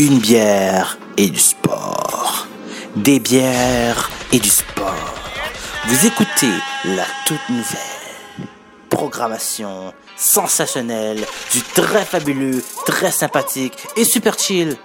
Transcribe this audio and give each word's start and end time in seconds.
Une 0.00 0.20
bière 0.20 0.96
et 1.16 1.28
du 1.28 1.40
sport. 1.40 2.46
Des 2.94 3.18
bières 3.18 4.08
et 4.30 4.38
du 4.38 4.48
sport. 4.48 4.94
Vous 5.88 6.06
écoutez 6.06 6.52
la 6.84 7.04
toute 7.26 7.48
nouvelle 7.48 8.46
programmation 8.88 9.92
sensationnelle 10.16 11.26
du 11.52 11.62
très 11.74 12.04
fabuleux, 12.04 12.62
très 12.86 13.10
sympathique 13.10 13.76
et 13.96 14.04
super 14.04 14.38
chill 14.38 14.76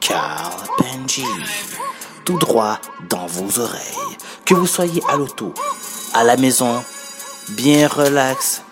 Carl 0.00 0.54
Benji. 0.78 1.26
Tout 2.24 2.38
droit 2.38 2.78
dans 3.10 3.26
vos 3.26 3.60
oreilles. 3.60 4.16
Que 4.46 4.54
vous 4.54 4.66
soyez 4.66 5.02
à 5.10 5.18
l'auto, 5.18 5.52
à 6.14 6.24
la 6.24 6.38
maison, 6.38 6.82
bien 7.50 7.88
relax, 7.88 8.62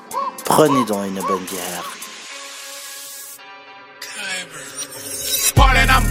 prenez 0.46 0.82
donc 0.86 1.08
une 1.08 1.20
bonne 1.20 1.44
bière. 1.44 1.94
Ballin', 5.56 5.88
I'm. 5.88 6.04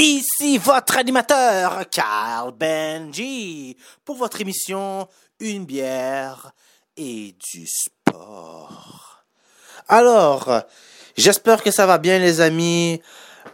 Ici 0.00 0.58
votre 0.58 0.96
animateur, 0.96 1.88
Carl 1.90 2.52
Benji, 2.52 3.76
pour 4.04 4.16
votre 4.16 4.40
émission 4.40 5.08
Une 5.40 5.64
bière 5.64 6.52
et 6.96 7.34
du 7.52 7.66
sport. 7.66 8.97
Alors, 9.88 10.64
j'espère 11.16 11.62
que 11.62 11.70
ça 11.70 11.86
va 11.86 11.96
bien 11.96 12.18
les 12.18 12.42
amis. 12.42 13.00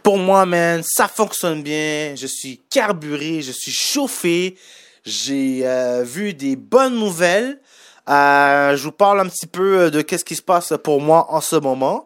Pour 0.03 0.17
moi, 0.17 0.45
man, 0.45 0.83
ça 0.83 1.07
fonctionne 1.07 1.63
bien. 1.63 2.13
Je 2.15 2.27
suis 2.27 2.61
carburé, 2.69 3.41
je 3.41 3.53
suis 3.53 3.71
chauffé. 3.71 4.57
J'ai 5.05 5.61
euh, 5.63 6.03
vu 6.03 6.33
des 6.33 6.57
bonnes 6.57 6.95
nouvelles. 6.95 7.61
Euh, 8.09 8.75
je 8.75 8.83
vous 8.83 8.91
parle 8.91 9.21
un 9.21 9.27
petit 9.27 9.47
peu 9.47 9.89
de 9.89 10.01
qu'est-ce 10.01 10.25
qui 10.25 10.35
se 10.35 10.41
passe 10.41 10.73
pour 10.83 10.99
moi 10.99 11.25
en 11.29 11.39
ce 11.39 11.55
moment. 11.55 12.03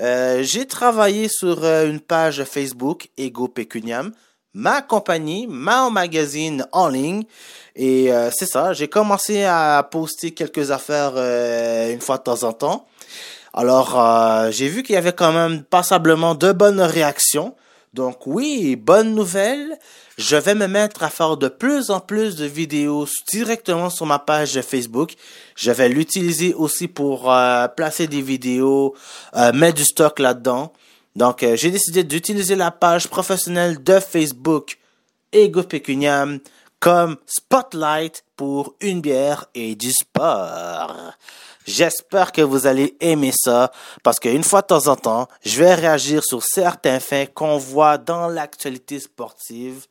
Euh, 0.00 0.44
j'ai 0.44 0.66
travaillé 0.66 1.28
sur 1.28 1.64
euh, 1.64 1.90
une 1.90 2.00
page 2.00 2.44
Facebook, 2.44 3.08
Ego 3.18 3.48
Pecuniam, 3.48 4.12
ma 4.54 4.80
compagnie, 4.80 5.46
ma 5.48 5.90
magazine 5.90 6.66
en 6.70 6.88
ligne. 6.88 7.24
Et 7.74 8.12
euh, 8.12 8.30
c'est 8.30 8.46
ça, 8.46 8.72
j'ai 8.72 8.88
commencé 8.88 9.44
à 9.44 9.86
poster 9.90 10.30
quelques 10.30 10.70
affaires 10.70 11.14
euh, 11.16 11.92
une 11.92 12.00
fois 12.00 12.18
de 12.18 12.22
temps 12.22 12.44
en 12.44 12.52
temps. 12.52 12.86
Alors, 13.54 13.98
euh, 14.00 14.50
j'ai 14.50 14.68
vu 14.68 14.82
qu'il 14.82 14.94
y 14.94 14.98
avait 14.98 15.12
quand 15.12 15.32
même 15.32 15.62
passablement 15.62 16.34
de 16.34 16.52
bonnes 16.52 16.80
réactions. 16.80 17.54
Donc 17.94 18.26
oui, 18.26 18.76
bonne 18.76 19.14
nouvelle. 19.14 19.78
Je 20.16 20.36
vais 20.36 20.54
me 20.54 20.66
mettre 20.66 21.02
à 21.02 21.10
faire 21.10 21.36
de 21.36 21.48
plus 21.48 21.90
en 21.90 22.00
plus 22.00 22.36
de 22.36 22.46
vidéos 22.46 23.06
directement 23.30 23.90
sur 23.90 24.06
ma 24.06 24.18
page 24.18 24.60
Facebook. 24.62 25.14
Je 25.56 25.70
vais 25.70 25.88
l'utiliser 25.88 26.54
aussi 26.54 26.88
pour 26.88 27.30
euh, 27.32 27.68
placer 27.68 28.06
des 28.06 28.22
vidéos, 28.22 28.94
euh, 29.36 29.52
mettre 29.52 29.78
du 29.78 29.84
stock 29.84 30.18
là-dedans. 30.18 30.72
Donc 31.16 31.42
euh, 31.42 31.56
j'ai 31.56 31.70
décidé 31.70 32.04
d'utiliser 32.04 32.56
la 32.56 32.70
page 32.70 33.08
professionnelle 33.08 33.82
de 33.82 34.00
Facebook 34.00 34.78
Ego 35.32 35.62
Pecuniam 35.62 36.40
comme 36.80 37.16
spotlight 37.26 38.24
pour 38.36 38.74
une 38.80 39.00
bière 39.00 39.46
et 39.54 39.74
du 39.74 39.92
sport. 39.92 41.12
J'espère 41.64 42.32
que 42.32 42.42
vous 42.42 42.66
allez 42.66 42.96
aimer 43.00 43.32
ça 43.32 43.70
parce 44.02 44.18
qu'une 44.18 44.42
fois 44.42 44.62
de 44.62 44.66
temps 44.66 44.88
en 44.88 44.96
temps, 44.96 45.28
je 45.44 45.62
vais 45.62 45.74
réagir 45.74 46.24
sur 46.24 46.42
certains 46.42 46.98
faits 46.98 47.32
qu'on 47.34 47.56
voit 47.56 47.98
dans 47.98 48.26
l'actualité 48.26 48.98
sportive 48.98 49.86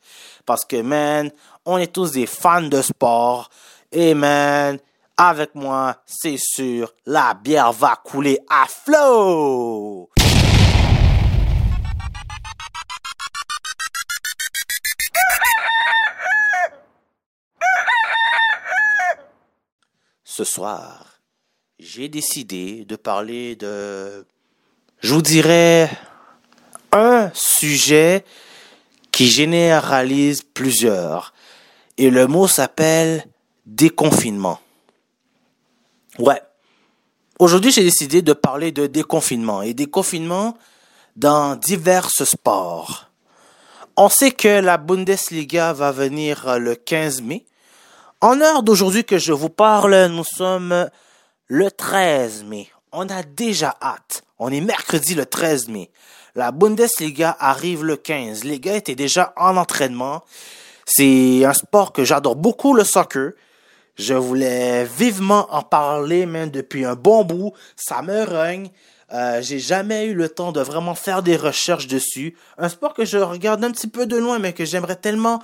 parce 0.45 0.65
que, 0.65 0.81
man, 0.81 1.31
on 1.65 1.77
est 1.77 1.93
tous 1.93 2.11
des 2.11 2.25
fans 2.25 2.61
de 2.61 2.81
sport 2.81 3.49
et, 3.91 4.13
man, 4.13 4.79
avec 5.15 5.55
moi, 5.55 5.95
c'est 6.05 6.37
sûr, 6.37 6.93
la 7.05 7.33
bière 7.33 7.71
va 7.71 7.95
couler 8.03 8.39
à 8.49 8.65
flot. 8.67 10.09
Ce 20.23 20.43
soir, 20.43 21.10
j'ai 21.81 22.09
décidé 22.09 22.85
de 22.85 22.95
parler 22.95 23.55
de, 23.55 24.23
je 24.99 25.13
vous 25.15 25.23
dirais, 25.23 25.89
un 26.91 27.31
sujet 27.33 28.23
qui 29.11 29.27
généralise 29.27 30.43
plusieurs. 30.43 31.33
Et 31.97 32.11
le 32.11 32.27
mot 32.27 32.47
s'appelle 32.47 33.25
déconfinement. 33.65 34.59
Ouais. 36.19 36.41
Aujourd'hui, 37.39 37.71
j'ai 37.71 37.83
décidé 37.83 38.21
de 38.21 38.33
parler 38.33 38.71
de 38.71 38.85
déconfinement 38.85 39.63
et 39.63 39.73
déconfinement 39.73 40.55
dans 41.15 41.55
divers 41.55 42.11
sports. 42.11 43.09
On 43.97 44.07
sait 44.07 44.31
que 44.31 44.59
la 44.59 44.77
Bundesliga 44.77 45.73
va 45.73 45.91
venir 45.91 46.59
le 46.59 46.75
15 46.75 47.23
mai. 47.23 47.43
En 48.21 48.39
heure 48.39 48.61
d'aujourd'hui 48.61 49.03
que 49.03 49.17
je 49.17 49.33
vous 49.33 49.49
parle, 49.49 50.05
nous 50.11 50.23
sommes 50.23 50.87
le 51.53 51.69
13 51.69 52.45
mai. 52.45 52.69
On 52.93 53.09
a 53.09 53.23
déjà 53.23 53.75
hâte. 53.81 54.23
On 54.39 54.49
est 54.53 54.61
mercredi 54.61 55.15
le 55.15 55.25
13 55.25 55.67
mai. 55.67 55.91
La 56.33 56.53
Bundesliga 56.53 57.35
arrive 57.41 57.83
le 57.83 57.97
15. 57.97 58.45
Les 58.45 58.61
gars 58.61 58.77
étaient 58.77 58.95
déjà 58.95 59.33
en 59.35 59.57
entraînement. 59.57 60.23
C'est 60.85 61.43
un 61.43 61.51
sport 61.51 61.91
que 61.91 62.05
j'adore 62.05 62.37
beaucoup, 62.37 62.73
le 62.73 62.85
soccer. 62.85 63.33
Je 63.97 64.13
voulais 64.13 64.85
vivement 64.85 65.53
en 65.53 65.61
parler, 65.61 66.25
même 66.25 66.51
depuis 66.51 66.85
un 66.85 66.95
bon 66.95 67.25
bout. 67.25 67.51
Ça 67.75 68.01
me 68.01 68.23
rogne. 68.23 68.69
Euh, 69.11 69.41
j'ai 69.41 69.59
jamais 69.59 70.05
eu 70.05 70.13
le 70.13 70.29
temps 70.29 70.53
de 70.53 70.61
vraiment 70.61 70.95
faire 70.95 71.21
des 71.21 71.35
recherches 71.35 71.87
dessus. 71.87 72.33
Un 72.57 72.69
sport 72.69 72.93
que 72.93 73.03
je 73.03 73.17
regarde 73.17 73.61
un 73.65 73.71
petit 73.71 73.89
peu 73.89 74.05
de 74.05 74.15
loin, 74.15 74.39
mais 74.39 74.53
que 74.53 74.63
j'aimerais 74.63 74.95
tellement 74.95 75.43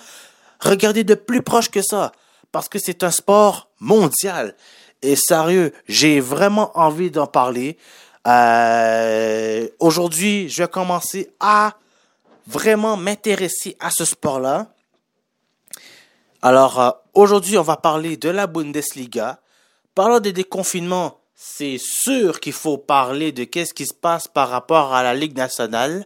regarder 0.61 1.03
de 1.03 1.15
plus 1.15 1.41
proche 1.41 1.69
que 1.69 1.81
ça. 1.81 2.13
Parce 2.53 2.69
que 2.69 2.79
c'est 2.79 3.03
un 3.03 3.11
sport 3.11 3.67
mondial. 3.81 4.55
Et 5.01 5.15
sérieux, 5.15 5.73
j'ai 5.87 6.19
vraiment 6.19 6.77
envie 6.77 7.11
d'en 7.11 7.27
parler. 7.27 7.77
Euh, 8.27 9.67
Aujourd'hui, 9.79 10.49
je 10.49 10.63
vais 10.63 10.67
commencer 10.67 11.29
à 11.39 11.75
vraiment 12.47 12.97
m'intéresser 12.97 13.75
à 13.79 13.89
ce 13.91 14.05
sport-là. 14.05 14.67
Alors, 16.41 16.79
euh, 16.79 16.91
aujourd'hui, 17.13 17.57
on 17.57 17.63
va 17.63 17.77
parler 17.77 18.17
de 18.17 18.29
la 18.29 18.47
Bundesliga. 18.47 19.39
Parlant 19.93 20.19
des 20.19 20.33
déconfinements, 20.33 21.19
c'est 21.35 21.77
sûr 21.79 22.39
qu'il 22.39 22.53
faut 22.53 22.77
parler 22.77 23.31
de 23.31 23.43
qu'est-ce 23.43 23.73
qui 23.73 23.85
se 23.85 23.93
passe 23.93 24.27
par 24.27 24.49
rapport 24.49 24.93
à 24.93 25.03
la 25.03 25.13
Ligue 25.13 25.37
nationale. 25.37 26.05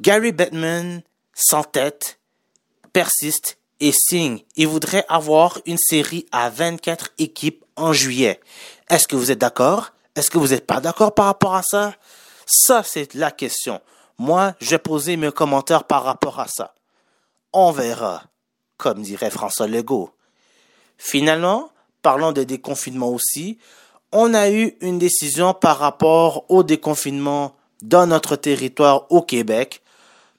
Gary 0.00 0.32
Bettman 0.32 1.02
s'entête, 1.34 2.18
persiste 2.92 3.59
et 3.80 3.92
signe. 3.92 4.40
Il 4.56 4.68
voudrait 4.68 5.04
avoir 5.08 5.58
une 5.66 5.78
série 5.78 6.26
à 6.32 6.50
24 6.50 7.10
équipes 7.18 7.64
en 7.76 7.92
juillet. 7.92 8.40
Est-ce 8.88 9.08
que 9.08 9.16
vous 9.16 9.30
êtes 9.30 9.38
d'accord? 9.38 9.92
Est-ce 10.14 10.30
que 10.30 10.38
vous 10.38 10.48
n'êtes 10.48 10.66
pas 10.66 10.80
d'accord 10.80 11.14
par 11.14 11.26
rapport 11.26 11.54
à 11.54 11.62
ça? 11.62 11.94
Ça, 12.46 12.82
c'est 12.82 13.14
la 13.14 13.30
question. 13.30 13.80
Moi, 14.18 14.54
je 14.60 14.70
vais 14.70 14.78
poser 14.78 15.16
mes 15.16 15.32
commentaires 15.32 15.84
par 15.84 16.04
rapport 16.04 16.40
à 16.40 16.46
ça. 16.48 16.74
On 17.52 17.70
verra, 17.70 18.24
comme 18.76 19.02
dirait 19.02 19.30
François 19.30 19.66
Legault. 19.66 20.10
Finalement, 20.98 21.70
parlons 22.02 22.32
de 22.32 22.44
déconfinement 22.44 23.08
aussi, 23.08 23.58
on 24.12 24.34
a 24.34 24.50
eu 24.50 24.76
une 24.80 24.98
décision 24.98 25.54
par 25.54 25.78
rapport 25.78 26.44
au 26.50 26.62
déconfinement 26.62 27.54
dans 27.82 28.06
notre 28.06 28.36
territoire 28.36 29.10
au 29.10 29.22
Québec. 29.22 29.82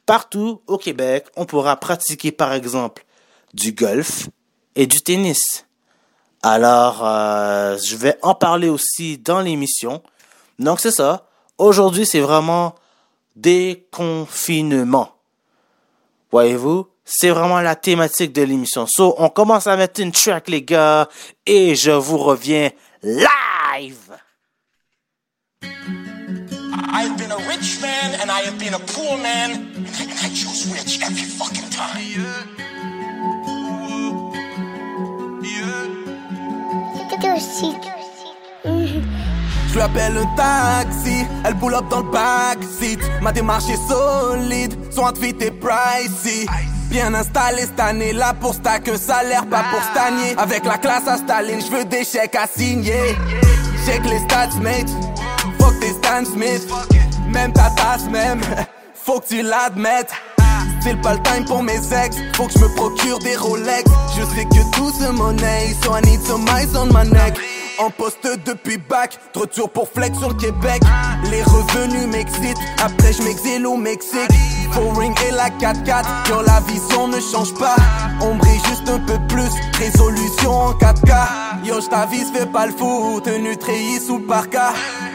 Partout 0.06 0.62
au 0.68 0.78
Québec, 0.78 1.26
on 1.36 1.46
pourra 1.46 1.78
pratiquer 1.78 2.32
par 2.32 2.54
exemple 2.54 3.06
du 3.54 3.74
golf 3.74 4.30
et 4.76 4.88
du 4.88 5.02
tennis. 5.02 5.66
Alors, 6.44 7.06
euh, 7.06 7.78
je 7.78 7.96
vais 7.96 8.18
en 8.22 8.34
parler 8.34 8.70
aussi 8.70 9.18
dans 9.18 9.42
l'émission. 9.42 10.02
Donc, 10.58 10.80
c'est 10.80 10.92
ça. 10.92 11.28
Aujourd'hui, 11.58 12.06
c'est 12.06 12.20
vraiment 12.20 12.76
déconfinement. 13.36 15.12
Voyez-vous, 16.32 16.88
c'est 17.06 17.30
vraiment 17.30 17.62
la 17.62 17.76
thématique 17.76 18.34
de 18.34 18.42
l'émission. 18.42 18.88
So, 18.88 19.16
on 19.18 19.30
commence 19.30 19.68
à 19.68 19.76
mettre 19.78 20.02
une 20.02 20.12
track, 20.12 20.48
les 20.48 20.64
gars, 20.64 21.10
et 21.46 21.76
je 21.76 21.92
vous 21.92 22.18
reviens 22.18 22.72
live. 23.04 24.18
I've 26.94 27.18
been 27.18 27.32
a 27.32 27.38
rich 27.48 27.82
man 27.82 28.20
and 28.22 28.30
I 28.30 28.42
have 28.46 28.58
been 28.60 28.74
a 28.74 28.80
poor 28.80 29.18
man, 29.18 29.52
and 29.76 29.88
I 29.88 30.30
rich 30.74 31.02
every 31.02 31.24
fucking 31.24 31.70
time? 31.70 32.71
Je 39.68 39.74
lui 39.74 39.82
appelle 39.82 40.18
un 40.18 40.36
taxi, 40.36 41.26
elle 41.46 41.56
pull 41.56 41.74
up 41.74 41.86
dans 41.90 42.02
le 42.02 42.12
backseat. 42.12 43.00
Ma 43.22 43.32
démarche 43.32 43.70
est 43.70 43.80
solide, 43.88 44.76
son 44.92 45.04
outfit 45.04 45.36
est 45.40 45.52
pricey. 45.52 46.46
Bien 46.90 47.14
installé 47.14 47.62
cette 47.62 47.80
année 47.80 48.12
là 48.12 48.34
pour 48.34 48.54
stack 48.54 48.90
un 48.90 48.98
salaire, 48.98 49.46
pas 49.46 49.64
pour 49.72 49.82
stagner. 49.82 50.36
Avec 50.38 50.66
la 50.66 50.78
classe 50.78 51.08
à 51.08 51.16
Staline, 51.16 51.62
je 51.62 51.72
veux 51.72 51.86
des 51.86 52.04
chèques 52.04 52.36
à 52.36 52.48
signer. 52.48 53.16
Check 53.86 54.04
les 54.10 54.20
stats, 54.20 54.60
mate. 54.62 54.90
Fuck 55.58 55.80
tes 55.80 55.94
Stan 55.94 56.26
Smith. 56.26 56.68
Même 57.30 57.54
ta 57.54 57.70
tasse, 57.70 58.10
même. 58.10 58.42
Faut 58.94 59.22
que 59.22 59.28
tu 59.28 59.42
l'admettes. 59.42 60.12
C'est 60.84 61.00
pas 61.02 61.14
le 61.14 61.22
time 61.22 61.46
pour 61.46 61.64
mes 61.64 61.78
ex. 61.78 62.18
Faut 62.36 62.48
que 62.48 62.54
je 62.54 62.60
me 62.60 62.76
procure 62.76 63.20
des 63.20 63.36
Rolex. 63.36 63.84
Je 64.18 64.24
sais 64.36 64.46
que 64.46 64.76
tout 64.76 64.92
se 64.92 65.12
monnaie, 65.12 65.76
so 65.84 65.96
I 65.96 66.02
need 66.02 66.22
some 66.22 66.48
eyes 66.48 66.76
on 66.76 66.88
my 66.88 67.08
neck. 67.10 67.38
En 67.80 67.90
poste 67.90 68.28
depuis 68.46 68.78
bac, 68.78 69.18
de 69.34 69.40
retour 69.40 69.70
pour 69.70 69.90
flex 69.90 70.18
sur 70.18 70.30
le 70.30 70.36
Québec. 70.36 70.82
Les 71.32 71.42
revenus 71.44 72.08
m'excitent, 72.08 72.58
après 72.84 73.14
je 73.14 73.24
m'exile 73.24 73.66
au 73.66 73.78
Mexique. 73.78 74.30
Ring 74.80 75.16
et 75.28 75.32
la 75.32 75.50
4x4, 75.50 76.06
quand 76.30 76.42
la 76.42 76.60
vision 76.62 77.08
ne 77.08 77.20
change 77.20 77.54
pas. 77.56 77.76
On 78.22 78.36
brille 78.36 78.62
juste 78.70 78.88
un 78.90 79.00
peu 79.00 79.20
plus, 79.28 79.50
résolution 79.78 80.52
en 80.52 80.72
4K. 80.74 81.14
Yo, 81.64 81.82
j't'avise, 81.82 82.32
fais 82.32 82.46
pas 82.46 82.66
le 82.68 82.72
fou, 82.72 83.22
tenue 83.24 83.58
treillis 83.58 84.00
sous 84.00 84.20
parka. 84.20 84.74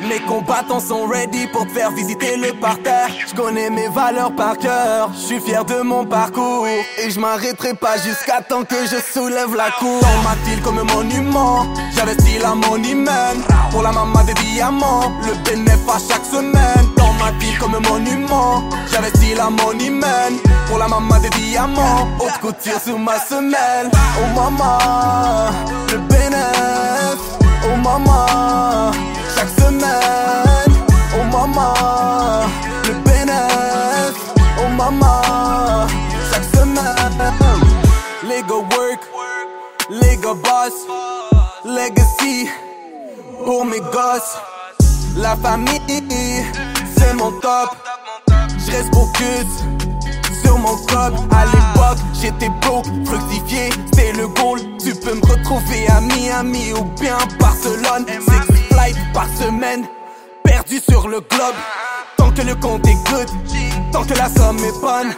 Mes 0.08 0.20
combattants 0.20 0.80
sont 0.80 1.06
ready 1.06 1.46
pour 1.48 1.66
te 1.66 1.72
faire 1.72 1.90
visiter 1.90 2.36
le 2.36 2.52
parterre. 2.60 3.08
J'connais 3.26 3.70
mes 3.70 3.88
valeurs 3.88 4.34
par 4.34 4.58
cœur, 4.58 5.10
j'suis 5.14 5.40
fier 5.40 5.64
de 5.64 5.82
mon 5.82 6.04
parcours. 6.04 6.66
Et 6.66 7.10
je 7.10 7.18
m'arrêterai 7.18 7.74
pas 7.74 7.96
jusqu'à 7.96 8.42
temps 8.42 8.64
que 8.64 8.76
je 8.84 8.96
soulève 9.12 9.54
la 9.56 9.70
cour. 9.78 10.00
Dans 10.00 10.22
ma 10.22 10.34
ville 10.44 10.60
comme 10.62 10.78
un 10.78 10.94
monument, 10.94 11.66
j'investis 11.94 12.40
la 12.40 12.54
money 12.54 12.94
man. 12.94 13.38
Pour 13.70 13.82
la 13.82 13.92
maman 13.92 14.22
des 14.24 14.34
diamants, 14.34 15.12
le 15.22 15.34
bénéfice 15.50 15.76
à 15.88 15.98
chaque 16.12 16.24
semaine. 16.24 16.85
Dans 17.26 17.32
ma 17.32 17.38
ville 17.38 17.58
comme 17.58 17.78
monument, 17.88 18.62
j'investis 18.93 19.34
la 19.37 19.50
money 19.50 19.90
man. 19.90 20.34
Pour 20.69 20.78
la 20.78 20.87
maman 20.87 21.19
des 21.19 21.28
diamants, 21.31 22.06
haute 22.20 22.38
couture 22.40 22.81
sur 22.81 22.99
ma 23.00 23.19
semelle. 23.19 23.90
Oh 23.93 24.40
maman, 24.40 25.50
le 25.90 25.99
bénéfice. 25.99 27.38
Oh 27.64 27.76
maman, 27.82 28.93
chaque 29.34 29.49
semaine. 29.58 30.73
Oh 31.19 31.25
maman, 31.25 31.75
le 32.84 32.94
bénéfice. 33.05 34.23
Oh 34.61 34.69
maman, 34.76 35.87
chaque 36.31 36.44
semaine. 36.55 37.32
Lego 38.23 38.61
work, 38.61 39.00
Lego 39.90 40.34
boss. 40.37 40.75
Legacy 41.64 42.49
pour 43.44 43.64
mes 43.64 43.81
gosses. 43.81 44.38
La 45.17 45.34
famille, 45.34 45.81
c'est 46.96 47.14
mon 47.14 47.31
top. 47.40 47.76
Je 48.58 48.70
reste 48.72 48.94
focus 48.94 49.46
sur 50.43 50.58
mon 50.58 50.76
code. 50.87 51.14
À 51.31 51.46
l'époque, 51.46 51.98
j'étais 52.20 52.50
broke, 52.62 52.87
fructifié, 53.04 53.70
c'était 53.87 54.12
le 54.12 54.28
goal. 54.28 54.60
Tu 54.82 54.94
peux 54.94 55.14
me 55.14 55.26
retrouver 55.26 55.87
à 55.88 56.00
Miami 56.00 56.72
ou 56.72 56.84
bien 57.00 57.19
Barcelone. 57.38 58.06
Six 58.08 58.62
flights 58.70 59.12
par 59.12 59.26
semaine, 59.37 59.87
perdu 60.44 60.81
sur 60.81 61.08
le 61.08 61.20
globe. 61.20 61.54
Tant 62.16 62.31
que 62.31 62.43
le 62.43 62.54
compte 62.54 62.87
est 62.87 63.10
good, 63.10 63.28
tant 63.92 64.04
que 64.04 64.14
la 64.14 64.28
somme 64.28 64.58
est 64.58 64.81
bonne. 64.81 65.14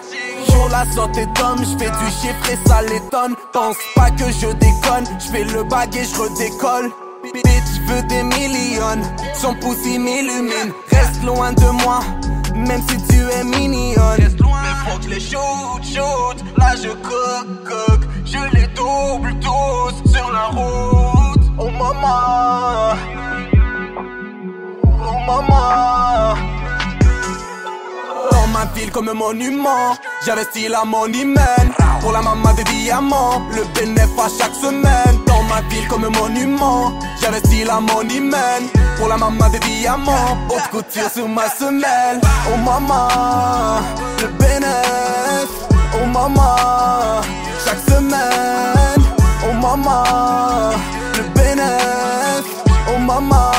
Jour 0.51 0.69
la 0.71 0.85
sortie 0.93 1.27
d'homme, 1.35 1.59
je 1.61 1.79
fais 1.79 1.91
du 1.91 2.11
chiffre 2.21 2.51
et 2.51 2.69
ça 2.69 2.83
l'étonne. 2.83 3.35
Pense 3.53 3.77
pas 3.95 4.11
que 4.11 4.31
je 4.31 4.49
déconne, 4.49 5.05
je 5.19 5.31
fais 5.31 5.45
le 5.45 5.63
bague 5.65 5.95
et 5.97 6.05
je 6.05 6.17
redécolle. 6.17 6.91
Bitch, 7.35 7.81
veux 7.87 8.03
des 8.03 8.23
millions, 8.23 9.03
son 9.35 9.55
pouce 9.55 9.79
il 9.85 10.01
m'illumine. 10.01 10.73
Reste 10.91 11.23
loin 11.25 11.53
de 11.53 11.69
moi, 11.83 12.01
même 12.55 12.83
si 12.89 12.97
tu 13.09 13.17
es 13.17 13.45
mignonne. 13.45 14.19
Mais 14.19 14.91
faut 14.91 14.99
que 14.99 15.09
les 15.09 15.21
shoot, 15.21 15.83
shoot, 15.83 16.45
là 16.57 16.75
je 16.77 16.89
cook, 16.89 17.47
cook. 17.65 18.01
Je 18.25 18.39
les 18.55 18.67
double 18.69 19.35
tous 19.41 20.11
sur 20.13 20.31
la 20.33 20.47
route. 20.47 21.45
Oh 21.59 21.71
maman, 21.71 22.97
oh 24.85 25.19
maman. 25.27 26.35
Dans 28.31 28.47
ma 28.49 28.65
ville 28.75 28.91
comme 28.91 29.09
un 29.09 29.15
monument, 29.15 29.97
j'investis 30.25 30.69
la 30.69 30.85
money 30.85 31.25
man. 31.25 31.73
Pour 32.01 32.13
la 32.13 32.23
maman 32.23 32.53
des 32.55 32.65
diamants, 32.65 33.43
le 33.51 33.65
bénéfice 33.75 34.19
à 34.19 34.29
chaque 34.39 34.55
semaine. 34.55 35.19
Ma 35.49 35.61
ville 35.69 35.89
comme 35.89 36.09
monument, 36.09 36.93
j'investis 37.21 37.65
la 37.65 37.81
money 37.81 38.21
man. 38.21 38.63
Pour 38.97 39.09
la 39.09 39.17
maman 39.17 39.49
des 39.51 39.59
diamants, 39.61 40.37
haute 40.51 40.69
couture 40.71 41.11
sur 41.11 41.29
ma 41.29 41.49
semelle. 41.49 42.21
Oh 42.53 42.57
maman, 42.59 43.09
le 44.21 44.27
bénéfice. 44.39 45.57
Oh 45.95 46.07
maman, 46.07 47.23
chaque 47.65 47.81
semaine. 47.89 49.03
Oh 49.49 49.53
maman, 49.55 50.73
le 51.17 51.23
bénéfice. 51.35 52.53
Oh 52.91 52.99
maman, 52.99 53.53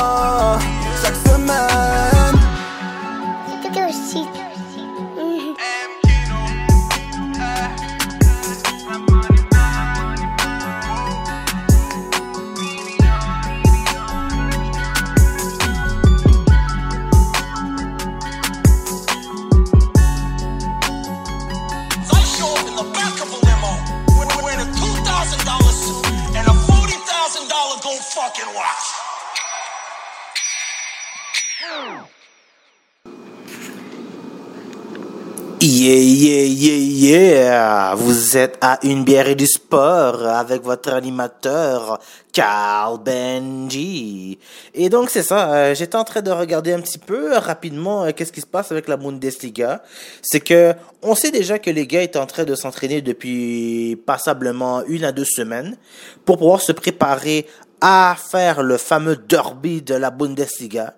Yeah, 35.72 36.02
yeah, 36.02 36.46
yeah, 36.46 36.78
yeah! 36.78 37.94
Vous 37.94 38.36
êtes 38.36 38.58
à 38.60 38.80
une 38.82 39.04
bière 39.04 39.28
et 39.28 39.36
du 39.36 39.46
sport 39.46 40.26
avec 40.26 40.64
votre 40.64 40.92
animateur 40.92 42.00
Carl 42.32 42.98
Benji. 42.98 44.36
Et 44.74 44.88
donc 44.88 45.10
c'est 45.10 45.22
ça, 45.22 45.54
euh, 45.54 45.74
j'étais 45.76 45.94
en 45.94 46.02
train 46.02 46.22
de 46.22 46.30
regarder 46.32 46.72
un 46.72 46.80
petit 46.80 46.98
peu 46.98 47.36
rapidement 47.36 48.02
euh, 48.02 48.10
qu'est-ce 48.10 48.32
qui 48.32 48.40
se 48.40 48.48
passe 48.48 48.72
avec 48.72 48.88
la 48.88 48.96
Bundesliga. 48.96 49.84
C'est 50.22 50.40
que 50.40 50.74
on 51.02 51.14
sait 51.14 51.30
déjà 51.30 51.60
que 51.60 51.70
les 51.70 51.86
gars 51.86 52.02
étaient 52.02 52.18
en 52.18 52.26
train 52.26 52.42
de 52.42 52.56
s'entraîner 52.56 53.00
depuis 53.00 53.94
passablement 54.04 54.82
une 54.88 55.04
à 55.04 55.12
deux 55.12 55.24
semaines 55.24 55.76
pour 56.24 56.38
pouvoir 56.38 56.62
se 56.62 56.72
préparer 56.72 57.46
à 57.80 58.16
faire 58.18 58.64
le 58.64 58.76
fameux 58.76 59.14
derby 59.14 59.82
de 59.82 59.94
la 59.94 60.10
Bundesliga. 60.10 60.94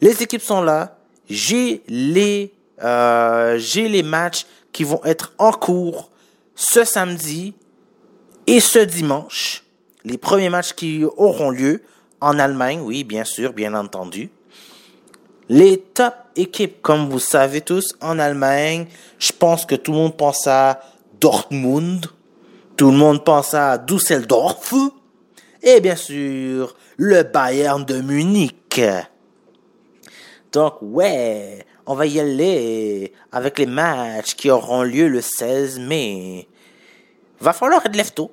Les 0.00 0.22
équipes 0.22 0.42
sont 0.42 0.62
là. 0.62 0.96
J'ai 1.28 1.82
les, 1.88 2.54
euh, 2.82 3.58
j'ai 3.58 3.88
les 3.88 4.02
matchs 4.02 4.46
qui 4.72 4.84
vont 4.84 5.04
être 5.04 5.32
en 5.38 5.52
cours 5.52 6.10
ce 6.54 6.84
samedi 6.84 7.54
et 8.46 8.60
ce 8.60 8.78
dimanche. 8.78 9.64
Les 10.04 10.18
premiers 10.18 10.48
matchs 10.48 10.72
qui 10.72 11.04
auront 11.04 11.50
lieu 11.50 11.82
en 12.20 12.38
Allemagne, 12.38 12.80
oui, 12.80 13.04
bien 13.04 13.24
sûr, 13.24 13.52
bien 13.52 13.74
entendu. 13.74 14.30
Les 15.48 15.78
top 15.78 16.14
équipes, 16.36 16.80
comme 16.82 17.08
vous 17.08 17.18
savez 17.18 17.60
tous, 17.60 17.94
en 18.00 18.18
Allemagne, 18.18 18.86
je 19.18 19.32
pense 19.32 19.66
que 19.66 19.74
tout 19.74 19.92
le 19.92 19.98
monde 19.98 20.16
pense 20.16 20.46
à 20.46 20.80
Dortmund, 21.20 22.06
tout 22.76 22.90
le 22.90 22.96
monde 22.96 23.24
pense 23.24 23.54
à 23.54 23.78
Düsseldorf, 23.78 24.72
et 25.62 25.80
bien 25.80 25.96
sûr, 25.96 26.74
le 26.96 27.22
Bayern 27.22 27.84
de 27.84 28.00
Munich. 28.00 28.80
Donc, 30.52 30.74
ouais, 30.80 31.64
on 31.86 31.94
va 31.94 32.06
y 32.06 32.20
aller 32.20 33.12
avec 33.32 33.58
les 33.58 33.66
matchs 33.66 34.34
qui 34.34 34.50
auront 34.50 34.82
lieu 34.82 35.08
le 35.08 35.20
16 35.20 35.78
mai. 35.80 36.48
Va 37.40 37.52
falloir 37.52 37.84
être 37.84 37.96
lève 37.96 38.12
tôt. 38.12 38.30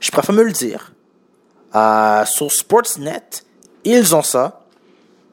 Je 0.00 0.10
préfère 0.10 0.34
me 0.34 0.42
le 0.42 0.52
dire. 0.52 0.92
Euh, 1.74 2.24
sur 2.24 2.50
Sportsnet, 2.50 3.22
ils 3.84 4.14
ont 4.14 4.22
ça. 4.22 4.60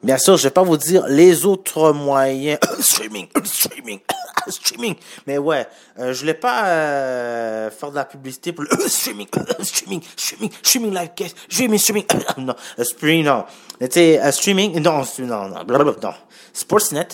Bien 0.02 0.16
sûr, 0.16 0.36
je 0.38 0.44
vais 0.44 0.50
pas 0.50 0.62
vous 0.62 0.76
dire 0.76 1.06
les 1.08 1.44
autres 1.44 1.92
moyens. 1.92 2.58
streaming, 2.80 3.28
streaming, 3.44 4.00
streaming. 4.48 4.94
Mais 5.26 5.36
ouais, 5.38 5.66
euh, 5.98 6.14
je 6.14 6.20
voulais 6.20 6.34
pas 6.34 6.66
euh, 6.66 7.70
faire 7.70 7.90
de 7.90 7.96
la 7.96 8.04
publicité 8.06 8.52
pour 8.52 8.64
le 8.64 8.88
streaming, 8.88 9.28
streaming, 9.60 10.00
streaming, 10.16 10.50
streaming 10.62 10.94
live 10.94 11.10
streaming, 11.50 11.78
streaming. 11.78 12.06
non, 12.38 12.54
streaming, 12.82 13.24
non. 13.24 13.44
Tu 13.80 13.86
sais, 13.90 14.32
streaming, 14.32 14.80
non, 14.80 15.02
non, 15.18 15.48
non, 15.48 15.96
non. 16.02 16.14
Sportsnet, 16.52 17.08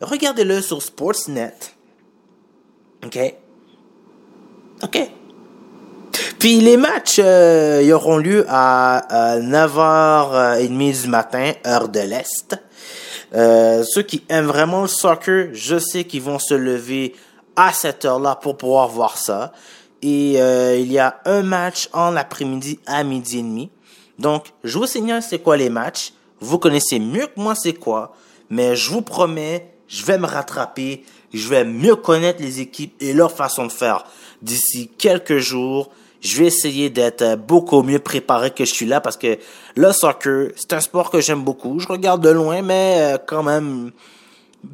regardez-le 0.00 0.60
sur 0.60 0.82
Sportsnet. 0.82 1.54
OK? 3.04 3.18
OK. 4.82 5.10
Puis 6.38 6.60
les 6.60 6.76
matchs 6.76 7.20
euh, 7.22 7.92
auront 7.92 8.18
lieu 8.18 8.44
à, 8.48 8.98
à 9.32 9.38
9h30 9.38 11.02
du 11.02 11.08
matin, 11.08 11.52
heure 11.66 11.88
de 11.88 12.00
l'Est. 12.00 12.56
Euh, 13.34 13.84
ceux 13.84 14.02
qui 14.02 14.24
aiment 14.28 14.46
vraiment 14.46 14.82
le 14.82 14.88
soccer, 14.88 15.48
je 15.52 15.78
sais 15.78 16.04
qu'ils 16.04 16.22
vont 16.22 16.38
se 16.38 16.54
lever 16.54 17.14
à 17.56 17.72
cette 17.72 18.04
heure-là 18.04 18.36
pour 18.36 18.56
pouvoir 18.56 18.88
voir 18.88 19.18
ça. 19.18 19.52
Et 20.00 20.40
euh, 20.40 20.76
il 20.78 20.92
y 20.92 20.98
a 20.98 21.20
un 21.24 21.42
match 21.42 21.88
en 21.92 22.16
après-midi 22.16 22.78
à 22.86 23.02
midi 23.02 23.40
et 23.40 23.42
demi. 23.42 23.70
Donc, 24.18 24.46
je 24.64 24.78
vous 24.78 24.86
signale 24.86 25.22
c'est 25.22 25.40
quoi 25.40 25.56
les 25.56 25.70
matchs. 25.70 26.12
Vous 26.40 26.58
connaissez 26.58 27.00
mieux 27.00 27.26
que 27.26 27.40
moi 27.40 27.54
c'est 27.54 27.74
quoi. 27.74 28.14
Mais 28.48 28.76
je 28.76 28.90
vous 28.90 29.02
promets, 29.02 29.74
je 29.88 30.04
vais 30.04 30.18
me 30.18 30.26
rattraper. 30.26 31.04
Je 31.32 31.48
vais 31.48 31.64
mieux 31.64 31.96
connaître 31.96 32.40
les 32.40 32.60
équipes 32.60 32.94
et 33.00 33.12
leur 33.12 33.32
façon 33.32 33.66
de 33.66 33.72
faire. 33.72 34.04
D'ici 34.40 34.90
quelques 34.96 35.38
jours, 35.38 35.90
je 36.20 36.38
vais 36.38 36.46
essayer 36.46 36.90
d'être 36.90 37.36
beaucoup 37.36 37.82
mieux 37.82 37.98
préparé 37.98 38.50
que 38.50 38.64
je 38.64 38.72
suis 38.72 38.86
là 38.86 39.00
parce 39.00 39.16
que 39.16 39.38
le 39.76 39.92
soccer, 39.92 40.50
c'est 40.56 40.72
un 40.72 40.80
sport 40.80 41.10
que 41.10 41.20
j'aime 41.20 41.44
beaucoup. 41.44 41.78
Je 41.78 41.88
regarde 41.88 42.22
de 42.22 42.30
loin, 42.30 42.62
mais 42.62 42.96
euh, 42.98 43.18
quand 43.24 43.42
même, 43.42 43.92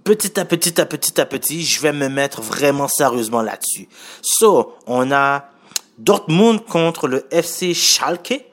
petit 0.04 0.38
à 0.38 0.44
petit 0.44 0.80
à 0.80 0.86
petit 0.86 1.20
à 1.20 1.26
petit, 1.26 1.62
je 1.62 1.80
vais 1.80 1.92
me 1.92 2.08
mettre 2.08 2.40
vraiment 2.40 2.88
sérieusement 2.88 3.42
là-dessus. 3.42 3.88
So, 4.22 4.74
on 4.86 5.12
a 5.12 5.44
Dortmund 5.98 6.64
contre 6.64 7.08
le 7.08 7.26
FC 7.30 7.74
Schalke. 7.74 8.44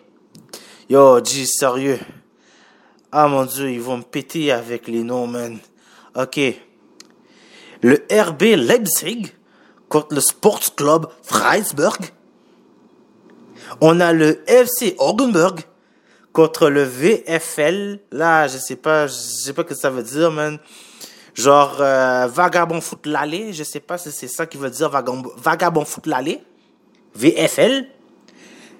Yo, 0.89 1.21
dis 1.21 1.47
sérieux. 1.47 1.99
Ah 3.11 3.27
mon 3.27 3.45
dieu, 3.45 3.71
ils 3.71 3.81
vont 3.81 3.97
me 3.97 4.03
péter 4.03 4.51
avec 4.51 4.87
les 4.87 5.03
noms, 5.03 5.27
man. 5.27 5.59
Ok. 6.15 6.39
Le 7.81 8.05
RB 8.11 8.41
Leipzig 8.57 9.33
contre 9.87 10.13
le 10.13 10.21
Sports 10.21 10.75
Club 10.75 11.07
Freiburg. 11.23 11.97
On 13.79 13.99
a 13.99 14.11
le 14.11 14.43
FC 14.49 14.95
Augenburg 14.99 15.61
contre 16.33 16.69
le 16.69 16.83
VFL. 16.83 17.99
Là, 18.11 18.47
je 18.47 18.57
sais 18.57 18.75
pas, 18.75 19.07
je 19.07 19.13
sais 19.13 19.53
pas 19.53 19.63
ce 19.63 19.67
que 19.67 19.75
ça 19.75 19.89
veut 19.89 20.03
dire, 20.03 20.31
man. 20.31 20.59
Genre 21.33 21.77
euh, 21.79 22.27
vagabond 22.27 22.81
foot 22.81 23.05
l'allée, 23.05 23.53
je 23.53 23.63
sais 23.63 23.79
pas 23.79 23.97
si 23.97 24.11
c'est 24.11 24.27
ça 24.27 24.45
qui 24.45 24.57
veut 24.57 24.69
dire 24.69 24.89
vagabond, 24.89 25.31
vagabond 25.37 25.85
foot 25.85 26.07
l'allée. 26.07 26.43
VFL. 27.15 27.87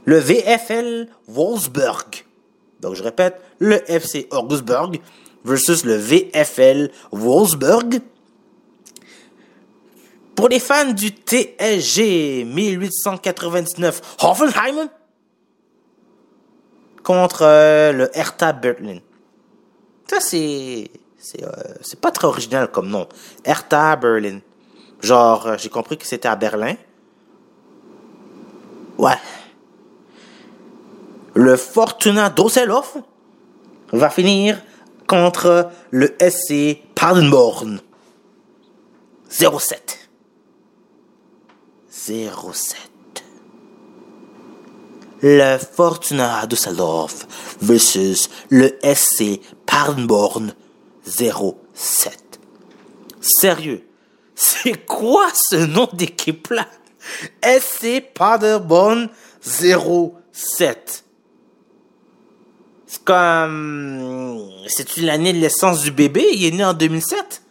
Le 0.03 0.17
VFL 0.17 1.07
Wolfsburg. 1.27 2.25
Donc 2.81 2.95
je 2.95 3.03
répète, 3.03 3.39
le 3.59 3.89
FC 3.89 4.27
Augsburg 4.31 5.00
versus 5.43 5.83
le 5.83 5.95
VFL 5.95 6.91
Wolfsburg. 7.12 8.01
Pour 10.36 10.50
les 10.50 10.60
fans 10.60 10.91
du 10.91 11.10
TSG 11.10 12.45
1899 12.45 14.01
Hoffenheim 14.21 14.89
contre 17.03 17.43
euh, 17.43 17.91
le 17.91 18.17
Hertha 18.17 18.53
Berlin. 18.53 19.00
Ça, 20.07 20.19
c'est. 20.19 20.89
C'est 21.17 21.43
euh, 21.43 21.51
c'est 21.81 22.00
pas 22.01 22.10
très 22.10 22.27
original 22.27 22.71
comme 22.71 22.89
nom. 22.89 23.07
Hertha 23.45 23.95
Berlin. 23.95 24.39
Genre, 25.01 25.45
euh, 25.45 25.55
j'ai 25.57 25.69
compris 25.69 25.98
que 25.98 26.07
c'était 26.07 26.27
à 26.27 26.36
Berlin. 26.36 26.75
Ouais. 28.98 29.17
Le 31.36 31.55
Fortuna 31.55 32.29
Düsseldorf 32.29 32.98
va 33.91 34.10
finir 34.10 34.60
contre 35.12 35.70
le 35.89 36.15
SC 36.22 36.77
Paderborn. 36.96 37.82
07. 39.30 40.10
07. 41.89 42.80
Le 45.22 45.58
Fortuna 45.58 46.46
Düsseldorf 46.48 47.27
versus 47.60 48.30
le 48.50 48.80
SC 48.82 49.41
Paderborn 49.65 50.53
07. 51.06 52.39
Sérieux, 53.20 53.86
c'est 54.34 54.86
quoi 54.86 55.27
ce 55.34 55.58
nom 55.58 55.89
d'équipe-là? 55.91 56.68
SC 57.44 58.01
Paderborn 58.13 59.10
07. 59.41 61.03
C'est 62.91 63.05
comme... 63.05 64.51
C'est-tu 64.67 65.00
l'année 65.00 65.31
de 65.31 65.38
naissance 65.38 65.81
du 65.81 65.91
bébé? 65.91 66.27
Il 66.33 66.43
est 66.43 66.51
né 66.51 66.65
en 66.65 66.74
2007? 66.74 67.41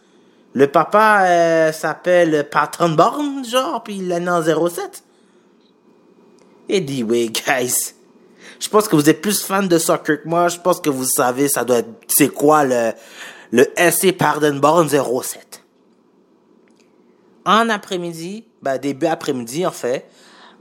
Le 0.53 0.67
papa 0.67 1.23
euh, 1.25 1.71
s'appelle 1.71 2.47
Patron 2.51 2.89
Born, 2.89 3.43
genre, 3.43 3.81
puis 3.81 3.97
il 3.97 4.11
est 4.11 4.19
né 4.19 4.29
en 4.29 4.43
07? 4.43 5.03
Anyway, 6.69 7.29
guys. 7.29 7.95
Je 8.59 8.69
pense 8.69 8.87
que 8.87 8.95
vous 8.95 9.09
êtes 9.09 9.19
plus 9.19 9.41
fan 9.41 9.67
de 9.67 9.79
soccer 9.79 10.21
que 10.21 10.29
moi. 10.29 10.47
Je 10.47 10.59
pense 10.59 10.79
que 10.79 10.91
vous 10.91 11.07
savez, 11.07 11.47
ça 11.47 11.65
doit 11.65 11.77
être, 11.77 11.89
c'est 12.07 12.29
quoi 12.29 12.63
le, 12.63 12.91
le 13.49 13.65
SC 13.75 14.15
Paderborn 14.15 14.87
07. 14.89 15.63
En 17.45 17.67
après-midi, 17.67 18.45
ben 18.61 18.77
début 18.77 19.07
après-midi 19.07 19.65
en 19.65 19.71
fait, 19.71 20.05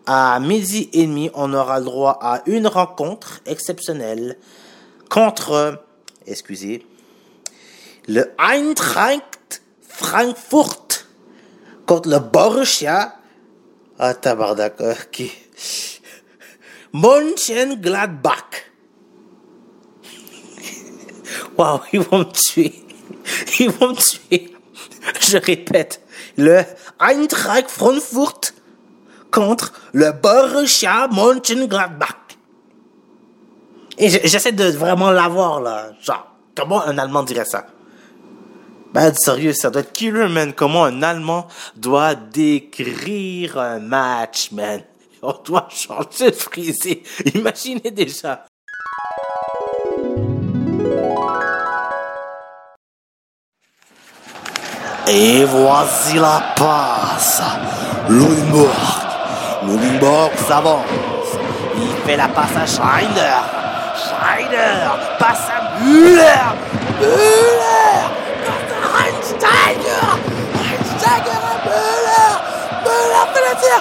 à 0.06 0.40
midi 0.40 0.88
et 0.94 1.06
demi, 1.06 1.30
on 1.34 1.52
aura 1.52 1.80
le 1.80 1.84
droit 1.84 2.18
à 2.22 2.40
une 2.46 2.66
rencontre 2.66 3.42
exceptionnelle 3.44 4.38
contre, 5.10 5.84
excusez, 6.26 6.86
le 8.08 8.32
Eintracht 8.38 9.60
Frankfurt 9.86 11.06
contre 11.84 12.08
le 12.08 12.20
Borussia. 12.20 13.16
Ah, 13.98 14.14
tabarnak, 14.14 14.80
ok. 14.80 15.22
Mönchengladbach. 16.92 18.50
Wow, 21.56 21.80
ils 21.92 22.00
vont 22.00 22.20
me 22.20 22.32
tuer. 22.32 22.72
Ils 23.58 23.70
vont 23.70 23.90
me 23.90 23.96
tuer. 23.96 24.54
Je 25.20 25.36
répète, 25.36 26.00
le 26.36 26.64
Eintracht 26.98 27.70
Frankfurt 27.70 28.54
contre 29.30 29.72
le 29.92 30.12
Borussia 30.12 31.08
Mönchengladbach. 31.08 32.19
Et 34.02 34.08
j'essaie 34.08 34.52
de 34.52 34.64
vraiment 34.64 35.10
l'avoir, 35.10 35.60
là. 35.60 35.90
Genre, 36.00 36.26
comment 36.56 36.82
un 36.82 36.96
Allemand 36.96 37.22
dirait 37.22 37.44
ça? 37.44 37.66
Ben, 38.94 39.12
sérieux, 39.14 39.52
ça 39.52 39.68
doit 39.68 39.82
être 39.82 39.92
killer, 39.92 40.26
man. 40.26 40.54
Comment 40.54 40.84
un 40.86 41.02
Allemand 41.02 41.46
doit 41.76 42.14
décrire 42.14 43.58
un 43.58 43.78
match, 43.78 44.52
man? 44.52 44.80
On 45.22 45.34
doit 45.44 45.68
changer 45.68 46.30
de 46.30 46.34
frisé. 46.34 47.02
Imaginez 47.34 47.90
déjà. 47.90 48.46
Et 55.06 55.44
voici 55.44 56.14
la 56.16 56.54
passe. 56.56 57.42
Ludenborg. 58.08 58.70
Ludenborg 59.66 60.32
s'avance. 60.48 60.86
Il 61.76 62.06
fait 62.06 62.16
la 62.16 62.28
passe 62.28 62.56
à 62.56 62.64
Schneider. 62.66 63.69
Schneider 64.00 64.98
à 65.18 65.80
Müller. 65.80 66.54
Müller 67.00 68.10
passe 68.46 68.72
à 68.72 69.04
Einsteiger. 69.04 70.08
Einsteiger 70.54 71.40
à 71.42 71.56
Müller. 71.68 72.32
Müller 72.84 73.26
fait 73.34 73.44
le 73.48 73.54
tir. 73.60 73.80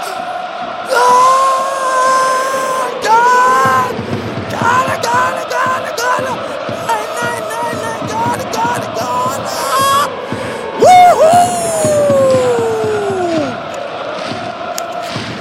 Goal! 0.90 1.40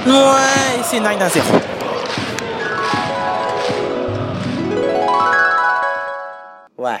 Ouais, 0.09 0.81
c'est 0.83 0.99
9 0.99 1.21
à 1.21 1.29
0. 1.29 1.45
Ouais. 6.79 6.99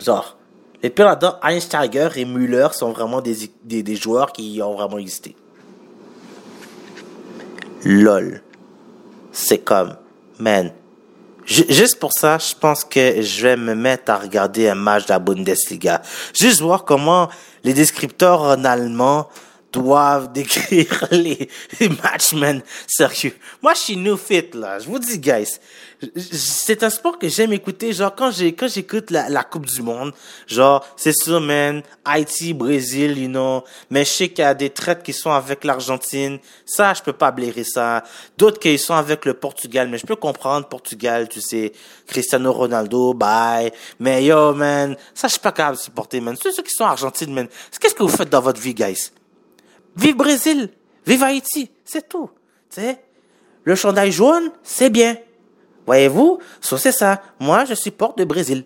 Genre, 0.00 0.36
les 0.82 0.90
perdants 0.90 1.36
Einsteiger 1.42 2.08
et 2.16 2.24
Müller 2.24 2.68
sont 2.72 2.92
vraiment 2.92 3.20
des, 3.20 3.50
des, 3.64 3.82
des 3.82 3.96
joueurs 3.96 4.32
qui 4.32 4.60
ont 4.62 4.74
vraiment 4.74 4.98
existé. 4.98 5.34
LOL. 7.84 8.42
C'est 9.32 9.58
comme, 9.58 9.96
man. 10.38 10.72
Ju- 11.44 11.64
Juste 11.68 11.98
pour 11.98 12.12
ça, 12.12 12.38
je 12.38 12.54
pense 12.54 12.84
que 12.84 13.22
je 13.22 13.42
vais 13.42 13.56
me 13.56 13.74
mettre 13.74 14.10
à 14.12 14.18
regarder 14.18 14.68
un 14.68 14.74
match 14.74 15.06
de 15.06 15.12
la 15.12 15.18
Bundesliga. 15.18 16.02
Juste 16.38 16.60
voir 16.60 16.84
comment 16.84 17.28
les 17.64 17.74
descripteurs 17.74 18.42
en 18.42 18.64
allemand 18.64 19.28
doivent 19.72 20.32
décrire 20.32 21.06
les, 21.10 21.48
matchs, 22.02 22.32
man. 22.32 22.62
Sérieux. 22.86 23.36
Moi, 23.62 23.74
je 23.74 23.78
suis 23.78 23.96
new 23.96 24.16
fit, 24.16 24.50
là. 24.54 24.78
Je 24.78 24.86
vous 24.86 24.98
dis, 24.98 25.18
guys. 25.18 25.58
C'est 26.16 26.84
un 26.84 26.90
sport 26.90 27.18
que 27.18 27.28
j'aime 27.28 27.52
écouter. 27.52 27.92
Genre, 27.92 28.14
quand 28.14 28.30
j'ai, 28.30 28.54
j'écoute 28.68 29.10
la, 29.10 29.42
Coupe 29.42 29.66
du 29.66 29.82
Monde, 29.82 30.12
genre, 30.46 30.86
c'est 30.96 31.12
sûr, 31.12 31.40
man. 31.40 31.82
Haïti, 32.04 32.54
Brésil, 32.54 33.18
you 33.18 33.28
know. 33.28 33.64
Mais 33.90 34.04
je 34.04 34.10
sais 34.10 34.28
qu'il 34.28 34.44
y 34.44 34.46
a 34.46 34.54
des 34.54 34.70
traites 34.70 35.02
qui 35.02 35.12
sont 35.12 35.32
avec 35.32 35.64
l'Argentine. 35.64 36.38
Ça, 36.64 36.94
je 36.94 37.02
peux 37.02 37.12
pas 37.12 37.32
blairer 37.32 37.64
ça. 37.64 38.04
D'autres 38.36 38.60
qui 38.60 38.78
sont 38.78 38.94
avec 38.94 39.24
le 39.24 39.34
Portugal. 39.34 39.88
Mais 39.88 39.98
je 39.98 40.06
peux 40.06 40.16
comprendre 40.16 40.68
Portugal, 40.68 41.28
tu 41.28 41.40
sais. 41.40 41.72
Cristiano 42.06 42.52
Ronaldo, 42.52 43.12
bye. 43.14 43.72
Mais 43.98 44.24
yo, 44.24 44.54
man. 44.54 44.96
Ça, 45.14 45.26
je 45.26 45.32
suis 45.32 45.40
pas 45.40 45.52
capable 45.52 45.76
de 45.76 45.82
supporter, 45.82 46.20
man. 46.20 46.36
Ceux, 46.40 46.52
ceux 46.52 46.62
qui 46.62 46.72
sont 46.72 46.84
Argentine, 46.84 47.34
man. 47.34 47.48
Qu'est-ce 47.80 47.94
que 47.94 48.02
vous 48.04 48.08
faites 48.08 48.30
dans 48.30 48.40
votre 48.40 48.60
vie, 48.60 48.74
guys? 48.74 49.10
Vive 49.98 50.16
Brésil, 50.16 50.70
vive 51.06 51.22
Haïti, 51.22 51.70
c'est 51.84 52.08
tout. 52.08 52.30
Le 53.64 53.74
chandail 53.74 54.12
jaune, 54.12 54.50
c'est 54.62 54.90
bien. 54.90 55.16
Voyez-vous, 55.86 56.38
ça 56.60 56.78
c'est 56.78 56.92
ça. 56.92 57.22
Moi, 57.40 57.64
je 57.64 57.74
supporte 57.74 58.18
le 58.18 58.24
Brésil. 58.24 58.64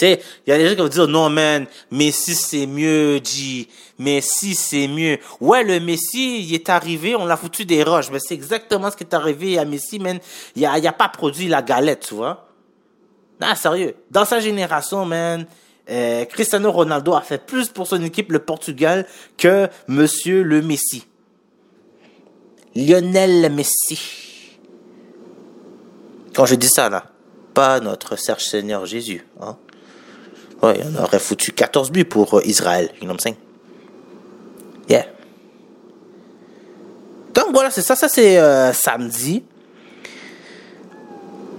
Il 0.00 0.18
y 0.46 0.52
a 0.52 0.58
des 0.58 0.68
gens 0.68 0.74
qui 0.76 0.80
vont 0.80 0.88
dire 0.88 1.08
non 1.08 1.28
man, 1.28 1.66
Messi 1.90 2.34
c'est 2.34 2.66
mieux, 2.66 3.20
G. 3.22 3.66
Messi 3.98 4.54
c'est 4.54 4.86
mieux. 4.86 5.18
Ouais, 5.40 5.64
le 5.64 5.80
Messi, 5.80 6.42
il 6.42 6.54
est 6.54 6.68
arrivé, 6.68 7.16
on 7.16 7.26
l'a 7.26 7.36
foutu 7.36 7.64
des 7.64 7.82
roches, 7.82 8.10
mais 8.12 8.20
c'est 8.20 8.34
exactement 8.34 8.90
ce 8.92 8.96
qui 8.96 9.02
est 9.02 9.14
arrivé 9.14 9.58
à 9.58 9.64
Messi, 9.64 9.98
man. 9.98 10.20
Il 10.54 10.64
a, 10.64 10.72
a 10.72 10.92
pas 10.92 11.08
produit 11.08 11.48
la 11.48 11.62
galette, 11.62 12.06
tu 12.08 12.14
vois. 12.14 12.48
Non, 13.40 13.54
sérieux. 13.56 13.96
Dans 14.10 14.24
sa 14.24 14.38
génération, 14.40 15.04
man, 15.04 15.46
euh, 15.90 16.24
Cristiano 16.26 16.70
Ronaldo 16.70 17.14
a 17.14 17.22
fait 17.22 17.44
plus 17.44 17.68
pour 17.68 17.86
son 17.86 18.02
équipe, 18.02 18.32
le 18.32 18.40
Portugal, 18.40 19.06
que 19.36 19.68
Monsieur 19.86 20.42
le 20.42 20.62
Messi. 20.62 21.06
Lionel 22.74 23.50
Messi. 23.52 24.58
Quand 26.34 26.46
je 26.46 26.54
dis 26.54 26.68
ça, 26.68 26.88
là, 26.88 27.06
pas 27.54 27.80
notre 27.80 28.16
Serge 28.16 28.44
Seigneur 28.44 28.86
Jésus. 28.86 29.26
Hein? 29.40 29.56
Ouais, 30.62 30.80
on 30.84 31.02
aurait 31.02 31.18
foutu 31.18 31.52
14 31.52 31.90
buts 31.90 32.04
pour 32.04 32.34
euh, 32.34 32.42
Israël, 32.44 32.90
you 32.94 33.00
know 33.00 33.08
what 33.08 33.14
I'm 33.14 33.20
saying? 33.20 33.36
Yeah. 34.88 35.06
Donc 37.34 37.52
voilà, 37.52 37.70
c'est 37.70 37.82
ça, 37.82 37.94
ça 37.94 38.08
c'est 38.08 38.38
euh, 38.38 38.72
samedi. 38.72 39.44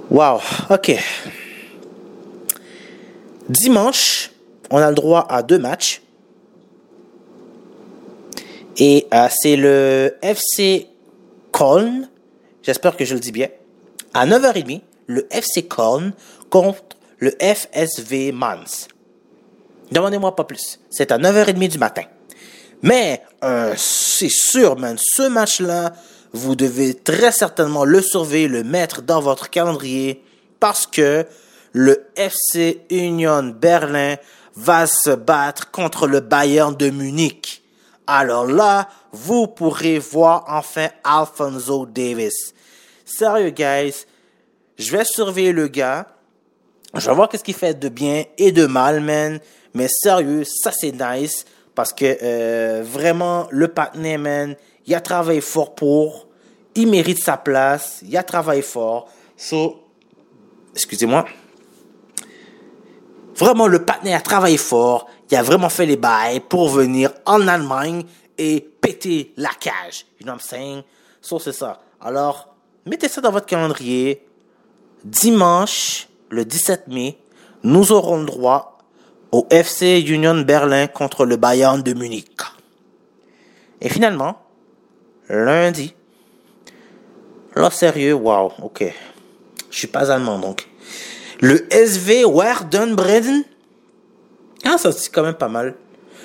Wow, 0.09 0.41
ok. 0.69 0.97
Dimanche, 3.49 4.31
on 4.69 4.77
a 4.77 4.89
le 4.89 4.95
droit 4.95 5.25
à 5.27 5.41
deux 5.41 5.57
matchs. 5.57 6.01
Et 8.77 9.07
euh, 9.13 9.27
c'est 9.29 9.55
le 9.55 10.15
FC 10.21 10.87
Köln, 11.51 12.07
j'espère 12.61 12.95
que 12.95 13.03
je 13.03 13.15
le 13.15 13.19
dis 13.19 13.31
bien, 13.31 13.49
à 14.13 14.25
9h30, 14.25 14.81
le 15.07 15.27
FC 15.31 15.63
Köln 15.63 16.13
contre 16.49 16.83
le 17.17 17.31
FSV 17.41 18.31
Mans. 18.31 18.87
Demandez-moi 19.91 20.35
pas 20.35 20.43
plus. 20.43 20.79
C'est 20.89 21.11
à 21.11 21.17
9h30 21.17 21.67
du 21.67 21.77
matin. 21.79 22.03
Mais 22.83 23.23
euh, 23.43 23.73
c'est 23.75 24.29
sûr, 24.29 24.77
man, 24.77 24.95
ce 24.97 25.27
match-là, 25.27 25.93
vous 26.31 26.55
devez 26.55 26.93
très 26.93 27.31
certainement 27.31 27.83
le 27.83 28.01
surveiller, 28.01 28.47
le 28.47 28.63
mettre 28.63 29.01
dans 29.01 29.19
votre 29.19 29.49
calendrier 29.49 30.23
parce 30.59 30.85
que 30.85 31.25
le 31.73 32.07
FC 32.15 32.81
Union 32.89 33.43
Berlin 33.43 34.15
va 34.55 34.87
se 34.87 35.11
battre 35.11 35.71
contre 35.71 36.07
le 36.07 36.19
Bayern 36.19 36.75
de 36.75 36.89
Munich. 36.89 37.63
Alors 38.07 38.45
là, 38.45 38.89
vous 39.11 39.47
pourrez 39.47 39.99
voir 39.99 40.45
enfin 40.47 40.89
Alfonso 41.03 41.85
Davis. 41.85 42.53
Sérieux, 43.05 43.51
guys, 43.51 44.05
je 44.77 44.91
vais 44.91 45.05
surveiller 45.05 45.51
le 45.51 45.67
gars. 45.67 46.07
Je 46.95 47.07
vais 47.07 47.15
voir 47.15 47.29
qu'est-ce 47.29 47.43
qu'il 47.43 47.53
fait 47.53 47.77
de 47.77 47.89
bien 47.89 48.23
et 48.37 48.51
de 48.51 48.65
mal, 48.65 48.99
man. 48.99 49.39
Mais 49.73 49.87
sérieux, 49.87 50.43
ça 50.43 50.71
c'est 50.71 50.91
nice 50.91 51.45
parce 51.75 51.93
que 51.93 52.17
euh, 52.21 52.83
vraiment 52.83 53.47
le 53.51 53.67
partenaire, 53.67 54.19
man, 54.19 54.55
il 54.87 54.95
a 54.95 55.01
travaillé 55.01 55.41
fort 55.41 55.75
pour. 55.75 56.27
Il 56.75 56.87
mérite 56.87 57.23
sa 57.23 57.37
place. 57.37 57.99
Il 58.01 58.17
a 58.17 58.23
travaillé 58.23 58.61
fort. 58.61 59.07
So, 59.37 59.83
excusez-moi. 60.73 61.25
Vraiment, 63.39 63.67
le 63.67 63.85
partenaire 63.85 64.19
a 64.19 64.21
travaillé 64.21 64.57
fort. 64.57 65.07
Il 65.31 65.37
a 65.37 65.43
vraiment 65.43 65.69
fait 65.69 65.85
les 65.85 65.95
bails 65.95 66.41
pour 66.41 66.67
venir 66.67 67.11
en 67.25 67.47
Allemagne 67.47 68.03
et 68.37 68.59
péter 68.59 69.33
la 69.37 69.49
cage. 69.59 70.05
You 70.19 70.25
know 70.25 70.33
what 70.33 70.39
I'm 70.39 70.39
saying? 70.41 70.83
So, 71.21 71.39
c'est 71.39 71.53
ça. 71.53 71.79
Alors, 72.01 72.53
mettez 72.85 73.07
ça 73.07 73.21
dans 73.21 73.31
votre 73.31 73.45
calendrier. 73.45 74.25
Dimanche, 75.05 76.09
le 76.29 76.43
17 76.43 76.89
mai, 76.89 77.17
nous 77.63 77.93
aurons 77.93 78.23
droit 78.23 78.77
au 79.31 79.47
FC 79.49 80.03
Union 80.05 80.41
Berlin 80.41 80.87
contre 80.87 81.25
le 81.25 81.37
Bayern 81.37 81.81
de 81.81 81.93
Munich. 81.93 82.41
Et 83.79 83.87
finalement, 83.87 84.41
lundi, 85.29 85.95
là, 87.55 87.69
sérieux, 87.71 88.13
wow, 88.13 88.51
ok. 88.61 88.93
Je 89.71 89.77
suis 89.77 89.87
pas 89.87 90.11
allemand, 90.11 90.39
donc. 90.39 90.68
Le 91.41 91.73
SV 91.73 92.25
Werden 92.25 92.95
Bremen. 92.95 93.43
Ah, 94.65 94.77
ça 94.77 94.91
c'est 94.91 95.11
quand 95.11 95.23
même 95.23 95.35
pas 95.35 95.47
mal. 95.47 95.75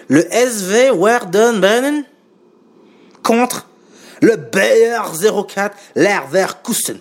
Le 0.08 0.20
SV 0.32 0.90
Werden 0.92 1.60
Bremen 1.60 2.04
contre 3.22 3.66
le 4.20 4.36
Bayer 4.36 4.98
04 5.48 5.76
Leverkusen. 5.94 6.98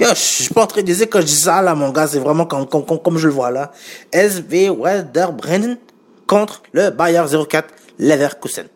Yo, 0.00 0.08
je 0.08 0.14
suis 0.14 0.52
pas 0.52 0.64
en 0.64 0.66
train 0.66 0.82
de 0.82 0.92
dire 0.92 1.08
que 1.08 1.20
je 1.20 1.26
dis 1.26 1.36
ça 1.36 1.62
là, 1.62 1.74
mon 1.74 1.90
gars, 1.90 2.08
c'est 2.08 2.18
vraiment 2.18 2.46
comme, 2.46 2.66
comme, 2.66 2.84
comme, 2.84 3.16
je 3.16 3.28
le 3.28 3.32
vois 3.32 3.52
là. 3.52 3.70
SV 4.10 4.70
Werder 4.70 5.28
Bremen 5.32 5.78
contre 6.26 6.62
le 6.72 6.90
Bayer 6.90 7.22
04 7.48 7.68
Leverkusen. 8.00 8.66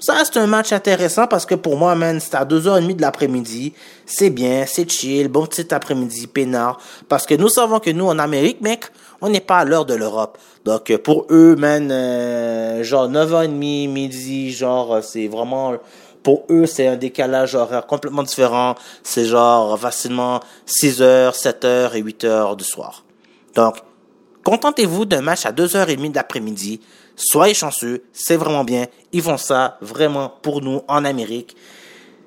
Ça, 0.00 0.14
c'est 0.24 0.38
un 0.38 0.46
match 0.46 0.72
intéressant 0.72 1.26
parce 1.26 1.44
que 1.44 1.54
pour 1.54 1.76
moi, 1.76 1.94
man, 1.94 2.18
c'est 2.20 2.34
à 2.34 2.46
2h30 2.46 2.96
de 2.96 3.02
l'après-midi. 3.02 3.74
C'est 4.06 4.30
bien, 4.30 4.64
c'est 4.66 4.90
chill, 4.90 5.28
bon 5.28 5.44
petit 5.44 5.74
après-midi, 5.74 6.26
peinard. 6.26 6.80
Parce 7.06 7.26
que 7.26 7.34
nous 7.34 7.50
savons 7.50 7.80
que 7.80 7.90
nous, 7.90 8.06
en 8.06 8.18
Amérique, 8.18 8.62
mec, 8.62 8.86
on 9.20 9.28
n'est 9.28 9.42
pas 9.42 9.58
à 9.58 9.64
l'heure 9.66 9.84
de 9.84 9.92
l'Europe. 9.92 10.38
Donc, 10.64 10.96
pour 10.98 11.26
eux, 11.30 11.54
man, 11.54 11.90
euh, 11.92 12.82
genre 12.82 13.10
9h30, 13.10 13.48
midi, 13.88 14.52
genre, 14.52 15.04
c'est 15.04 15.28
vraiment... 15.28 15.74
Pour 16.22 16.44
eux, 16.50 16.64
c'est 16.64 16.86
un 16.86 16.96
décalage 16.96 17.54
horaire 17.54 17.86
complètement 17.86 18.22
différent. 18.22 18.76
C'est 19.02 19.26
genre 19.26 19.78
facilement 19.78 20.40
6h, 20.66 21.32
7h 21.32 21.94
et 21.94 22.02
8h 22.02 22.56
du 22.56 22.64
soir. 22.64 23.04
Donc, 23.54 23.76
contentez-vous 24.44 25.04
d'un 25.04 25.20
match 25.20 25.44
à 25.44 25.52
2h30 25.52 26.12
d'après-midi. 26.12 26.80
Soyez 27.22 27.52
chanceux, 27.52 28.02
c'est 28.14 28.36
vraiment 28.36 28.64
bien. 28.64 28.86
Ils 29.12 29.20
font 29.20 29.36
ça 29.36 29.76
vraiment 29.82 30.32
pour 30.40 30.62
nous 30.62 30.80
en 30.88 31.04
Amérique. 31.04 31.54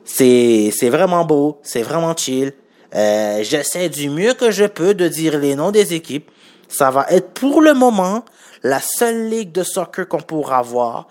C'est, 0.05 0.71
vraiment 0.83 1.25
beau, 1.25 1.59
c'est 1.63 1.81
vraiment 1.81 2.15
chill. 2.15 2.53
Euh, 2.93 3.39
j'essaie 3.41 3.89
du 3.89 4.11
mieux 4.11 4.35
que 4.35 4.51
je 4.51 4.65
peux 4.65 4.93
de 4.93 5.07
dire 5.07 5.39
les 5.39 5.55
noms 5.55 5.71
des 5.71 5.95
équipes. 5.95 6.29
Ça 6.67 6.91
va 6.91 7.07
être 7.09 7.31
pour 7.31 7.59
le 7.59 7.73
moment 7.73 8.23
la 8.61 8.79
seule 8.79 9.29
ligue 9.29 9.51
de 9.51 9.63
soccer 9.63 10.07
qu'on 10.07 10.21
pourra 10.21 10.59
avoir. 10.59 11.07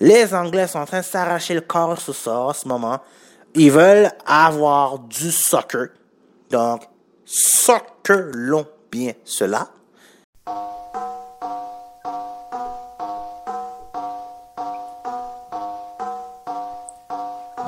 Les 0.00 0.32
Anglais 0.32 0.66
sont 0.66 0.78
en 0.78 0.86
train 0.86 1.00
de 1.00 1.04
s'arracher 1.04 1.52
le 1.52 1.60
corps 1.60 2.00
sous 2.00 2.14
ça 2.14 2.40
en 2.40 2.54
ce 2.54 2.66
moment. 2.66 3.00
Ils 3.54 3.70
veulent 3.70 4.10
avoir 4.24 4.98
du 4.98 5.30
soccer. 5.30 5.88
Donc, 6.48 6.84
soccer 7.26 8.30
long 8.32 8.66
bien 8.90 9.12
cela. 9.24 9.68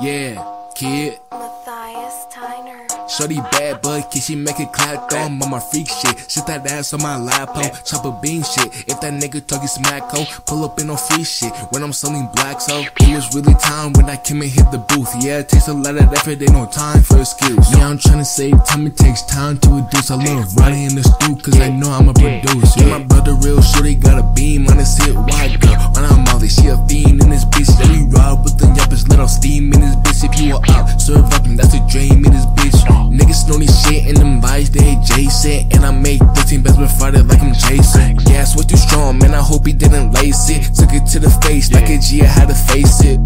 Yeah, 0.02 0.42
kid. 0.74 1.20
Matthias 1.30 2.26
Tyner. 2.34 2.61
Shorty 3.18 3.36
bad 3.52 3.82
but 3.82 4.10
kid, 4.10 4.22
she 4.22 4.34
make 4.34 4.58
it 4.58 4.72
clap 4.72 5.10
thumb 5.10 5.42
on 5.42 5.50
my 5.50 5.60
freak 5.60 5.86
shit. 5.86 6.16
Sit 6.30 6.46
that 6.46 6.66
ass 6.66 6.94
on 6.94 7.02
my 7.02 7.18
lap, 7.18 7.50
ho. 7.52 7.68
Chop 7.84 8.06
a 8.06 8.18
bean 8.22 8.42
shit. 8.42 8.88
If 8.88 9.02
that 9.02 9.12
nigga 9.12 9.46
talking 9.46 9.68
smack, 9.68 10.04
ho. 10.08 10.24
Pull 10.46 10.64
up 10.64 10.80
in 10.80 10.88
on 10.88 10.96
free 10.96 11.22
shit. 11.22 11.52
When 11.72 11.82
I'm 11.82 11.92
selling 11.92 12.26
blacks, 12.34 12.72
ho. 12.72 12.80
It 12.80 13.14
was 13.14 13.34
really 13.34 13.52
time 13.60 13.92
when 13.92 14.08
I 14.08 14.16
came 14.16 14.40
and 14.40 14.50
hit 14.50 14.64
the 14.72 14.78
booth. 14.78 15.12
Yeah, 15.20 15.40
it 15.40 15.50
takes 15.50 15.68
a 15.68 15.74
lot 15.74 15.96
of 15.96 16.10
effort, 16.10 16.40
ain't 16.40 16.52
no 16.52 16.64
time 16.72 17.02
for 17.02 17.20
excuse. 17.20 17.60
Yeah, 17.76 17.88
I'm 17.88 17.98
tryna 17.98 18.24
save 18.24 18.56
time, 18.64 18.86
it 18.86 18.96
takes 18.96 19.20
time 19.28 19.58
to 19.58 19.68
reduce. 19.68 20.10
I 20.10 20.16
love 20.16 20.56
riding 20.56 20.88
in 20.88 20.94
the 20.96 21.04
stool, 21.04 21.36
cause 21.36 21.60
I 21.60 21.68
know 21.68 21.90
I'm 21.92 22.08
a 22.08 22.14
producer. 22.14 22.80
Yeah, 22.80 22.96
my 22.96 23.04
brother 23.04 23.34
real 23.44 23.60
shorty 23.60 23.94
got 23.94 24.16
a 24.16 24.24
beam 24.32 24.66
on 24.68 24.78
his 24.78 24.96
hip, 24.96 25.16
white 25.16 25.60
girl. 25.60 25.76
When 25.92 26.08
I'm 26.08 26.24
Molly, 26.32 26.48
she 26.48 26.72
a 26.72 26.80
fiend 26.88 27.20
in 27.20 27.28
this 27.28 27.44
bitch. 27.44 27.68
Yeah, 27.76 27.92
we 27.92 28.08
ride 28.08 28.40
with 28.40 28.56
the 28.56 28.72
yuppers, 28.72 29.04
let 29.10 29.20
off 29.20 29.28
steam 29.28 29.68
in 29.74 29.80
this 29.84 29.96
bitch. 30.00 30.24
If 30.24 30.40
you 30.40 30.56
are 30.56 30.64
out, 30.72 30.88
serve 30.96 31.28
up, 31.28 31.44
and 31.44 31.58
that's 31.58 31.74
a 31.76 31.82
dream 31.92 32.24
in 32.24 32.32
this 32.32 32.48
bitch. 32.56 33.01
Niggas 33.10 33.48
know 33.48 33.58
this 33.58 33.72
shit 33.84 34.06
and 34.06 34.16
them 34.16 34.40
bodies 34.40 34.70
they 34.70 34.94
adjacent. 34.94 35.74
And 35.74 35.84
I 35.84 35.90
made 35.90 36.20
13 36.20 36.62
bets 36.62 36.78
with 36.78 36.90
Friday 36.98 37.22
like 37.22 37.40
I'm 37.40 37.54
Jason. 37.54 38.16
Gas 38.16 38.56
was 38.56 38.66
too 38.66 38.76
strong, 38.76 39.18
man. 39.18 39.34
I 39.34 39.42
hope 39.42 39.66
he 39.66 39.72
didn't 39.72 40.12
lace 40.12 40.48
it. 40.50 40.74
Took 40.74 40.92
it 40.92 41.06
to 41.12 41.18
the 41.18 41.30
face 41.42 41.72
like 41.72 41.88
a 41.88 41.98
G, 41.98 42.22
I 42.22 42.26
had 42.26 42.48
to 42.48 42.54
face 42.54 43.02
it. 43.04 43.20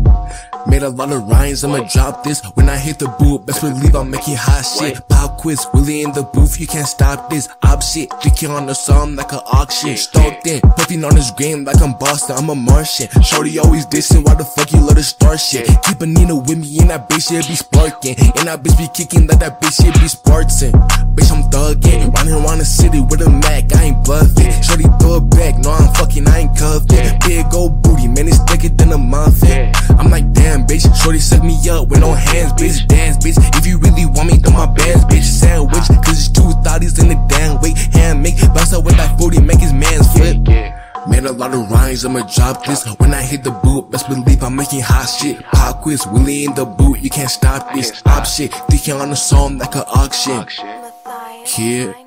Made 0.68 0.82
a 0.82 0.88
lot 0.88 1.12
of 1.12 1.22
rhymes, 1.28 1.64
I'ma 1.64 1.86
drop 1.92 2.24
this. 2.24 2.42
When 2.54 2.68
I 2.68 2.76
hit 2.76 2.98
the 2.98 3.08
boot, 3.18 3.46
best 3.46 3.60
believe 3.60 3.94
I'm 3.94 4.10
making 4.10 4.36
hot 4.36 4.62
shit. 4.62 5.06
Pop 5.08 5.38
quiz, 5.38 5.64
Willie 5.72 6.02
in 6.02 6.12
the 6.12 6.22
booth, 6.22 6.60
you 6.60 6.66
can't 6.66 6.88
stop 6.88 7.30
this. 7.30 7.48
Op 7.62 7.82
shit, 7.82 8.12
thinking 8.22 8.50
on 8.50 8.66
the 8.66 8.74
song 8.74 9.14
like 9.16 9.32
an 9.32 9.40
auction. 9.52 9.96
Stalked 9.96 10.46
in, 10.46 10.60
putting 10.60 11.04
on 11.04 11.14
his 11.14 11.30
game 11.32 11.64
like 11.64 11.80
I'm 11.80 11.96
Boston, 11.98 12.36
I'm 12.36 12.50
a 12.50 12.54
Martian. 12.54 13.08
Shorty 13.22 13.58
always 13.58 13.86
dissing, 13.86 14.24
why 14.24 14.34
the 14.34 14.44
fuck 14.44 14.72
you 14.72 14.80
love 14.80 14.96
to 14.96 15.02
start 15.02 15.40
shit? 15.40 15.66
Keep 15.84 16.00
a 16.00 16.06
Nina 16.06 16.34
with 16.34 16.58
me, 16.58 16.78
and 16.80 16.90
that 16.90 17.08
bitch 17.08 17.28
shit 17.28 17.46
be 17.46 17.54
sparking. 17.54 18.16
And 18.18 18.48
that 18.48 18.62
bitch 18.62 18.76
be 18.76 18.88
kicking 18.92 19.26
like 19.26 19.38
that 19.38 19.60
bitch 19.60 19.82
shit 19.82 19.94
be 20.00 20.08
sparking. 20.08 20.72
Bitch, 21.14 21.30
I'm 21.32 21.48
thugging, 21.50 22.12
running 22.14 22.34
around 22.34 22.58
the 22.58 22.64
city 22.64 23.00
with 23.00 23.22
a 23.22 23.30
Mac, 23.30 23.74
I 23.74 23.84
ain't 23.94 24.04
bluffing. 24.04 24.50
Shorty 24.62 24.84
throw 25.00 25.16
it 25.16 25.30
back, 25.30 25.58
no, 25.58 25.70
I'm 25.70 25.94
fucking, 25.94 26.26
I 26.28 26.40
ain't 26.40 26.58
cuffing. 26.58 27.18
Big 27.24 27.46
old 27.54 27.82
booty, 27.82 28.08
man, 28.08 28.28
it's 28.28 28.38
thicker 28.44 28.68
than 28.68 28.92
a 28.92 28.98
muffin. 28.98 29.72
I'm 29.98 30.10
like, 30.10 30.30
damn, 30.32 30.55
bitch, 30.64 30.86
shorty 31.02 31.18
suck 31.18 31.42
me 31.42 31.58
up 31.68 31.88
with 31.88 32.00
no 32.00 32.12
hands, 32.12 32.52
bitch, 32.52 32.86
dance, 32.86 33.16
bitch. 33.18 33.36
If 33.58 33.66
you 33.66 33.78
really 33.78 34.06
want 34.06 34.30
me, 34.30 34.38
throw 34.38 34.52
my 34.52 34.66
bands, 34.66 35.04
bitch, 35.04 35.24
sandwich. 35.24 35.88
Cause 36.04 36.18
it's 36.18 36.28
two 36.28 36.48
thotties 36.62 37.00
in 37.00 37.08
the 37.08 37.18
damn 37.28 37.60
weight, 37.60 37.76
hand 37.94 38.22
make. 38.22 38.36
Bounce 38.54 38.72
out 38.72 38.84
with 38.84 38.96
that 38.96 39.18
40, 39.18 39.40
make 39.42 39.58
his 39.58 39.72
man's 39.72 40.10
flip. 40.12 40.38
Made 41.08 41.24
a 41.24 41.32
lot 41.32 41.54
of 41.54 41.70
rhymes, 41.70 42.04
I'ma 42.04 42.26
drop 42.34 42.64
this. 42.64 42.86
When 42.98 43.12
I 43.14 43.22
hit 43.22 43.44
the 43.44 43.50
boot, 43.50 43.90
best 43.90 44.08
believe 44.08 44.42
I'm 44.42 44.56
making 44.56 44.80
hot 44.80 45.06
shit. 45.06 45.42
Pop 45.52 45.82
quiz, 45.82 46.06
Willie 46.06 46.44
in 46.44 46.54
the 46.54 46.64
boot, 46.64 47.00
you 47.00 47.10
can't 47.10 47.30
stop 47.30 47.74
this. 47.74 48.02
Op 48.06 48.24
shit, 48.26 48.52
thinking 48.70 48.94
on 48.94 49.10
the 49.10 49.16
song 49.16 49.58
like 49.58 49.74
an 49.74 49.84
auction. 49.86 50.44
Kid. 51.44 52.05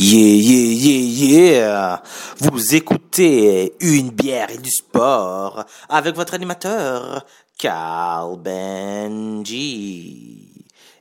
Yeah, 0.00 0.16
yeah, 0.16 0.74
yeah, 0.74 1.56
yeah. 1.56 2.02
Vous 2.38 2.72
écoutez 2.72 3.74
Une 3.80 4.10
bière 4.10 4.48
et 4.48 4.58
du 4.58 4.70
sport 4.70 5.64
avec 5.88 6.14
votre 6.14 6.34
animateur, 6.34 7.26
Carl 7.58 8.38
Benji. 8.38 10.52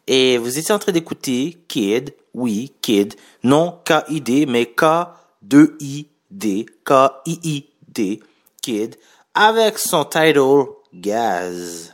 Et 0.08 0.40
vous 0.40 0.58
étiez 0.58 0.74
en 0.74 0.80
train 0.80 0.94
d'écouter 0.94 1.60
Kid, 1.68 2.16
oui, 2.34 2.74
Kid, 2.82 3.14
non 3.44 3.78
K-I-D, 3.86 4.48
mais 4.48 4.66
K-2-I-D, 4.66 6.66
K-I-I-D, 6.84 8.20
Kid, 8.64 8.96
avec 9.36 9.78
son 9.78 10.06
title 10.06 10.70
Gaz. 10.92 11.94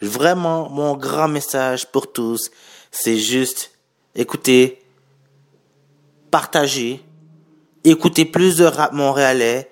Vraiment, 0.00 0.70
mon 0.70 0.96
grand 0.96 1.26
message 1.26 1.90
pour 1.90 2.12
tous, 2.12 2.52
c'est 2.92 3.18
juste, 3.18 3.72
écoutez, 4.14 4.84
partagez, 6.30 7.02
écoutez 7.84 8.24
plus 8.24 8.56
de 8.56 8.64
rap 8.64 8.92
montréalais, 8.92 9.70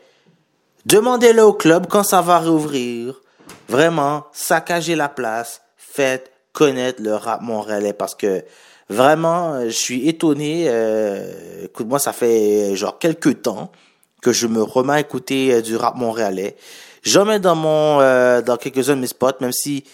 demandez-le 0.84 1.42
au 1.42 1.52
club 1.52 1.86
quand 1.88 2.02
ça 2.02 2.20
va 2.22 2.38
réouvrir. 2.38 3.20
Vraiment, 3.68 4.24
saccagez 4.32 4.94
la 4.94 5.08
place, 5.08 5.62
faites 5.76 6.30
connaître 6.52 7.02
le 7.02 7.14
rap 7.14 7.42
montréalais 7.42 7.92
parce 7.92 8.14
que 8.14 8.44
vraiment, 8.88 9.54
euh, 9.54 9.64
je 9.66 9.76
suis 9.76 10.08
étonné. 10.08 10.66
Euh, 10.68 11.64
écoute-moi, 11.64 11.98
ça 11.98 12.12
fait 12.12 12.72
euh, 12.72 12.74
genre 12.74 12.98
quelques 12.98 13.42
temps 13.42 13.70
que 14.22 14.32
je 14.32 14.46
me 14.46 14.62
remets 14.62 14.94
à 14.94 15.00
écouter 15.00 15.52
euh, 15.52 15.62
du 15.62 15.76
rap 15.76 15.96
montréalais. 15.96 16.56
J'en 17.02 17.24
mets 17.24 17.38
dans 17.38 17.54
mon, 17.54 18.00
euh, 18.00 18.40
dans 18.42 18.56
quelques-uns 18.56 18.96
de 18.96 19.00
mes 19.00 19.06
spots, 19.06 19.40
même 19.40 19.52
si, 19.52 19.84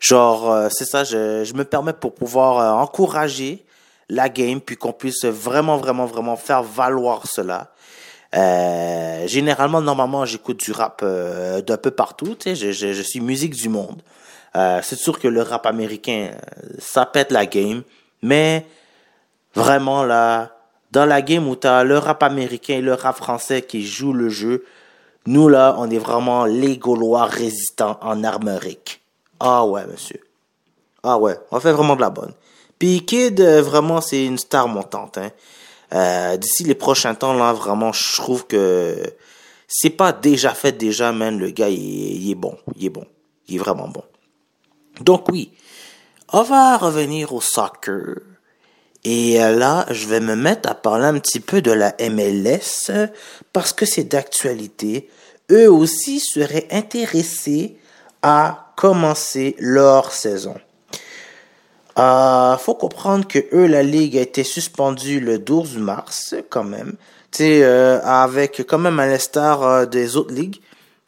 genre, 0.00 0.50
euh, 0.50 0.68
c'est 0.70 0.84
ça, 0.86 1.04
je, 1.04 1.44
je 1.44 1.54
me 1.54 1.64
permets 1.64 1.92
pour 1.92 2.14
pouvoir 2.14 2.80
encourager 2.80 3.64
la 4.12 4.28
game, 4.28 4.60
puis 4.60 4.76
qu'on 4.76 4.92
puisse 4.92 5.24
vraiment, 5.24 5.78
vraiment, 5.78 6.04
vraiment 6.04 6.36
faire 6.36 6.62
valoir 6.62 7.26
cela. 7.26 7.72
Euh, 8.34 9.26
généralement, 9.26 9.80
normalement, 9.80 10.26
j'écoute 10.26 10.60
du 10.60 10.70
rap 10.70 11.00
euh, 11.02 11.62
d'un 11.62 11.78
peu 11.78 11.90
partout. 11.90 12.34
Tu 12.38 12.54
sais, 12.54 12.72
je, 12.72 12.92
je, 12.92 13.02
suis 13.02 13.20
musique 13.20 13.54
du 13.54 13.70
monde. 13.70 14.02
Euh, 14.54 14.80
c'est 14.82 14.96
sûr 14.96 15.18
que 15.18 15.28
le 15.28 15.40
rap 15.40 15.64
américain, 15.64 16.30
ça 16.78 17.06
pète 17.06 17.32
la 17.32 17.46
game, 17.46 17.82
mais 18.22 18.66
vraiment 19.54 20.04
là, 20.04 20.56
dans 20.90 21.06
la 21.06 21.22
game 21.22 21.48
où 21.48 21.56
t'as 21.56 21.82
le 21.82 21.96
rap 21.96 22.22
américain 22.22 22.74
et 22.74 22.82
le 22.82 22.92
rap 22.92 23.16
français 23.16 23.62
qui 23.62 23.82
jouent 23.82 24.12
le 24.12 24.28
jeu, 24.28 24.64
nous 25.24 25.48
là, 25.48 25.74
on 25.78 25.88
est 25.88 25.98
vraiment 25.98 26.44
les 26.44 26.76
Gaulois 26.76 27.24
résistants 27.24 27.98
en 28.02 28.24
armerique. 28.24 29.00
Ah 29.40 29.64
ouais, 29.64 29.86
monsieur. 29.86 30.20
Ah 31.02 31.16
ouais, 31.16 31.38
on 31.50 31.60
fait 31.60 31.72
vraiment 31.72 31.96
de 31.96 32.02
la 32.02 32.10
bonne. 32.10 32.34
Puis 32.82 33.04
Kid, 33.04 33.40
euh, 33.40 33.62
vraiment, 33.62 34.00
c'est 34.00 34.24
une 34.24 34.38
star 34.38 34.66
montante. 34.66 35.16
Hein. 35.16 35.30
Euh, 35.94 36.36
D'ici 36.36 36.64
les 36.64 36.74
prochains 36.74 37.14
temps, 37.14 37.32
là, 37.32 37.52
vraiment, 37.52 37.92
je 37.92 38.16
trouve 38.16 38.44
que 38.44 39.00
c'est 39.68 39.90
pas 39.90 40.10
déjà 40.10 40.52
fait 40.52 40.72
déjà, 40.72 41.12
man. 41.12 41.38
Le 41.38 41.50
gars, 41.50 41.68
il 41.68 42.28
est, 42.28 42.34
bon. 42.34 42.58
Il 42.74 42.86
est 42.86 42.90
bon. 42.90 43.06
Il 43.46 43.54
est 43.54 43.58
vraiment 43.58 43.86
bon. 43.86 44.02
Donc 45.00 45.28
oui, 45.30 45.52
on 46.32 46.42
va 46.42 46.76
revenir 46.76 47.32
au 47.32 47.40
soccer. 47.40 48.16
Et 49.04 49.40
euh, 49.40 49.56
là, 49.56 49.86
je 49.90 50.08
vais 50.08 50.18
me 50.18 50.34
mettre 50.34 50.68
à 50.68 50.74
parler 50.74 51.04
un 51.04 51.20
petit 51.20 51.38
peu 51.38 51.62
de 51.62 51.70
la 51.70 51.94
MLS 52.10 52.90
parce 53.52 53.72
que 53.72 53.86
c'est 53.86 54.10
d'actualité. 54.10 55.08
Eux 55.52 55.70
aussi 55.70 56.18
seraient 56.18 56.66
intéressés 56.72 57.76
à 58.22 58.72
commencer 58.74 59.54
leur 59.60 60.10
saison. 60.10 60.56
Euh, 61.98 62.56
faut 62.56 62.74
comprendre 62.74 63.26
que 63.26 63.38
eux, 63.52 63.66
la 63.66 63.82
ligue 63.82 64.16
a 64.16 64.22
été 64.22 64.44
suspendue 64.44 65.20
le 65.20 65.38
12 65.38 65.76
mars, 65.78 66.34
quand 66.48 66.64
même. 66.64 66.94
Tu 67.30 67.42
euh, 67.44 68.00
avec 68.02 68.62
quand 68.66 68.78
même 68.78 68.98
à 69.00 69.06
l'instar 69.06 69.62
euh, 69.62 69.86
des 69.86 70.16
autres 70.16 70.34
ligues. 70.34 70.60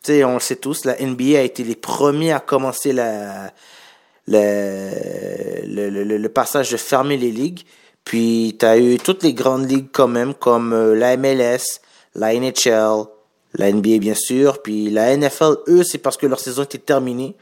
Tu 0.03 0.23
on 0.25 0.35
le 0.35 0.40
sait 0.40 0.57
tous, 0.57 0.85
la 0.85 0.97
NBA 1.01 1.38
a 1.38 1.42
été 1.42 1.64
les 1.64 1.77
premiers 1.77 2.33
à 2.33 2.40
commencer 2.40 2.92
la, 2.92 3.51
le, 4.29 5.64
le, 5.66 6.05
le, 6.05 6.18
le 6.18 6.29
passage 6.29 6.70
de 6.70 6.77
fermer 6.77 7.16
les 7.16 7.31
ligues. 7.31 7.64
Puis, 8.05 8.57
tu 8.59 8.66
as 8.66 8.79
eu 8.79 8.99
toutes 8.99 9.23
les 9.23 9.33
grandes 9.33 9.68
ligues 9.68 9.88
quand 9.92 10.09
même, 10.09 10.35
comme 10.35 10.73
euh, 10.73 10.94
la 10.94 11.16
MLS, 11.16 11.81
la 12.14 12.35
NHL, 12.35 13.05
la 13.55 13.73
NBA 13.73 13.99
bien 13.99 14.14
sûr, 14.14 14.61
puis 14.62 14.90
la 14.90 15.16
NFL, 15.16 15.57
eux, 15.68 15.83
c'est 15.85 15.99
parce 15.99 16.16
que 16.16 16.27
leur 16.27 16.40
saison 16.40 16.64
était 16.64 16.79
terminée 16.79 17.35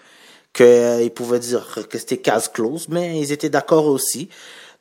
qu'ils 0.52 0.66
euh, 0.66 1.08
pouvaient 1.10 1.38
dire 1.38 1.86
que 1.88 1.98
c'était 1.98 2.18
case 2.18 2.48
close, 2.48 2.88
mais 2.88 3.18
ils 3.18 3.32
étaient 3.32 3.48
d'accord 3.48 3.86
aussi. 3.86 4.28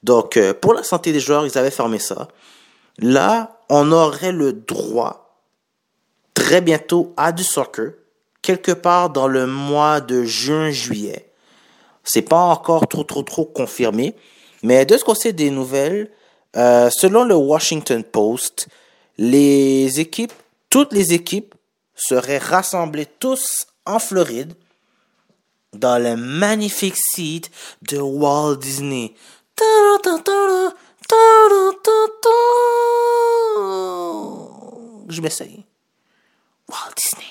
Donc, 0.04 0.38
euh, 0.38 0.54
pour 0.54 0.74
la 0.74 0.84
santé 0.84 1.12
des 1.12 1.20
joueurs, 1.20 1.46
ils 1.46 1.58
avaient 1.58 1.72
fermé 1.72 2.00
ça. 2.00 2.28
Là, 3.00 3.60
on 3.70 3.92
aurait 3.92 4.32
le 4.32 4.54
droit, 4.54 5.38
très 6.34 6.62
bientôt, 6.62 7.14
à 7.18 7.32
du 7.32 7.44
soccer, 7.44 7.94
quelque 8.42 8.72
part 8.72 9.10
dans 9.10 9.28
le 9.28 9.48
mois 9.48 10.02
de 10.02 10.24
juin-juillet. 10.24 11.32
C'est 12.04 12.24
pas 12.24 12.42
encore 12.42 12.88
trop, 12.88 13.04
trop, 13.04 13.24
trop 13.24 13.46
confirmé. 13.46 14.16
Mais 14.64 14.86
de 14.86 14.98
ce 14.98 15.04
qu'on 15.04 15.16
sait 15.16 15.34
des 15.34 15.52
nouvelles, 15.52 16.10
euh, 16.58 16.90
selon 16.90 17.24
le 17.24 17.36
Washington 17.36 18.04
Post, 18.04 18.68
les 19.18 20.00
équipes, 20.00 20.34
toutes 20.70 20.94
les 20.94 21.14
équipes 21.14 21.56
seraient 21.96 22.40
rassemblées 22.40 23.08
tous 23.20 23.68
en 23.86 24.00
Floride 24.00 24.54
dans 25.74 26.02
le 26.02 26.16
magnifique 26.16 26.98
site 26.98 27.50
de 27.82 27.98
Walt 27.98 28.58
Disney. 28.58 29.14
Je 35.10 35.22
m'essaye. 35.22 35.66
Walt 36.70 36.94
Disney. 36.96 37.28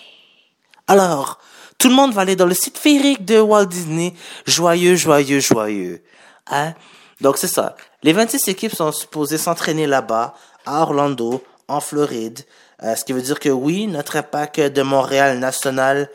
Alors, 0.86 1.38
tout 1.78 1.88
le 1.88 1.94
monde 1.94 2.12
va 2.12 2.22
aller 2.22 2.36
dans 2.36 2.46
le 2.46 2.54
site 2.54 2.78
féerique 2.78 3.24
de 3.24 3.38
Walt 3.38 3.66
Disney. 3.66 4.14
Joyeux, 4.46 4.96
joyeux, 4.96 5.40
joyeux. 5.40 6.02
Hein? 6.46 6.74
Donc, 7.20 7.38
c'est 7.38 7.48
ça. 7.48 7.76
Les 8.02 8.12
26 8.12 8.48
équipes 8.48 8.74
sont 8.74 8.92
supposées 8.92 9.38
s'entraîner 9.38 9.86
là-bas, 9.86 10.34
à 10.66 10.82
Orlando, 10.82 11.42
en 11.68 11.80
Floride. 11.80 12.40
Euh, 12.82 12.96
ce 12.96 13.04
qui 13.04 13.12
veut 13.12 13.22
dire 13.22 13.38
que 13.38 13.50
oui, 13.50 13.86
notre 13.86 14.16
impact 14.16 14.60
de 14.60 14.82
Montréal 14.82 15.38
national 15.38 16.10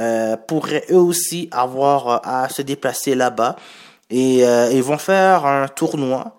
euh, 0.00 0.34
pourrait 0.38 0.86
eux 0.90 0.96
aussi 0.96 1.50
avoir 1.52 2.08
euh, 2.08 2.18
à 2.22 2.48
se 2.48 2.62
déplacer 2.62 3.14
là-bas. 3.14 3.56
Et 4.08 4.46
euh, 4.46 4.70
ils 4.72 4.82
vont 4.82 4.96
faire 4.96 5.44
un 5.44 5.68
tournoi 5.68 6.36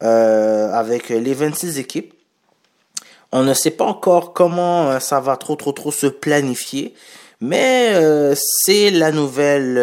avec 0.00 1.10
les 1.10 1.32
26 1.32 1.78
équipes. 1.78 2.12
On 3.30 3.44
ne 3.44 3.54
sait 3.54 3.70
pas 3.70 3.84
encore 3.84 4.32
comment 4.32 4.98
ça 4.98 5.20
va 5.20 5.36
trop 5.36 5.54
trop 5.54 5.70
trop 5.70 5.92
se 5.92 6.08
planifier, 6.08 6.92
mais 7.40 7.94
c'est 8.34 8.90
la 8.90 9.12
nouvelle 9.12 9.74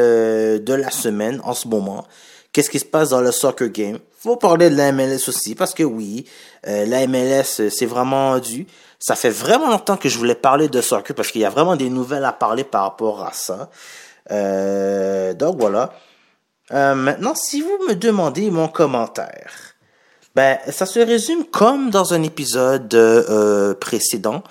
de 0.61 0.73
la 0.73 0.91
semaine 0.91 1.39
en 1.45 1.53
ce 1.53 1.69
moment. 1.69 2.05
Qu'est-ce 2.51 2.69
qui 2.69 2.79
se 2.79 2.85
passe 2.85 3.11
dans 3.11 3.21
le 3.21 3.31
soccer 3.31 3.69
game? 3.69 3.99
Faut 4.17 4.35
parler 4.35 4.69
de 4.69 4.75
la 4.75 4.91
MLS 4.91 5.29
aussi 5.29 5.55
parce 5.55 5.73
que 5.73 5.83
oui, 5.83 6.25
la 6.65 7.07
MLS 7.07 7.69
c'est 7.69 7.85
vraiment 7.85 8.39
dû. 8.39 8.67
Ça 8.99 9.15
fait 9.15 9.29
vraiment 9.29 9.69
longtemps 9.69 9.95
que 9.95 10.09
je 10.09 10.17
voulais 10.17 10.35
parler 10.35 10.67
de 10.67 10.81
soccer 10.81 11.15
parce 11.15 11.31
qu'il 11.31 11.41
y 11.41 11.45
a 11.45 11.49
vraiment 11.49 11.77
des 11.77 11.89
nouvelles 11.89 12.25
à 12.25 12.33
parler 12.33 12.65
par 12.65 12.83
rapport 12.83 13.23
à 13.25 13.31
ça. 13.31 13.69
Euh, 14.31 15.33
donc 15.33 15.57
voilà. 15.57 15.93
Euh, 16.71 16.95
maintenant, 16.95 17.33
si 17.33 17.61
vous 17.61 17.77
me 17.87 17.95
demandez 17.95 18.51
mon 18.51 18.67
commentaire 18.67 19.75
Ben, 20.35 20.59
ça 20.69 20.85
se 20.85 20.99
résume 20.99 21.45
comme 21.45 21.89
dans 21.89 22.13
un 22.13 22.21
épisode 22.23 22.93
euh, 22.93 23.73
précédent. 23.73 24.43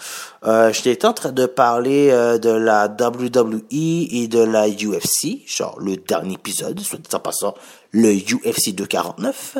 Euh, 0.44 0.72
J'étais 0.72 1.06
en 1.06 1.12
train 1.12 1.30
de 1.30 1.46
parler 1.46 2.08
euh, 2.10 2.38
de 2.38 2.50
la 2.50 2.86
WWE 2.86 3.66
et 3.70 4.28
de 4.28 4.40
la 4.40 4.68
UFC, 4.68 5.46
genre 5.46 5.78
le 5.78 5.96
dernier 5.96 6.34
épisode, 6.34 6.80
soit 6.80 6.98
dit 6.98 7.14
en 7.14 7.20
passant, 7.20 7.54
le 7.92 8.12
UFC 8.12 8.74
249 8.74 9.58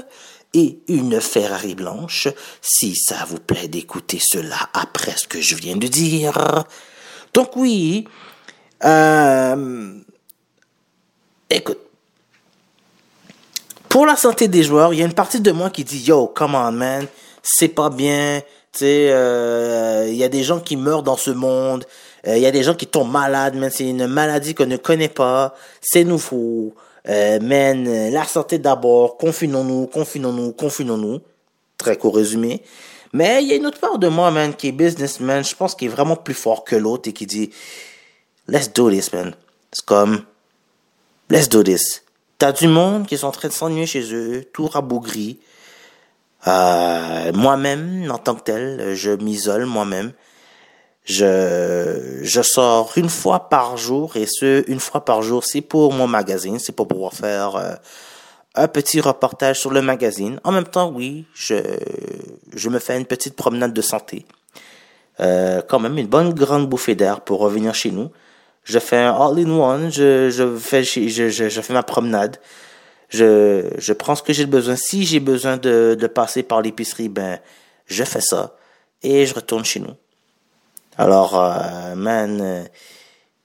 et 0.55 0.79
une 0.89 1.21
Ferrari 1.21 1.75
blanche, 1.75 2.29
si 2.63 2.97
ça 2.97 3.27
vous 3.29 3.39
plaît 3.39 3.69
d'écouter 3.69 4.19
cela 4.21 4.57
après 4.73 5.17
ce 5.17 5.29
que 5.29 5.41
je 5.41 5.55
viens 5.55 5.77
de 5.77 5.87
dire. 5.87 6.65
Donc 7.35 7.57
oui, 7.57 8.07
euh, 8.85 9.95
écoute, 11.51 11.79
pour 13.89 14.07
la 14.07 14.17
santé 14.17 14.49
des 14.49 14.63
joueurs, 14.63 14.95
il 14.95 15.01
y 15.01 15.03
a 15.03 15.07
une 15.07 15.13
partie 15.13 15.41
de 15.41 15.53
moi 15.53 15.71
qui 15.71 15.85
dit 15.85 16.05
yo, 16.05 16.29
come 16.29 16.55
on 16.55 16.73
man, 16.73 17.07
c'est 17.43 17.69
pas 17.69 17.91
bien. 17.91 18.41
Tu 18.73 18.81
sais, 18.81 19.09
euh, 19.11 20.07
il 20.09 20.17
y 20.17 20.25
a 20.25 20.29
des 20.29 20.45
gens 20.45 20.61
qui 20.61 20.77
meurent 20.77 21.03
dans 21.03 21.17
ce 21.17 21.31
monde. 21.31 21.85
Euh, 22.27 22.37
Il 22.37 22.43
y 22.43 22.47
a 22.47 22.51
des 22.51 22.63
gens 22.63 22.75
qui 22.75 22.87
tombent 22.87 23.11
malades, 23.11 23.55
mais 23.57 23.71
c'est 23.71 23.89
une 23.89 24.07
maladie 24.07 24.55
qu'on 24.55 24.67
ne 24.67 24.77
connaît 24.77 25.09
pas. 25.09 25.55
C'est 25.81 26.05
nouveau. 26.05 26.75
Euh, 27.09 27.39
man, 27.41 27.87
euh, 27.87 28.11
la 28.11 28.25
santé 28.25 28.59
d'abord. 28.59 29.17
Confinons-nous, 29.19 29.87
confinons-nous, 29.87 30.53
confinons-nous. 30.53 31.21
Très 31.77 31.97
court 31.97 32.17
résumé. 32.17 32.63
Mais 33.13 33.43
il 33.43 33.49
y 33.49 33.53
a 33.53 33.57
une 33.57 33.67
autre 33.67 33.79
part 33.79 33.99
de 33.99 34.09
moi, 34.09 34.31
man, 34.31 34.55
qui 34.55 34.69
est 34.69 34.73
businessman. 34.73 35.45
Je 35.45 35.55
pense 35.55 35.75
qu'il 35.75 35.89
est 35.89 35.95
vraiment 35.95 36.17
plus 36.17 36.35
fort 36.35 36.65
que 36.65 36.77
l'autre 36.77 37.09
et 37.09 37.13
qui 37.13 37.27
dit, 37.27 37.51
let's 38.49 38.73
do 38.73 38.91
this, 38.91 39.13
man. 39.13 39.35
C'est 39.73 39.85
comme, 39.85 40.23
let's 41.31 41.49
do 41.49 41.63
this. 41.63 42.03
T'as 42.39 42.53
du 42.53 42.69
monde 42.69 43.07
qui 43.07 43.17
sont 43.17 43.29
en 43.29 43.33
train 43.33 43.49
de 43.49 43.53
s'ennuyer 43.53 43.87
chez 43.87 44.13
eux, 44.13 44.45
tout 44.53 44.67
rabougri. 44.67 45.39
Euh, 46.47 47.33
moi-même, 47.33 48.11
en 48.11 48.19
tant 48.19 48.35
que 48.35 48.43
tel, 48.43 48.95
je 48.95 49.11
m'isole 49.11 49.65
moi-même. 49.65 50.13
Je, 51.09 52.21
je 52.23 52.43
sors 52.43 52.93
une 52.97 53.09
fois 53.09 53.49
par 53.49 53.79
jour 53.79 54.19
et 54.19 54.27
ce, 54.27 54.63
une 54.71 54.79
fois 54.79 55.07
par 55.07 55.23
jour, 55.23 55.43
c'est 55.43 55.63
pour 55.63 55.95
mon 55.95 56.07
magazine, 56.07 56.59
c'est 56.59 56.73
pour 56.73 56.87
pouvoir 56.87 57.15
faire 57.15 57.57
euh, 57.57 57.73
un 58.55 58.69
petit 58.69 59.01
reportage 59.01 59.59
sur 59.59 59.71
le 59.71 59.81
magazine. 59.81 60.39
En 60.45 60.53
même 60.53 60.67
temps, 60.67 60.93
oui, 60.95 61.25
je, 61.33 61.55
je 62.55 62.69
me 62.69 62.79
fais 62.79 62.99
une 62.99 63.07
petite 63.07 63.37
promenade 63.37 63.73
de 63.73 63.81
santé. 63.81 64.27
Euh, 65.21 65.63
quand 65.67 65.79
même, 65.81 65.97
une 65.97 66.07
bonne 66.07 66.35
grande 66.35 66.69
bouffée 66.69 66.95
d'air 66.95 67.23
pour 67.23 67.41
revenir 67.41 67.75
chez 67.75 67.91
nous. 67.91 68.11
Je 68.65 68.79
fais 68.79 68.99
un 68.99 69.15
all-in-one, 69.15 69.91
je, 69.91 70.29
je, 70.29 70.57
fais, 70.59 70.85
je, 70.85 71.09
je, 71.09 71.49
je 71.49 71.61
fais 71.63 71.73
ma 71.73 71.83
promenade. 71.83 72.37
Je, 73.09 73.71
je 73.79 73.93
prends 73.95 74.15
ce 74.15 74.23
que 74.23 74.35
j'ai 74.35 74.45
besoin. 74.45 74.77
Si 74.77 75.07
j'ai 75.07 75.21
besoin 75.21 75.57
de, 75.57 75.97
de 75.99 76.07
passer 76.07 76.43
par 76.43 76.61
l'épicerie, 76.61 77.09
ben, 77.09 77.39
je 77.87 78.05
fais 78.05 78.21
ça. 78.21 78.57
Et 79.03 79.25
je 79.25 79.35
retourne 79.35 79.65
chez 79.65 79.81
nous. 79.81 79.95
Alors, 80.99 81.41
euh, 81.41 81.95
man, 81.95 82.41
euh, 82.43 82.65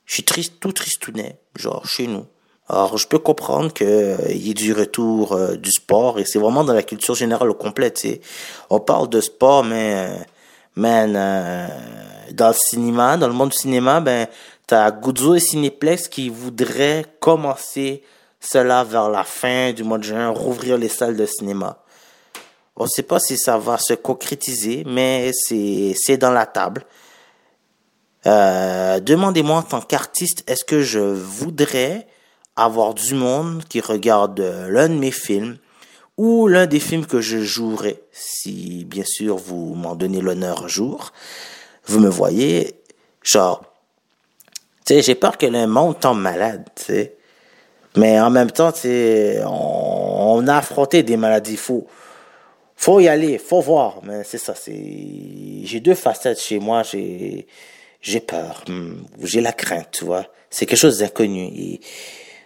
je 0.05 0.13
suis 0.15 0.23
triste, 0.23 0.55
tout 0.59 0.71
tristounet, 0.71 1.37
genre 1.55 1.85
chez 1.85 2.07
nous. 2.07 2.25
Alors, 2.67 2.97
je 2.97 3.07
peux 3.07 3.19
comprendre 3.19 3.71
que 3.71 3.83
euh, 3.83 4.33
y 4.33 4.49
ait 4.49 4.55
du 4.55 4.73
retour 4.73 5.39
du 5.57 5.71
sport 5.71 6.17
et 6.19 6.25
c'est 6.25 6.39
vraiment 6.39 6.63
dans 6.63 6.73
la 6.73 6.81
culture 6.81 7.13
générale 7.13 7.51
au 7.51 7.53
complet, 7.53 7.91
tu 7.91 8.01
sais. 8.09 8.21
On 8.71 8.79
parle 8.79 9.07
de 9.07 9.21
sport, 9.21 9.63
mais 9.63 10.09
man, 10.75 11.13
dans 12.31 12.47
le 12.47 12.53
cinéma, 12.55 13.17
dans 13.17 13.27
le 13.27 13.33
monde 13.33 13.49
du 13.49 13.57
cinéma, 13.57 13.99
ben, 13.99 14.27
t'as 14.65 14.89
Guzzo 14.89 15.35
et 15.35 15.39
Cinéplex 15.39 16.07
qui 16.07 16.29
voudraient 16.29 17.05
commencer 17.19 18.01
cela 18.39 18.83
vers 18.83 19.09
la 19.09 19.23
fin 19.23 19.73
du 19.73 19.83
mois 19.83 19.99
de 19.99 20.03
juin, 20.03 20.29
rouvrir 20.29 20.79
les 20.79 20.89
salles 20.89 21.15
de 21.15 21.27
cinéma. 21.27 21.83
On 22.75 22.87
sait 22.87 23.03
pas 23.03 23.19
si 23.19 23.37
ça 23.37 23.59
va 23.59 23.77
se 23.77 23.93
concrétiser, 23.93 24.83
mais 24.87 25.31
c'est 25.33 26.17
dans 26.17 26.31
la 26.31 26.47
table. 26.47 26.83
Euh, 28.25 28.99
Demandez-moi 28.99 29.57
en 29.57 29.63
tant 29.63 29.81
qu'artiste, 29.81 30.43
est-ce 30.47 30.63
que 30.63 30.81
je 30.81 30.99
voudrais 30.99 32.07
avoir 32.55 32.93
du 32.93 33.15
monde 33.15 33.63
qui 33.67 33.81
regarde 33.81 34.39
euh, 34.39 34.69
l'un 34.69 34.89
de 34.89 34.93
mes 34.93 35.11
films 35.11 35.57
ou 36.17 36.47
l'un 36.47 36.67
des 36.67 36.79
films 36.79 37.05
que 37.05 37.21
je 37.21 37.39
jouerai, 37.39 37.99
si 38.11 38.85
bien 38.85 39.03
sûr 39.05 39.35
vous 39.35 39.73
m'en 39.73 39.95
donnez 39.95 40.21
l'honneur 40.21 40.65
un 40.65 40.67
jour? 40.67 41.11
Vous 41.85 41.99
me 41.99 42.09
voyez, 42.09 42.75
genre, 43.23 43.63
tu 44.85 44.93
sais, 44.93 45.01
j'ai 45.01 45.15
peur 45.15 45.37
que 45.37 45.45
le 45.45 45.65
monde 45.65 45.99
tombe 45.99 46.19
malade, 46.19 46.65
tu 46.75 46.83
sais. 46.83 47.17
Mais 47.95 48.19
en 48.19 48.29
même 48.29 48.51
temps, 48.51 48.71
tu 48.71 48.81
sais, 48.81 49.41
on, 49.45 50.47
a 50.47 50.57
affronté 50.57 51.03
des 51.03 51.15
maladies. 51.15 51.57
Faut, 51.57 51.87
faut 52.75 52.99
y 52.99 53.07
aller, 53.07 53.37
faut 53.37 53.61
voir. 53.61 53.99
Mais 54.03 54.23
c'est 54.23 54.37
ça, 54.39 54.55
c'est, 54.55 54.73
j'ai 55.63 55.79
deux 55.79 55.93
facettes 55.93 56.39
chez 56.39 56.59
moi. 56.59 56.83
J'ai, 56.83 57.47
j'ai 58.03 58.19
peur, 58.19 58.63
hmm, 58.67 58.97
j'ai 59.23 59.41
la 59.41 59.53
crainte, 59.53 59.89
tu 59.93 60.05
vois. 60.05 60.25
C'est 60.49 60.67
quelque 60.67 60.77
chose 60.77 60.99
d'inconnu. 60.99 61.79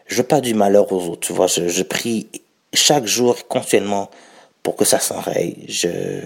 Je 0.05 0.15
veux 0.15 0.23
pas 0.23 0.39
du 0.39 0.53
malheur 0.53 0.89
aux 0.93 1.09
autres, 1.09 1.27
tu 1.27 1.33
vois. 1.33 1.47
Je, 1.47 1.67
je 1.67 1.83
prie 1.83 2.29
chaque 2.73 3.05
jour 3.05 3.47
continuellement 3.47 4.09
pour 4.63 4.75
que 4.75 4.85
ça 4.85 4.99
s'enraye. 4.99 5.65
Je, 5.67 6.21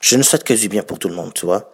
je 0.00 0.16
ne 0.16 0.22
souhaite 0.22 0.44
que 0.44 0.54
du 0.54 0.68
bien 0.68 0.82
pour 0.82 0.98
tout 0.98 1.08
le 1.08 1.14
monde, 1.16 1.34
tu 1.34 1.44
vois. 1.44 1.72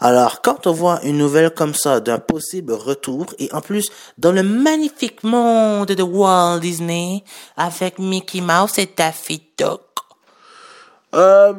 Alors, 0.00 0.42
quand 0.42 0.66
on 0.66 0.72
voit 0.72 1.00
une 1.04 1.18
nouvelle 1.18 1.50
comme 1.50 1.74
ça 1.74 2.00
d'un 2.00 2.18
possible 2.18 2.72
retour, 2.72 3.26
et 3.38 3.52
en 3.52 3.60
plus 3.60 3.90
dans 4.18 4.32
le 4.32 4.42
magnifique 4.42 5.22
monde 5.22 5.88
de 5.88 6.02
Walt 6.02 6.58
Disney, 6.58 7.22
avec 7.56 7.98
Mickey 7.98 8.40
Mouse 8.40 8.78
et 8.78 8.88
Daffy 8.96 9.42
Duck, 9.56 9.82
euh, 11.14 11.52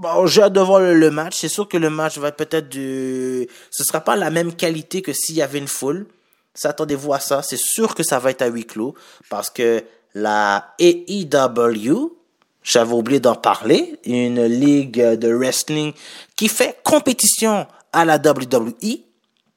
bon, 0.00 0.26
j'ai 0.26 0.42
hâte 0.42 0.54
de 0.54 0.60
voir 0.60 0.80
le, 0.80 1.10
match. 1.10 1.38
C'est 1.38 1.48
sûr 1.48 1.68
que 1.68 1.76
le 1.76 1.90
match 1.90 2.18
va 2.18 2.28
être 2.28 2.36
peut-être 2.36 2.68
du... 2.68 3.46
Ce 3.70 3.84
sera 3.84 4.00
pas 4.00 4.16
la 4.16 4.30
même 4.30 4.54
qualité 4.54 5.02
que 5.02 5.12
s'il 5.12 5.36
y 5.36 5.42
avait 5.42 5.58
une 5.58 5.68
foule. 5.68 6.06
Ça, 6.54 6.70
attendez-vous 6.70 7.12
à 7.12 7.20
ça. 7.20 7.42
C'est 7.42 7.60
sûr 7.60 7.94
que 7.94 8.02
ça 8.02 8.18
va 8.18 8.30
être 8.30 8.42
à 8.42 8.48
huis 8.48 8.64
clos, 8.64 8.94
parce 9.28 9.50
que 9.50 9.84
la 10.14 10.74
AEW, 10.80 12.16
j'avais 12.62 12.92
oublié 12.92 13.20
d'en 13.20 13.36
parler, 13.36 14.00
une 14.04 14.44
ligue 14.44 15.00
de 15.00 15.32
wrestling 15.32 15.92
qui 16.36 16.48
fait 16.48 16.78
compétition 16.82 17.66
à 17.92 18.04
la 18.04 18.16
WWE. 18.16 19.04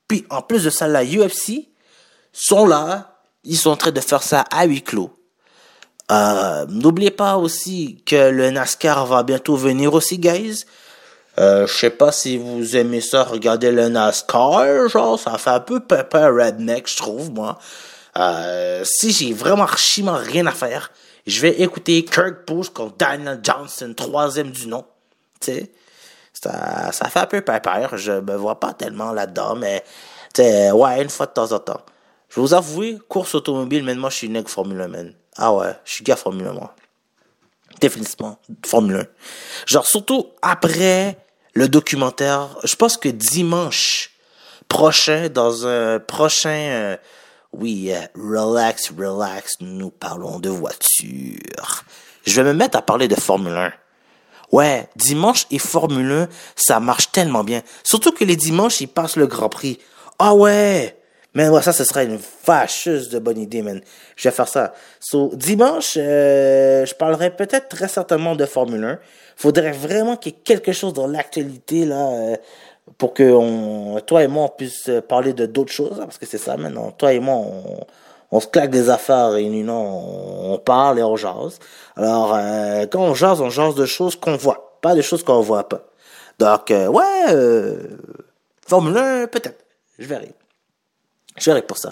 Puis 0.07 0.25
en 0.29 0.41
plus 0.41 0.65
de 0.65 0.69
ça, 0.69 0.87
la 0.87 1.03
UFC 1.03 1.69
sont 2.31 2.67
là. 2.67 3.21
Ils 3.43 3.57
sont 3.57 3.71
en 3.71 3.77
train 3.77 3.91
de 3.91 3.99
faire 3.99 4.23
ça 4.23 4.41
à 4.51 4.65
huis 4.65 4.83
clos. 4.83 5.11
Euh, 6.11 6.65
N'oubliez 6.67 7.11
pas 7.11 7.37
aussi 7.37 8.01
que 8.05 8.29
le 8.29 8.49
NASCAR 8.51 9.05
va 9.05 9.23
bientôt 9.23 9.55
venir 9.55 9.93
aussi, 9.93 10.17
guys. 10.17 10.65
Euh, 11.39 11.65
je 11.65 11.73
sais 11.73 11.89
pas 11.89 12.11
si 12.11 12.37
vous 12.37 12.75
aimez 12.75 13.01
ça, 13.01 13.23
regarder 13.23 13.71
le 13.71 13.89
NASCAR, 13.89 14.87
genre, 14.89 15.19
ça 15.19 15.37
fait 15.37 15.49
un 15.49 15.59
peu 15.59 15.79
pepper 15.79 16.27
redneck, 16.27 16.87
je 16.87 16.97
trouve, 16.97 17.31
moi. 17.31 17.57
Euh, 18.17 18.83
si 18.85 19.11
j'ai 19.11 19.33
vraiment 19.33 19.63
archiment 19.63 20.15
rien 20.15 20.45
à 20.45 20.51
faire, 20.51 20.91
je 21.25 21.41
vais 21.41 21.61
écouter 21.61 22.05
Kirk 22.05 22.45
Busch 22.47 22.69
contre 22.69 22.97
Daniel 22.97 23.39
Johnson, 23.41 23.93
troisième 23.95 24.51
du 24.51 24.67
nom. 24.67 24.85
Tu 25.39 25.53
sais, 25.53 25.71
ça, 26.33 26.91
ça 26.91 27.09
fait 27.09 27.19
un 27.19 27.25
peu 27.25 27.41
pepper. 27.41 27.87
Je 27.93 28.11
me 28.11 28.35
vois 28.35 28.59
pas 28.59 28.73
tellement 28.73 29.11
là-dedans, 29.11 29.55
mais 29.55 29.83
tu 30.33 30.43
sais, 30.43 30.71
ouais, 30.71 31.01
une 31.01 31.09
fois 31.09 31.25
de 31.25 31.31
temps 31.31 31.51
en 31.51 31.59
temps. 31.59 31.81
Je 32.29 32.39
vous 32.39 32.53
avouer, 32.53 32.97
course 33.07 33.35
automobile, 33.35 33.83
mais 33.83 33.95
moi, 33.95 34.09
je 34.09 34.17
suis 34.17 34.29
nègre 34.29 34.49
Formule 34.49 34.81
1, 34.81 34.87
man. 34.87 35.13
Ah 35.37 35.53
ouais, 35.53 35.73
je 35.85 35.93
suis 35.93 36.03
gars 36.03 36.15
Formule 36.15 36.47
1, 36.47 36.53
moi. 36.53 36.75
Définitivement, 37.81 38.39
Formule 38.65 38.97
1. 38.97 39.05
Genre, 39.65 39.85
surtout 39.85 40.27
après 40.41 41.17
le 41.53 41.67
documentaire, 41.67 42.49
je 42.63 42.75
pense 42.75 42.97
que 42.97 43.09
dimanche 43.09 44.11
prochain, 44.67 45.29
dans 45.29 45.67
un 45.67 45.99
prochain, 45.99 46.49
euh, 46.49 46.97
oui, 47.51 47.91
euh, 47.91 48.01
relax, 48.15 48.91
relax, 48.97 49.57
nous 49.59 49.89
parlons 49.89 50.39
de 50.39 50.49
voiture. 50.49 51.83
Je 52.25 52.41
vais 52.41 52.47
me 52.47 52.57
mettre 52.57 52.77
à 52.77 52.81
parler 52.81 53.07
de 53.07 53.15
Formule 53.15 53.53
1. 53.53 53.73
Ouais, 54.51 54.87
dimanche 54.95 55.45
et 55.51 55.59
Formule 55.59 56.11
1, 56.11 56.27
ça 56.55 56.79
marche 56.79 57.11
tellement 57.11 57.43
bien. 57.43 57.61
Surtout 57.83 58.11
que 58.11 58.23
les 58.23 58.35
dimanches, 58.35 58.81
ils 58.81 58.87
passent 58.87 59.15
le 59.15 59.27
Grand 59.27 59.49
Prix. 59.49 59.79
Ah 60.19 60.33
ouais! 60.33 60.95
Mais 61.33 61.49
ouais, 61.49 61.61
ça, 61.61 61.73
ce 61.73 61.83
serait 61.83 62.05
une 62.05 62.19
fâcheuse 62.19 63.09
de 63.09 63.19
bonne 63.19 63.39
idée, 63.39 63.61
man. 63.61 63.81
Je 64.15 64.29
vais 64.29 64.35
faire 64.35 64.47
ça. 64.47 64.73
So, 64.99 65.31
dimanche, 65.33 65.97
euh, 65.97 66.85
je 66.85 66.93
parlerai 66.93 67.35
peut-être 67.35 67.69
très 67.69 67.87
certainement 67.87 68.35
de 68.35 68.45
Formule 68.45 68.83
1. 68.83 68.99
Faudrait 69.35 69.71
vraiment 69.71 70.15
qu'il 70.15 70.33
y 70.33 70.35
ait 70.35 70.39
quelque 70.39 70.71
chose 70.71 70.93
dans 70.93 71.07
l'actualité, 71.07 71.85
là, 71.85 72.07
euh, 72.09 72.35
pour 72.97 73.13
que 73.13 73.23
on, 73.23 73.99
toi 74.01 74.23
et 74.23 74.27
moi, 74.27 74.45
on 74.45 74.49
puisse 74.49 74.89
euh, 74.89 75.01
parler 75.01 75.33
de 75.33 75.45
d'autres 75.47 75.71
choses, 75.71 75.99
hein, 75.99 76.05
parce 76.05 76.19
que 76.19 76.27
c'est 76.27 76.37
ça, 76.37 76.55
maintenant. 76.55 76.91
Toi 76.91 77.13
et 77.13 77.19
moi, 77.19 77.35
on, 77.35 77.85
on 78.33 78.39
se 78.39 78.47
claque 78.47 78.71
des 78.71 78.89
affaires 78.89 79.35
et 79.35 79.47
nous, 79.47 79.63
non, 79.63 80.53
on, 80.53 80.57
parle 80.57 80.97
et 80.97 81.03
on 81.03 81.15
jase. 81.15 81.59
Alors, 81.95 82.33
euh, 82.33 82.87
quand 82.91 82.99
on 82.99 83.13
jase, 83.13 83.39
on 83.41 83.51
jase 83.51 83.75
de 83.75 83.85
choses 83.85 84.15
qu'on 84.15 84.37
voit, 84.37 84.79
pas 84.81 84.95
de 84.95 85.03
choses 85.03 85.23
qu'on 85.23 85.39
voit 85.41 85.69
pas. 85.69 85.81
Donc, 86.39 86.71
euh, 86.71 86.87
ouais, 86.87 87.25
euh, 87.29 87.77
Formule 88.67 88.97
1, 88.97 89.27
peut-être. 89.27 89.63
Je 89.99 90.07
verrai. 90.07 90.31
Je 91.37 91.45
verrai 91.45 91.61
pour 91.61 91.77
ça. 91.77 91.89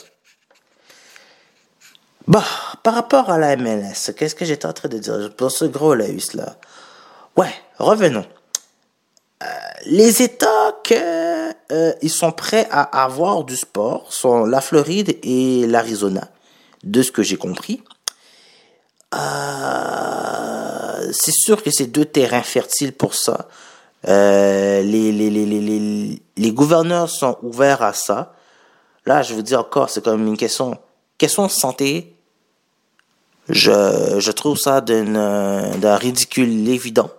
Bon, 2.28 2.44
par 2.84 2.94
rapport 2.94 3.30
à 3.30 3.38
la 3.38 3.56
MLS, 3.56 4.14
qu'est-ce 4.16 4.36
que 4.36 4.46
j'étais 4.46 4.68
en 4.68 4.74
train 4.74 4.90
de 4.90 5.00
dire? 5.00 5.34
Pour 5.36 5.52
ce 5.52 5.66
gros 5.66 5.96
Laus 5.96 6.34
là? 6.34 6.58
Ouais, 7.36 7.54
revenons. 7.78 8.26
Euh, 9.42 9.46
les 9.86 10.22
États 10.22 10.76
que 10.84 11.52
euh, 11.72 11.94
ils 12.02 12.12
sont 12.12 12.32
prêts 12.32 12.68
à 12.70 13.04
avoir 13.04 13.44
du 13.44 13.56
sport 13.56 14.14
sont 14.14 14.46
la 14.46 14.62
Floride 14.62 15.18
et 15.24 15.66
l'Arizona, 15.68 16.28
de 16.84 17.02
ce 17.02 17.12
que 17.12 17.24
j'ai 17.24 17.38
compris. 17.38 17.84
Euh, 19.16 21.12
c'est 21.12 21.34
sûr 21.34 21.64
que 21.64 21.72
c'est 21.72 21.88
deux 21.88 22.06
terrains 22.06 22.44
fertiles 22.44 22.94
pour 22.94 23.16
ça. 23.16 23.48
Les, 24.06 24.84
les, 24.84 25.12
les, 25.12 25.46
les, 25.46 26.22
les, 26.38 26.52
gouverneurs 26.52 27.10
sont 27.10 27.38
ouverts 27.42 27.84
à 27.84 27.94
ça. 27.94 28.34
Là, 29.06 29.22
je 29.24 29.34
vous 29.34 29.42
dis 29.42 29.56
encore, 29.56 29.90
c'est 29.90 30.04
comme 30.04 30.28
une 30.28 30.38
question, 30.38 30.78
question 31.18 31.46
de 31.46 31.52
santé. 31.52 32.16
Je, 33.50 34.20
je 34.20 34.32
trouve 34.32 34.58
ça 34.58 34.82
d'un 34.82 35.96
ridicule 35.96 36.70
évident. 36.70 37.10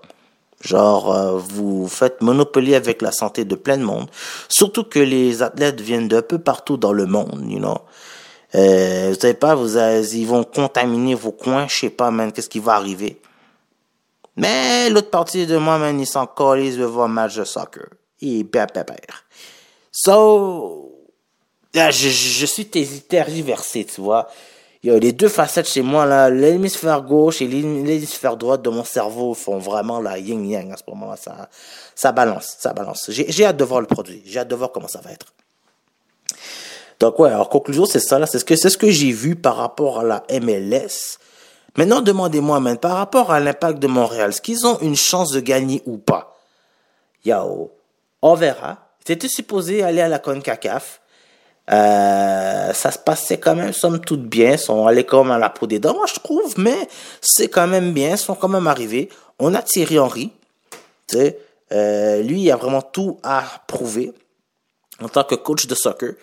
Genre, 0.63 1.13
euh, 1.13 1.39
vous 1.39 1.89
faites 1.89 2.21
monopoly 2.21 2.77
avec 2.77 3.03
la 3.03 3.11
santé 3.11 3.45
de 3.45 3.57
plein 3.57 3.77
de 3.77 3.83
monde. 3.83 4.09
Surtout 4.49 4.85
que 4.85 5.01
les 5.01 5.43
athlètes 5.43 5.81
viennent 5.81 6.07
d'un 6.07 6.23
peu 6.23 6.39
partout 6.39 6.77
dans 6.77 6.93
le 6.93 7.07
monde, 7.07 7.45
you 7.49 7.59
know. 7.59 7.79
Euh, 8.55 9.09
vous 9.09 9.19
savez 9.19 9.35
pas, 9.35 9.55
vous 9.55 9.77
ils 9.77 10.27
vont 10.27 10.45
contaminer 10.45 11.15
vos 11.15 11.33
coins, 11.33 11.67
je 11.69 11.75
sais 11.75 11.91
pas, 11.91 12.11
man, 12.11 12.31
qu'est-ce 12.31 12.51
qui 12.51 12.61
va 12.61 12.75
arriver. 12.75 13.21
Mais 14.37 14.89
l'autre 14.89 15.11
partie 15.11 15.47
de 15.47 15.57
moi, 15.57 15.79
man, 15.79 15.99
ils 15.99 16.07
s'en 16.07 16.27
collent, 16.27 16.61
ils 16.61 16.83
voir 16.85 17.07
un 17.07 17.13
match 17.13 17.35
de 17.37 17.45
soccer. 17.45 17.87
Et 18.21 18.45
bien, 18.45 18.67
bien, 18.73 18.85
So, 19.91 20.92
là, 21.75 21.91
je, 21.91 22.09
je 22.09 22.47
suis 22.47 22.67
tergiversé, 22.67 23.85
tu 23.85 24.01
vois. 24.01 24.29
Il 24.83 24.93
y 24.93 24.95
a 24.95 24.99
les 24.99 25.13
deux 25.13 25.29
facettes 25.29 25.69
chez 25.69 25.83
moi, 25.83 26.07
là. 26.07 26.29
L'hémisphère 26.29 27.03
gauche 27.03 27.41
et 27.41 27.47
l'hémisphère 27.47 28.37
droite 28.37 28.63
de 28.63 28.71
mon 28.71 28.85
cerveau 28.85 29.33
font 29.33 29.59
vraiment 29.59 30.01
la 30.01 30.19
yin-yang 30.19 30.73
à 30.73 30.77
ce 30.77 30.83
moment-là. 30.89 31.17
Ça, 31.17 31.49
ça 31.95 32.11
balance, 32.11 32.57
ça 32.59 32.73
balance. 32.73 33.09
J'ai 33.09 33.45
hâte 33.45 33.57
de 33.57 33.65
voir 33.65 33.81
le 33.81 33.87
produit. 33.87 34.23
J'ai 34.27 34.41
hâte 34.41 34.49
de 34.49 34.57
voir 34.57 34.73
comment 34.73 34.89
ça 34.89 35.01
va 35.01 35.13
être. 35.13 35.27
Donc 36.99 37.19
ouais, 37.19 37.33
en 37.33 37.45
conclusion, 37.45 37.85
c'est 37.85 38.01
ça 38.01 38.19
là, 38.19 38.27
c'est 38.27 38.39
ce 38.39 38.45
que 38.45 38.55
c'est 38.55 38.71
ce 38.71 38.79
que 38.79 38.91
j'ai 38.91 39.11
vu 39.11 39.35
par 39.35 39.57
rapport 39.57 40.01
à 40.01 40.05
la 40.05 40.23
MLS. 40.41 41.19
Maintenant, 41.77 42.01
demandez-moi 42.01 42.61
même 42.61 42.79
par 42.79 42.97
rapport 42.97 43.33
à 43.33 43.41
l'impact 43.41 43.79
de 43.79 43.87
Montréal, 43.87 44.31
est-ce 44.31 44.41
qu'ils 44.41 44.67
ont 44.67 44.79
une 44.81 44.95
chance 44.95 45.33
de 45.33 45.41
gagner 45.41 45.83
ou 45.87 45.99
pas? 45.99 46.37
Yao, 47.25 47.73
on 48.21 48.35
verra. 48.35 48.79
C'était 49.05 49.29
supposé 49.29 49.83
aller 49.83 50.01
à 50.01 50.09
la 50.09 50.19
CONCACAF. 50.19 51.01
Euh, 51.71 52.73
ça 52.73 52.91
se 52.91 52.99
passait 52.99 53.39
quand 53.39 53.55
même, 53.55 53.73
somme 53.73 54.01
toute 54.01 54.25
bien. 54.25 54.53
Ils 54.53 54.59
sont 54.59 54.87
allés 54.87 55.05
comme 55.05 55.31
à 55.31 55.39
la 55.39 55.51
peau 55.51 55.67
des 55.67 55.79
dents, 55.79 55.95
moi 55.95 56.07
je 56.07 56.19
trouve, 56.21 56.55
mais 56.59 56.89
c'est 57.21 57.49
quand 57.49 57.67
même 57.67 57.93
bien. 57.93 58.11
Ils 58.11 58.19
sont 58.19 58.35
quand 58.35 58.49
même 58.49 58.67
arrivés. 58.67 59.09
On 59.39 59.55
a 59.55 59.63
Thierry 59.63 59.99
Henry. 59.99 60.33
Euh, 61.73 62.23
lui, 62.23 62.43
il 62.43 62.51
a 62.51 62.57
vraiment 62.57 62.83
tout 62.83 63.19
à 63.23 63.45
prouver 63.67 64.13
en 65.03 65.09
tant 65.09 65.25
que 65.25 65.35
coach 65.35 65.67
de 65.67 65.75
soccer 65.75 66.15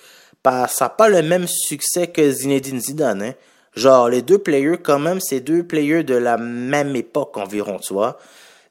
pas, 0.44 0.68
ça 0.68 0.86
n'a 0.86 0.90
pas 0.90 1.10
le 1.10 1.22
même 1.22 1.48
succès 1.48 2.08
que 2.08 2.32
Zinedine 2.32 2.80
Zidane. 2.80 3.22
Hein. 3.22 3.34
Genre, 3.76 4.10
les 4.10 4.22
deux 4.22 4.40
players, 4.40 4.78
quand 4.82 5.00
même, 5.00 5.20
c'est 5.20 5.40
deux 5.40 5.64
players 5.64 6.04
de 6.04 6.16
la 6.16 6.38
même 6.38 6.96
époque 6.96 7.38
environ, 7.38 7.78
tu 7.80 7.94
vois. 7.94 8.18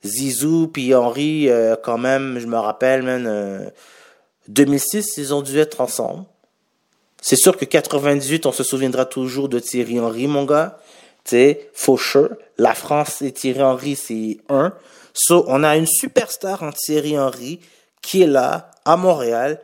Zizou 0.05 0.69
puis 0.69 0.95
Henry, 0.95 1.49
euh, 1.49 1.77
quand 1.83 1.99
même, 1.99 2.39
je 2.39 2.47
me 2.47 2.57
rappelle, 2.57 3.03
même 3.03 3.71
2006, 4.49 4.97
euh, 4.97 5.23
ils 5.23 5.35
ont 5.35 5.43
dû 5.43 5.59
être 5.59 5.81
ensemble. 5.81 6.25
C'est 7.21 7.37
sûr 7.37 7.57
que 7.57 7.65
98, 7.65 8.47
on 8.47 8.53
se 8.53 8.63
souviendra 8.63 9.05
toujours 9.05 9.49
de 9.49 9.59
Thierry 9.59 9.99
Henry, 9.99 10.27
mon 10.27 10.45
gars. 10.45 10.79
Tu 11.25 11.31
sais, 11.31 11.71
Faucheux. 11.75 12.39
La 12.57 12.75
France 12.75 13.23
et 13.23 13.33
Thierry 13.33 13.63
Henry, 13.63 13.97
c'est 13.97 14.39
un. 14.49 14.73
So, 15.13 15.45
on 15.49 15.65
a 15.65 15.77
une 15.77 15.87
superstar 15.87 16.63
en 16.63 16.71
Thierry 16.73 17.19
Henry 17.19 17.61
qui 18.01 18.23
est 18.23 18.27
là, 18.27 18.71
à 18.85 18.97
Montréal, 18.97 19.61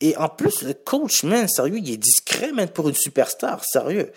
et 0.00 0.16
en 0.16 0.28
plus, 0.28 0.62
le 0.62 0.74
coach, 0.74 1.22
man, 1.22 1.48
sérieux, 1.48 1.78
il 1.78 1.92
est 1.92 1.96
discret, 1.96 2.52
man, 2.52 2.68
pour 2.68 2.88
une 2.88 2.94
superstar, 2.94 3.60
sérieux. 3.64 4.10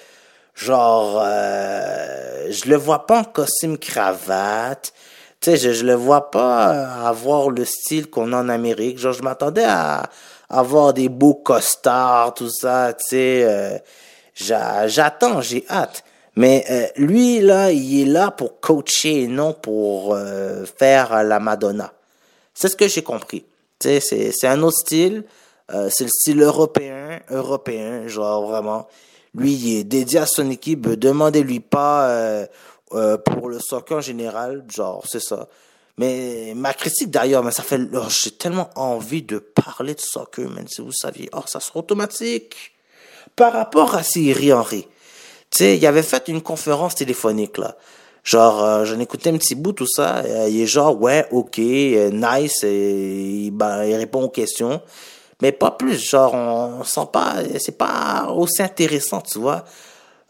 Genre, 0.55 1.21
euh, 1.23 2.51
je 2.51 2.69
le 2.69 2.75
vois 2.75 3.05
pas 3.05 3.19
en 3.19 3.23
costume 3.23 3.77
cravate. 3.77 4.93
Tu 5.39 5.51
sais, 5.51 5.57
je, 5.57 5.73
je 5.73 5.85
le 5.85 5.93
vois 5.93 6.31
pas 6.31 7.07
avoir 7.07 7.51
le 7.51 7.63
style 7.63 8.09
qu'on 8.09 8.33
a 8.33 8.37
en 8.37 8.49
Amérique. 8.49 8.97
Genre, 8.97 9.13
je 9.13 9.21
m'attendais 9.21 9.65
à, 9.65 10.09
avoir 10.49 10.93
des 10.93 11.09
beaux 11.09 11.35
costards, 11.35 12.33
tout 12.33 12.49
ça, 12.49 12.93
tu 12.93 13.05
sais. 13.09 13.43
Euh, 13.43 13.77
j'attends, 14.35 15.41
j'ai 15.41 15.65
hâte. 15.69 16.03
Mais 16.35 16.65
euh, 16.69 16.85
lui, 16.97 17.39
là, 17.39 17.71
il 17.71 18.01
est 18.01 18.05
là 18.05 18.31
pour 18.31 18.59
coacher, 18.59 19.27
non 19.27 19.53
pour 19.53 20.13
euh, 20.13 20.65
faire 20.65 21.23
la 21.23 21.39
Madonna. 21.39 21.93
C'est 22.53 22.69
ce 22.69 22.75
que 22.75 22.87
j'ai 22.87 23.03
compris. 23.03 23.45
Tu 23.79 23.99
sais, 23.99 24.31
c'est 24.31 24.47
un 24.47 24.61
autre 24.61 24.77
style. 24.77 25.23
Euh, 25.73 25.89
c'est 25.91 26.05
le 26.05 26.09
style 26.09 26.41
européen, 26.41 27.19
européen, 27.29 28.07
genre 28.07 28.47
vraiment. 28.47 28.87
Lui, 29.35 29.53
il 29.53 29.79
est 29.79 29.83
dédié 29.83 30.19
à 30.19 30.25
son 30.25 30.49
équipe. 30.49 30.87
Demandez-lui 30.87 31.59
pas 31.59 32.09
euh, 32.09 32.45
euh, 32.93 33.17
pour 33.17 33.49
le 33.49 33.59
soccer 33.59 33.97
en 33.97 34.01
général, 34.01 34.65
genre 34.73 35.03
c'est 35.07 35.21
ça. 35.21 35.47
Mais 35.97 36.53
ma 36.55 36.73
critique 36.73 37.09
d'ailleurs, 37.09 37.43
mais 37.43 37.51
ça 37.51 37.63
fait, 37.63 37.79
oh, 37.93 38.03
j'ai 38.09 38.31
tellement 38.31 38.69
envie 38.75 39.23
de 39.23 39.39
parler 39.39 39.95
de 39.95 40.01
soccer, 40.01 40.47
même 40.49 40.67
si 40.67 40.81
vous 40.81 40.91
saviez, 40.91 41.29
oh 41.33 41.41
ça 41.45 41.59
sera 41.59 41.79
automatique. 41.79 42.73
Par 43.35 43.53
rapport 43.53 43.95
à 43.95 44.03
Thierry 44.03 44.53
Henry, 44.53 44.83
tu 45.49 45.57
sais, 45.57 45.77
il 45.77 45.85
avait 45.85 46.03
fait 46.03 46.27
une 46.27 46.41
conférence 46.41 46.95
téléphonique 46.95 47.57
là. 47.57 47.75
Genre, 48.23 48.83
j'en 48.85 48.99
écoutais 48.99 49.29
un 49.29 49.37
petit 49.37 49.55
bout, 49.55 49.71
tout 49.71 49.87
ça. 49.87 50.21
il 50.49 50.59
est 50.59 50.65
genre, 50.67 51.01
ouais, 51.01 51.25
ok, 51.31 51.57
nice. 51.57 52.63
Et, 52.63 53.49
ben, 53.53 53.85
il 53.85 53.95
répond 53.95 54.23
aux 54.23 54.29
questions 54.29 54.81
mais 55.41 55.51
pas 55.51 55.71
plus. 55.71 55.97
Genre, 55.97 56.33
on, 56.33 56.83
sent 56.83 57.07
pas, 57.11 57.35
c'est 57.59 57.77
pas 57.77 58.27
aussi 58.35 58.61
intéressant, 58.61 59.21
tu 59.21 59.39
vois. 59.39 59.63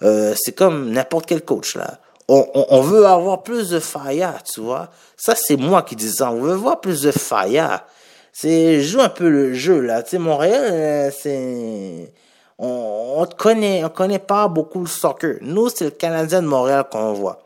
Euh, 0.04 0.36
c'est 0.38 0.54
comme 0.54 0.92
n'importe 0.92 1.26
quel 1.26 1.44
coach 1.44 1.76
là. 1.76 2.00
On, 2.28 2.46
on, 2.54 2.82
veut 2.82 3.06
avoir 3.06 3.44
plus 3.44 3.70
de 3.70 3.80
faya, 3.80 4.36
tu 4.44 4.60
vois. 4.60 4.90
Ça, 5.16 5.34
c'est 5.36 5.56
moi 5.56 5.82
qui 5.84 5.96
dis 5.96 6.12
ça. 6.12 6.32
On 6.32 6.42
veut 6.42 6.56
voir 6.56 6.82
plus 6.82 7.02
de 7.02 7.12
faya. 7.12 7.86
C'est 8.34 8.82
joue 8.82 9.00
un 9.00 9.10
peu 9.10 9.30
le 9.30 9.54
jeu 9.54 9.80
là. 9.80 10.04
Tu 10.04 10.12
sais, 10.12 10.18
Montréal, 10.18 10.70
euh, 10.70 11.12
c'est 11.18 12.14
on, 12.58 13.16
on 13.18 13.26
connaît, 13.26 13.84
on 13.84 13.90
connaît 13.90 14.20
pas 14.20 14.48
beaucoup 14.48 14.82
le 14.82 14.88
soccer. 14.88 15.38
Nous, 15.42 15.70
c'est 15.70 15.86
le 15.86 15.92
Canadien 15.92 16.42
de 16.42 16.48
Montréal 16.48 16.86
qu'on 16.92 17.14
voit. 17.14 17.40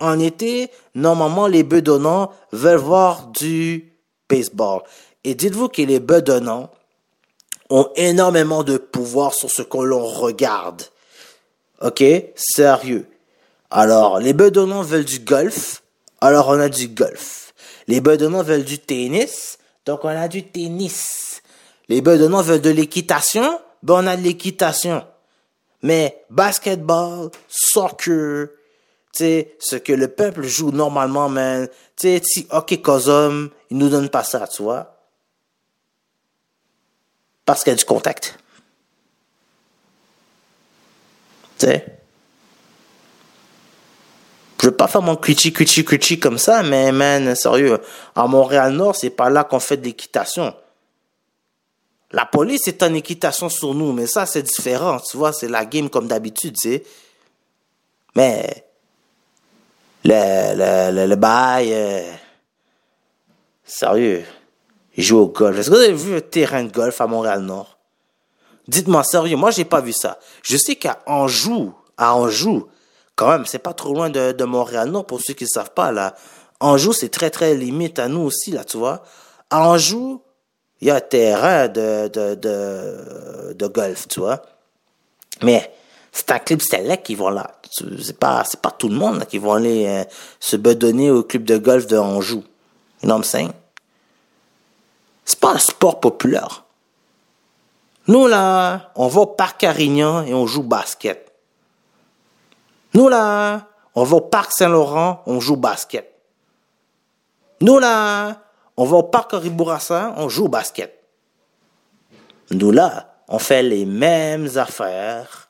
En 0.00 0.18
été, 0.20 0.70
normalement, 0.94 1.48
les 1.48 1.64
bedonnants 1.64 2.30
veulent 2.52 2.76
voir 2.76 3.26
du 3.26 3.92
baseball. 4.30 4.82
Et 5.24 5.34
dites-vous 5.34 5.68
que 5.68 5.82
les 5.82 5.98
bedonnants, 5.98 6.70
ont 7.70 7.90
énormément 7.96 8.64
de 8.64 8.78
pouvoir 8.78 9.34
sur 9.34 9.50
ce 9.50 9.62
que 9.62 9.78
l'on 9.78 10.04
regarde. 10.04 10.82
Ok? 11.80 12.02
Sérieux. 12.34 13.06
Alors, 13.70 14.18
les 14.18 14.32
bedonnants 14.32 14.82
veulent 14.82 15.04
du 15.04 15.20
golf, 15.20 15.82
alors 16.20 16.48
on 16.48 16.58
a 16.58 16.68
du 16.68 16.88
golf. 16.88 17.52
Les 17.86 18.00
bedonnants 18.00 18.42
veulent 18.42 18.64
du 18.64 18.78
tennis, 18.78 19.58
donc 19.84 20.04
on 20.04 20.08
a 20.08 20.28
du 20.28 20.46
tennis. 20.46 21.42
Les 21.88 22.00
bedonnants 22.00 22.42
veulent 22.42 22.60
de 22.60 22.70
l'équitation, 22.70 23.60
ben 23.82 23.94
on 23.94 24.06
a 24.06 24.16
de 24.16 24.22
l'équitation. 24.22 25.04
Mais 25.82 26.24
basketball, 26.30 27.30
soccer, 27.48 28.48
sais, 29.18 29.56
ce 29.58 29.76
que 29.76 29.92
le 29.92 30.08
peuple 30.08 30.44
joue 30.44 30.70
normalement, 30.70 31.28
man, 31.28 31.68
tu 31.96 32.08
sais, 32.08 32.22
si 32.24 32.46
hockey 32.50 32.80
cosum, 32.80 33.50
ils 33.70 33.76
nous 33.76 33.88
donnent 33.88 34.10
pas 34.10 34.24
ça, 34.24 34.46
tu 34.46 34.62
vois. 34.62 34.96
Parce 37.44 37.64
qu'il 37.64 37.72
y 37.72 37.74
a 37.74 37.76
du 37.76 37.84
contact. 37.84 38.38
Tu? 41.58 41.66
Je 44.60 44.66
veux 44.66 44.74
pas 44.74 44.88
faire 44.88 45.02
mon 45.02 45.16
cuchi 45.16 45.52
cuchi 45.52 45.84
cuchi 45.84 46.18
comme 46.18 46.38
ça, 46.38 46.62
mais 46.62 46.90
man, 46.90 47.34
sérieux, 47.36 47.78
à 48.14 48.26
Montréal-Nord, 48.26 48.96
c'est 48.96 49.10
pas 49.10 49.30
là 49.30 49.44
qu'on 49.44 49.60
fait 49.60 49.76
de 49.76 49.84
l'équitation. 49.84 50.54
La 52.10 52.24
police 52.24 52.66
est 52.66 52.82
en 52.82 52.92
équitation 52.94 53.48
sur 53.48 53.74
nous, 53.74 53.92
mais 53.92 54.06
ça, 54.06 54.26
c'est 54.26 54.42
différent, 54.42 54.98
tu 54.98 55.16
vois, 55.16 55.32
c'est 55.32 55.48
la 55.48 55.64
game 55.64 55.88
comme 55.90 56.08
d'habitude, 56.08 56.56
tu 56.58 56.70
sais. 56.70 56.82
Mais, 58.16 58.64
le, 60.04 60.90
le, 60.90 61.06
le, 61.06 61.16
bail, 61.16 61.72
euh, 61.72 62.10
sérieux, 63.64 64.24
joue 64.96 65.18
au 65.18 65.28
golf. 65.28 65.58
Est-ce 65.58 65.70
que 65.70 65.74
vous 65.76 65.82
avez 65.82 65.92
vu 65.92 66.16
un 66.16 66.20
terrain 66.20 66.64
de 66.64 66.72
golf 66.72 67.00
à 67.00 67.06
Montréal-Nord? 67.06 67.78
Dites-moi 68.66 69.04
sérieux, 69.04 69.36
moi 69.36 69.50
j'ai 69.50 69.64
pas 69.64 69.80
vu 69.80 69.92
ça. 69.92 70.18
Je 70.42 70.56
sais 70.56 70.76
qu'à 70.76 71.00
Anjou, 71.06 71.74
à 71.96 72.14
Anjou, 72.14 72.68
quand 73.18 73.28
même, 73.30 73.46
c'est 73.46 73.58
pas 73.58 73.74
trop 73.74 73.92
loin 73.92 74.10
de, 74.10 74.30
de 74.30 74.44
Montréal-Nord 74.44 75.04
pour 75.04 75.20
ceux 75.20 75.34
qui 75.34 75.42
ne 75.42 75.48
savent 75.48 75.72
pas, 75.72 75.90
là. 75.90 76.14
Anjou, 76.60 76.92
c'est 76.92 77.08
très 77.08 77.30
très 77.30 77.56
limite 77.56 77.98
à 77.98 78.06
nous 78.06 78.20
aussi, 78.20 78.52
là, 78.52 78.64
tu 78.64 78.76
vois. 78.76 79.02
À 79.50 79.68
Anjou, 79.68 80.22
il 80.80 80.86
y 80.86 80.90
a 80.92 80.94
un 80.94 81.00
terrain 81.00 81.66
de, 81.66 82.06
de, 82.06 82.36
de, 82.36 83.52
de 83.54 83.66
golf, 83.66 84.06
tu 84.06 84.20
vois. 84.20 84.40
Mais 85.42 85.74
C'est 86.12 86.30
un 86.30 86.38
club 86.38 86.62
select 86.62 87.06
qui 87.06 87.16
vont 87.16 87.28
là. 87.28 87.58
C'est 87.70 88.18
pas, 88.18 88.44
c'est 88.44 88.60
pas 88.60 88.70
tout 88.70 88.88
le 88.88 88.94
monde 88.94 89.18
là, 89.18 89.26
qui 89.26 89.38
vont 89.38 89.52
aller 89.52 89.86
euh, 89.86 90.04
se 90.38 90.56
bedonner 90.56 91.10
au 91.10 91.24
club 91.24 91.44
de 91.44 91.58
golf 91.58 91.86
de 91.88 91.96
Anjou. 91.96 92.44
You 93.02 93.08
know 93.08 93.16
what? 93.16 93.52
C'est 95.24 95.40
pas 95.40 95.52
un 95.52 95.58
sport 95.58 96.00
populaire. 96.00 96.64
Nous, 98.06 98.26
là, 98.26 98.92
on 98.94 99.08
va 99.08 99.20
au 99.22 99.26
parc 99.26 99.60
Carignan 99.60 100.22
et 100.22 100.32
on 100.32 100.46
joue 100.46 100.62
basket. 100.62 101.27
Nous, 102.94 103.08
là, 103.08 103.68
on 103.94 104.04
va 104.04 104.16
au 104.16 104.20
parc 104.20 104.52
Saint-Laurent, 104.52 105.22
on 105.26 105.40
joue 105.40 105.56
basket. 105.56 106.14
Nous, 107.60 107.78
là, 107.78 108.42
on 108.76 108.84
va 108.84 108.98
au 108.98 109.02
parc 109.02 109.32
Ribourassa, 109.32 110.14
on 110.16 110.28
joue 110.28 110.48
basket. 110.48 111.04
Nous, 112.50 112.70
là, 112.70 113.14
on 113.28 113.38
fait 113.38 113.62
les 113.62 113.84
mêmes 113.84 114.48
affaires. 114.56 115.48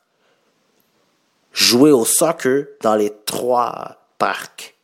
Jouer 1.53 1.91
au 1.91 2.05
soccer 2.05 2.65
dans 2.81 2.95
les 2.95 3.13
trois 3.25 3.97
parcs 4.17 4.75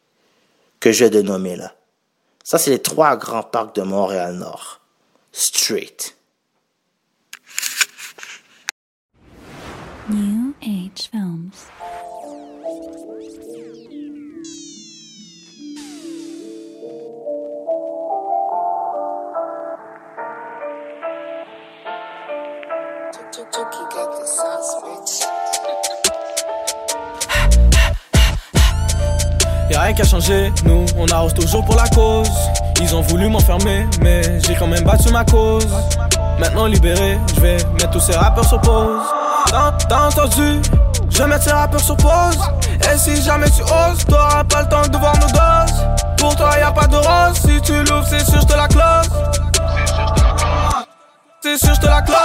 que 0.79 0.91
je 0.91 1.05
nommer 1.05 1.55
là. 1.55 1.73
Ça, 2.43 2.57
c'est 2.57 2.69
les 2.69 2.81
trois 2.81 3.17
grands 3.17 3.43
parcs 3.43 3.75
de 3.75 3.81
Montréal-Nord. 3.81 4.81
Straight. 5.31 6.15
New 10.09 10.53
Age 10.61 11.09
Films. 11.11 11.49
Y'a 29.75 29.81
rien 29.81 29.93
qui 29.93 30.03
a 30.03 30.05
changé, 30.05 30.53
nous 30.63 30.85
on 30.97 31.05
arrose 31.07 31.33
toujours 31.33 31.65
pour 31.65 31.75
la 31.75 31.85
cause. 31.89 32.31
Ils 32.79 32.95
ont 32.95 33.01
voulu 33.01 33.27
m'enfermer, 33.27 33.85
mais 33.99 34.39
j'ai 34.39 34.55
quand 34.55 34.67
même 34.67 34.85
battu 34.85 35.11
ma 35.11 35.25
cause. 35.25 35.67
Maintenant 36.39 36.65
libéré, 36.65 37.19
je 37.35 37.41
vais 37.41 37.57
mettre 37.73 37.89
tous 37.91 37.99
ces 37.99 38.13
rappeurs 38.13 38.45
sur 38.45 38.61
pause. 38.61 39.01
T'as 39.49 40.07
entendu? 40.07 40.61
Je 41.09 41.17
vais 41.17 41.27
mettre 41.27 41.43
ces 41.43 41.51
rappeurs 41.51 41.81
sur 41.81 41.97
pause. 41.97 42.39
Et 42.89 42.97
si 42.97 43.21
jamais 43.21 43.49
tu 43.49 43.63
oses, 43.63 44.05
t'auras 44.07 44.45
pas 44.45 44.61
le 44.61 44.69
temps 44.69 44.87
de 44.87 44.97
voir 44.97 45.13
nos 45.19 45.27
doses. 45.27 45.85
Pour 46.19 46.33
toi, 46.37 46.51
y 46.57 46.61
a 46.61 46.71
pas 46.71 46.87
de 46.87 46.95
rose. 46.95 47.37
Si 47.45 47.59
tu 47.61 47.73
l'ouvres, 47.73 48.07
c'est 48.09 48.23
sûr, 48.23 48.39
je 48.39 48.45
te 48.45 48.55
la 48.55 48.69
close. 48.69 49.09
C'est 51.41 51.57
sûr, 51.57 51.75
je 51.75 51.81
te 51.81 51.85
la 51.87 52.01
close. 52.01 52.17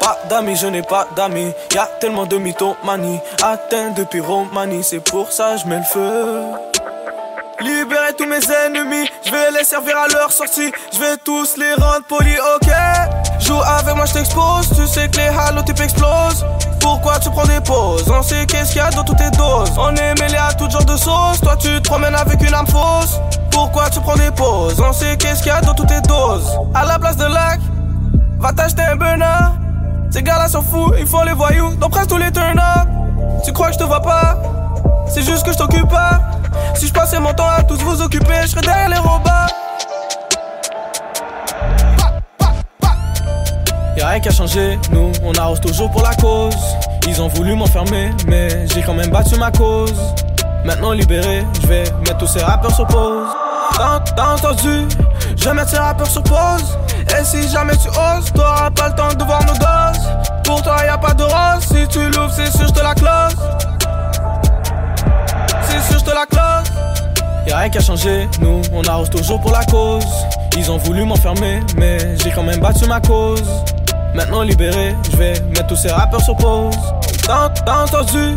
Pas 0.00 0.16
d'amis, 0.30 0.56
je 0.56 0.68
n'ai 0.68 0.82
pas 0.82 1.06
d'amis. 1.14 1.52
Y 1.74 1.76
a 1.76 1.86
tellement 2.00 2.24
de 2.24 2.38
mythomanie. 2.38 3.20
Atteint 3.42 3.90
de 3.94 4.04
pyromanie, 4.04 4.82
c'est 4.82 5.00
pour 5.00 5.30
ça 5.30 5.58
je 5.58 5.66
mets 5.66 5.76
le 5.76 5.82
feu. 5.82 6.44
Libérer 7.60 8.12
tous 8.16 8.26
mes 8.26 8.38
ennemis, 8.66 9.10
je 9.26 9.32
vais 9.32 9.50
les 9.50 9.64
servir 9.64 9.96
à 9.98 10.06
leur 10.06 10.30
sortie. 10.30 10.70
Je 10.92 10.98
vais 11.00 11.16
tous 11.24 11.56
les 11.56 11.74
rendre 11.74 12.04
polis, 12.08 12.38
ok? 12.54 12.70
Joue 13.40 13.60
avec 13.60 13.96
moi, 13.96 14.04
je 14.06 14.12
t'expose. 14.12 14.68
Tu 14.76 14.86
sais 14.86 15.08
que 15.08 15.16
les 15.16 15.26
halotypes 15.26 15.80
explosent. 15.80 16.46
Pourquoi 16.80 17.18
tu 17.18 17.30
prends 17.30 17.46
des 17.46 17.60
pauses? 17.60 18.08
On 18.08 18.22
sait 18.22 18.46
qu'est-ce 18.46 18.72
qu'il 18.72 18.80
y 18.80 18.84
a 18.84 18.90
dans 18.90 19.02
toutes 19.02 19.18
tes 19.18 19.30
doses. 19.30 19.72
On 19.76 19.92
est 19.96 20.14
mêlé 20.20 20.36
à 20.36 20.52
tout 20.52 20.70
genre 20.70 20.84
de 20.84 20.96
sauce. 20.96 21.40
Toi, 21.42 21.56
tu 21.56 21.68
te 21.82 21.88
promènes 21.88 22.14
avec 22.14 22.40
une 22.42 22.54
arme 22.54 22.68
fausse. 22.68 23.18
Pourquoi 23.50 23.90
tu 23.90 23.98
prends 24.00 24.16
des 24.16 24.30
pauses? 24.30 24.80
On 24.80 24.92
sait 24.92 25.16
qu'est-ce 25.16 25.42
qu'il 25.42 25.50
y 25.50 25.54
a 25.54 25.60
dans 25.60 25.74
toutes 25.74 25.88
tes 25.88 26.00
doses. 26.02 26.56
À 26.74 26.84
la 26.84 26.96
place 27.00 27.16
de 27.16 27.26
lac, 27.26 27.58
va 28.38 28.52
t'acheter 28.52 28.82
un 28.82 28.94
burner. 28.94 29.24
Ces 30.12 30.22
gars-là 30.22 30.48
sont 30.48 30.62
fous, 30.62 30.92
ils 30.96 31.06
font 31.06 31.24
les 31.24 31.32
voyous 31.32 31.74
dans 31.74 31.90
presque 31.90 32.10
tous 32.10 32.18
les 32.18 32.30
turn-up. 32.30 32.88
Tu 33.44 33.52
crois 33.52 33.66
que 33.66 33.72
je 33.74 33.78
te 33.78 33.84
vois 33.84 34.00
pas? 34.00 34.36
C'est 35.08 35.22
juste 35.22 35.44
que 35.44 35.52
je 35.52 35.58
t'occupe 35.58 35.88
pas. 35.88 36.20
Si 36.74 36.86
je 36.86 36.92
passais 36.92 37.18
mon 37.20 37.32
temps 37.32 37.48
à 37.48 37.62
tous 37.62 37.78
vous 37.82 38.02
occuper, 38.02 38.42
je 38.42 38.48
serais 38.48 38.62
derrière 38.62 38.88
les 38.88 38.98
robots. 38.98 39.28
Y'a 43.96 44.08
rien 44.08 44.20
qui 44.20 44.28
a 44.28 44.32
changé, 44.32 44.78
nous 44.92 45.12
on 45.24 45.32
arrose 45.34 45.60
toujours 45.60 45.90
pour 45.90 46.02
la 46.02 46.14
cause. 46.14 46.54
Ils 47.08 47.20
ont 47.20 47.28
voulu 47.28 47.54
m'enfermer, 47.54 48.10
mais 48.26 48.68
j'ai 48.68 48.82
quand 48.82 48.94
même 48.94 49.10
battu 49.10 49.36
ma 49.36 49.50
cause. 49.50 50.14
Maintenant 50.64 50.92
libéré, 50.92 51.44
je 51.62 51.66
vais 51.66 51.84
mettre 52.00 52.18
tous 52.18 52.26
ces 52.26 52.40
rappeurs 52.40 52.74
sur 52.74 52.86
pause. 52.86 53.26
T'as 54.16 54.34
entendu 54.34 54.88
Je 55.36 55.44
vais 55.44 55.54
mettre 55.54 55.70
ces 55.70 55.78
rappeurs 55.78 56.06
sur 56.06 56.22
pause. 56.22 56.78
Et 57.18 57.24
si 57.24 57.48
jamais 57.48 57.76
tu 57.76 57.88
oses, 57.88 58.32
t'auras 58.32 58.70
pas 58.70 58.88
le 58.88 58.94
temps 58.94 59.14
de 59.14 59.24
voir 59.24 59.40
nos 59.46 59.54
doses. 59.54 60.08
Pour 60.44 60.62
toi, 60.62 60.76
y 60.84 60.88
a 60.88 60.98
pas 60.98 61.14
de 61.14 61.22
rose. 61.22 61.62
Si 61.62 61.86
tu 61.88 62.00
l'ouvres, 62.10 62.32
c'est 62.32 62.50
sûr, 62.50 62.66
je 62.66 62.72
te 62.72 62.80
la 62.80 62.94
close. 62.94 63.36
C'est 65.80 65.92
sûr, 65.92 66.00
je 66.04 66.10
la 66.10 66.26
close. 66.26 66.72
Y'a 67.46 67.58
rien 67.58 67.70
qui 67.70 67.78
a 67.78 67.80
changé, 67.80 68.28
nous 68.40 68.62
on 68.72 68.82
arrose 68.84 69.10
toujours 69.10 69.40
pour 69.40 69.52
la 69.52 69.64
cause. 69.64 70.04
Ils 70.56 70.70
ont 70.70 70.78
voulu 70.78 71.04
m'enfermer, 71.04 71.60
mais 71.76 72.16
j'ai 72.18 72.30
quand 72.30 72.42
même 72.42 72.60
battu 72.60 72.86
ma 72.86 73.00
cause. 73.00 73.42
Maintenant 74.14 74.42
libéré, 74.42 74.96
je 75.10 75.16
vais 75.16 75.40
mettre 75.50 75.68
tous 75.68 75.76
ces 75.76 75.90
rappeurs 75.90 76.20
sur 76.20 76.36
pause. 76.36 76.76
T'as 77.24 77.84
entendu 77.84 78.36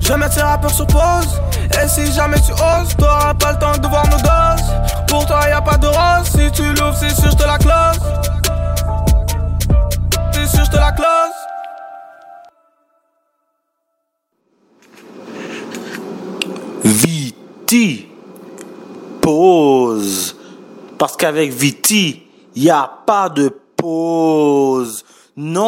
Je 0.00 0.08
vais 0.08 0.16
mettre 0.16 0.34
ces 0.34 0.42
rappeurs 0.42 0.70
sur 0.70 0.86
pause. 0.86 1.40
Et 1.82 1.88
si 1.88 2.12
jamais 2.12 2.38
tu 2.40 2.52
oses, 2.52 2.94
t'auras 2.96 3.34
pas 3.34 3.52
le 3.52 3.58
temps 3.58 3.78
de 3.78 3.86
voir 3.86 4.04
nos 4.08 4.18
doses. 4.18 4.68
Pour 5.08 5.24
toi, 5.26 5.40
y 5.48 5.52
a 5.52 5.62
pas 5.62 5.78
de 5.78 5.86
rose. 5.86 6.26
Si 6.26 6.50
tu 6.52 6.62
l'ouvres, 6.74 6.96
c'est 6.98 7.14
sûr, 7.14 7.30
je 7.30 7.36
te 7.36 7.44
la 7.44 7.58
close. 7.58 8.00
C'est 10.32 10.46
sûr, 10.46 10.64
je 10.64 10.70
te 10.70 10.76
la 10.76 10.92
close. 10.92 11.31
Viti. 17.72 18.04
Pause. 19.22 20.36
Parce 20.98 21.16
qu'avec 21.16 21.50
Viti, 21.50 22.22
il 22.54 22.64
n'y 22.64 22.70
a 22.70 22.86
pas 23.06 23.30
de 23.30 23.48
pause. 23.48 25.02
Non. 25.34 25.64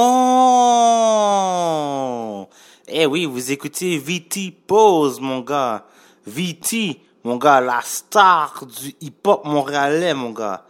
Eh 2.87 3.07
oui, 3.07 3.25
vous 3.25 3.51
écoutez 3.51 3.97
Viti 3.97 4.51
Pause, 4.51 5.19
mon 5.19 5.41
gars. 5.41 5.87
Viti, 6.27 7.01
mon 7.25 7.39
gars, 7.39 7.63
la 7.63 7.81
star 7.83 8.67
du 8.67 8.95
hip-hop 9.01 9.47
montréalais, 9.47 10.13
mon 10.13 10.33
gars. 10.33 10.67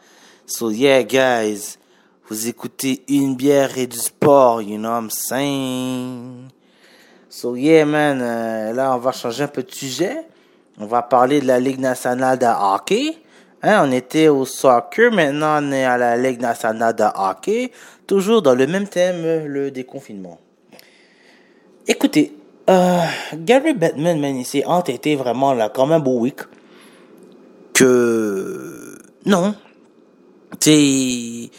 So 0.47 0.71
yeah, 0.71 1.03
guys. 1.03 1.79
Vous 2.29 2.47
écoutez 2.47 3.03
une 3.09 3.35
bière 3.35 3.77
et 3.77 3.89
du 3.89 3.99
sport, 3.99 4.63
you 4.63 4.79
know 4.79 4.91
what 4.91 5.01
I'm 5.01 5.11
saying? 5.11 6.49
So 7.29 7.57
yeah, 7.57 7.85
man, 7.85 8.21
euh, 8.23 8.73
là, 8.73 8.95
on 8.95 8.99
va 8.99 9.11
changer 9.11 9.43
un 9.43 9.49
peu 9.49 9.65
de 9.65 9.75
sujet. 9.75 10.29
On 10.79 10.87
va 10.87 11.03
parler 11.03 11.41
de 11.41 11.47
la 11.47 11.61
Ligue 11.61 11.79
nationale 11.79 12.39
de 12.39 12.47
hockey. 12.47 13.17
Hein, 13.63 13.87
on 13.89 13.93
était 13.93 14.29
au 14.29 14.45
soccer, 14.45 15.11
maintenant 15.13 15.63
on 15.63 15.73
est 15.73 15.85
à 15.85 15.97
la 15.97 16.17
Ligue 16.17 16.41
nationale 16.41 16.95
de 16.95 17.05
hockey. 17.15 17.71
Toujours 18.07 18.43
dans 18.43 18.55
le 18.55 18.67
même 18.67 18.89
thème, 18.89 19.47
le 19.47 19.71
déconfinement. 19.71 20.39
Écoutez, 21.87 22.37
euh, 22.69 23.01
Gary 23.35 23.75
Bettman, 23.75 24.21
man, 24.21 24.37
il 24.37 24.45
s'est 24.45 24.65
entêté 24.65 25.17
vraiment 25.17 25.55
là, 25.55 25.69
quand 25.69 25.87
même 25.87 26.03
beau 26.03 26.19
week. 26.19 26.41
Que, 27.73 28.99
non. 29.27 29.55
Tu 30.61 31.51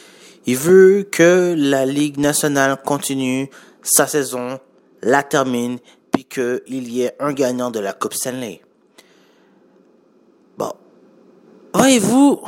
il 0.48 0.58
veut 0.58 1.08
que 1.12 1.56
la 1.58 1.86
Ligue 1.86 2.18
nationale 2.18 2.78
continue 2.84 3.50
sa 3.82 4.06
saison, 4.06 4.60
la 5.02 5.24
termine, 5.24 5.80
puis 6.12 6.26
qu'il 6.26 6.92
y 6.92 7.02
ait 7.02 7.16
un 7.20 7.34
gagnant 7.34 7.72
de 7.72 7.80
la 7.80 7.94
Coupe 7.94 8.14
Stanley. 8.14 8.62
Bon. 10.58 10.72
Voyez-vous, 11.78 12.42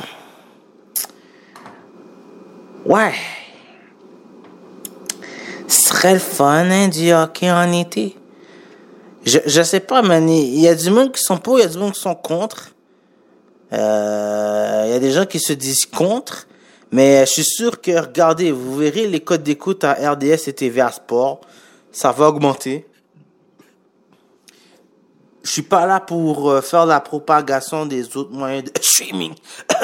ouais. 2.86 3.12
Ce 5.66 5.88
serait 5.88 6.14
le 6.14 6.18
fun, 6.18 6.70
hein, 6.70 6.88
du 6.88 7.12
hockey 7.12 7.50
en 7.50 7.70
été. 7.72 8.16
Je, 9.26 9.38
je 9.44 9.62
sais 9.62 9.80
pas, 9.80 10.00
man. 10.00 10.26
Il 10.30 10.58
y 10.58 10.66
a 10.66 10.74
du 10.74 10.88
monde 10.88 11.12
qui 11.12 11.22
sont 11.22 11.36
pour, 11.36 11.58
il 11.58 11.62
y 11.62 11.64
a 11.66 11.68
du 11.68 11.76
monde 11.76 11.92
qui 11.92 12.00
sont 12.00 12.14
contre. 12.14 12.70
Euh, 13.74 14.84
Il 14.86 14.92
y 14.92 14.94
a 14.94 14.98
des 14.98 15.10
gens 15.10 15.26
qui 15.26 15.38
se 15.38 15.52
disent 15.52 15.84
contre. 15.84 16.48
Mais 16.90 17.26
je 17.26 17.30
suis 17.30 17.44
sûr 17.44 17.82
que, 17.82 17.90
regardez, 18.00 18.50
vous 18.50 18.76
verrez 18.76 19.06
les 19.06 19.20
codes 19.20 19.42
d'écoute 19.42 19.84
à 19.84 19.92
RDS 19.92 20.48
et 20.48 20.54
TVA 20.54 20.90
Sport. 20.90 21.42
Ça 21.92 22.12
va 22.12 22.28
augmenter. 22.28 22.86
Je 25.42 25.50
suis 25.50 25.62
pas 25.62 25.86
là 25.86 26.00
pour 26.00 26.50
euh, 26.50 26.60
faire 26.60 26.86
la 26.86 27.00
propagation 27.00 27.86
des 27.86 28.16
autres 28.16 28.32
moyens 28.32 28.64
de 28.64 28.72
streaming. 28.80 29.34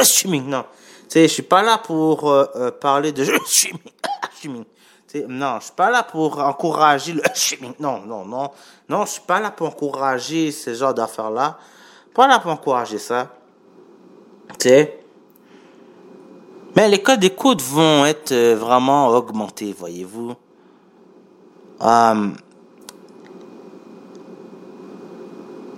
streaming, 0.02 0.44
non. 0.48 0.64
Tu 1.08 1.20
je 1.22 1.26
suis 1.26 1.42
pas 1.42 1.62
là 1.62 1.78
pour 1.78 2.30
euh, 2.30 2.44
euh, 2.56 2.70
parler 2.70 3.12
de 3.12 3.24
streaming. 3.46 3.80
streaming. 4.36 4.64
Non, 5.28 5.58
je 5.60 5.64
suis 5.64 5.74
pas 5.74 5.90
là 5.90 6.02
pour 6.02 6.40
encourager 6.40 7.12
le 7.12 7.22
streaming. 7.34 7.74
Non, 7.78 8.00
non, 8.00 8.24
non. 8.24 8.50
Non, 8.88 9.04
je 9.06 9.12
suis 9.12 9.20
pas 9.20 9.38
là 9.38 9.50
pour 9.52 9.68
encourager 9.68 10.50
ce 10.50 10.74
genre 10.74 10.92
d'affaires-là. 10.92 11.56
Pas 12.12 12.26
là 12.26 12.40
pour 12.40 12.50
encourager 12.50 12.98
ça. 12.98 13.28
Tu 14.58 14.68
sais. 14.68 15.00
Mais 16.74 16.88
les 16.88 17.00
codes 17.00 17.20
d'écoute 17.20 17.62
vont 17.62 18.04
être 18.04 18.34
vraiment 18.54 19.08
augmentés, 19.08 19.72
voyez-vous. 19.78 20.34
Euh, 21.80 22.30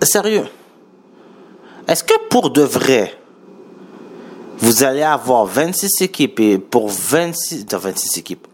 sérieux. 0.07 0.47
Est-ce 1.89 2.03
que 2.05 2.15
pour 2.31 2.51
de 2.51 2.63
vrai, 2.63 3.15
vous 4.59 4.83
allez 4.83 5.03
avoir 5.03 5.45
26 5.45 6.01
équipes 6.03 6.41
et 6.41 6.59
pour 6.59 6.89
26, 6.89 7.67
non, 7.71 7.79
26 7.79 8.19
équipes. 8.19 8.47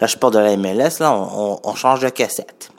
Là, 0.00 0.06
je 0.06 0.16
parle 0.16 0.32
de 0.34 0.38
la 0.38 0.56
MLS, 0.56 0.98
là, 1.00 1.12
on, 1.14 1.60
on- 1.62 1.74
change 1.74 2.00
de 2.00 2.08
cassette. 2.08 2.70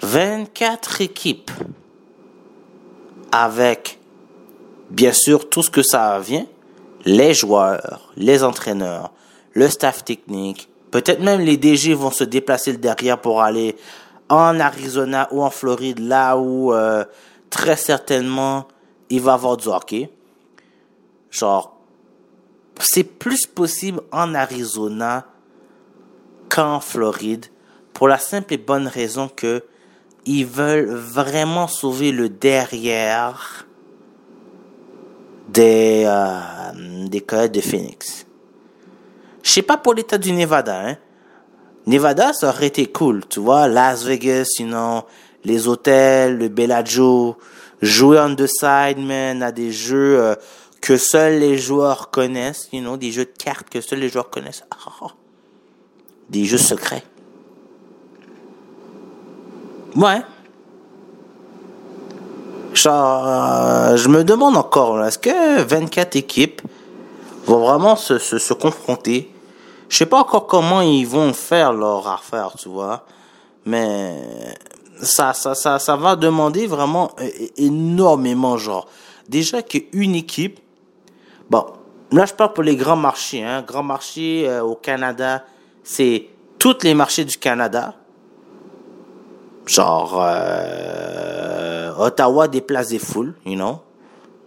24 0.00 1.00
équipes 1.00 1.50
avec, 3.30 3.98
bien 4.90 5.12
sûr, 5.12 5.48
tout 5.48 5.62
ce 5.62 5.70
que 5.70 5.82
ça 5.82 6.18
vient, 6.20 6.46
les 7.04 7.34
joueurs, 7.34 8.10
les 8.16 8.42
entraîneurs, 8.44 9.12
le 9.52 9.68
staff 9.68 10.04
technique, 10.04 10.68
peut-être 10.90 11.20
même 11.20 11.40
les 11.40 11.56
DG 11.56 11.94
vont 11.94 12.10
se 12.10 12.24
déplacer 12.24 12.72
derrière 12.76 13.20
pour 13.20 13.42
aller 13.42 13.76
en 14.32 14.58
Arizona 14.60 15.28
ou 15.30 15.42
en 15.42 15.50
Floride, 15.50 15.98
là 15.98 16.38
où 16.38 16.72
euh, 16.72 17.04
très 17.50 17.76
certainement 17.76 18.66
il 19.10 19.20
va 19.20 19.34
avoir 19.34 19.58
du 19.58 19.68
hockey. 19.68 20.10
Genre, 21.30 21.78
c'est 22.80 23.04
plus 23.04 23.44
possible 23.44 24.00
en 24.10 24.34
Arizona 24.34 25.26
qu'en 26.48 26.80
Floride 26.80 27.44
pour 27.92 28.08
la 28.08 28.16
simple 28.16 28.54
et 28.54 28.56
bonne 28.56 28.86
raison 28.86 29.28
que 29.28 29.64
ils 30.24 30.46
veulent 30.46 30.88
vraiment 30.94 31.66
sauver 31.66 32.10
le 32.10 32.30
derrière 32.30 33.66
des, 35.48 36.04
euh, 36.06 37.06
des 37.06 37.20
Coyotes 37.20 37.52
de 37.52 37.60
Phoenix. 37.60 38.24
Je 39.42 39.50
sais 39.50 39.62
pas 39.62 39.76
pour 39.76 39.92
l'état 39.92 40.16
du 40.16 40.32
Nevada, 40.32 40.88
hein. 40.88 40.96
Nevada, 41.86 42.32
ça 42.32 42.48
aurait 42.48 42.68
été 42.68 42.86
cool, 42.86 43.24
tu 43.28 43.40
vois, 43.40 43.66
Las 43.66 44.04
Vegas, 44.04 44.44
sinon, 44.56 45.02
les 45.44 45.66
hôtels, 45.66 46.38
le 46.38 46.48
Bellagio, 46.48 47.36
jouer 47.80 48.20
on 48.20 48.36
the 48.36 48.46
side, 48.46 48.98
man, 48.98 49.42
à 49.42 49.50
des 49.50 49.72
jeux 49.72 50.20
euh, 50.20 50.34
que 50.80 50.96
seuls 50.96 51.40
les 51.40 51.58
joueurs 51.58 52.10
connaissent, 52.10 52.68
you 52.72 52.80
know, 52.80 52.96
des 52.96 53.10
jeux 53.10 53.24
de 53.24 53.32
cartes 53.36 53.68
que 53.68 53.80
seuls 53.80 53.98
les 53.98 54.08
joueurs 54.08 54.30
connaissent. 54.30 54.64
Des 56.30 56.44
jeux 56.44 56.56
secrets. 56.56 57.04
Ouais. 59.96 60.22
Genre, 62.72 63.26
euh, 63.26 63.96
je 63.96 64.08
me 64.08 64.24
demande 64.24 64.56
encore, 64.56 65.04
est-ce 65.04 65.18
que 65.18 65.62
24 65.62 66.16
équipes 66.16 66.62
vont 67.44 67.58
vraiment 67.58 67.96
se, 67.96 68.18
se, 68.18 68.38
se 68.38 68.54
confronter 68.54 69.31
Je 69.92 69.98
sais 69.98 70.06
pas 70.06 70.20
encore 70.20 70.46
comment 70.46 70.80
ils 70.80 71.06
vont 71.06 71.34
faire 71.34 71.74
leur 71.74 72.08
affaire, 72.08 72.54
tu 72.56 72.70
vois. 72.70 73.04
Mais 73.66 74.22
ça, 75.02 75.34
va 75.98 76.16
demander 76.16 76.66
vraiment 76.66 77.10
énormément, 77.58 78.56
genre. 78.56 78.88
Déjà 79.28 79.60
qu'une 79.60 80.14
équipe, 80.14 80.60
bon, 81.50 81.66
là 82.10 82.24
je 82.24 82.32
parle 82.32 82.54
pour 82.54 82.62
les 82.62 82.74
grands 82.74 82.96
marchés, 82.96 83.44
hein. 83.44 83.62
Grand 83.68 83.82
marché 83.82 84.48
euh, 84.48 84.62
au 84.62 84.76
Canada, 84.76 85.44
c'est 85.84 86.26
tous 86.58 86.78
les 86.84 86.94
marchés 86.94 87.26
du 87.26 87.36
Canada. 87.36 87.94
Genre, 89.66 90.18
euh, 90.24 91.92
Ottawa 91.98 92.48
déplace 92.48 92.88
des 92.88 92.98
foules, 92.98 93.34
you 93.44 93.56
know. 93.56 93.80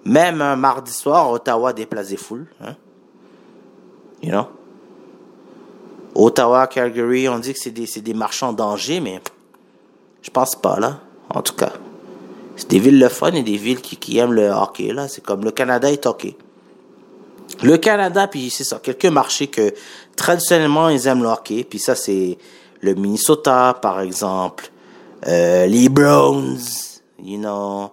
Même 0.06 0.42
un 0.42 0.56
mardi 0.56 0.92
soir, 0.92 1.30
Ottawa 1.30 1.72
déplace 1.72 2.08
des 2.08 2.18
foules, 2.18 2.48
hein. 2.62 2.76
You 4.24 4.32
know? 4.32 4.48
Ottawa, 6.16 6.68
Calgary, 6.68 7.28
on 7.28 7.40
dit 7.40 7.54
que 7.54 7.60
c'est 7.60 7.72
des, 7.72 7.88
des 8.02 8.14
marchands 8.14 8.50
en 8.50 8.54
danger, 8.54 9.02
mais 9.02 9.22
je 10.22 10.30
pense 10.32 10.56
pas, 10.56 10.80
là. 10.80 11.00
En 11.30 11.42
tout 11.42 11.56
cas. 11.56 11.74
C'est 12.56 12.70
des 12.70 12.80
villes 12.80 13.00
le 13.00 13.10
fun 13.10 13.34
et 13.34 13.44
des 13.44 13.58
villes 13.58 13.82
qui, 13.82 13.98
qui 13.98 14.18
aiment 14.18 14.34
le 14.34 14.50
hockey, 14.50 14.94
là. 14.94 15.08
C'est 15.08 15.24
comme 15.24 15.44
le 15.44 15.52
Canada 15.52 15.92
est 15.92 16.06
hockey. 16.06 16.38
Le 17.64 17.78
Canada, 17.78 18.28
puis 18.28 18.50
c'est 18.50 18.64
ça, 18.64 18.80
quelques 18.82 19.06
marchés 19.06 19.48
que 19.48 19.74
traditionnellement 20.16 20.90
ils 20.90 21.08
aiment 21.08 21.22
le 21.22 21.30
hockey, 21.30 21.64
puis 21.64 21.80
ça 21.80 21.96
c'est 21.96 22.38
le 22.82 22.96
Minnesota 22.96 23.78
par 23.82 24.02
exemple, 24.02 24.72
euh, 25.28 25.66
les 25.68 25.88
Browns, 25.90 26.58
you 27.24 27.38
know, 27.38 27.92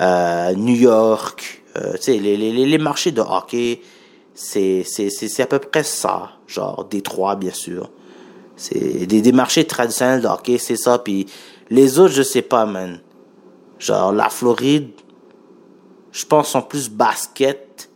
euh, 0.00 0.54
New 0.54 0.74
York, 0.74 1.62
euh, 1.76 1.92
tu 1.94 2.02
sais 2.02 2.18
les, 2.18 2.36
les 2.36 2.52
les 2.52 2.78
marchés 2.78 3.12
de 3.12 3.20
hockey, 3.20 3.80
c'est 4.34 4.82
c'est 4.84 5.10
c'est 5.10 5.42
à 5.42 5.46
peu 5.46 5.60
près 5.60 5.84
ça, 5.84 6.32
genre 6.46 6.84
Détroit 6.84 7.36
bien 7.36 7.52
sûr, 7.52 7.90
c'est 8.56 9.06
des, 9.06 9.22
des 9.22 9.32
marchés 9.32 9.64
traditionnels 9.64 10.20
de 10.22 10.56
c'est 10.58 10.76
ça, 10.76 10.98
puis 10.98 11.26
les 11.70 11.98
autres 11.98 12.14
je 12.14 12.22
sais 12.22 12.42
pas 12.42 12.66
man, 12.66 13.00
genre 13.78 14.12
la 14.12 14.28
Floride, 14.28 14.90
je 16.12 16.24
pense 16.24 16.48
sont 16.48 16.62
plus 16.62 16.90
basket 16.90 17.88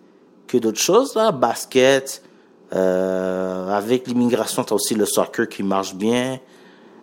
que 0.46 0.58
d'autres 0.58 0.80
choses 0.80 1.14
là. 1.14 1.32
Basket 1.32 2.22
euh, 2.74 3.70
avec 3.70 4.06
l'immigration 4.06 4.62
t'as 4.62 4.74
aussi 4.74 4.94
le 4.94 5.06
soccer 5.06 5.48
qui 5.48 5.62
marche 5.62 5.94
bien. 5.94 6.38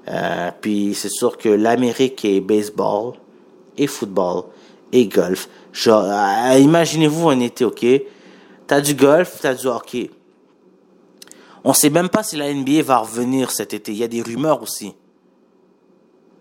Euh, 0.08 0.52
puis 0.62 0.94
c'est 0.94 1.10
sûr 1.10 1.38
que 1.38 1.50
l'Amérique 1.50 2.24
est 2.26 2.40
baseball 2.40 3.14
et 3.78 3.88
football 3.88 4.44
et 4.92 5.08
golf. 5.08 5.50
Genre 5.74 6.06
euh, 6.06 6.58
imaginez-vous 6.60 7.30
un 7.30 7.40
été 7.40 7.66
ok? 7.66 7.86
t'as 8.68 8.82
du 8.82 8.94
golf, 8.94 9.40
t'as 9.42 9.54
du 9.54 9.68
hockey. 9.68 10.12
On 11.64 11.74
sait 11.74 11.90
même 11.90 12.10
pas 12.10 12.24
si 12.24 12.36
la 12.38 12.54
NBA 12.54 12.84
va 12.84 12.98
revenir 12.98 13.50
cet 13.50 13.74
été. 13.74 13.92
Il 13.92 13.98
y 13.98 14.04
a 14.04 14.08
des 14.08 14.22
rumeurs 14.22 14.62
aussi. 14.62 14.94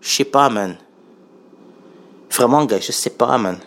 Je 0.01 0.09
sais 0.09 0.25
pas, 0.25 0.49
man. 0.49 0.77
Vraiment, 2.31 2.65
gars, 2.65 2.79
je 2.79 2.91
sais 2.91 3.09
pas, 3.09 3.37
man. 3.37 3.57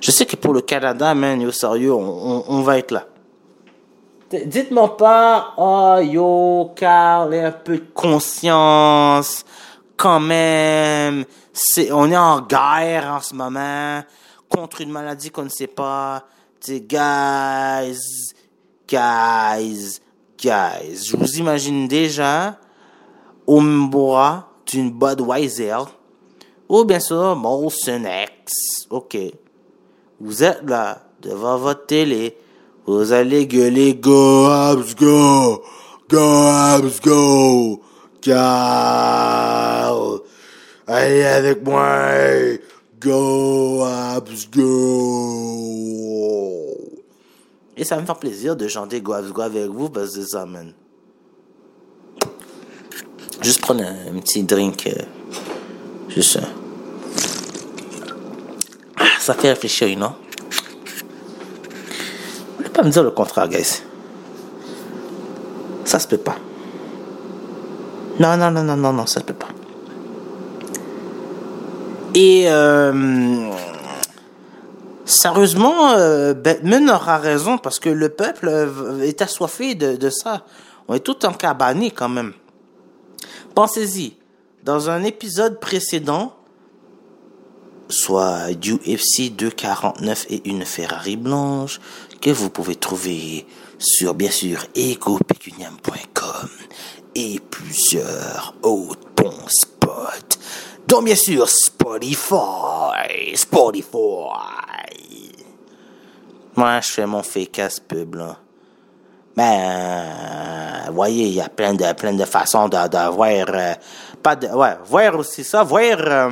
Je 0.00 0.10
sais 0.10 0.26
que 0.26 0.36
pour 0.36 0.52
le 0.52 0.60
Canada, 0.60 1.14
man, 1.14 1.40
yo, 1.40 1.50
sérieux, 1.50 1.94
on, 1.94 2.44
on 2.46 2.60
va 2.62 2.78
être 2.78 2.90
là. 2.90 3.06
Dites-moi 4.30 4.96
pas, 4.98 5.54
oh 5.56 5.96
yo, 6.02 6.72
Carl, 6.76 7.32
un 7.32 7.50
peu 7.50 7.78
de 7.78 7.84
conscience 7.94 9.44
quand 9.98 10.20
même. 10.20 11.26
C'est, 11.52 11.92
on 11.92 12.10
est 12.10 12.16
en 12.16 12.40
guerre 12.40 13.12
en 13.12 13.20
ce 13.20 13.34
moment, 13.34 14.02
contre 14.48 14.80
une 14.80 14.90
maladie 14.90 15.30
qu'on 15.30 15.44
ne 15.44 15.48
sait 15.50 15.66
pas. 15.66 16.24
Tu 16.60 16.72
sais, 16.72 16.80
guys, 16.80 17.98
guys, 18.88 20.00
guys. 20.38 21.04
Je 21.04 21.16
vous 21.16 21.36
imagine 21.36 21.86
déjà 21.86 22.56
au 23.46 23.60
Mbora 23.60 24.48
d'une 24.66 24.90
Budweiser 24.90 25.76
ou 26.68 26.84
bien 26.84 27.00
sûr 27.00 27.36
Molson 27.36 28.04
X. 28.04 28.86
Ok. 28.90 29.16
Vous 30.20 30.42
êtes 30.42 30.62
là 30.68 31.02
devant 31.20 31.58
votre 31.58 31.86
télé. 31.86 32.36
Vous 32.86 33.12
allez 33.12 33.46
gueuler 33.46 33.94
Go 33.94 34.46
Habs 34.46 34.94
Go! 34.94 35.62
Go 36.08 36.18
Habs 36.18 37.00
Go! 37.02 37.82
Allez 40.86 41.24
avec 41.24 41.64
moi! 41.64 42.58
Go 43.00 43.82
Habs 43.84 44.48
Go! 44.50 44.64
Et 47.76 47.84
ça 47.84 48.00
me 48.00 48.04
fait 48.04 48.18
plaisir 48.18 48.56
de 48.56 48.66
chanter 48.66 49.00
Go 49.00 49.12
Habs 49.12 49.32
Go 49.32 49.42
avec 49.42 49.68
vous 49.70 49.88
parce 49.88 50.16
que 50.16 50.22
ça, 50.22 50.44
man. 50.46 50.72
Juste 53.40 53.60
prendre 53.60 53.84
un, 53.84 54.18
petit 54.18 54.42
drink. 54.42 54.88
euh, 54.88 54.94
juste 56.08 56.40
ça. 56.40 56.48
Ah, 58.96 59.04
Ça 59.20 59.34
fait 59.34 59.50
réfléchir, 59.50 59.96
non? 59.96 60.14
Vous 62.56 62.64
ne 62.64 62.68
pas 62.68 62.82
me 62.82 62.90
dire 62.90 63.04
le 63.04 63.12
contraire, 63.12 63.48
guys. 63.48 63.82
Ça 65.84 66.00
se 66.00 66.08
peut 66.08 66.18
pas. 66.18 66.36
Non, 68.18 68.36
non, 68.36 68.50
non, 68.50 68.64
non, 68.64 68.76
non, 68.76 68.92
non, 68.92 69.06
ça 69.06 69.20
se 69.20 69.24
peut 69.24 69.34
pas. 69.34 69.48
Et 72.14 72.44
euh, 72.48 73.50
sérieusement, 75.04 75.92
euh, 75.92 76.34
Batman 76.34 76.90
aura 76.90 77.18
raison 77.18 77.58
parce 77.58 77.78
que 77.78 77.88
le 77.88 78.08
peuple 78.08 78.48
euh, 78.48 79.02
est 79.02 79.22
assoiffé 79.22 79.74
de, 79.74 79.96
de 79.96 80.10
ça. 80.10 80.44
On 80.88 80.94
est 80.94 81.00
tout 81.00 81.24
en 81.26 81.32
cabané 81.32 81.90
quand 81.90 82.08
même. 82.08 82.32
Pensez-y, 83.54 84.16
dans 84.64 84.90
un 84.90 85.04
épisode 85.04 85.60
précédent, 85.60 86.34
soit 87.88 88.50
UFC 88.50 89.30
249 89.34 90.26
et 90.30 90.48
une 90.48 90.64
Ferrari 90.64 91.16
blanche, 91.16 91.80
que 92.20 92.30
vous 92.30 92.50
pouvez 92.50 92.76
trouver 92.76 93.46
sur, 93.78 94.14
bien 94.14 94.30
sûr, 94.30 94.64
ecopecuniam.com 94.74 96.48
et 97.14 97.40
plusieurs 97.50 98.54
autres 98.62 99.08
bons 99.16 99.48
spots, 99.48 100.38
dont 100.86 101.02
bien 101.02 101.14
sûr 101.14 101.48
Spotify, 101.48 103.34
Spotify. 103.34 103.96
Moi, 106.56 106.80
je 106.80 106.88
fais 106.88 107.06
mon 107.06 107.20
ass 107.20 107.80
pub, 107.80 108.14
là. 108.16 108.36
Ben, 109.36 110.88
vous 110.88 110.94
voyez, 110.94 111.26
il 111.28 111.34
y 111.34 111.40
a 111.40 111.48
plein 111.48 111.74
de, 111.74 111.92
plein 111.92 112.12
de 112.12 112.24
façons 112.24 112.68
de, 112.68 112.76
de 112.76 113.10
voir, 113.10 113.46
euh, 113.54 113.74
pas 114.20 114.34
de, 114.34 114.48
ouais, 114.48 114.76
voir 114.84 115.16
aussi 115.16 115.44
ça, 115.44 115.62
voir, 115.62 115.96
euh, 115.98 116.30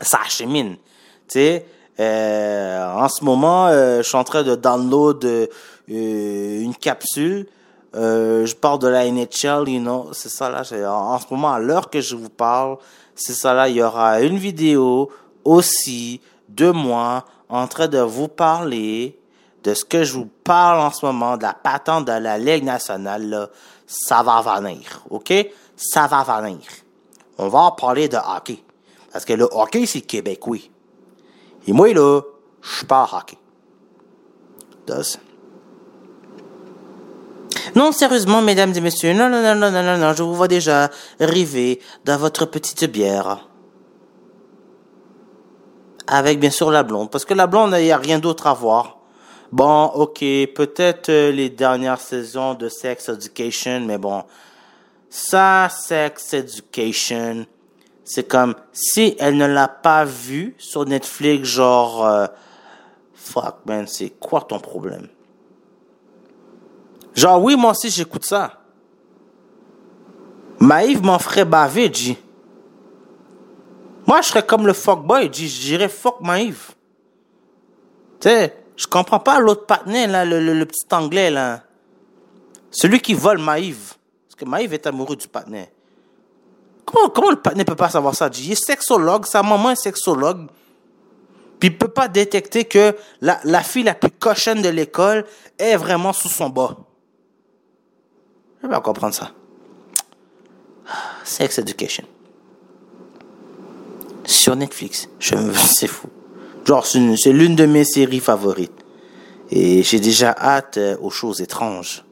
ça 0.00 0.20
chemine. 0.28 0.76
Tu 1.28 1.40
sais, 1.40 1.66
euh, 2.00 2.92
en 2.92 3.08
ce 3.08 3.24
moment, 3.24 3.68
euh, 3.68 3.98
je 3.98 4.08
suis 4.08 4.16
en 4.16 4.24
train 4.24 4.42
de 4.42 4.54
download 4.54 5.24
euh, 5.24 5.46
une 5.88 6.74
capsule. 6.74 7.46
Euh, 7.94 8.44
je 8.44 8.54
parle 8.56 8.80
de 8.80 8.88
la 8.88 9.08
NHL, 9.08 9.68
you 9.68 9.80
know, 9.80 10.08
c'est 10.12 10.28
ça 10.28 10.50
là. 10.50 10.62
En, 10.90 11.14
en 11.14 11.18
ce 11.18 11.26
moment, 11.30 11.52
à 11.52 11.58
l'heure 11.60 11.90
que 11.90 12.00
je 12.00 12.16
vous 12.16 12.28
parle, 12.28 12.78
c'est 13.14 13.34
ça 13.34 13.54
là. 13.54 13.68
Il 13.68 13.76
y 13.76 13.82
aura 13.82 14.20
une 14.20 14.36
vidéo 14.36 15.10
aussi 15.44 16.20
de 16.48 16.70
moi 16.70 17.24
en 17.48 17.66
train 17.68 17.88
de 17.88 17.98
vous 17.98 18.28
parler 18.28 19.18
de 19.62 19.74
ce 19.74 19.84
que 19.84 20.04
je 20.04 20.14
vous 20.14 20.28
parle 20.44 20.80
en 20.80 20.90
ce 20.90 21.06
moment, 21.06 21.36
de 21.36 21.42
la 21.44 21.54
patente 21.54 22.06
de 22.06 22.12
la 22.12 22.38
Ligue 22.38 22.64
nationale. 22.64 23.28
Là, 23.28 23.48
ça 23.86 24.22
va 24.22 24.40
venir, 24.42 25.04
ok? 25.10 25.32
Ça 25.76 26.06
va 26.06 26.22
venir. 26.40 26.60
On 27.38 27.48
va 27.48 27.60
en 27.60 27.72
parler 27.72 28.08
de 28.08 28.16
hockey. 28.16 28.62
Parce 29.12 29.24
que 29.24 29.32
le 29.32 29.48
hockey, 29.50 29.86
c'est 29.86 30.02
québécois. 30.02 30.58
Et 31.66 31.72
moi, 31.72 31.92
là, 31.94 32.20
je 32.60 32.76
suis 32.76 32.86
pas 32.86 33.08
hockey. 33.12 33.38
Does. 34.86 35.18
Non, 37.74 37.92
sérieusement, 37.92 38.42
mesdames 38.42 38.72
et 38.74 38.80
messieurs, 38.80 39.12
non, 39.14 39.28
non, 39.28 39.42
non, 39.42 39.54
non, 39.54 39.70
non, 39.70 39.82
non, 39.82 39.98
non, 39.98 40.12
je 40.12 40.22
vous 40.22 40.34
vois 40.34 40.48
déjà 40.48 40.90
arriver 41.20 41.80
dans 42.04 42.18
votre 42.18 42.46
petite 42.46 42.84
bière. 42.84 43.48
Avec, 46.06 46.38
bien 46.38 46.50
sûr, 46.50 46.70
la 46.70 46.82
blonde. 46.82 47.10
Parce 47.10 47.24
que 47.24 47.34
la 47.34 47.46
blonde, 47.46 47.74
il 47.80 47.90
a 47.90 47.96
rien 47.96 48.18
d'autre 48.18 48.46
à 48.46 48.54
voir. 48.54 48.98
Bon, 49.52 49.84
ok, 49.84 50.18
peut-être 50.54 51.10
euh, 51.10 51.30
les 51.30 51.48
dernières 51.48 52.00
saisons 52.00 52.54
de 52.54 52.68
Sex 52.68 53.08
Education, 53.08 53.80
mais 53.86 53.98
bon, 53.98 54.24
ça, 55.08 55.68
Sex 55.68 56.34
Education, 56.34 57.46
c'est 58.02 58.26
comme 58.26 58.56
si 58.72 59.14
elle 59.20 59.36
ne 59.36 59.46
l'a 59.46 59.68
pas 59.68 60.04
vu 60.04 60.56
sur 60.58 60.84
Netflix, 60.86 61.46
genre, 61.46 62.04
euh, 62.04 62.26
fuck 63.14 63.64
man, 63.64 63.86
c'est 63.86 64.10
quoi 64.18 64.40
ton 64.40 64.58
problème? 64.58 65.08
Genre, 67.14 67.42
oui, 67.42 67.56
moi 67.56 67.70
aussi, 67.72 67.90
j'écoute 67.90 68.24
ça. 68.24 68.60
Maïve 70.58 71.02
m'en 71.02 71.18
ferait 71.18 71.44
baver, 71.44 71.92
G. 71.92 72.18
Moi, 74.06 74.20
je 74.20 74.28
serais 74.28 74.44
comme 74.44 74.66
le 74.66 74.72
fuckboy, 74.72 75.32
G. 75.32 75.46
Je 75.46 75.60
dirais 75.60 75.88
fuck 75.88 76.20
Maïve. 76.20 76.72
Tu 78.20 78.28
sais, 78.28 78.56
je 78.76 78.86
comprends 78.86 79.20
pas 79.20 79.38
l'autre 79.40 79.66
patinet, 79.66 80.06
là, 80.06 80.24
le, 80.24 80.40
le- 80.40 80.66
petit 80.66 80.86
anglais, 80.92 81.30
là. 81.30 81.62
Celui 82.70 83.00
qui 83.00 83.14
vole 83.14 83.38
Maïve. 83.38 83.94
Parce 84.26 84.34
que 84.36 84.44
Maïve 84.44 84.74
est 84.74 84.86
amoureux 84.86 85.16
du 85.16 85.28
patinet. 85.28 85.72
Comment, 86.84 87.08
comment 87.08 87.30
le 87.30 87.36
patinet 87.36 87.64
peut 87.64 87.76
pas 87.76 87.88
savoir 87.90 88.14
ça, 88.14 88.30
G? 88.30 88.42
Il 88.44 88.52
est 88.52 88.64
sexologue, 88.64 89.26
sa 89.26 89.42
maman 89.42 89.70
est 89.70 89.76
sexologue. 89.76 90.48
Puis 91.60 91.68
il 91.68 91.78
peut 91.78 91.88
pas 91.88 92.08
détecter 92.08 92.64
que 92.64 92.96
la, 93.20 93.38
la 93.44 93.62
fille 93.62 93.84
la 93.84 93.94
plus 93.94 94.10
cochonne 94.10 94.60
de 94.60 94.68
l'école 94.68 95.24
est 95.58 95.76
vraiment 95.76 96.12
sous 96.12 96.28
son 96.28 96.50
bas. 96.50 96.76
Je 98.64 98.68
vais 98.68 98.80
comprendre 98.80 99.14
ça. 99.14 99.30
Sex 101.22 101.58
Education. 101.58 102.04
Sur 104.24 104.56
Netflix. 104.56 105.06
Je 105.18 105.34
me... 105.36 105.52
C'est 105.76 105.86
fou. 105.86 106.08
Genre, 106.64 106.86
c'est 106.86 106.98
une- 106.98 107.16
c'est 107.18 107.32
l'une 107.32 107.56
de 107.56 107.66
mes 107.66 107.84
séries 107.84 108.20
favorites. 108.20 108.72
Et 109.50 109.82
j'ai 109.82 110.00
déjà 110.00 110.34
hâte 110.38 110.78
euh, 110.78 110.96
aux 111.02 111.10
choses 111.10 111.42
étranges. 111.42 112.02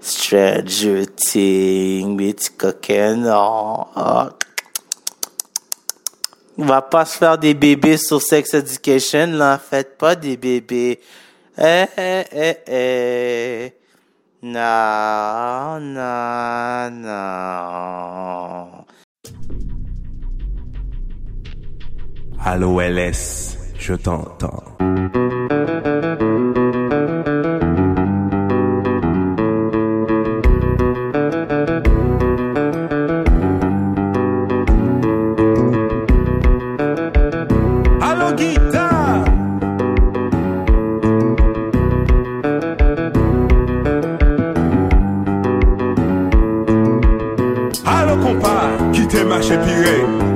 Stranger 0.00 1.06
Things, 1.06 2.16
petit 2.16 2.50
coquin. 2.52 3.24
Oh, 3.36 3.84
oh. 3.96 4.28
On 6.58 6.64
va 6.66 6.82
pas 6.82 7.04
se 7.04 7.18
faire 7.18 7.36
des 7.36 7.54
bébés 7.54 7.96
sur 7.96 8.22
Sex 8.22 8.54
Education, 8.54 9.26
là. 9.32 9.58
Faites 9.58 9.98
pas 9.98 10.14
des 10.14 10.36
bébés. 10.36 11.00
Eh, 11.58 11.84
eh, 11.98 12.24
eh, 12.32 12.56
eh. 12.68 13.72
Non, 14.46 15.80
non, 15.80 16.90
LS, 22.80 23.58
je 23.76 23.94
t'entends. 23.94 24.62
Compas, 49.22 49.40
qui 49.40 49.48
t'est 49.48 50.35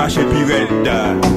quittez 0.00 0.06
ma 0.06 0.08
chépirette. 0.08 0.88
Allô 0.88 1.29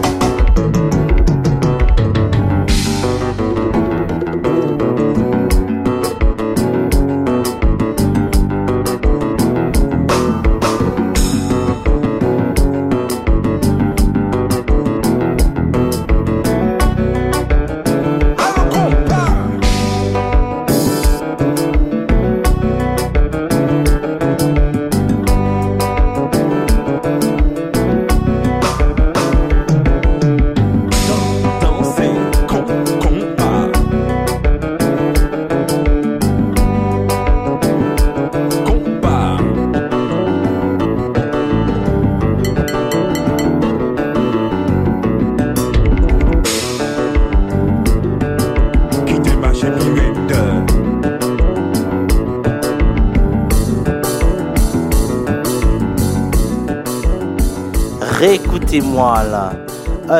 Réécoutez-moi 58.93 59.23
là. 59.23 59.53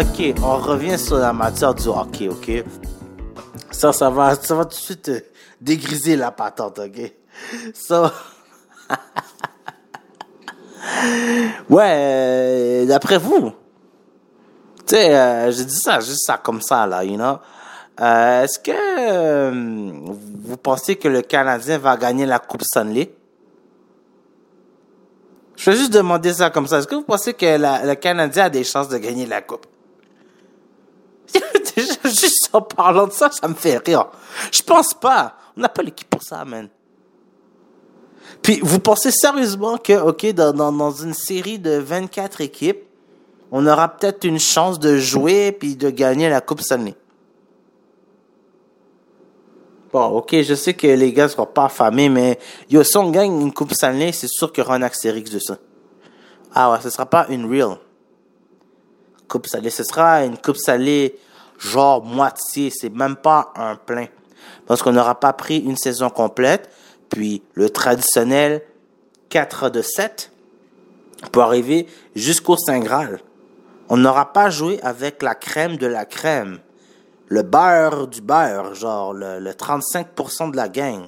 Ok, 0.02 0.34
on 0.42 0.58
revient 0.58 0.98
sur 0.98 1.18
la 1.18 1.32
matière 1.32 1.76
du 1.76 1.88
hockey, 1.88 2.30
ok? 2.30 2.64
Ça, 3.72 3.94
ça 3.94 4.10
va, 4.10 4.34
ça 4.36 4.56
va 4.56 4.66
tout 4.66 4.72
de 4.72 4.76
suite 4.76 5.10
euh, 5.10 5.20
dégriser 5.62 6.16
la 6.16 6.32
patente, 6.32 6.80
ok? 6.80 7.14
So... 7.74 8.06
ouais, 11.70 11.94
euh, 11.96 12.86
d'après 12.86 13.18
vous, 13.18 13.52
tu 14.86 14.96
sais, 14.96 15.16
euh, 15.16 15.52
j'ai 15.52 15.66
dit 15.66 15.76
ça, 15.76 16.00
juste 16.00 16.26
ça 16.26 16.38
comme 16.38 16.62
ça, 16.62 16.88
là, 16.88 17.04
you 17.04 17.16
know? 17.16 17.38
Euh, 18.02 18.44
Est-ce 18.44 18.60
que 18.60 19.52
vous 19.52 20.58
pensez 20.58 20.96
que 20.96 21.08
le 21.08 21.22
Canadien 21.22 21.78
va 21.78 21.96
gagner 21.96 22.26
la 22.26 22.40
Coupe 22.40 22.64
Stanley? 22.64 23.14
Je 25.64 25.72
vais 25.72 25.78
juste 25.78 25.94
demander 25.94 26.34
ça 26.34 26.50
comme 26.50 26.68
ça. 26.68 26.80
Est-ce 26.80 26.88
que 26.88 26.96
vous 26.96 27.04
pensez 27.04 27.34
que 27.34 27.46
la- 27.58 27.86
le 27.86 27.96
Canadien 27.96 28.46
a 28.46 28.50
des 28.50 28.66
chances 28.66 28.90
de 28.90 28.98
gagner 28.98 29.26
la 29.26 29.42
Coupe? 29.42 29.66
Déjà, 31.76 31.94
juste 32.04 32.50
en 32.52 32.62
parlant 32.62 33.08
de 33.08 33.14
ça, 33.14 33.32
ça 33.32 33.48
me 33.48 33.54
fait 33.54 33.78
rire. 33.78 34.08
Je 34.52 34.62
pense 34.62 34.94
pas. 34.94 35.38
On 35.56 35.62
n'a 35.62 35.70
pas 35.70 35.82
l'équipe 35.82 36.10
pour 36.10 36.22
ça, 36.22 36.44
man. 36.44 36.68
Puis, 38.42 38.60
vous 38.62 38.80
pensez 38.80 39.10
sérieusement 39.12 39.78
que, 39.78 39.94
OK, 39.94 40.26
dans, 40.34 40.52
dans, 40.52 40.72
dans 40.74 40.92
une 40.92 41.14
série 41.14 41.60
de 41.60 41.78
24 41.78 42.42
équipes, 42.42 42.84
on 43.50 43.66
aura 43.66 43.88
peut-être 43.88 44.26
une 44.26 44.40
chance 44.40 44.80
de 44.80 44.98
jouer 44.98 45.54
puis 45.54 45.78
de 45.78 45.90
gagner 45.90 46.30
la 46.30 46.42
Coupe 46.42 46.60
Stanley? 46.60 46.96
Bon, 49.94 50.06
ok, 50.08 50.42
je 50.42 50.56
sais 50.56 50.74
que 50.74 50.88
les 50.88 51.14
gars 51.14 51.30
seront 51.30 51.46
pas 51.46 51.66
affamés, 51.66 52.10
mais 52.10 52.40
yo, 52.68 52.84
si 52.84 52.98
on 52.98 53.12
gagne 53.12 53.40
une 53.40 53.54
Coupe 53.54 53.76
Stanley, 53.76 54.12
c'est 54.12 54.28
sûr 54.28 54.52
qu'il 54.52 54.64
y 54.64 54.66
aura 54.66 54.74
un 54.74 54.82
Astérix 54.82 55.30
de 55.30 55.38
ça. 55.38 55.60
Ah 56.52 56.72
ouais, 56.72 56.80
ce 56.82 56.90
sera 56.90 57.06
pas 57.06 57.28
une 57.30 57.46
real 57.46 57.78
Coupe 59.28 59.46
Stanley, 59.46 59.70
ce 59.70 59.84
sera 59.84 60.26
une 60.26 60.40
Coupe 60.40 60.58
Stanley 60.58 61.14
genre 61.60 62.04
moitié, 62.04 62.72
c'est 62.72 62.90
même 62.90 63.16
pas 63.16 63.54
un 63.56 63.76
plein. 63.76 64.08
Parce 64.66 64.82
qu'on 64.82 64.94
n'aura 64.94 65.20
pas 65.20 65.32
pris 65.34 65.60
une 65.60 65.78
saison 65.78 66.10
complète, 66.10 66.72
puis 67.10 67.44
le 67.54 67.70
traditionnel 67.70 68.64
4 69.30 69.70
de 69.70 69.84
7 69.84 70.32
pour 71.32 71.44
arriver 71.44 71.86
jusqu'au 72.16 72.58
Saint 72.58 72.80
Graal. 72.80 73.20
On 73.90 73.98
n'aura 73.98 74.34
pas 74.34 74.50
joué 74.50 74.80
avec 74.82 75.22
la 75.22 75.36
crème 75.36 75.78
de 75.78 75.86
la 75.86 76.06
crème 76.06 76.62
le 77.34 77.42
beurre 77.42 78.06
du 78.06 78.22
beurre, 78.22 78.76
genre 78.76 79.12
le, 79.12 79.40
le 79.40 79.52
35% 79.54 80.52
de 80.52 80.56
la 80.56 80.70
gang. 80.70 81.02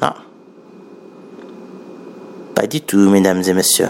Non. 0.00 0.12
Pas 2.54 2.68
du 2.68 2.80
tout, 2.80 3.10
mesdames 3.10 3.42
et 3.44 3.52
messieurs. 3.52 3.88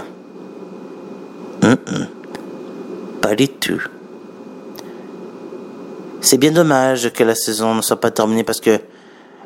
Pas 3.20 3.34
du 3.34 3.48
tout. 3.48 3.82
C'est 6.22 6.38
bien 6.38 6.52
dommage 6.52 7.12
que 7.12 7.24
la 7.24 7.34
saison 7.34 7.74
ne 7.74 7.82
soit 7.82 8.00
pas 8.00 8.10
terminée 8.10 8.42
parce 8.42 8.62
que 8.62 8.80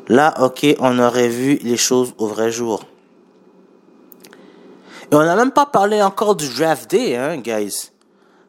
là, 0.07 0.35
ok, 0.39 0.77
on 0.79 0.99
aurait 0.99 1.27
vu 1.27 1.59
les 1.63 1.75
choses 1.75 2.13
au 2.17 2.27
vrai 2.27 2.49
jour. 2.49 2.85
Et 5.11 5.15
on 5.15 5.19
n'a 5.25 5.35
même 5.35 5.51
pas 5.51 5.65
parlé 5.65 6.01
encore 6.01 6.37
du 6.37 6.47
draft 6.47 6.89
day, 6.89 7.17
hein, 7.17 7.35
guys. 7.39 7.91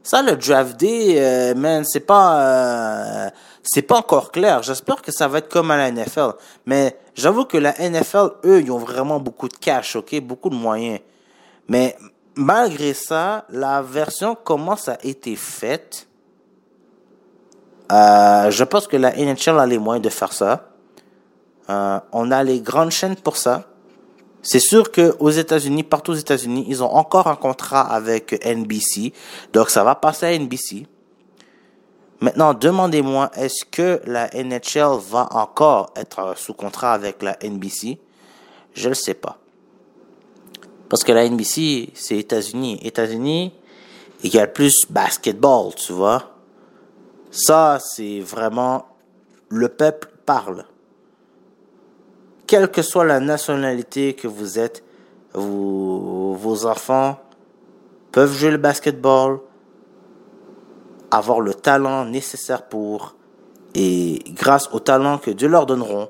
Ça, 0.03 0.23
le 0.23 0.37
draft 0.37 0.79
day, 0.79 1.17
euh, 1.19 1.55
man, 1.55 1.85
c'est 1.85 2.01
pas, 2.01 2.41
euh, 2.41 3.31
c'est 3.63 3.83
pas 3.83 3.97
encore 3.97 4.33
clair. 4.33 4.63
J'espère 4.63 5.03
que 5.03 5.13
ça 5.13 5.29
va 5.29 5.39
être 5.39 5.49
comme 5.49 5.71
à 5.71 5.77
la 5.77 5.91
NFL. 5.91 6.31
Mais 6.67 6.99
j'avoue 7.15 7.45
que 7.45 7.59
la 7.59 7.75
NFL, 7.79 8.31
eux, 8.45 8.61
ils 8.61 8.71
ont 8.71 8.79
vraiment 8.79 9.21
beaucoup 9.21 9.49
de 9.49 9.57
cash, 9.57 9.97
ok, 9.97 10.21
beaucoup 10.21 10.51
de 10.51 10.55
moyens. 10.55 11.01
Mais 11.69 11.97
malgré 12.35 12.95
ça, 12.95 13.45
la 13.51 13.83
version 13.83 14.37
comment 14.43 14.77
ça 14.77 14.93
a 14.93 15.07
été 15.07 15.37
faite, 15.37 16.09
euh, 17.93 18.51
je 18.51 18.65
pense 18.65 18.87
que 18.87 18.97
la 18.97 19.13
NHL 19.13 19.59
a 19.59 19.67
les 19.67 19.79
moyens 19.79 20.05
de 20.05 20.11
faire 20.11 20.33
ça. 20.33 20.71
On 22.13 22.31
a 22.31 22.43
les 22.45 22.61
grandes 22.61 22.91
chaînes 22.91 23.17
pour 23.17 23.37
ça. 23.37 23.65
C'est 24.43 24.61
sûr 24.61 24.91
que 24.93 25.17
aux 25.19 25.31
États-Unis, 25.31 25.83
partout 25.83 26.13
aux 26.13 26.17
États-Unis, 26.17 26.65
ils 26.69 26.83
ont 26.83 26.95
encore 26.95 27.27
un 27.27 27.37
contrat 27.37 27.83
avec 27.83 28.45
NBC, 28.45 29.13
donc 29.53 29.71
ça 29.71 29.85
va 29.85 29.95
passer 29.95 30.27
à 30.27 30.39
NBC. 30.39 30.87
Maintenant, 32.21 32.55
demandez-moi, 32.55 33.31
est-ce 33.37 33.65
que 33.65 34.01
la 34.05 34.29
NHL 34.35 34.99
va 35.11 35.29
encore 35.33 35.93
être 35.97 36.35
sous 36.37 36.55
contrat 36.55 36.93
avec 36.93 37.23
la 37.23 37.37
NBC 37.43 37.99
Je 38.75 38.89
ne 38.89 38.95
sais 38.95 39.15
pas. 39.15 39.39
Parce 40.89 41.05
que 41.05 41.13
la 41.13 41.29
NBC, 41.29 41.91
c'est 41.95 42.17
États-Unis. 42.17 42.81
États-Unis, 42.83 43.53
il 44.23 44.35
y 44.35 44.39
a 44.39 44.47
plus 44.47 44.75
basketball, 44.91 45.75
tu 45.75 45.93
vois. 45.93 46.33
Ça, 47.31 47.79
c'est 47.81 48.21
vraiment 48.21 48.87
le 49.49 49.69
peuple 49.69 50.09
parle 50.27 50.65
quelle 52.49 52.71
que 52.71 52.83
soit 52.83 53.05
la 53.05 53.21
nationalité 53.21 54.15
que 54.15 54.27
vous 54.27 54.59
êtes, 54.59 54.83
vos 55.35 56.67
enfants 56.67 57.21
peuvent 58.11 58.33
jouer 58.33 58.51
le 58.51 58.57
basketball, 58.57 59.41
avoir 61.11 61.41
le 61.41 61.53
talent 61.53 62.07
nécessaire 62.07 62.63
pour, 62.63 63.15
et 63.75 64.21
grâce 64.31 64.71
au 64.73 64.81
talent 64.81 65.19
que 65.19 65.31
Dieu 65.31 65.47
leur 65.47 65.67
donneront, 65.67 66.09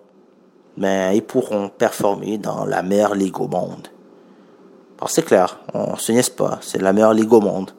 ben, 0.77 1.13
ils 1.13 1.25
pourront 1.25 1.69
performer 1.71 2.39
dans 2.39 2.65
la 2.65 2.83
meilleure 2.85 3.17
ligue 3.17 3.41
au 3.41 3.49
monde. 3.49 3.89
Alors 4.99 5.11
c'est 5.11 5.25
clair, 5.25 5.59
on 5.75 5.97
se 5.97 6.13
niaise 6.13 6.31
pas, 6.31 6.59
c'est 6.63 6.81
la 6.81 6.93
meilleure 6.93 7.15
ligue 7.15 7.33
au 7.33 7.41
monde. 7.41 7.73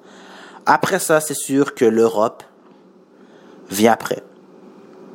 Après 0.65 0.99
ça, 0.99 1.21
c'est 1.21 1.33
sûr 1.33 1.73
que 1.75 1.85
l'Europe 1.85 2.43
vient 3.69 3.93
après. 3.93 4.21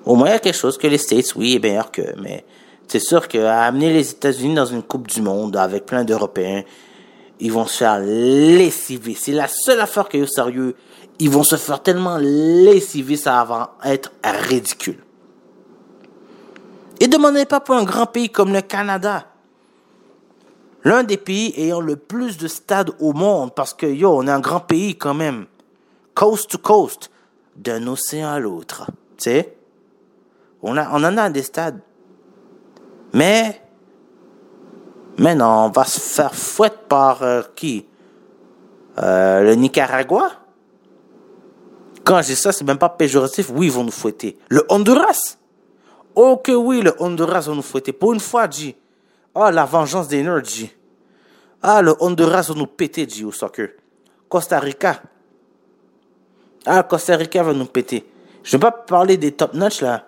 Au 0.06 0.14
moins, 0.14 0.28
il 0.28 0.32
y 0.32 0.34
a 0.34 0.38
quelque 0.38 0.56
chose 0.56 0.78
que 0.78 0.86
les 0.86 0.98
States, 0.98 1.34
oui, 1.36 1.56
est 1.56 1.62
meilleur 1.62 1.90
que, 1.90 2.02
mais 2.18 2.44
c'est 2.88 3.00
sûr 3.00 3.28
qu'à 3.28 3.62
amener 3.62 3.92
les 3.92 4.10
États-Unis 4.10 4.54
dans 4.54 4.66
une 4.66 4.82
Coupe 4.82 5.08
du 5.08 5.22
Monde 5.22 5.56
avec 5.56 5.86
plein 5.86 6.04
d'Européens, 6.04 6.62
ils 7.40 7.52
vont 7.52 7.66
se 7.66 7.78
faire 7.78 7.98
lessiver. 7.98 9.16
C'est 9.18 9.32
la 9.32 9.48
seule 9.48 9.80
affaire 9.80 10.08
qui 10.08 10.18
est 10.18 10.22
au 10.22 10.26
sérieux. 10.26 10.76
Ils 11.18 11.30
vont 11.30 11.42
se 11.42 11.56
faire 11.56 11.82
tellement 11.82 12.18
lessiver, 12.18 13.16
ça 13.16 13.44
va 13.44 13.76
être 13.84 14.12
ridicule. 14.24 14.98
Et 17.00 17.08
demandez 17.08 17.44
pas 17.44 17.60
pour 17.60 17.74
un 17.74 17.84
grand 17.84 18.06
pays 18.06 18.30
comme 18.30 18.52
le 18.52 18.62
Canada. 18.62 19.26
L'un 20.84 21.02
des 21.02 21.16
pays 21.16 21.54
ayant 21.56 21.80
le 21.80 21.96
plus 21.96 22.36
de 22.36 22.46
stades 22.46 22.90
au 23.00 23.12
monde, 23.12 23.54
parce 23.54 23.74
que 23.74 23.86
yo, 23.86 24.10
on 24.16 24.26
est 24.26 24.30
un 24.30 24.40
grand 24.40 24.60
pays 24.60 24.96
quand 24.96 25.14
même. 25.14 25.46
Coast 26.14 26.50
to 26.50 26.58
coast. 26.58 27.10
D'un 27.56 27.86
océan 27.86 28.30
à 28.30 28.38
l'autre. 28.38 28.86
Tu 29.16 29.24
sais? 29.24 29.56
On, 30.62 30.76
on 30.76 31.04
en 31.04 31.16
a 31.16 31.30
des 31.30 31.42
stades. 31.42 31.80
Mais, 33.14 33.60
non, 35.18 35.66
on 35.66 35.70
va 35.70 35.84
se 35.84 36.00
faire 36.00 36.34
fouette 36.34 36.88
par 36.88 37.22
euh, 37.22 37.42
qui? 37.54 37.86
Euh, 38.98 39.42
Le 39.42 39.54
Nicaragua? 39.54 40.32
Quand 42.02 42.20
je 42.20 42.26
dis 42.26 42.36
ça, 42.36 42.52
c'est 42.52 42.64
même 42.64 42.78
pas 42.78 42.88
péjoratif. 42.88 43.50
Oui, 43.54 43.66
ils 43.66 43.72
vont 43.72 43.84
nous 43.84 43.92
fouetter. 43.92 44.36
Le 44.48 44.66
Honduras? 44.68 45.38
Oh 46.16 46.36
que 46.36 46.52
oui, 46.52 46.82
le 46.82 46.92
Honduras 46.98 47.42
va 47.42 47.54
nous 47.54 47.62
fouetter. 47.62 47.92
Pour 47.92 48.12
une 48.12 48.20
fois, 48.20 48.50
G. 48.50 48.76
Oh, 49.34 49.48
la 49.50 49.64
vengeance 49.64 50.08
des 50.08 50.22
nerds. 50.22 50.42
Ah, 51.62 51.80
le 51.82 51.94
Honduras 52.00 52.46
va 52.48 52.54
nous 52.54 52.66
péter, 52.66 53.08
G, 53.08 53.24
au. 53.24 53.30
Costa 54.28 54.58
Rica. 54.58 55.00
Ah, 56.66 56.82
Costa 56.82 57.16
Rica 57.16 57.42
va 57.42 57.52
nous 57.52 57.64
péter. 57.66 58.04
Je 58.42 58.56
vais 58.56 58.60
pas 58.60 58.72
parler 58.72 59.16
des 59.16 59.32
top 59.32 59.54
notch, 59.54 59.80
là. 59.80 60.04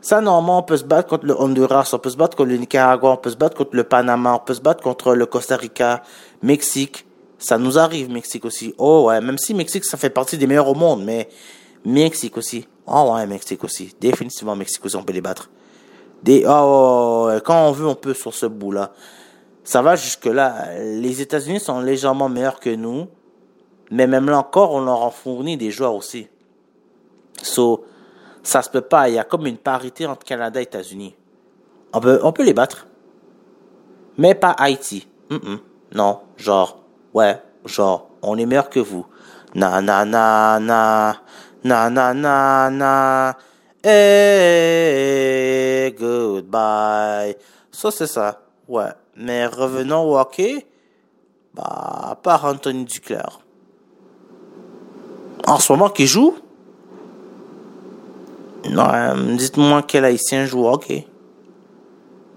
Ça, 0.00 0.20
normalement, 0.20 0.58
on 0.58 0.62
peut 0.62 0.78
se 0.78 0.84
battre 0.84 1.08
contre 1.08 1.26
le 1.26 1.38
Honduras, 1.38 1.90
on 1.92 1.98
peut 1.98 2.10
se 2.10 2.16
battre 2.16 2.36
contre 2.36 2.48
le 2.48 2.56
Nicaragua, 2.56 3.10
on 3.10 3.16
peut 3.16 3.30
se 3.30 3.36
battre 3.36 3.56
contre 3.56 3.76
le 3.76 3.84
Panama, 3.84 4.34
on 4.34 4.38
peut 4.38 4.54
se 4.54 4.60
battre 4.60 4.82
contre 4.82 5.14
le 5.14 5.26
Costa 5.26 5.56
Rica, 5.56 6.02
Mexique. 6.42 7.06
Ça 7.38 7.58
nous 7.58 7.78
arrive, 7.78 8.10
Mexique 8.10 8.44
aussi. 8.44 8.74
Oh 8.78 9.04
ouais, 9.06 9.20
même 9.20 9.38
si 9.38 9.52
Mexique, 9.54 9.84
ça 9.84 9.96
fait 9.96 10.10
partie 10.10 10.38
des 10.38 10.46
meilleurs 10.46 10.68
au 10.68 10.74
monde, 10.74 11.04
mais 11.04 11.28
Mexique 11.84 12.36
aussi. 12.36 12.66
Oh 12.86 13.12
ouais, 13.14 13.26
Mexique 13.26 13.62
aussi. 13.64 13.94
Définitivement, 14.00 14.56
Mexique 14.56 14.84
aussi, 14.84 14.96
on 14.96 15.02
peut 15.02 15.12
les 15.12 15.20
battre. 15.20 15.50
Des, 16.22 16.44
oh, 16.46 17.26
ouais, 17.28 17.40
quand 17.42 17.68
on 17.68 17.72
veut, 17.72 17.86
on 17.86 17.94
peut 17.94 18.14
sur 18.14 18.34
ce 18.34 18.46
bout-là. 18.46 18.92
Ça 19.64 19.82
va 19.82 19.96
jusque-là. 19.96 20.78
Les 20.80 21.20
États-Unis 21.20 21.60
sont 21.60 21.80
légèrement 21.80 22.28
meilleurs 22.28 22.60
que 22.60 22.70
nous, 22.70 23.06
mais 23.90 24.06
même 24.06 24.28
là 24.30 24.38
encore, 24.38 24.72
on 24.72 24.80
leur 24.80 25.02
en 25.02 25.10
fournit 25.10 25.56
des 25.56 25.70
joueurs 25.70 25.94
aussi. 25.94 26.28
So, 27.42 27.84
ça 28.42 28.62
se 28.62 28.70
peut 28.70 28.80
pas. 28.80 29.08
Il 29.08 29.14
y 29.14 29.18
a 29.18 29.24
comme 29.24 29.46
une 29.46 29.58
parité 29.58 30.06
entre 30.06 30.24
Canada 30.24 30.60
et 30.60 30.64
États-Unis. 30.64 31.14
On 31.92 32.00
peut, 32.00 32.20
on 32.22 32.32
peut 32.32 32.44
les 32.44 32.54
battre. 32.54 32.86
Mais 34.18 34.34
pas 34.34 34.50
Haïti. 34.50 35.08
Non, 35.92 36.20
genre, 36.36 36.80
ouais, 37.14 37.40
genre, 37.64 38.08
on 38.22 38.36
est 38.38 38.46
meilleur 38.46 38.68
que 38.70 38.80
vous. 38.80 39.06
Na 39.54 39.80
na 39.80 40.04
na 40.04 40.60
na, 40.60 41.16
na 41.64 41.90
na 41.90 42.14
na 42.14 42.70
na, 42.70 43.36
eh, 43.84 45.10
goodbye. 45.98 47.34
Ça, 47.72 47.90
c'est 47.90 48.06
ça, 48.06 48.42
ouais. 48.68 48.92
Mais 49.16 49.46
revenons 49.46 50.04
au 50.10 50.16
hockey, 50.18 50.66
bah, 51.54 52.10
à 52.10 52.14
part 52.14 52.44
Anthony 52.44 52.84
Duclair. 52.84 53.40
En 55.46 55.58
ce 55.58 55.72
moment, 55.72 55.88
qui 55.88 56.06
joue? 56.06 56.36
Euh, 58.66 59.36
dites-moi 59.36 59.82
quel 59.82 60.04
haïtien 60.04 60.44
joue 60.44 60.64
au 60.64 60.68
hockey. 60.72 61.06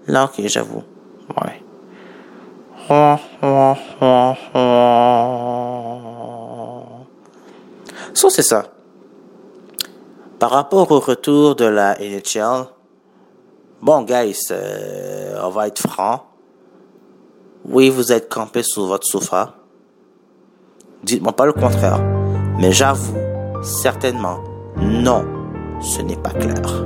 Là, 0.06 0.24
ok, 0.24 0.46
j'avoue. 0.46 0.82
Ouais. 1.28 1.62
Ça, 8.14 8.30
c'est 8.30 8.42
ça. 8.42 8.64
Par 10.38 10.50
rapport 10.50 10.90
au 10.90 11.00
retour 11.00 11.54
de 11.56 11.64
la 11.64 11.96
NHL, 11.98 12.66
bon, 13.80 14.02
guys, 14.02 14.48
euh, 14.50 15.40
on 15.42 15.48
va 15.48 15.68
être 15.68 15.78
franc. 15.78 16.26
Oui, 17.64 17.88
vous 17.88 18.12
êtes 18.12 18.28
campé 18.28 18.62
sur 18.62 18.84
votre 18.84 19.06
sofa. 19.06 19.54
Dites-moi 21.02 21.32
pas 21.32 21.46
le 21.46 21.54
contraire. 21.54 22.00
Mais 22.58 22.72
j'avoue, 22.72 23.16
certainement, 23.62 24.38
non, 24.76 25.24
ce 25.84 26.00
n'est 26.00 26.16
pas 26.16 26.30
clair. 26.30 26.84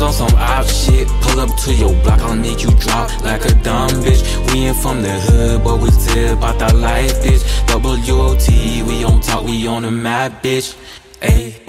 Was 0.00 0.20
on 0.20 0.28
some 0.28 0.38
op 0.38 0.66
shit. 0.66 1.08
Pull 1.22 1.40
up 1.40 1.56
to 1.58 1.74
your 1.74 1.92
block, 2.02 2.20
I'll 2.20 2.36
make 2.36 2.62
you 2.62 2.70
drop 2.78 3.10
like 3.22 3.44
a 3.44 3.54
dumb 3.62 3.90
bitch. 4.02 4.22
We 4.52 4.66
ain't 4.66 4.76
from 4.76 5.02
the 5.02 5.10
hood, 5.10 5.64
but 5.64 5.78
we 5.80 5.90
tell 5.90 6.36
about 6.36 6.58
that 6.60 6.74
life, 6.76 7.14
bitch. 7.22 7.42
WOT, 7.68 8.48
we 8.86 9.04
on 9.04 9.20
top, 9.20 9.44
we 9.44 9.66
on 9.66 9.82
the 9.82 9.90
map, 9.90 10.42
bitch. 10.42 10.76
Ayy. 11.20 11.67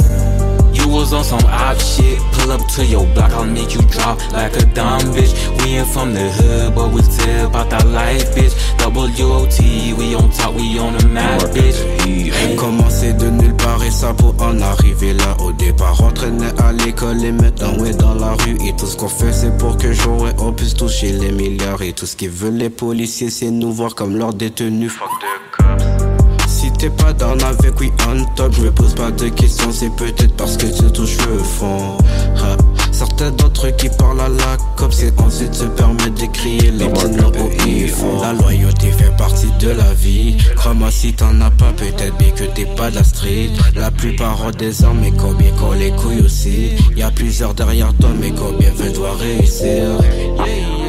Was 1.00 1.14
on 1.14 1.24
some 1.24 1.45
op 1.45 1.80
shit. 1.80 2.20
Pull 2.34 2.52
up 2.52 2.68
to 2.76 2.86
your 2.86 3.06
block, 3.14 3.32
I'll 3.32 3.45
make 3.45 3.74
you 3.74 3.82
drop 3.84 4.20
like 4.34 4.54
a 4.58 4.66
dumb 4.76 5.00
bitch. 5.16 5.32
We 5.60 5.78
ain't 5.78 5.88
from 5.88 6.14
the 6.14 6.30
hood, 6.30 6.76
but 6.76 6.91
we 6.91 7.02
tell 7.02 7.47
about 7.47 7.70
that 7.70 7.88
life, 7.88 8.36
bitch. 8.36 8.54
WOT, 8.84 9.60
we 9.97 10.14
on 10.14 10.30
top, 10.32 10.56
we 10.56 10.78
on 10.78 10.97
the 10.97 11.08
map, 11.08 11.39
bitch. 11.56 11.80
Ayy. 12.06 12.56
Commencer 12.58 13.14
de 13.14 13.30
nulle 13.30 13.56
part 13.56 13.82
et 13.82 13.91
ça 13.91 14.14
pour 14.14 14.36
en 14.41 14.60
arriver 14.60 15.14
là 15.14 15.38
Au 15.39 15.54
départ 15.54 16.02
on 16.04 16.12
traînait 16.12 16.52
à 16.60 16.74
l'école 16.74 17.24
et 17.24 17.32
maintenant 17.32 17.74
on 17.80 17.86
est 17.86 17.97
dans 17.97 18.16
la 18.16 18.34
rue 18.34 18.58
Et 18.68 18.76
tout 18.76 18.86
ce 18.86 18.97
qu'on 18.97 19.08
fait 19.08 19.32
c'est 19.32 19.58
pour 19.58 19.78
que 19.78 19.88
et 19.88 20.34
on 20.39 20.52
puisse 20.52 20.74
toucher 20.74 21.14
les 21.14 21.32
milliards 21.32 21.82
Et 21.82 21.93
tout 21.93 22.06
ce 22.06 22.18
qu'ils 22.18 22.30
veulent 22.30 22.58
les 22.58 22.70
policiers 22.70 23.30
c'est 23.30 23.50
nous 23.50 23.72
voir 23.72 23.95
comme 23.95 24.18
leurs 24.18 24.34
détenus 24.34 24.91
Fuck 24.91 25.10
Si 25.20 25.59
t'es 26.80 26.90
pas 26.90 27.14
down 27.14 27.42
avec 27.44 27.80
we 27.80 27.92
on 28.08 28.24
top 28.36 28.54
Je 28.54 28.62
me 28.62 28.72
pose 28.72 28.96
pas 28.96 29.12
de 29.12 29.28
questions 29.30 29.72
c'est 29.72 29.94
peut-être 29.96 30.36
parce 30.36 30.58
que 30.58 30.66
tu 30.66 30.92
touches 30.92 31.18
le 31.28 31.38
fond 31.38 31.98
Ha. 32.38 32.56
Certains 32.92 33.32
d'entre 33.32 33.68
eux 33.68 33.72
qui 33.72 33.90
parlent 33.90 34.22
à 34.22 34.30
la 34.30 34.58
cop 34.78 34.92
C'est 34.94 35.20
ensuite 35.20 35.54
se 35.54 35.66
permettent 35.66 36.14
d'écrire 36.16 36.74
les 36.74 36.88
petits 36.88 37.12
noms 37.12 37.30
au 37.30 38.22
La 38.22 38.34
loyauté 38.34 38.92
fait 38.92 39.16
partie 39.18 39.52
de 39.60 39.70
la 39.70 39.94
vie 39.94 40.38
Crois-moi 40.56 40.90
si 40.92 41.14
t'en 41.14 41.40
as 41.42 41.52
pas 41.52 41.72
peut-être 41.76 42.18
bien 42.18 42.32
que 42.32 42.46
t'es 42.46 42.66
pas 42.66 42.90
de 42.90 42.96
la 42.96 43.04
street 43.04 43.50
La 43.76 43.92
plupart 43.92 44.44
ont 44.46 44.52
des 44.52 44.84
armes 44.84 45.00
mais 45.02 45.12
combien 45.12 45.52
qu'on 45.52 45.74
les 45.74 45.92
couilles 45.92 46.22
aussi 46.26 46.76
Y 46.96 47.04
a 47.04 47.12
plusieurs 47.12 47.54
derrière 47.54 47.94
toi 48.00 48.10
mais 48.20 48.32
combien 48.32 48.72
veulent 48.72 48.94
doit 48.94 49.16
réussir? 49.16 49.66
Yeah, 49.66 50.46
yeah. 50.46 50.80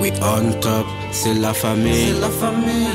We 0.00 0.10
on 0.20 0.52
top, 0.60 0.86
c'est 1.12 1.34
la 1.34 1.54
famille. 1.54 2.14
la 2.20 2.28
famille. 2.28 2.91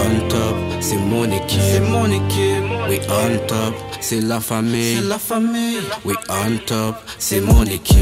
We 0.00 0.06
on 0.06 0.28
top, 0.28 0.56
c'est 0.80 0.96
mon 0.96 1.24
équipe. 1.24 1.60
C'est 1.60 1.80
mon 1.80 2.06
équipe. 2.06 2.64
We 2.88 3.00
on 3.08 3.46
top, 3.46 3.74
c'est 4.00 4.20
la 4.20 4.40
famille. 4.40 4.96
C'est 4.96 5.08
la 5.08 5.18
famille. 5.18 5.80
We 6.04 6.16
on 6.28 6.56
top, 6.66 6.96
c'est 7.18 7.40
mon 7.40 7.64
équipe. 7.64 7.98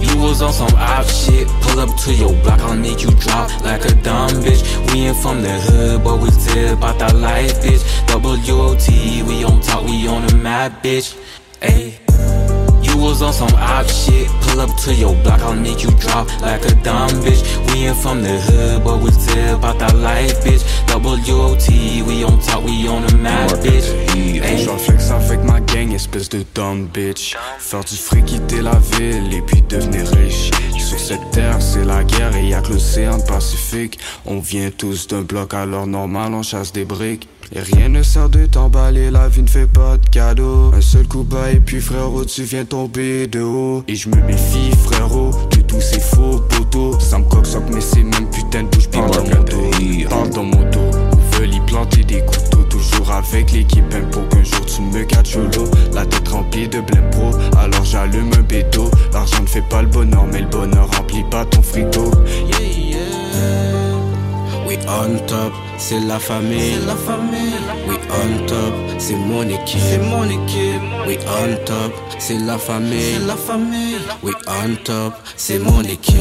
You 0.00 0.20
was 0.20 0.42
on 0.42 0.52
some 0.52 0.74
op 0.74 1.06
shit. 1.06 1.46
Pull 1.62 1.80
up 1.80 1.90
to 2.04 2.12
your 2.12 2.32
block, 2.42 2.60
I'll 2.60 2.76
make 2.76 3.02
you 3.02 3.10
drop 3.20 3.50
like 3.64 3.84
a 3.84 3.94
dumb 4.02 4.42
bitch. 4.42 4.64
We 4.92 5.06
ain't 5.06 5.16
from 5.18 5.42
the 5.42 5.50
hood, 5.50 6.02
but 6.02 6.18
we 6.18 6.30
tell 6.30 6.72
about 6.74 6.98
that 6.98 7.14
life, 7.14 7.62
bitch. 7.62 7.82
WOT, 8.08 8.88
we 9.28 9.44
on 9.44 9.60
top, 9.60 9.84
we 9.84 10.08
on 10.08 10.26
the 10.26 10.34
map, 10.36 10.82
bitch. 10.82 11.14
Ayy. 11.60 12.07
You 12.98 13.04
was 13.04 13.22
on 13.22 13.32
some 13.32 13.54
op 13.54 13.86
shit. 13.86 14.26
Pull 14.42 14.60
up 14.60 14.76
to 14.78 14.92
your 14.92 15.14
block, 15.22 15.40
I'll 15.42 15.54
make 15.54 15.84
you 15.84 15.90
drop 16.00 16.26
like 16.40 16.64
a 16.64 16.74
dumb 16.82 17.10
bitch. 17.22 17.42
We 17.68 17.86
ain't 17.86 17.96
from 17.96 18.24
the 18.24 18.40
hood, 18.40 18.82
but 18.82 18.98
we 18.98 19.10
tell 19.10 19.54
about 19.56 19.78
that 19.78 19.94
life, 19.94 20.42
bitch. 20.42 20.64
WOT, 20.90 21.68
we 22.08 22.24
on 22.24 22.40
top, 22.40 22.64
we 22.64 22.88
on 22.88 23.06
the 23.06 23.16
map, 23.18 23.50
bitch. 23.62 23.86
Ayy. 24.16 24.64
J'en 24.64 24.78
flex 24.78 25.12
avec 25.12 25.44
ma 25.44 25.60
gang, 25.60 25.92
espèce 25.92 26.28
de 26.28 26.44
dumb 26.56 26.88
bitch. 26.92 27.36
Faire 27.60 27.84
du 27.84 27.94
fric, 27.94 28.24
quitter 28.26 28.62
la 28.62 28.76
ville 28.96 29.32
et 29.32 29.42
puis 29.42 29.62
devenir 29.62 30.04
riche. 30.08 30.50
Sur 30.76 30.98
cette 30.98 31.30
terre, 31.30 31.62
c'est 31.62 31.84
la 31.84 32.02
guerre 32.02 32.34
et 32.34 32.48
y'a 32.48 32.60
que 32.62 32.72
l'océan 32.72 33.20
Pacifique. 33.20 34.00
On 34.26 34.40
vient 34.40 34.70
tous 34.76 35.06
d'un 35.06 35.22
bloc, 35.22 35.54
alors 35.54 35.86
normal, 35.86 36.34
on 36.34 36.42
chasse 36.42 36.72
des 36.72 36.84
briques. 36.84 37.28
Et 37.52 37.60
rien 37.60 37.88
ne 37.88 38.02
sert 38.02 38.28
de 38.28 38.44
t'emballer, 38.46 39.10
la 39.10 39.28
vie 39.28 39.42
ne 39.42 39.48
fait 39.48 39.66
pas 39.66 39.96
de 39.96 40.06
cadeaux. 40.10 40.70
Un 40.74 40.80
seul 40.80 41.06
coup 41.06 41.22
bas 41.22 41.50
et 41.50 41.60
puis 41.60 41.80
frérot, 41.80 42.24
tu 42.24 42.42
viens 42.42 42.64
tomber 42.64 43.26
de 43.26 43.40
haut. 43.40 43.84
Et 43.88 43.94
je 43.94 44.08
me 44.10 44.16
méfie, 44.22 44.70
frérot, 44.84 45.30
de 45.50 45.60
tous 45.62 45.80
ces 45.80 46.00
faux 46.00 46.40
poteaux. 46.48 46.98
Ça 47.00 47.18
me 47.18 47.24
coque 47.24 47.46
mais 47.72 47.80
c'est 47.80 48.02
même 48.02 48.28
putain 48.30 48.64
de 48.64 48.68
bouche 48.68 48.88
parle 48.88 49.10
dans 49.10 49.24
mon 49.24 49.42
dos. 49.44 50.08
Parle 50.08 50.30
dans 50.30 50.42
mon 50.44 50.70
dos. 50.70 50.90
Où 51.12 51.36
veulent 51.36 51.54
y 51.54 51.60
planter 51.60 52.04
des 52.04 52.20
couteaux, 52.20 52.64
toujours 52.68 53.10
avec 53.10 53.52
l'équipe 53.52 53.92
même 53.92 54.10
pour 54.10 54.28
qu'un 54.28 54.44
jour 54.44 54.66
tu 54.66 54.82
me 54.82 55.04
gâtes 55.04 55.34
l'eau. 55.34 55.64
La 55.94 56.04
tête 56.04 56.28
remplie 56.28 56.68
de 56.68 56.80
blême 56.80 57.08
pro, 57.10 57.30
alors 57.58 57.84
j'allume 57.84 58.30
un 58.36 58.42
bédo. 58.42 58.90
L'argent 59.12 59.42
ne 59.42 59.48
fait 59.48 59.66
pas 59.68 59.82
le 59.82 59.88
bonheur, 59.88 60.26
mais 60.30 60.40
le 60.40 60.48
bonheur 60.48 60.88
remplit 60.96 61.24
pas 61.30 61.44
ton 61.46 61.62
frigo. 61.62 62.10
Yeah, 62.46 62.60
yeah. 62.60 63.77
We 64.68 64.76
on 64.86 65.16
top, 65.26 65.54
c'est 65.78 65.98
la 65.98 66.18
famille. 66.18 66.74
C'est 66.74 66.86
la 66.86 66.94
famille. 66.94 67.54
We 67.88 67.96
on 68.10 68.46
top, 68.46 68.74
c'est 68.98 69.16
mon 69.16 69.42
équipe. 69.48 69.80
C'est 69.80 69.96
mon 69.96 70.24
équipe. 70.24 70.82
We 71.06 71.16
on 71.26 71.64
top, 71.64 71.92
c'est 72.18 72.36
la 72.36 72.58
famille. 72.58 73.14
C'est 73.14 73.26
la 73.26 73.36
famille. 73.36 73.96
We 74.22 74.34
on 74.46 74.76
top, 74.84 75.14
c'est 75.36 75.58
mon 75.58 75.80
équipe. 75.84 76.18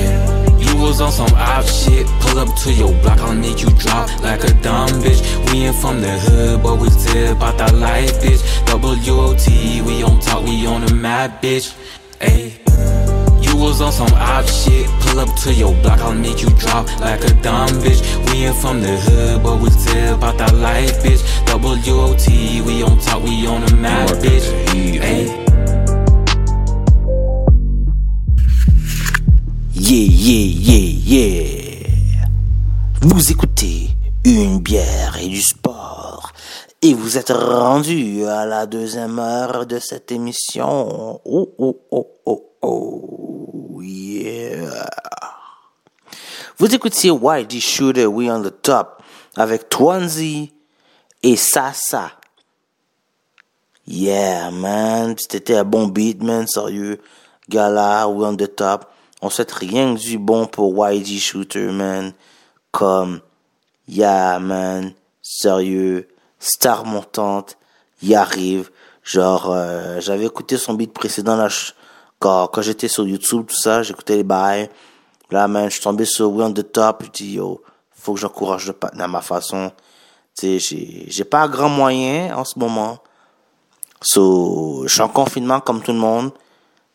You 0.60 0.78
was 0.78 1.02
on 1.02 1.12
some 1.12 1.28
op 1.36 1.66
shit. 1.66 2.08
Pull 2.22 2.40
up 2.40 2.48
to 2.64 2.72
your 2.72 2.94
block, 3.02 3.20
I'll 3.20 3.36
make 3.36 3.62
you 3.62 3.70
drop 3.72 4.08
like 4.24 4.46
a 4.46 4.54
dumb 4.64 4.88
bitch. 5.02 5.22
We 5.52 5.66
ain't 5.66 5.76
from 5.76 6.00
the 6.00 6.18
hood, 6.18 6.64
but 6.64 6.78
we 6.80 6.88
tell 6.88 7.34
about 7.34 7.58
that 7.58 7.76
life, 7.76 8.22
bitch. 8.22 8.42
WOT, 8.72 9.46
we 9.86 10.04
on 10.04 10.22
top, 10.22 10.44
we 10.44 10.66
on 10.66 10.86
the 10.86 10.94
map, 10.94 11.42
bitch. 11.42 11.76
Ayy. 12.22 12.54
You 13.58 13.64
was 13.64 13.82
on 13.82 13.92
some 13.92 14.14
op 14.14 14.46
shit. 14.46 14.88
Pull 15.02 15.20
up 15.20 15.36
to 15.38 15.52
your 15.52 15.74
block, 15.82 16.00
I'll 16.02 16.14
make 16.14 16.44
you 16.44 16.50
drop 16.60 16.86
like 17.00 17.24
a 17.24 17.34
dumb 17.42 17.70
bitch. 17.82 18.02
We 18.30 18.46
ain't 18.46 18.56
from 18.56 18.82
the 18.82 18.96
hood, 18.98 19.42
but 19.42 19.58
we 19.60 19.70
tell 19.70 20.14
about 20.14 20.38
that 20.38 20.54
life, 20.54 21.02
bitch. 21.02 21.24
WOT, 21.50 22.28
we 22.68 22.84
on 22.84 23.00
top, 23.00 23.24
we 23.24 23.48
on 23.48 23.66
the 23.66 23.76
map, 23.78 24.10
bitch. 24.22 24.46
Ayy. 25.02 25.28
Yeah, 29.74 30.08
yeah, 30.28 30.46
yeah, 30.70 30.90
yeah. 31.10 31.88
Vous 33.02 33.32
écoutez 33.32 33.90
une 34.24 34.60
bière 34.60 35.18
et 35.20 35.30
du 35.30 35.42
sport. 35.42 36.32
Et 36.84 36.94
vous 36.94 37.18
êtes 37.18 37.32
rendu 37.32 38.24
à 38.26 38.46
la 38.46 38.68
deuxième 38.68 39.18
heure 39.18 39.66
de 39.66 39.80
cette 39.80 40.12
émission. 40.12 41.20
Oh, 41.26 41.56
oh, 41.58 41.82
oh, 41.90 42.08
oh, 42.28 42.47
oh, 42.62 43.80
yeah. 43.82 44.90
Vous 46.58 46.74
écoutiez 46.74 47.12
YG 47.12 47.60
Shooter, 47.60 48.08
We 48.08 48.30
on 48.30 48.42
the 48.42 48.62
Top, 48.62 49.04
avec 49.36 49.70
Twanzy 49.70 50.52
et 51.22 51.36
Sasa. 51.36 52.12
Yeah, 53.86 54.52
man. 54.52 55.16
C'était 55.18 55.56
un 55.56 55.64
bon 55.64 55.88
beat, 55.88 56.22
man, 56.22 56.46
sérieux. 56.48 57.00
Gala, 57.48 58.10
We 58.10 58.28
on 58.28 58.36
the 58.36 58.54
Top. 58.54 58.86
On 59.22 59.30
souhaite 59.30 59.52
rien 59.52 59.96
que 59.96 60.00
du 60.00 60.18
bon 60.18 60.46
pour 60.46 60.74
YG 60.90 61.20
Shooter, 61.20 61.72
man. 61.72 62.14
Comme, 62.72 63.22
yeah, 63.88 64.40
man. 64.40 64.94
Sérieux. 65.22 66.08
Star 66.40 66.86
montante. 66.86 67.58
Y 68.02 68.16
arrive. 68.16 68.72
Genre, 69.04 69.52
euh, 69.52 70.02
j'avais 70.02 70.26
écouté 70.26 70.58
son 70.58 70.74
beat 70.74 70.92
précédent, 70.92 71.38
là, 71.38 71.48
quand, 72.20 72.48
quand 72.48 72.62
j'étais 72.62 72.88
sur 72.88 73.08
YouTube, 73.08 73.46
tout 73.48 73.56
ça, 73.56 73.84
j'écoutais 73.84 74.18
les 74.18 74.24
bails. 74.24 74.70
Là, 75.30 75.48
man, 75.48 75.66
je 75.66 75.76
suis 75.76 75.84
tombé 75.84 76.06
sur 76.06 76.32
We 76.32 76.48
on 76.48 76.54
the 76.54 76.72
Top. 76.72 77.04
Je 77.06 77.10
dis, 77.12 77.34
yo, 77.34 77.62
faut 77.92 78.14
que 78.14 78.20
j'encourage 78.20 78.68
le 78.68 78.74
patin 78.74 79.00
à 79.02 79.08
ma 79.08 79.22
façon. 79.22 79.72
Tu 80.38 80.60
sais, 80.60 81.06
j'ai, 81.08 81.24
pas 81.24 81.48
grand 81.48 81.70
moyen 81.70 82.36
en 82.36 82.46
ce 82.46 82.58
moment. 82.58 83.00
So, 84.02 84.84
je 84.86 84.94
suis 84.94 85.02
en 85.02 85.10
confinement 85.10 85.60
comme 85.60 85.82
tout 85.82 85.92
le 85.92 86.00
monde. 86.00 86.32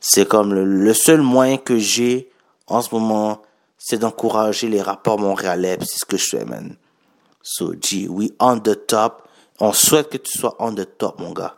C'est 0.00 0.26
comme 0.26 0.54
le, 0.54 0.94
seul 0.94 1.20
moyen 1.20 1.58
que 1.58 1.78
j'ai 1.78 2.30
en 2.66 2.80
ce 2.80 2.94
moment, 2.94 3.42
c'est 3.78 3.98
d'encourager 3.98 4.68
les 4.68 4.80
rappeurs 4.80 5.18
montréalais. 5.18 5.76
C'est 5.80 5.98
ce 5.98 6.04
que 6.04 6.16
je 6.16 6.28
fais, 6.28 6.44
man. 6.44 6.76
So, 7.42 7.74
G, 7.80 8.08
we 8.08 8.30
on 8.38 8.58
the 8.60 8.86
top. 8.86 9.28
On 9.60 9.72
souhaite 9.72 10.08
que 10.08 10.16
tu 10.16 10.38
sois 10.38 10.56
on 10.58 10.72
the 10.74 10.86
top, 10.96 11.20
mon 11.20 11.32
gars. 11.32 11.56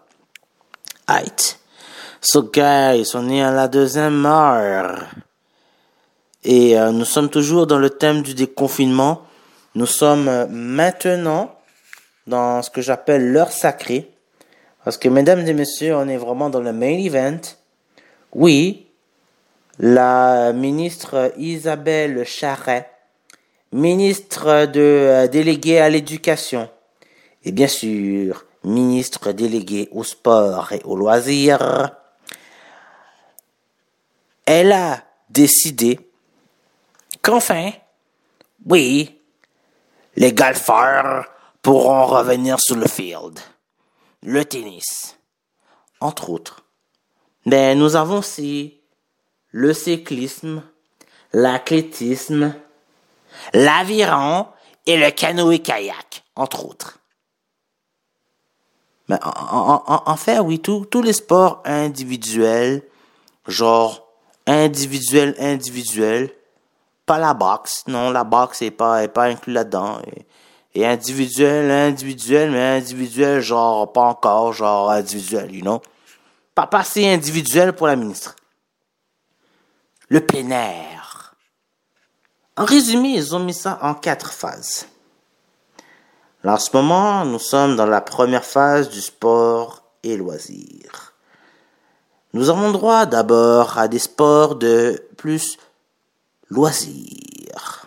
Aight. 1.06 1.58
So, 2.26 2.42
guys, 2.42 3.14
on 3.14 3.28
est 3.28 3.42
à 3.42 3.50
la 3.50 3.68
deuxième 3.68 4.24
heure. 4.24 5.10
Et 6.42 6.78
euh, 6.78 6.90
nous 6.90 7.04
sommes 7.04 7.28
toujours 7.28 7.66
dans 7.66 7.76
le 7.76 7.90
thème 7.90 8.22
du 8.22 8.32
déconfinement. 8.32 9.20
Nous 9.74 9.84
sommes 9.84 10.28
euh, 10.28 10.46
maintenant 10.48 11.54
dans 12.26 12.62
ce 12.62 12.70
que 12.70 12.80
j'appelle 12.80 13.30
l'heure 13.30 13.52
sacrée. 13.52 14.10
Parce 14.84 14.96
que, 14.96 15.10
mesdames 15.10 15.46
et 15.46 15.52
messieurs, 15.52 15.96
on 15.96 16.08
est 16.08 16.16
vraiment 16.16 16.48
dans 16.48 16.62
le 16.62 16.72
main 16.72 16.96
event. 16.96 17.42
Oui, 18.32 18.86
la 19.78 20.54
ministre 20.54 21.30
Isabelle 21.36 22.24
Charret, 22.24 22.88
ministre 23.70 24.64
de 24.64 24.80
euh, 24.80 25.28
déléguée 25.28 25.78
à 25.78 25.90
l'éducation, 25.90 26.70
et 27.44 27.52
bien 27.52 27.68
sûr, 27.68 28.46
ministre 28.64 29.32
délégué 29.32 29.90
au 29.92 30.04
sport 30.04 30.72
et 30.72 30.80
aux 30.84 30.96
loisirs, 30.96 32.00
elle 34.46 34.72
a 34.72 35.02
décidé 35.30 35.98
qu'enfin, 37.22 37.70
oui, 38.66 39.20
les 40.16 40.32
golfeurs 40.32 41.26
pourront 41.62 42.06
revenir 42.06 42.60
sur 42.60 42.76
le 42.76 42.86
field. 42.86 43.38
Le 44.22 44.44
tennis, 44.44 45.18
entre 46.00 46.30
autres. 46.30 46.64
Mais 47.46 47.74
nous 47.74 47.96
avons 47.96 48.18
aussi 48.18 48.80
le 49.50 49.74
cyclisme, 49.74 50.62
l'athlétisme, 51.32 52.54
l'aviron 53.52 54.46
et 54.86 54.96
le 54.96 55.10
canoë-kayak, 55.10 56.24
entre 56.36 56.64
autres. 56.66 56.98
Mais 59.08 59.18
en, 59.22 59.28
en- 59.30 59.84
en- 59.86 60.02
en 60.06 60.16
fait, 60.16 60.38
oui, 60.38 60.60
tous 60.60 60.86
tous 60.86 61.02
les 61.02 61.12
sports 61.12 61.60
individuels, 61.66 62.82
genre 63.46 64.03
individuel, 64.46 65.34
individuel, 65.38 66.30
pas 67.06 67.18
la 67.18 67.34
boxe, 67.34 67.84
non, 67.86 68.10
la 68.10 68.24
boxe 68.24 68.62
est 68.62 68.70
pas, 68.70 69.02
est 69.02 69.08
pas 69.08 69.34
là-dedans. 69.46 70.00
Et, 70.06 70.26
et 70.74 70.86
individuel, 70.86 71.70
individuel, 71.70 72.50
mais 72.50 72.78
individuel, 72.78 73.40
genre 73.40 73.92
pas 73.92 74.02
encore, 74.02 74.52
genre 74.52 74.90
individuel, 74.90 75.54
you 75.54 75.62
know. 75.62 75.80
Pas 76.54 76.66
pas 76.66 76.80
assez 76.80 77.06
individuel 77.06 77.72
pour 77.72 77.86
la 77.86 77.96
ministre. 77.96 78.36
Le 80.08 80.24
plein. 80.24 80.84
En 82.56 82.64
résumé, 82.64 83.14
ils 83.14 83.34
ont 83.34 83.40
mis 83.40 83.54
ça 83.54 83.78
en 83.82 83.94
quatre 83.94 84.32
phases. 84.32 84.86
Là, 86.44 86.54
en 86.54 86.58
ce 86.58 86.70
moment, 86.74 87.24
nous 87.24 87.40
sommes 87.40 87.74
dans 87.74 87.86
la 87.86 88.00
première 88.00 88.44
phase 88.44 88.90
du 88.90 89.00
sport 89.00 89.82
et 90.04 90.16
loisirs. 90.16 91.13
Nous 92.34 92.50
avons 92.50 92.72
droit 92.72 93.06
d'abord 93.06 93.78
à 93.78 93.86
des 93.86 94.00
sports 94.00 94.56
de 94.56 95.00
plus 95.16 95.56
loisirs. 96.50 97.86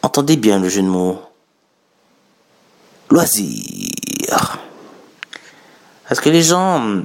Entendez 0.00 0.36
bien 0.36 0.60
le 0.60 0.68
jeu 0.68 0.82
de 0.82 0.86
mots. 0.86 1.20
Loisirs. 3.10 4.60
Parce 6.08 6.20
que 6.20 6.30
les 6.30 6.44
gens 6.44 7.02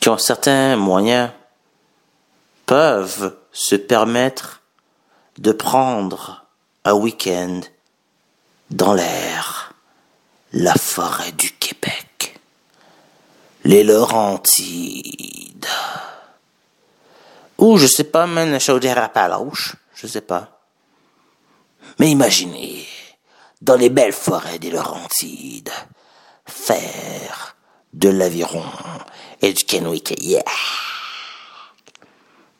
qui 0.00 0.08
ont 0.08 0.18
certains 0.18 0.76
moyens 0.76 1.30
peuvent 2.66 3.36
se 3.52 3.76
permettre 3.76 4.60
de 5.38 5.52
prendre 5.52 6.46
un 6.84 6.94
week-end 6.94 7.60
dans 8.70 8.92
l'air, 8.92 9.72
la 10.52 10.74
forêt 10.74 11.30
du 11.30 11.55
les 13.66 13.82
Laurentides, 13.82 15.66
ou 17.58 17.78
je 17.78 17.86
sais 17.86 18.04
pas, 18.04 18.26
même 18.26 18.52
la 18.52 18.60
chaudière 18.60 19.02
à 19.02 19.08
Palouche, 19.08 19.74
je 19.94 20.06
sais 20.06 20.20
pas. 20.20 20.60
Mais 21.98 22.10
imaginez, 22.10 22.86
dans 23.60 23.74
les 23.74 23.90
belles 23.90 24.12
forêts 24.12 24.60
des 24.60 24.70
Laurentides, 24.70 25.72
faire 26.46 27.56
de 27.92 28.08
l'aviron 28.08 28.62
et 29.42 29.52
du 29.52 29.64
canoë 29.64 30.00
kayak. 30.00 30.46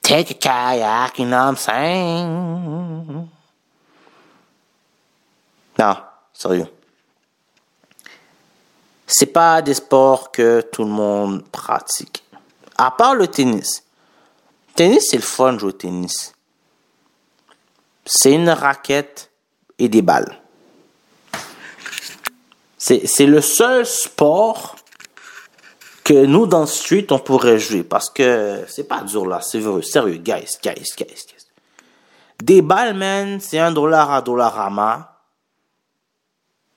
Take 0.03 0.31
a 0.31 0.35
kayak, 0.35 1.19
you 1.19 1.27
know 1.27 1.37
what 1.37 1.51
I'm 1.51 1.57
saying? 1.57 3.29
Non, 5.79 5.97
sérieux. 6.33 6.76
C'est 9.07 9.27
pas 9.27 9.63
des 9.63 9.75
sports 9.75 10.33
que 10.33 10.61
tout 10.61 10.83
le 10.83 10.91
monde 10.91 11.45
pratique. 11.51 12.25
À 12.77 12.91
part 12.91 13.15
le 13.15 13.29
tennis. 13.29 13.85
Tennis, 14.75 15.07
c'est 15.11 15.17
le 15.17 15.23
fun 15.23 15.55
de 15.55 15.59
jouer 15.59 15.69
au 15.69 15.73
tennis. 15.73 16.35
C'est 18.05 18.33
une 18.33 18.51
raquette 18.51 19.31
et 19.79 19.89
des 19.89 20.03
balles. 20.03 20.39
C'est, 22.79 23.27
le 23.27 23.41
seul 23.41 23.85
sport 23.85 24.77
que 26.05 26.25
nous, 26.25 26.47
dans 26.47 26.61
le 26.61 26.67
street, 26.67 27.07
on 27.11 27.19
pourrait 27.19 27.59
jouer. 27.59 27.83
Parce 27.83 28.11
que 28.11 28.65
c'est 28.69 28.87
pas 28.87 29.01
dur 29.01 29.27
là, 29.27 29.41
c'est 29.41 29.59
vrai. 29.59 29.83
Sérieux, 29.83 30.19
guys, 30.19 30.57
guys, 30.63 30.93
guys, 30.97 31.07
guys. 31.07 31.47
Des 32.41 32.63
balles, 32.63 32.95
man, 32.95 33.41
c'est 33.41 33.59
un 33.59 33.73
dollar 33.73 34.13
à 34.13 34.23
Dollarama. 34.23 35.16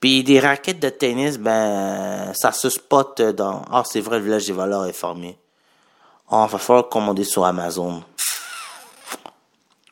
Puis 0.00 0.24
des 0.24 0.40
raquettes 0.40 0.80
de 0.80 0.88
tennis, 0.88 1.38
ben, 1.38 2.32
ça 2.34 2.52
se 2.52 2.70
spot 2.70 3.20
dans... 3.20 3.62
Ah, 3.70 3.82
c'est 3.84 4.00
vrai, 4.00 4.18
le 4.18 4.24
village 4.24 4.46
des 4.46 4.52
valeurs 4.52 4.86
est 4.86 4.94
fermé. 4.94 5.38
Ah, 6.30 6.46
va 6.50 6.58
falloir 6.58 6.88
commander 6.88 7.24
sur 7.24 7.44
Amazon. 7.44 8.02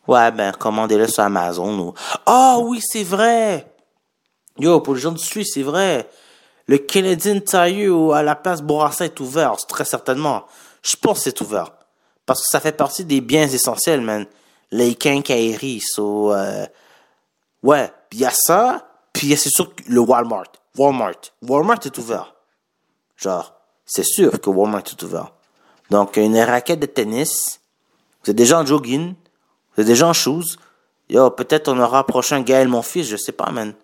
Ouais, 0.07 0.31
ben, 0.33 0.53
commandez-le 0.53 1.07
sur 1.07 1.23
Amazon. 1.23 1.79
Ou... 1.79 1.95
Ah 2.25 2.57
oui, 2.59 2.81
c'est 2.83 3.05
vrai! 3.05 3.71
Yo, 4.59 4.81
pour 4.81 4.95
les 4.95 5.01
gens 5.01 5.13
du 5.13 5.23
street, 5.23 5.45
c'est 5.45 5.63
vrai. 5.63 6.09
Le 6.67 6.79
Canadian 6.79 7.41
Tire 7.41 8.13
à 8.15 8.23
la 8.23 8.35
place 8.35 8.63
Bourassa 8.63 9.05
est 9.05 9.21
ouvert, 9.21 9.57
très 9.69 9.85
certainement. 9.85 10.45
Je 10.83 10.97
pense 10.97 11.19
que 11.19 11.25
c'est 11.25 11.41
ouvert. 11.43 11.73
Parce 12.25 12.43
que 12.43 12.49
ça 12.51 12.61
fait 12.61 12.73
partie 12.73 13.05
des 13.05 13.21
biens 13.21 13.47
essentiels, 13.47 14.01
man. 14.01 14.27
Les 14.71 14.95
quincailleries, 14.95 15.81
so, 15.81 16.33
euh, 16.33 16.67
ouais, 17.63 17.91
il 18.13 18.21
y 18.21 18.25
a 18.25 18.31
ça, 18.31 18.88
puis 19.19 19.37
c'est 19.37 19.51
sûr 19.51 19.75
que 19.75 19.83
le 19.89 19.99
Walmart. 19.99 20.53
Walmart. 20.77 21.33
Walmart 21.43 21.81
est 21.85 21.99
ouvert. 21.99 22.37
Genre, 23.16 23.53
c'est 23.85 24.05
sûr 24.05 24.41
que 24.41 24.49
Walmart 24.49 24.85
est 24.87 25.03
ouvert. 25.03 25.33
Donc, 25.91 26.19
une 26.19 26.39
raquette 26.39 26.79
de 26.79 26.87
tennis, 26.87 27.61
vous 28.23 28.31
êtes 28.31 28.37
déjà 28.37 28.61
en 28.61 28.64
jogging, 28.64 29.16
vous 29.75 29.81
êtes 29.81 29.89
déjà 29.89 30.07
en 30.07 30.12
shoes. 30.12 30.57
Yo, 31.09 31.31
peut-être 31.31 31.66
on 31.66 31.81
aura 31.81 32.07
prochain 32.07 32.43
Gaël, 32.43 32.69
mon 32.69 32.83
fils, 32.83 33.09
je 33.09 33.16
sais 33.16 33.33
pas, 33.33 33.51
man. 33.51 33.75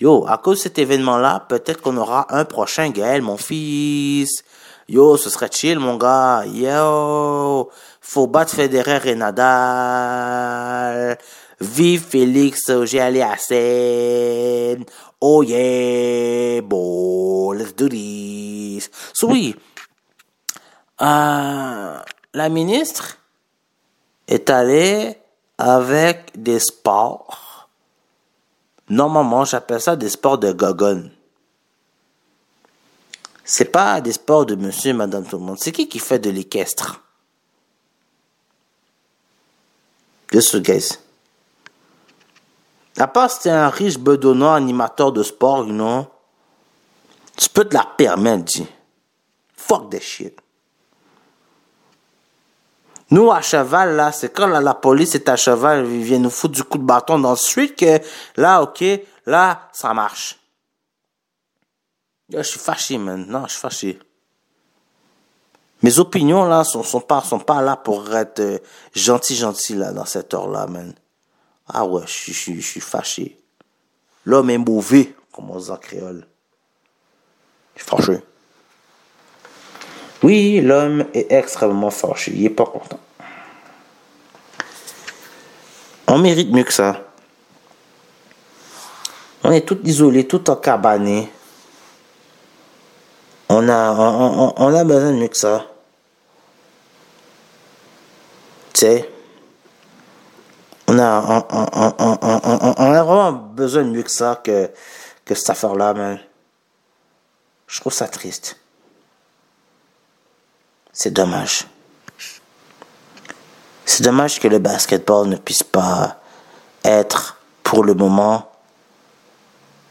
Yo, 0.00 0.24
à 0.26 0.38
cause 0.38 0.56
de 0.56 0.62
cet 0.62 0.78
événement-là, 0.78 1.44
peut-être 1.50 1.82
qu'on 1.82 1.98
aura 1.98 2.34
un 2.34 2.46
prochain 2.46 2.88
Gaël, 2.88 3.20
mon 3.20 3.36
fils. 3.36 4.42
Yo, 4.88 5.18
ce 5.18 5.28
serait 5.28 5.50
chill, 5.52 5.78
mon 5.78 5.98
gars. 5.98 6.46
Yo, 6.46 7.68
faut 8.00 8.26
battre 8.26 8.54
Federer 8.54 9.00
et 9.04 9.16
Nadal. 9.16 11.18
Vive 11.60 12.04
Félix, 12.04 12.70
j'ai 12.84 13.00
allé 13.00 13.22
à 13.22 13.36
scène. 13.36 14.84
Oh 15.20 15.42
yeah, 15.42 16.60
bon, 16.62 17.52
let's 17.52 17.74
do 17.74 17.88
this. 17.88 18.90
So 19.12 19.28
oui, 19.28 19.54
euh, 21.00 21.98
la 22.34 22.48
ministre 22.48 23.18
est 24.26 24.50
allée 24.50 25.16
avec 25.58 26.32
des 26.40 26.58
sports. 26.58 27.68
Normalement, 28.88 29.44
j'appelle 29.44 29.80
ça 29.80 29.96
des 29.96 30.08
sports 30.08 30.38
de 30.38 30.52
gogon. 30.52 31.10
C'est 33.44 33.66
pas 33.66 34.00
des 34.00 34.12
sports 34.12 34.46
de 34.46 34.54
monsieur, 34.54 34.94
madame, 34.94 35.26
tout 35.26 35.38
le 35.38 35.44
monde. 35.44 35.58
C'est 35.60 35.72
qui 35.72 35.88
qui 35.88 35.98
fait 35.98 36.18
de 36.18 36.30
l'équestre? 36.30 37.00
Just 40.32 40.56
guys. 40.62 40.98
À 42.98 43.06
part 43.06 43.30
si 43.30 43.40
t'es 43.40 43.50
un 43.50 43.68
riche 43.68 43.98
bedonnant 43.98 44.54
animateur 44.54 45.12
de 45.12 45.22
sport, 45.22 45.66
you 45.66 45.72
know, 45.72 46.06
tu 47.36 47.48
peux 47.48 47.64
te 47.64 47.74
la 47.74 47.86
permettre, 47.96 48.44
dis. 48.44 48.66
Fuck 49.56 49.90
that 49.90 50.00
shit. 50.00 50.38
Nous, 53.10 53.30
à 53.30 53.42
cheval, 53.42 53.96
là, 53.96 54.10
c'est 54.10 54.30
quand 54.30 54.46
la, 54.46 54.74
police 54.74 55.14
est 55.14 55.28
à 55.28 55.36
cheval, 55.36 55.86
ils 55.86 56.02
viennent 56.02 56.22
nous 56.22 56.30
foutre 56.30 56.54
du 56.54 56.64
coup 56.64 56.78
de 56.78 56.82
bâton 56.82 57.18
dans 57.18 57.32
le 57.32 57.36
street 57.36 57.74
que 57.76 58.00
là, 58.36 58.62
ok, 58.62 58.82
là, 59.26 59.68
ça 59.72 59.92
marche. 59.92 60.38
Je 62.30 62.42
suis 62.42 62.58
fâché, 62.58 62.96
man. 62.96 63.26
Non, 63.28 63.44
je 63.44 63.52
suis 63.52 63.60
fâché. 63.60 63.98
Mes 65.82 65.98
opinions, 65.98 66.44
là, 66.44 66.64
sont, 66.64 66.82
sont 66.82 67.00
pas, 67.00 67.20
sont 67.20 67.40
pas 67.40 67.60
là 67.60 67.76
pour 67.76 68.14
être 68.14 68.40
euh, 68.40 68.58
gentil, 68.94 69.36
gentil, 69.36 69.74
là, 69.74 69.92
dans 69.92 70.06
cette 70.06 70.32
heure-là, 70.32 70.66
man. 70.66 70.94
Ah 71.68 71.84
ouais, 71.84 72.02
je 72.06 72.32
suis, 72.32 72.80
fâché. 72.80 73.38
L'homme 74.24 74.50
est 74.50 74.58
mauvais, 74.58 75.14
comme 75.32 75.50
on 75.50 75.58
dit 75.58 75.70
en 75.70 75.76
créole. 75.76 76.26
Je 77.74 77.82
suis 77.82 77.90
fâché. 77.90 78.20
Oui, 80.22 80.60
l'homme 80.60 81.06
est 81.14 81.32
extrêmement 81.32 81.90
fâché. 81.90 82.32
Il 82.34 82.44
est 82.44 82.50
pas 82.50 82.66
content. 82.66 83.00
On 86.06 86.18
mérite 86.18 86.52
mieux 86.52 86.64
que 86.64 86.72
ça. 86.72 87.00
On 89.44 89.50
est 89.50 89.66
tout 89.66 89.80
isolés, 89.84 90.26
tout 90.28 90.48
encabanés. 90.50 91.30
On 93.48 93.68
a, 93.68 93.92
on, 93.92 94.54
on, 94.56 94.74
a 94.74 94.84
besoin 94.84 95.12
de 95.12 95.16
mieux 95.16 95.28
que 95.28 95.36
ça. 95.36 95.66
Tu 98.72 98.80
sais, 98.80 99.11
on 101.02 102.94
a 102.94 103.02
vraiment 103.02 103.32
besoin 103.32 103.82
de 103.84 103.90
mieux 103.90 104.02
que 104.02 104.10
ça, 104.10 104.40
que, 104.42 104.70
que 105.24 105.34
cette 105.34 105.50
affaire-là, 105.50 105.94
man. 105.94 106.20
Je 107.66 107.80
trouve 107.80 107.92
ça 107.92 108.08
triste. 108.08 108.56
C'est 110.92 111.10
dommage. 111.10 111.66
C'est 113.86 114.02
dommage 114.02 114.40
que 114.40 114.48
le 114.48 114.58
basketball 114.58 115.28
ne 115.28 115.36
puisse 115.36 115.62
pas 115.62 116.20
être, 116.84 117.38
pour 117.62 117.84
le 117.84 117.94
moment, 117.94 118.52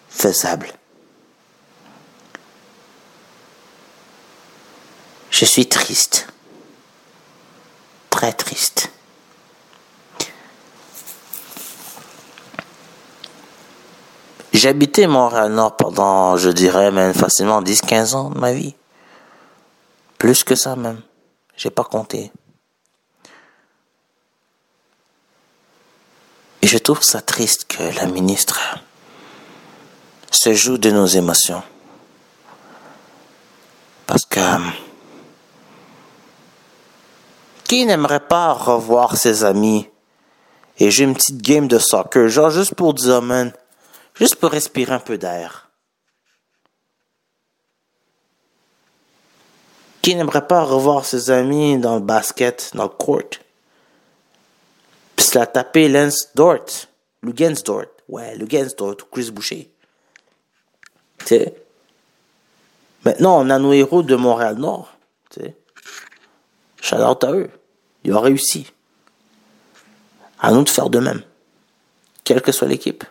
faisable. 0.10 0.68
Je 5.32 5.46
suis 5.46 5.68
triste. 5.68 6.28
Très 8.10 8.34
triste. 8.34 8.92
J'ai 14.62 14.70
habité 14.70 15.08
Montréal-Nord 15.08 15.76
pendant, 15.76 16.38
je 16.38 16.52
dirais, 16.52 16.92
même 16.92 17.16
facilement 17.16 17.64
10-15 17.64 18.14
ans 18.14 18.30
de 18.30 18.38
ma 18.38 18.54
vie. 18.54 18.76
Plus 20.20 20.44
que 20.44 20.54
ça 20.54 20.76
même. 20.76 21.02
J'ai 21.58 21.72
pas 21.72 21.84
compté. 21.84 22.32
Et 26.62 26.68
je 26.68 26.78
trouve 26.78 27.02
ça 27.02 27.22
triste 27.22 27.66
que 27.66 27.82
la 27.96 28.06
ministre 28.06 28.60
se 30.30 30.54
joue 30.54 30.78
de 30.78 30.92
nos 30.92 31.08
émotions. 31.08 31.64
Parce 34.06 34.26
que 34.26 34.42
qui 37.64 37.84
n'aimerait 37.88 38.28
pas 38.28 38.54
revoir 38.54 39.18
ses 39.18 39.44
amis 39.44 39.90
et 40.78 40.92
jouer 40.92 41.06
une 41.06 41.16
petite 41.16 41.42
game 41.42 41.68
de 41.68 41.80
soccer, 41.80 42.28
genre 42.28 42.52
juste 42.52 42.76
pour 42.76 42.94
dire, 42.94 43.24
man, 43.24 43.52
juste 44.22 44.36
pour 44.36 44.52
respirer 44.52 44.94
un 44.94 45.00
peu 45.00 45.18
d'air. 45.18 45.72
Qui 50.04 50.16
n'aimerait 50.16 50.48
pas 50.48 50.64
revoir 50.64 51.06
ses 51.06 51.32
amis 51.32 51.80
dans 51.80 51.96
le 51.96 52.02
basket, 52.02 52.72
dans 52.76 52.84
le 52.84 52.90
court? 52.90 53.40
Puis 55.16 55.26
se 55.26 55.40
la 55.40 55.48
taper 55.48 55.90
Lance 55.90 56.30
Dort, 56.36 56.88
Lugens 57.24 57.64
Dort, 57.64 57.86
ouais, 58.10 58.36
Lugens 58.36 58.76
Dort 58.78 58.98
ou 59.02 59.06
Chris 59.12 59.32
Boucher. 59.32 59.72
Tu 61.18 61.26
sais. 61.26 61.56
Maintenant, 63.04 63.42
on 63.42 63.50
a 63.50 63.58
nos 63.58 63.74
héros 63.74 64.04
de 64.04 64.16
Montréal-Nord. 64.16 64.94
Shout 66.80 66.96
out 66.96 67.24
à 67.24 67.32
eux. 67.32 67.50
Ils 68.04 68.14
ont 68.14 68.20
réussi. 68.20 68.72
À 70.40 70.52
nous 70.52 70.64
de 70.64 70.70
faire 70.70 70.92
de 70.92 71.00
même. 71.00 71.24
Quelle 72.24 72.42
que 72.42 72.52
soit 72.52 72.68
l'équipe. 72.68 73.04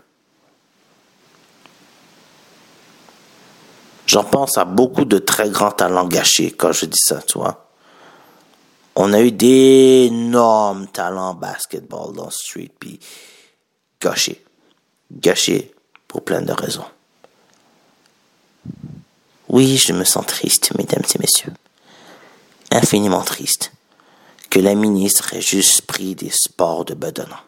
J'en 4.10 4.24
pense 4.24 4.58
à 4.58 4.64
beaucoup 4.64 5.04
de 5.04 5.18
très 5.18 5.50
grands 5.50 5.70
talents 5.70 6.08
gâchés 6.08 6.50
quand 6.50 6.72
je 6.72 6.86
dis 6.86 6.98
ça, 6.98 7.22
tu 7.22 7.38
vois. 7.38 7.68
On 8.96 9.12
a 9.12 9.20
eu 9.20 9.30
d'énormes 9.30 10.88
talents 10.88 11.34
basketball 11.34 12.12
dans 12.12 12.28
street, 12.28 12.72
puis 12.80 12.98
gâchés. 14.00 14.44
Gâchés 15.12 15.72
pour 16.08 16.24
plein 16.24 16.42
de 16.42 16.50
raisons. 16.50 16.86
Oui, 19.48 19.76
je 19.76 19.92
me 19.92 20.02
sens 20.02 20.26
triste, 20.26 20.76
mesdames 20.76 21.04
et 21.14 21.18
messieurs. 21.20 21.52
Infiniment 22.72 23.22
triste 23.22 23.70
que 24.50 24.58
la 24.58 24.74
ministre 24.74 25.34
ait 25.34 25.40
juste 25.40 25.82
pris 25.82 26.16
des 26.16 26.32
sports 26.32 26.84
de 26.84 26.94
bedonnant. 26.94 27.44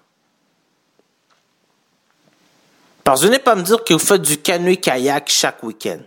Parvenez 3.03 3.41
pas 3.41 3.53
à 3.53 3.57
me 3.57 3.63
dire 3.63 3.83
que 3.83 3.95
vous 3.95 3.99
faites 3.99 4.23
du 4.23 4.37
canoë-kayak 4.37 5.29
chaque 5.29 5.65
week-end. 5.65 5.99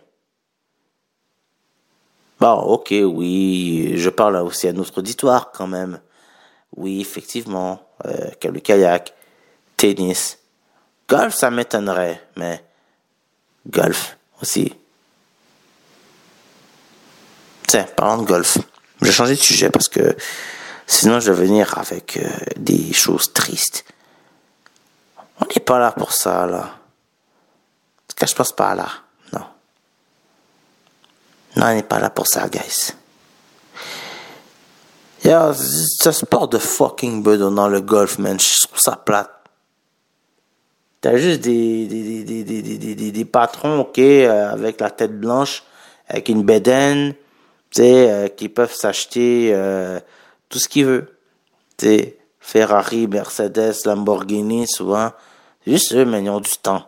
Bon, 2.45 2.59
ok, 2.59 2.93
oui, 3.05 3.93
je 3.95 4.07
parle 4.11 4.35
aussi 4.35 4.67
à 4.67 4.71
notre 4.71 4.99
auditoire 4.99 5.49
quand 5.51 5.65
même. 5.65 5.99
Oui, 6.77 7.01
effectivement, 7.01 7.81
euh, 8.05 8.29
canoë-kayak, 8.39 9.15
tennis, 9.75 10.37
golf, 11.09 11.33
ça 11.33 11.49
m'étonnerait, 11.49 12.21
mais 12.35 12.63
golf 13.67 14.19
aussi. 14.43 14.75
Tiens, 17.65 17.87
parlant 17.95 18.21
de 18.21 18.27
golf, 18.27 18.59
je 19.01 19.07
vais 19.07 19.11
changer 19.11 19.33
de 19.33 19.39
sujet 19.39 19.71
parce 19.71 19.89
que 19.89 20.15
Sinon, 20.85 21.19
je 21.19 21.31
vais 21.31 21.47
venir 21.47 21.79
avec 21.79 22.17
euh, 22.17 22.29
des 22.57 22.93
choses 22.93 23.33
tristes. 23.33 23.85
On 25.41 25.45
n'est 25.45 25.63
pas 25.65 25.79
là 25.79 25.91
pour 25.93 26.13
ça, 26.13 26.45
là. 26.45 26.59
En 26.59 28.07
tout 28.07 28.15
cas, 28.15 28.27
je 28.27 28.35
passe 28.35 28.51
pas 28.51 28.75
là. 28.75 28.87
Non. 31.55 31.65
On 31.67 31.73
n'est 31.73 31.83
pas 31.83 31.99
là 31.99 32.09
pour 32.09 32.27
ça, 32.27 32.47
guys. 32.49 32.93
Yeah, 35.23 35.53
un 36.05 36.11
sport 36.11 36.47
de 36.47 36.57
fucking 36.57 37.23
bedonnant, 37.23 37.67
le 37.67 37.81
golf, 37.81 38.19
man. 38.19 38.39
Je 38.39 38.67
trouve 38.67 38.79
ça 38.79 38.95
plate. 38.95 39.31
T'as 41.01 41.17
juste 41.17 41.41
des, 41.41 41.87
des, 41.87 42.23
des, 42.23 42.43
des, 42.43 42.61
des, 42.61 42.95
des, 42.95 43.11
des 43.11 43.25
patrons, 43.25 43.79
ok, 43.79 43.99
euh, 43.99 44.51
avec 44.51 44.79
la 44.81 44.89
tête 44.89 45.19
blanche, 45.19 45.63
avec 46.07 46.29
une 46.29 46.43
bédaine, 46.43 47.13
tu 47.71 47.81
sais, 47.81 48.11
euh, 48.11 48.27
qui 48.27 48.49
peuvent 48.49 48.73
s'acheter... 48.73 49.51
Euh, 49.53 49.99
tout 50.49 50.59
ce 50.59 50.67
qu'il 50.67 50.85
veut. 50.85 51.17
Tu 51.77 52.13
Ferrari, 52.39 53.07
Mercedes, 53.07 53.75
Lamborghini, 53.85 54.67
souvent. 54.67 55.11
Juste 55.65 55.93
eux, 55.93 56.05
mais 56.05 56.23
ils 56.23 56.29
ont 56.29 56.39
du 56.39 56.57
temps. 56.61 56.85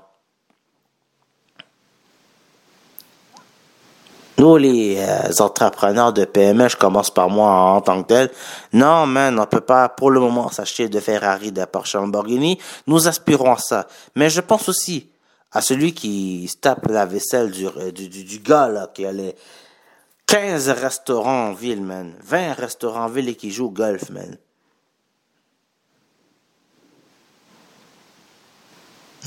Nous, 4.39 4.57
les 4.57 4.97
euh, 4.99 5.31
entrepreneurs 5.39 6.14
de 6.14 6.23
PME, 6.23 6.69
je 6.69 6.77
commence 6.77 7.09
par 7.09 7.30
moi 7.30 7.49
en, 7.49 7.81
tant 7.81 8.03
que 8.03 8.07
tel. 8.07 8.31
Non, 8.72 9.07
man, 9.07 9.39
on 9.39 9.45
peut 9.47 9.61
pas 9.61 9.89
pour 9.89 10.11
le 10.11 10.19
moment 10.19 10.49
s'acheter 10.51 10.89
de 10.89 10.99
Ferrari, 10.99 11.51
de 11.51 11.65
Porsche, 11.65 11.95
Lamborghini. 11.95 12.59
Nous 12.85 13.07
aspirons 13.07 13.53
à 13.53 13.57
ça. 13.57 13.88
Mais 14.15 14.30
je 14.30 14.41
pense 14.41 14.69
aussi 14.69 15.09
à 15.51 15.61
celui 15.61 15.93
qui 15.93 16.49
tape 16.61 16.88
la 16.88 17.05
vaisselle 17.05 17.49
du, 17.49 17.65
euh, 17.65 17.91
du, 17.91 18.09
du, 18.09 18.23
du 18.23 18.39
gars, 18.39 18.68
là, 18.68 18.89
qui 18.93 19.05
a 19.05 19.11
les 19.11 19.35
15 20.27 20.69
restaurants 20.69 21.47
en 21.47 21.53
ville, 21.53 21.81
man. 21.81 22.14
20 22.22 22.53
restaurants 22.53 23.05
en 23.05 23.09
ville 23.09 23.30
et 23.30 23.35
qui 23.35 23.49
joue 23.49 23.65
au 23.65 23.72
golf, 23.72 24.09
man. 24.11 24.38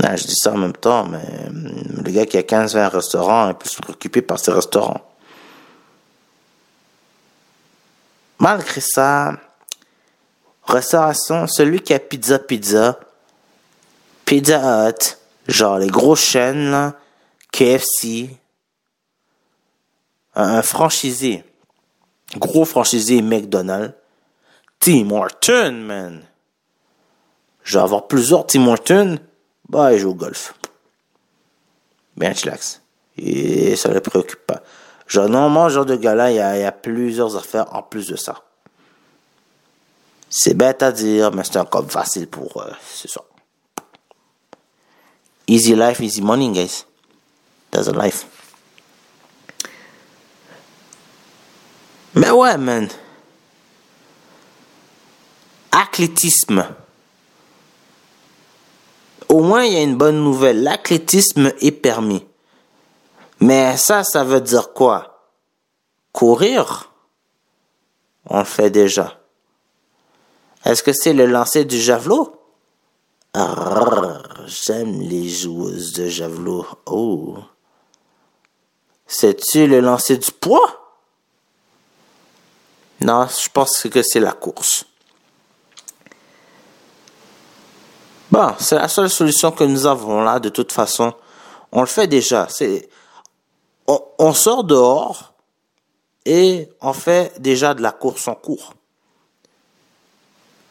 Non, 0.03 0.17
je 0.17 0.25
dis 0.25 0.37
ça 0.37 0.53
en 0.53 0.57
même 0.57 0.73
temps, 0.73 1.05
mais 1.05 1.23
hum, 1.49 2.03
le 2.05 2.11
gars 2.11 2.25
qui 2.25 2.39
a 2.39 2.43
15-20 2.43 2.89
restaurants 2.89 3.51
est 3.51 3.55
plus 3.55 3.75
préoccupé 3.75 4.23
par 4.23 4.39
ses 4.39 4.53
restaurants. 4.53 5.01
Malgré 8.39 8.81
ça, 8.81 9.35
restauration, 10.65 11.47
celui 11.47 11.81
qui 11.81 11.93
a 11.93 11.99
Pizza 11.99 12.39
Pizza, 12.39 12.99
Pizza 14.25 14.89
Hut, 14.89 15.19
genre 15.47 15.79
les 15.79 15.89
grosses 15.89 16.25
chaînes, 16.25 16.95
KFC, 17.53 18.31
un, 20.35 20.57
un 20.57 20.63
franchisé, 20.63 21.45
gros 22.37 22.65
franchisé 22.65 23.21
McDonald's, 23.21 23.95
Tim 24.79 25.11
Horton, 25.11 25.73
man. 25.73 26.23
Je 27.65 27.77
vais 27.77 27.85
avoir 27.85 28.07
plusieurs 28.07 28.47
Tim 28.47 28.67
Horton, 28.67 29.19
bah, 29.71 29.93
il 29.93 30.01
joue 30.01 30.11
au 30.11 30.15
golf. 30.15 30.53
Bien 32.17 32.35
chillax. 32.35 32.83
Et 33.17 33.77
ça 33.77 33.89
ne 33.89 33.95
le 33.95 34.01
préoccupe 34.01 34.45
pas. 34.45 34.63
Genre, 35.07 35.29
normalement, 35.29 35.69
ce 35.69 35.75
genre 35.75 35.87
de 35.87 35.95
gars-là, 35.95 36.33
il 36.33 36.37
y 36.37 36.41
a, 36.41 36.73
plusieurs 36.73 37.37
affaires 37.37 37.73
en 37.73 37.83
plus 37.83 38.09
de 38.09 38.17
ça. 38.17 38.43
C'est 40.29 40.55
bête 40.55 40.83
à 40.83 40.91
dire, 40.91 41.31
mais 41.33 41.45
c'est 41.45 41.57
un 41.57 41.65
cop 41.65 41.89
facile 41.89 42.27
pour 42.27 42.63
eux. 42.63 42.73
C'est 42.93 43.09
ça. 43.09 43.21
Easy 45.47 45.77
life, 45.77 46.01
easy 46.01 46.21
money, 46.21 46.51
guys. 46.51 46.85
That's 47.71 47.87
a 47.87 47.93
life. 47.93 48.27
Mais 52.15 52.31
ouais, 52.31 52.59
man. 52.59 52.89
Athlétisme. 55.71 56.67
Au 59.31 59.43
moins, 59.43 59.65
il 59.65 59.73
y 59.73 59.77
a 59.77 59.83
une 59.83 59.97
bonne 59.97 60.23
nouvelle. 60.23 60.65
L'athlétisme 60.65 61.53
est 61.61 61.71
permis. 61.71 62.27
Mais 63.39 63.77
ça, 63.77 64.03
ça 64.03 64.25
veut 64.25 64.41
dire 64.41 64.73
quoi? 64.73 65.31
Courir? 66.13 66.93
On 68.27 68.41
le 68.41 68.45
fait 68.45 68.71
déjà. 68.71 69.21
Est-ce 70.65 70.83
que 70.83 70.93
c'est 70.93 71.13
le 71.13 71.27
lancer 71.27 71.65
du 71.65 71.81
javelot? 71.81 72.43
J'aime 74.47 75.01
les 75.01 75.29
joueuses 75.29 75.93
de 75.93 76.09
javelot. 76.09 76.67
Oh. 76.87 77.39
C'est-tu 79.07 79.69
le 79.69 79.79
lancer 79.79 80.17
du 80.17 80.33
poids? 80.33 80.99
Non, 83.01 83.29
je 83.29 83.49
pense 83.49 83.87
que 83.89 84.03
c'est 84.03 84.19
la 84.19 84.33
course. 84.33 84.85
Bon, 88.31 88.55
c'est 88.59 88.77
la 88.77 88.89
seule 88.89 89.11
solution 89.11 89.51
que 89.51 89.65
nous 89.65 89.87
avons 89.87 90.23
là, 90.23 90.39
de 90.39 90.49
toute 90.49 90.73
façon. 90.73 91.13
On 91.73 91.81
le 91.81 91.87
fait 91.87 92.07
déjà. 92.07 92.47
C'est, 92.49 92.89
on, 93.87 94.01
on 94.19 94.33
sort 94.33 94.65
dehors 94.65 95.33
et 96.25 96.69
on 96.81 96.93
fait 96.93 97.41
déjà 97.41 97.75
de 97.75 97.83
la 97.83 97.93
course 97.93 98.29
en 98.29 98.35
cours. 98.35 98.75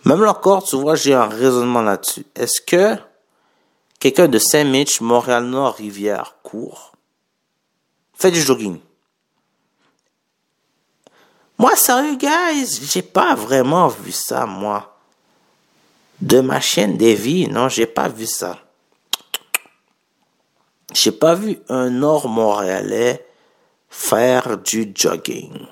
Même 0.05 0.25
encore, 0.25 0.63
tu 0.63 0.77
vois, 0.77 0.95
j'ai 0.95 1.13
un 1.13 1.27
raisonnement 1.27 1.81
là-dessus. 1.81 2.25
Est-ce 2.33 2.61
que 2.61 2.95
quelqu'un 3.99 4.29
de 4.29 4.39
Saint-Mitch, 4.39 5.01
Montréal-Nord, 5.01 5.75
Rivière, 5.75 6.35
court, 6.41 6.93
fait 8.13 8.31
du 8.31 8.41
jogging? 8.41 8.79
Moi, 11.57 11.75
sérieux, 11.75 12.15
guys, 12.15 12.79
j'ai 12.83 13.01
pas 13.01 13.35
vraiment 13.35 13.89
vu 13.89 14.13
ça, 14.13 14.45
moi. 14.45 14.88
De 16.21 16.41
ma 16.41 16.59
chaîne 16.59 16.97
des 16.97 17.15
vies, 17.15 17.47
non, 17.47 17.69
j'ai 17.69 17.85
pas 17.85 18.09
vu 18.09 18.25
ça. 18.25 18.59
J'ai 20.93 21.11
pas 21.11 21.35
vu 21.35 21.59
un 21.69 21.89
Nord 21.89 22.27
montréalais 22.27 23.25
faire 23.89 24.57
du 24.57 24.91
jogging. 24.93 25.65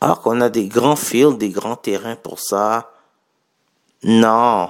Alors 0.00 0.20
qu'on 0.20 0.40
a 0.40 0.48
des 0.48 0.68
grands 0.68 0.96
fields, 0.96 1.38
des 1.38 1.50
grands 1.50 1.76
terrains 1.76 2.16
pour 2.16 2.38
ça. 2.38 2.92
Non, 4.02 4.68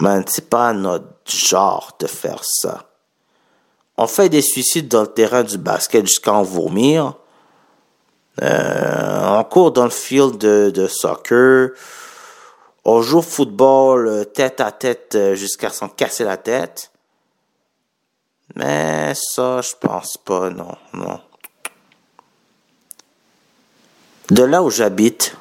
man, 0.00 0.24
c'est 0.26 0.48
pas 0.48 0.72
notre 0.72 1.06
genre 1.26 1.96
de 2.00 2.06
faire 2.06 2.42
ça. 2.42 2.90
On 3.96 4.06
fait 4.06 4.28
des 4.28 4.42
suicides 4.42 4.88
dans 4.88 5.02
le 5.02 5.12
terrain 5.12 5.42
du 5.42 5.58
basket 5.58 6.06
jusqu'à 6.06 6.32
en 6.32 6.42
vomir. 6.42 7.14
Euh, 8.42 9.38
on 9.38 9.44
court 9.44 9.72
dans 9.72 9.84
le 9.84 9.90
field 9.90 10.38
de, 10.38 10.70
de 10.74 10.86
soccer. 10.86 11.70
On 12.90 13.02
joue 13.02 13.20
football 13.20 14.08
euh, 14.08 14.24
tête 14.24 14.62
à 14.62 14.72
tête 14.72 15.14
euh, 15.14 15.34
jusqu'à 15.34 15.68
s'en 15.68 15.90
casser 15.90 16.24
la 16.24 16.38
tête. 16.38 16.90
Mais 18.56 19.12
ça, 19.14 19.60
je 19.60 19.74
pense 19.78 20.16
pas, 20.16 20.48
non, 20.48 20.74
non. 20.94 21.20
De 24.30 24.42
là 24.42 24.62
où 24.62 24.70
j'habite, 24.70 25.36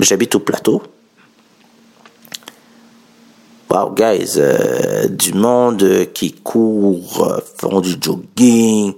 j'habite 0.00 0.34
au 0.34 0.40
plateau. 0.40 0.82
Wow, 3.70 3.92
guys, 3.92 4.34
euh, 4.38 5.06
du 5.06 5.32
monde 5.32 6.08
qui 6.12 6.32
court, 6.32 7.40
font 7.56 7.80
du 7.80 7.94
jogging. 8.00 8.94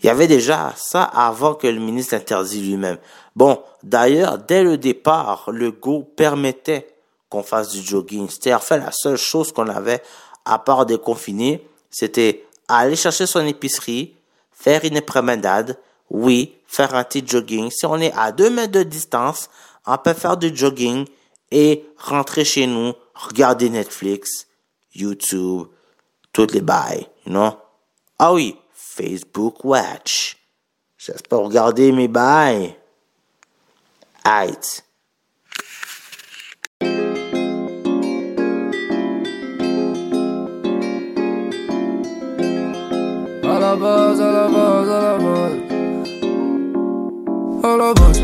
Il 0.00 0.06
y 0.06 0.08
avait 0.08 0.26
déjà 0.28 0.72
ça 0.76 1.02
avant 1.02 1.54
que 1.54 1.66
le 1.66 1.80
ministre 1.80 2.14
l'interdise 2.14 2.62
lui-même. 2.62 2.98
Bon, 3.34 3.62
d'ailleurs, 3.82 4.38
dès 4.38 4.62
le 4.62 4.78
départ, 4.78 5.50
le 5.52 5.72
go 5.72 6.02
permettait 6.16 6.94
qu'on 7.28 7.42
fasse 7.42 7.70
du 7.70 7.82
jogging. 7.82 8.28
C'était 8.28 8.54
en 8.54 8.60
fait 8.60 8.78
la 8.78 8.92
seule 8.92 9.16
chose 9.16 9.52
qu'on 9.52 9.68
avait, 9.68 10.02
à 10.44 10.58
part 10.58 10.86
déconfiner, 10.86 11.66
c'était 11.90 12.46
aller 12.68 12.96
chercher 12.96 13.26
son 13.26 13.44
épicerie, 13.46 14.14
faire 14.52 14.84
une 14.84 15.00
promenade, 15.00 15.78
oui, 16.10 16.54
faire 16.66 16.94
un 16.94 17.04
petit 17.04 17.24
jogging. 17.26 17.70
Si 17.70 17.84
on 17.86 17.96
est 17.96 18.12
à 18.16 18.32
deux 18.32 18.50
mètres 18.50 18.72
de 18.72 18.82
distance, 18.82 19.50
on 19.86 19.96
peut 19.98 20.14
faire 20.14 20.36
du 20.36 20.54
jogging 20.54 21.06
et 21.50 21.84
rentrer 21.96 22.44
chez 22.44 22.66
nous, 22.66 22.92
regarder 23.14 23.68
Netflix, 23.68 24.46
YouTube, 24.94 25.66
toutes 26.32 26.52
les 26.52 26.60
bails, 26.60 27.08
know? 27.26 27.52
Ah 28.18 28.32
oui, 28.32 28.56
Facebook 28.98 29.64
Watch. 29.64 30.36
J'espère 30.98 31.38
regarder 31.38 31.92
mes 31.92 32.08
bails. 32.08 32.74
Aight. 34.24 34.82
À 43.44 43.60
la 43.60 43.76
base, 43.76 44.20
à 44.20 44.32
la 44.32 44.48
base, 44.48 44.88
à 44.88 45.00
la 45.00 45.18
base. 45.18 45.58
À 47.62 47.76
la 47.76 47.94
base, 47.94 48.20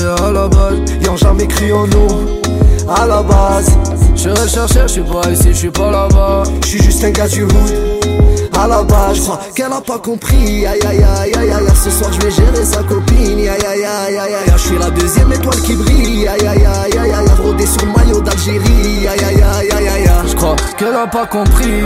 yeah, 0.00 0.14
à 0.14 0.32
la 0.32 0.48
base. 0.48 0.78
Y'ont 1.04 1.16
jamais 1.16 1.48
crié 1.48 1.72
en 1.72 1.86
nous. 1.88 2.40
À 2.88 3.06
la 3.06 3.22
base, 3.22 3.70
je 4.14 4.28
recherche, 4.30 4.74
je 4.74 4.86
suis 4.86 5.02
pas 5.02 5.30
ici, 5.30 5.48
je 5.48 5.58
suis 5.58 5.70
pas 5.70 5.90
là-bas. 5.90 6.44
Je 6.62 6.68
suis 6.68 6.82
juste 6.82 7.02
un 7.02 7.10
gars 7.10 7.26
du 7.26 7.42
hood. 7.42 8.13
À 8.56 8.66
la 8.68 8.82
base, 8.82 9.16
je 9.16 9.22
crois 9.22 9.40
qu'elle 9.54 9.72
a 9.72 9.80
pas 9.80 9.98
compris. 9.98 10.66
Aïe 10.66 10.80
aïe 10.86 11.02
aïe 11.02 11.34
aïe 11.36 11.50
aïe, 11.50 11.66
ce 11.82 11.90
soir 11.90 12.10
je 12.12 12.20
vais 12.20 12.30
gérer 12.30 12.64
sa 12.64 12.82
copine. 12.82 13.38
Aïe 13.40 13.48
aïe 13.48 13.84
aïe 13.84 14.18
aïe 14.18 14.34
aïe, 14.34 14.52
je 14.56 14.58
suis 14.58 14.78
la 14.78 14.90
deuxième 14.90 15.32
étoile 15.32 15.60
qui 15.60 15.74
brille. 15.74 16.28
Aïe 16.28 16.46
aïe 16.46 16.64
aïe 16.64 16.98
aïe 16.98 17.12
aïe, 17.12 17.26
brodé 17.38 17.66
sur 17.66 17.84
le 17.84 17.92
maillot 17.92 18.20
d'Algérie. 18.20 19.08
Aïe 19.08 19.24
aïe 19.24 19.42
aïe 19.42 19.70
aïe 19.72 19.88
aïe, 19.88 20.10
je 20.28 20.34
crois 20.36 20.56
qu'elle 20.78 20.94
a 20.94 21.06
pas 21.06 21.26
compris. 21.26 21.82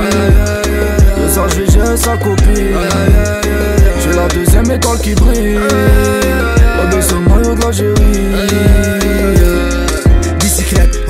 Ce 1.26 1.34
soir 1.34 1.48
je 1.48 1.60
vais 1.62 1.70
gérer 1.70 1.96
sa 1.96 2.16
copine. 2.16 2.76
Je 3.96 4.02
suis 4.02 4.16
la 4.16 4.28
deuxième 4.28 4.70
étoile 4.70 4.98
qui 4.98 5.14
brille. 5.14 5.58
Brodé 6.78 7.02
sur 7.02 7.18
le 7.18 7.28
maillot 7.28 7.54
d'Algérie. 7.54 7.94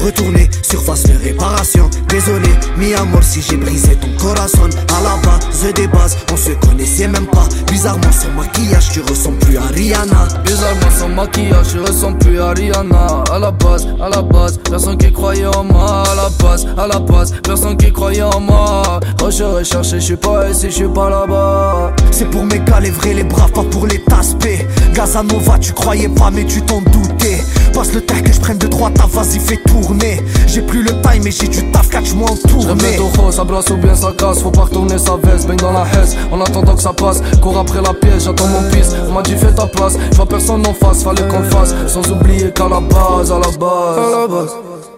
Retournée, 0.09 0.49
surface 0.63 1.03
de 1.03 1.13
réparation. 1.23 1.91
Désolé, 2.09 2.49
mi 2.79 2.95
amor 2.95 3.23
si 3.23 3.43
j'ai 3.43 3.59
brisé 3.59 3.95
ton 3.97 4.09
corazon. 4.19 4.71
À 4.97 5.03
la 5.03 5.17
base 5.23 5.71
des 5.75 5.87
bases, 5.87 6.17
on 6.33 6.37
se 6.39 6.53
connaissait 6.67 7.09
même 7.09 7.27
pas. 7.27 7.47
Bizarrement 7.71 8.11
sans 8.11 8.31
maquillage, 8.31 8.89
tu 8.91 9.03
ressembles 9.03 9.37
plus 9.41 9.59
à 9.59 9.67
Rihanna. 9.67 10.29
Bizarrement 10.47 10.91
sans 10.99 11.09
maquillage, 11.11 11.67
je 11.75 11.81
ressemble 11.81 12.17
plus 12.21 12.41
à 12.41 12.53
Rihanna. 12.53 13.23
À 13.31 13.39
la 13.39 13.51
base, 13.51 13.87
à 14.01 14.09
la 14.09 14.23
base, 14.23 14.59
personne 14.65 14.97
qui 14.97 15.13
croyait 15.13 15.45
en 15.45 15.65
moi. 15.65 16.05
À 16.11 16.15
la 16.15 16.31
base, 16.43 16.67
à 16.79 16.87
la 16.87 17.01
base, 17.01 17.35
personne 17.43 17.77
qui 17.77 17.93
croyait 17.93 18.23
en 18.23 18.41
moi. 18.41 19.01
Oh 19.23 19.31
je 19.31 19.45
recherche, 19.45 19.91
je 19.91 19.99
suis 19.99 20.17
pas 20.17 20.49
ici, 20.49 20.71
je 20.71 20.75
suis 20.75 20.89
pas 20.89 21.11
là-bas. 21.11 21.93
C'est 22.13 22.31
pour 22.31 22.47
mes 22.47 22.61
gars 22.61 22.81
les 22.81 22.91
vrais, 22.91 23.13
les 23.13 23.25
braves, 23.25 23.53
pas 23.53 23.65
pour 23.65 23.87
les 23.87 24.03
taspés 24.05 24.67
Gazanova, 24.95 25.59
tu 25.59 25.73
croyais 25.73 26.09
pas 26.09 26.31
mais 26.31 26.45
tu 26.45 26.63
t'en 26.63 26.81
doutais 26.81 27.45
Passe 27.79 27.95
le 27.95 28.01
temps 28.01 28.21
que 28.21 28.33
je 28.33 28.41
prenne 28.41 28.59
de 28.59 28.67
droite, 28.67 28.95
ta 28.95 29.07
vas-y 29.07 29.39
fais 29.39 29.57
tourner. 29.59 30.21
J'ai 30.49 30.63
plus 30.63 30.83
le 30.83 30.91
time 31.01 31.23
mais 31.23 31.31
j'ai 31.31 31.47
du 31.47 31.71
taf, 31.71 31.89
catch-moi 31.89 32.29
en 32.29 32.49
tournée. 32.49 32.99
Au 32.99 33.07
rose, 33.23 33.37
ça 33.37 33.45
brasse 33.45 33.71
ou 33.71 33.77
bien 33.77 33.95
ça 33.95 34.13
casse 34.19 34.43
Faut 34.43 34.51
pas 34.51 34.63
retourner 34.63 34.99
sa 34.99 35.15
veste, 35.15 35.47
baigne 35.47 35.59
dans 35.59 35.71
la 35.71 35.85
hesse 35.85 36.17
En 36.33 36.41
attendant 36.41 36.75
que 36.75 36.83
ça 36.83 36.93
passe, 36.93 37.23
cours 37.41 37.57
après 37.57 37.81
la 37.81 37.95
pièce 37.95 38.25
J'attends 38.25 38.49
mon 38.49 38.69
piste, 38.71 38.97
on 39.09 39.13
m'a 39.13 39.23
dit 39.23 39.37
fais 39.37 39.53
ta 39.53 39.69
place 39.69 39.97
Je 40.11 40.17
vois 40.17 40.27
personne 40.27 40.67
en 40.67 40.75
face, 40.75 41.05
fallait 41.05 41.23
qu'on 41.29 41.39
le 41.39 41.45
fasse. 41.45 41.73
Sans 41.87 42.11
oublier 42.11 42.51
qu'à 42.51 42.69
la 42.69 42.81
base, 42.81 43.31
à 43.31 43.39
la 43.39 43.57
base. 43.57 43.99
À 43.99 44.11
la 44.11 44.27
base, 44.27 44.57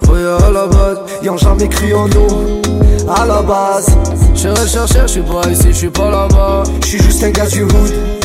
oui 0.09 0.21
à 0.47 0.51
la 0.51 0.67
base. 0.67 0.99
Y'ont 1.23 1.37
jamais 1.37 1.69
cru 1.69 1.93
en 1.93 2.09
nous. 2.09 2.63
À 3.15 3.27
la 3.27 3.43
base. 3.43 3.95
Je 4.35 4.49
recherché, 4.49 5.01
je 5.03 5.07
suis 5.07 5.21
pas 5.21 5.51
ici, 5.51 5.67
je 5.69 5.77
suis 5.77 5.91
pas 5.91 6.11
là-bas. 6.11 6.63
Je 6.81 6.87
suis 6.87 7.03
juste 7.03 7.23
un 7.25 7.31
gars 7.31 7.47
du 7.47 7.63
hood 7.65 8.20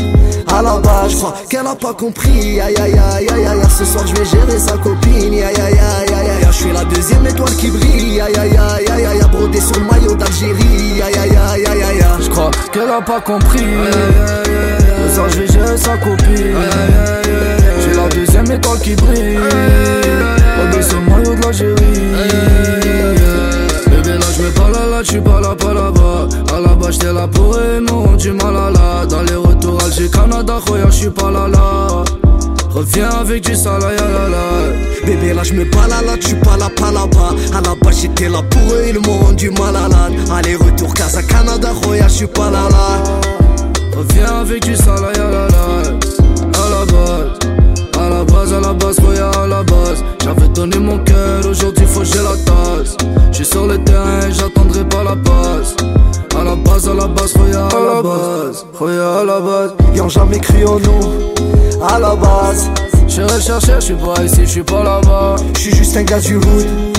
à 0.47 0.61
la 0.61 0.77
base, 0.79 1.11
je 1.11 1.17
crois 1.17 1.33
qu'elle 1.49 1.67
a 1.67 1.75
pas 1.75 1.93
compris. 1.93 2.59
Aïe 2.59 2.75
aïe 2.75 2.93
aïe 2.93 3.27
aïe 3.29 3.45
aïe, 3.45 3.59
ce 3.77 3.85
soir 3.85 4.05
je 4.07 4.13
vais 4.15 4.25
gérer 4.25 4.59
sa 4.59 4.77
copine. 4.77 5.33
Aïe 5.33 5.43
aïe 5.43 5.57
aïe 5.59 6.13
aïe 6.13 6.29
aïe, 6.29 6.47
je 6.47 6.55
suis 6.55 6.71
la 6.71 6.85
deuxième 6.85 7.25
étoile 7.25 7.55
qui 7.55 7.69
brille. 7.69 8.21
Aïe 8.21 8.35
aïe 8.35 8.57
aïe 8.57 8.89
aïe 8.91 9.05
aïe, 9.05 9.21
brodé 9.31 9.59
sur 9.59 9.79
le 9.79 9.85
maillot 9.85 10.15
d'Algérie. 10.15 11.01
Aïe 11.03 11.13
aïe 11.17 11.35
aïe 11.35 11.65
aïe 11.65 11.83
aïe, 11.83 12.05
Je 12.21 12.29
crois 12.29 12.51
qu'elle 12.71 12.89
a 12.89 13.01
pas 13.01 13.21
compris 13.21 13.65
Ce 15.09 15.15
soir 15.15 15.29
je 15.29 15.39
vais 15.39 15.47
gérer 15.47 15.77
sa 15.77 15.97
copine 15.97 16.55
J'ai 17.81 17.93
la 17.93 18.07
deuxième 18.09 18.51
étoile 18.51 18.79
qui 18.79 18.95
brille 18.95 19.37
Regardez 20.57 20.81
ce 20.81 20.95
maillot 20.95 21.35
de 21.35 21.41
l'Algérie 21.41 21.75
Bébé 23.87 24.17
là 24.17 24.25
je 24.35 24.41
mets 24.43 24.51
pas 24.51 24.69
là 24.69 25.03
j'suis 25.03 25.21
pas 25.21 25.41
là 25.41 25.55
À 26.53 26.59
la 26.59 26.75
base 26.75 26.93
j'étais 26.93 27.13
là 27.13 27.27
pour 27.27 27.57
aimer, 27.59 28.17
du 28.17 28.31
mal 28.31 28.55
à 28.55 28.71
la 28.71 29.05
Dans 29.05 29.21
les 29.23 29.35
retours 29.35 29.81
Alger, 29.83 30.09
Canada, 30.09 30.59
Roya, 30.65 30.89
j'suis 30.89 31.09
pas 31.09 31.31
là 31.31 31.47
là. 31.47 32.03
Reviens 32.75 33.09
avec 33.09 33.45
du 33.45 33.55
salaya 33.55 34.01
la 34.01 34.27
la. 34.27 35.05
Bébé 35.05 35.33
là 35.33 35.43
je 35.43 35.53
me 35.53 35.63
bats 35.63 35.87
là 35.87 36.17
tu 36.19 36.35
pas 36.35 36.57
là 36.57 36.69
pas 36.75 36.91
là-bas. 36.91 37.33
À 37.57 37.61
la 37.61 37.73
base 37.81 38.01
j'étais 38.01 38.27
là 38.27 38.41
pour 38.49 38.61
eux, 38.73 38.85
ils 38.89 38.99
m'ont 38.99 39.19
rendu 39.19 39.49
malade 39.51 40.13
Allez 40.29 40.55
retour 40.55 40.93
Casa 40.93 41.23
Canada, 41.23 41.69
Roya, 41.83 42.07
je 42.09 42.13
suis 42.13 42.27
pas 42.27 42.49
là 42.51 42.67
là. 42.69 43.03
Reviens 43.97 44.41
avec 44.41 44.63
du 44.63 44.75
salaya 44.75 45.13
la 45.17 45.47
la 45.47 45.47
À 45.47 45.47
la. 45.47 45.74
à 45.74 45.74
la 48.25 48.33
base, 48.33 48.53
à 48.53 48.59
la 48.59 48.73
base, 48.73 48.99
Roya 48.99 49.31
à 49.31 49.47
la 49.47 49.63
base. 49.63 50.03
J'avais 50.23 50.47
donné 50.49 50.77
mon 50.77 50.97
cœur, 50.99 51.45
aujourd'hui 51.45 51.85
faut 51.85 52.01
que 52.01 52.05
j'ai 52.05 52.21
la 52.23 52.35
tasse. 52.45 52.97
J'suis 53.31 53.45
sur 53.45 53.67
le 53.67 53.77
terrain, 53.83 54.29
j'attendrai 54.29 54.83
pas 54.85 55.03
la 55.03 55.15
passe. 55.15 55.75
À 56.37 56.43
la 56.43 56.55
base, 56.55 56.87
à 56.87 56.93
la 56.93 57.07
base, 57.07 57.33
Roya 57.35 57.67
à 57.67 57.95
la 57.95 58.01
base. 58.01 58.65
Roya 58.77 59.19
à 59.19 59.23
la 59.23 59.39
base. 59.39 59.73
Y'ont 59.95 60.09
jamais 60.09 60.39
cru 60.39 60.65
en 60.65 60.79
nous 60.79 61.83
À 61.87 61.99
la 61.99 62.15
base. 62.15 62.69
Je 63.07 63.21
recherché, 63.21 63.73
je 63.75 63.85
suis 63.85 63.95
pas 63.95 64.23
ici, 64.23 64.41
je 64.41 64.49
suis 64.49 64.63
pas 64.63 64.83
là-bas. 64.83 65.35
Je 65.55 65.59
suis 65.59 65.75
juste 65.75 65.95
un 65.97 66.03
gars 66.03 66.19
du 66.19 66.35
hood 66.35 66.94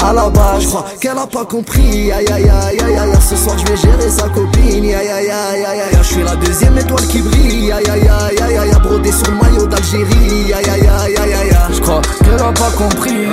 à 0.00 0.12
la 0.12 0.28
base, 0.30 0.62
je 0.62 0.68
crois 0.68 0.86
qu'elle 1.00 1.18
a 1.18 1.26
pas 1.26 1.44
compris. 1.44 2.12
Aïe 2.12 2.26
aïe 2.26 2.48
aïe 2.48 2.80
aïe 2.80 2.98
aïe, 2.98 3.10
ce 3.20 3.36
soir 3.36 3.56
je 3.58 3.66
vais 3.70 3.76
gérer 3.76 4.08
sa 4.08 4.28
copine. 4.28 4.84
Aïe 4.84 4.94
aïe 4.94 5.08
aïe 5.08 5.30
aïe 5.30 5.64
aïe, 5.80 5.98
je 5.98 6.02
suis 6.02 6.22
la 6.22 6.36
deuxième 6.36 6.78
étoile 6.78 7.06
qui 7.08 7.20
brille. 7.20 7.72
Aïe 7.72 7.90
aïe 7.90 8.08
aïe 8.08 8.38
aïe 8.42 8.58
aïe, 8.58 8.70
brodé 8.82 9.12
sur 9.12 9.26
le 9.30 9.36
maillot 9.42 9.66
d'Algérie. 9.66 10.52
Aïe 10.52 10.70
aïe 10.70 10.88
aïe 10.88 11.16
aïe 11.16 11.34
aïe, 11.34 11.56
Je 11.72 11.80
crois 11.80 12.00
qu'elle 12.24 12.34
a 12.34 12.52
pas 12.52 12.70
compris 12.76 13.26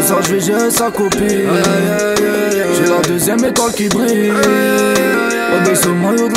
Ce 0.00 0.06
soir 0.06 0.22
je 0.22 0.34
vais 0.34 0.40
gérer 0.40 0.70
sa 0.70 0.90
copine 0.90 1.48
J'ai 2.76 2.86
la 2.88 3.00
deuxième 3.06 3.44
étoile 3.44 3.72
qui 3.72 3.88
brille 3.88 4.30
Regardez 4.30 5.74
ce 5.74 5.88
maillot 5.88 6.28
de 6.28 6.34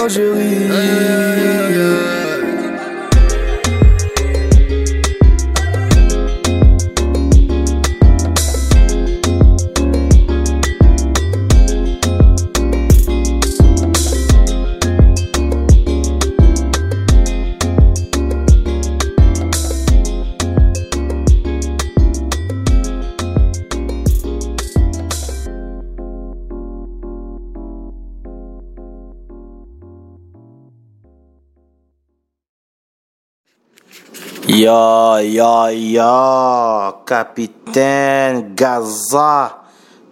Yo, 34.64 35.18
yo, 35.18 35.68
yo, 35.68 37.04
capitaine 37.06 38.56
Gaza. 38.56 39.60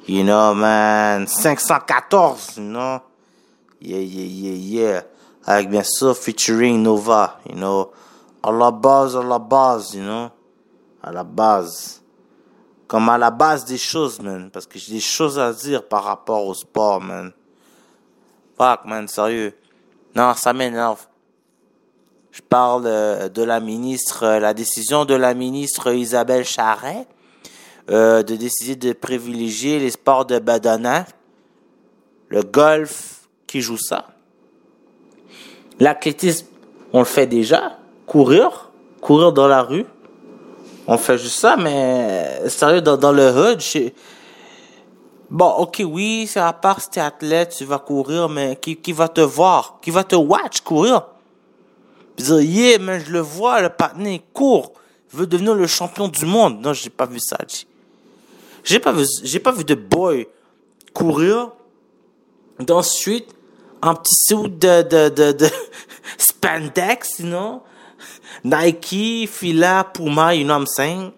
You 0.05 0.25
know, 0.25 0.53
man. 0.53 1.25
514, 1.25 2.57
you 2.57 2.63
know. 2.63 3.01
Yeah, 3.79 3.99
yeah, 3.99 4.25
yeah, 4.25 4.57
yeah. 4.57 5.01
Avec 5.45 5.69
bien 5.69 5.83
sûr, 5.83 6.13
featuring 6.17 6.83
Nova, 6.83 7.39
you 7.47 7.55
know. 7.55 7.93
À 8.43 8.51
la 8.51 8.71
base, 8.71 9.15
à 9.15 9.23
la 9.23 9.39
base, 9.39 9.95
you 9.95 10.03
know. 10.03 10.29
À 11.01 11.13
la 11.13 11.23
base. 11.23 12.01
Comme 12.89 13.07
à 13.07 13.17
la 13.17 13.31
base 13.31 13.63
des 13.63 13.77
choses, 13.77 14.19
man. 14.19 14.51
Parce 14.51 14.65
que 14.65 14.77
j'ai 14.77 14.95
des 14.95 14.99
choses 14.99 15.39
à 15.39 15.53
dire 15.53 15.87
par 15.87 16.03
rapport 16.03 16.45
au 16.45 16.53
sport, 16.53 16.99
man. 16.99 17.31
Fuck, 18.57 18.83
man, 18.83 19.07
sérieux. 19.07 19.53
Non, 20.13 20.33
ça 20.33 20.51
m'énerve. 20.51 21.07
Je 22.31 22.41
parle 22.41 22.83
euh, 22.85 23.29
de 23.29 23.43
la 23.43 23.59
ministre, 23.59 24.23
euh, 24.23 24.39
la 24.39 24.53
décision 24.53 25.05
de 25.05 25.13
la 25.13 25.33
ministre 25.33 25.93
Isabelle 25.93 26.45
Charret 26.45 27.05
euh, 27.89 28.23
de 28.23 28.35
décider 28.35 28.75
de 28.75 28.93
privilégier 28.93 29.79
les 29.79 29.91
sports 29.91 30.25
de 30.25 30.39
badana, 30.39 31.05
le 32.29 32.41
golf 32.43 33.27
qui 33.47 33.59
joue 33.59 33.77
ça. 33.77 34.07
L'athlétisme, 35.79 36.47
on 36.93 36.99
le 36.99 37.05
fait 37.05 37.27
déjà. 37.27 37.77
Courir, 38.05 38.71
courir 39.01 39.33
dans 39.33 39.47
la 39.47 39.61
rue, 39.61 39.85
on 40.87 40.97
fait 40.97 41.17
juste 41.17 41.39
ça, 41.39 41.55
mais 41.57 42.47
sérieux, 42.49 42.81
dans, 42.81 42.97
dans 42.97 43.11
le 43.11 43.29
hood, 43.29 43.59
je- 43.61 43.89
Bon, 45.29 45.47
ok, 45.59 45.81
oui, 45.85 46.27
c'est 46.27 46.41
à 46.41 46.51
part 46.51 46.81
si 46.81 46.89
t'es 46.89 46.99
athlète, 46.99 47.55
tu 47.57 47.63
vas 47.63 47.79
courir, 47.79 48.27
mais 48.27 48.57
qui, 48.57 48.75
qui 48.75 48.91
va 48.91 49.07
te 49.07 49.21
voir? 49.21 49.77
Qui 49.81 49.89
va 49.89 50.03
te 50.03 50.15
watch 50.15 50.59
courir? 50.59 51.03
Dire, 52.21 52.41
yeah, 52.41 52.79
mais 52.79 52.99
je 52.99 53.11
le 53.11 53.19
vois, 53.19 53.61
le 53.61 53.69
patiné, 53.69 54.15
il 54.15 54.33
court. 54.33 54.73
Il 55.13 55.19
veut 55.19 55.27
devenir 55.27 55.55
le 55.55 55.67
champion 55.67 56.07
du 56.07 56.25
monde. 56.25 56.61
Non, 56.61 56.73
j'ai 56.73 56.89
pas 56.89 57.05
vu 57.05 57.19
ça. 57.19 57.37
J'ai 58.63 58.79
pas 58.79 58.91
vu, 58.91 59.05
j'ai 59.23 59.39
pas 59.39 59.51
vu 59.51 59.63
de 59.63 59.75
boy 59.75 60.27
courir 60.93 61.51
dans 62.59 62.81
street 62.81 63.25
en 63.81 63.95
petit 63.95 64.15
suit 64.27 64.49
de, 64.49 64.83
de, 64.83 65.09
de, 65.09 65.31
de 65.31 65.47
spandex, 66.17 67.19
you? 67.19 67.61
Nike, 68.43 69.27
Fila, 69.27 69.83
Puma, 69.93 70.33
you 70.33 70.43
know 70.43 70.53
what 70.53 70.61
I'm 70.61 70.67
saying? 70.67 71.13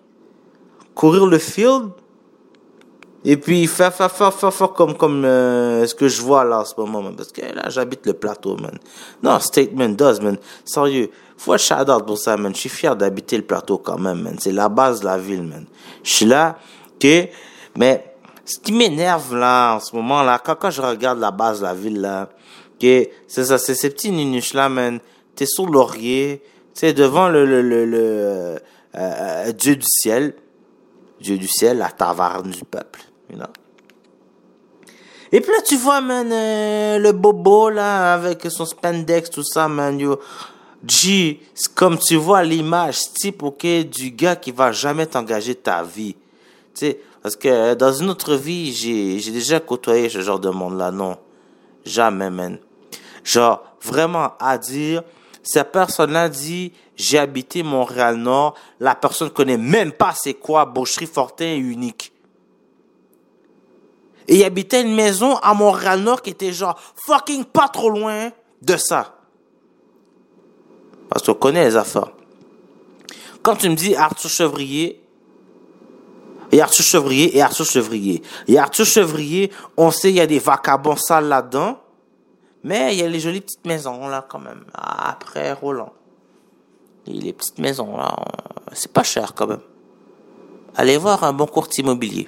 Courir 0.95 1.25
le 1.25 1.39
field. 1.39 1.91
Et 3.25 3.37
puis 3.37 3.67
faire, 3.67 3.93
faire, 3.93 4.11
faire, 4.11 4.53
faire, 4.53 4.73
comme, 4.73 4.95
comme 4.97 5.23
euh, 5.23 5.85
ce 5.87 5.95
que 5.95 6.07
je 6.07 6.21
vois 6.21 6.43
là 6.43 6.59
en 6.59 6.65
ce 6.65 6.73
moment, 6.77 7.01
man. 7.01 7.15
Parce 7.15 7.31
que 7.31 7.41
là, 7.41 7.69
j'habite 7.69 8.05
le 8.05 8.13
plateau, 8.13 8.57
man. 8.57 8.77
Non, 9.21 9.39
Statement 9.39 9.89
does, 9.89 10.19
man. 10.21 10.37
Sérieux, 10.65 11.09
faut 11.37 11.53
un 11.53 11.57
shout-out 11.57 12.05
pour 12.05 12.17
ça, 12.17 12.35
man. 12.35 12.53
Je 12.53 12.59
suis 12.59 12.69
fier 12.69 12.95
d'habiter 12.95 13.37
le 13.37 13.43
plateau 13.43 13.77
quand 13.77 13.97
même, 13.97 14.21
man. 14.21 14.35
C'est 14.39 14.51
la 14.51 14.67
base 14.67 14.99
de 15.01 15.05
la 15.05 15.17
ville, 15.17 15.43
man. 15.43 15.65
Je 16.03 16.11
suis 16.11 16.25
là, 16.25 16.57
ok? 16.95 17.29
Mais 17.77 18.15
ce 18.45 18.59
qui 18.59 18.73
m'énerve 18.73 19.35
là, 19.35 19.75
en 19.75 19.79
ce 19.79 19.95
moment 19.95 20.21
là, 20.21 20.39
quand, 20.43 20.55
quand 20.55 20.69
je 20.69 20.81
regarde 20.81 21.19
la 21.19 21.31
base 21.31 21.59
de 21.59 21.65
la 21.65 21.73
ville 21.73 22.01
là, 22.01 22.29
ok? 22.73 23.09
C'est 23.27 23.45
ça, 23.45 23.57
c'est 23.57 23.75
ces 23.75 23.89
petits 23.89 24.11
nunuches 24.11 24.53
là, 24.53 24.67
man. 24.67 24.99
T'es 25.35 25.45
sur 25.45 25.65
laurier, 25.65 26.43
tu 26.75 26.93
devant 26.93 27.29
le, 27.29 27.45
le, 27.45 27.61
le, 27.61 27.85
le 27.85 27.99
euh, 27.99 28.57
euh, 28.95 29.51
Dieu 29.53 29.75
du 29.77 29.87
ciel. 29.87 30.35
Dieu 31.23 31.37
du 31.37 31.47
ciel, 31.47 31.77
la 31.77 31.89
taverne 31.89 32.51
du 32.51 32.65
peuple, 32.65 32.99
Et 35.31 35.41
puis 35.41 35.51
là, 35.51 35.61
tu 35.65 35.75
vois, 35.77 35.99
man, 35.99 36.31
euh, 36.31 36.99
le 36.99 37.11
bobo, 37.11 37.69
là, 37.69 38.13
avec 38.13 38.45
son 38.49 38.65
spandex, 38.65 39.29
tout 39.29 39.43
ça, 39.43 39.67
man, 39.67 39.99
yo. 39.99 40.19
G, 40.85 41.39
comme 41.75 41.97
tu 41.97 42.17
vois 42.17 42.43
l'image 42.43 43.13
type, 43.13 43.41
ok, 43.41 43.65
du 43.89 44.11
gars 44.11 44.35
qui 44.35 44.51
va 44.51 44.71
jamais 44.71 45.05
t'engager 45.05 45.55
ta 45.55 45.81
vie. 45.81 46.13
Tu 46.75 46.87
sais, 46.87 46.99
Parce 47.21 47.35
que 47.35 47.73
dans 47.73 47.93
une 47.93 48.09
autre 48.09 48.35
vie, 48.35 48.73
j'ai, 48.73 49.17
j'ai 49.19 49.31
déjà 49.31 49.59
côtoyé 49.59 50.09
ce 50.09 50.21
genre 50.21 50.39
de 50.39 50.49
monde-là. 50.49 50.91
Non. 50.91 51.17
Jamais, 51.85 52.29
man. 52.29 52.59
Genre, 53.23 53.63
vraiment, 53.81 54.33
à 54.39 54.57
dire, 54.57 55.03
cette 55.41 55.71
personne-là 55.71 56.29
dit, 56.29 56.73
j'ai 56.95 57.17
habité 57.17 57.63
Montréal-Nord, 57.63 58.55
la 58.79 58.95
personne 58.95 59.29
connaît 59.29 59.57
même 59.57 59.91
pas 59.91 60.13
c'est 60.15 60.35
quoi 60.35 60.65
Boucherie 60.65 61.07
Fortin 61.07 61.45
et 61.45 61.57
Unique. 61.57 62.12
Et 64.27 64.37
il 64.37 64.43
habitait 64.43 64.81
une 64.81 64.95
maison 64.95 65.37
à 65.37 65.53
Montréal-Nord 65.53 66.21
qui 66.21 66.31
était 66.31 66.53
genre 66.53 66.79
fucking 67.05 67.45
pas 67.45 67.67
trop 67.67 67.89
loin 67.89 68.31
de 68.61 68.77
ça. 68.77 69.15
Parce 71.09 71.25
qu'on 71.25 71.33
connaît 71.33 71.65
les 71.65 71.75
affaires. 71.75 72.11
Quand 73.41 73.55
tu 73.57 73.69
me 73.69 73.75
dis 73.75 73.95
Arthur 73.95 74.29
Chevrier, 74.29 75.03
et 76.53 76.61
Arthur 76.61 76.85
Chevrier 76.85 77.35
et 77.35 77.41
Arthur 77.41 77.65
Chevrier. 77.65 78.21
Et 78.47 78.59
Arthur 78.59 78.85
Chevrier, 78.85 79.51
on 79.75 79.89
sait 79.89 80.09
il 80.09 80.15
y 80.17 80.21
a 80.21 80.27
des 80.27 80.37
vacabons 80.37 80.95
sales 80.95 81.27
là-dedans, 81.27 81.79
mais 82.63 82.93
il 82.93 82.99
y 82.99 83.03
a 83.03 83.07
les 83.07 83.19
jolies 83.19 83.41
petites 83.41 83.65
maisons 83.65 84.07
là 84.07 84.23
quand 84.29 84.37
même. 84.37 84.63
Après 84.75 85.51
Roland. 85.51 85.91
Et 87.07 87.11
les 87.11 87.33
petites 87.33 87.57
maisons 87.57 87.97
là, 87.97 88.15
c'est 88.71 88.93
pas 88.93 89.01
cher 89.01 89.33
quand 89.33 89.47
même. 89.47 89.61
Allez 90.75 90.97
voir 90.97 91.23
un 91.23 91.33
bon 91.33 91.47
courtier 91.47 91.83
immobilier. 91.83 92.27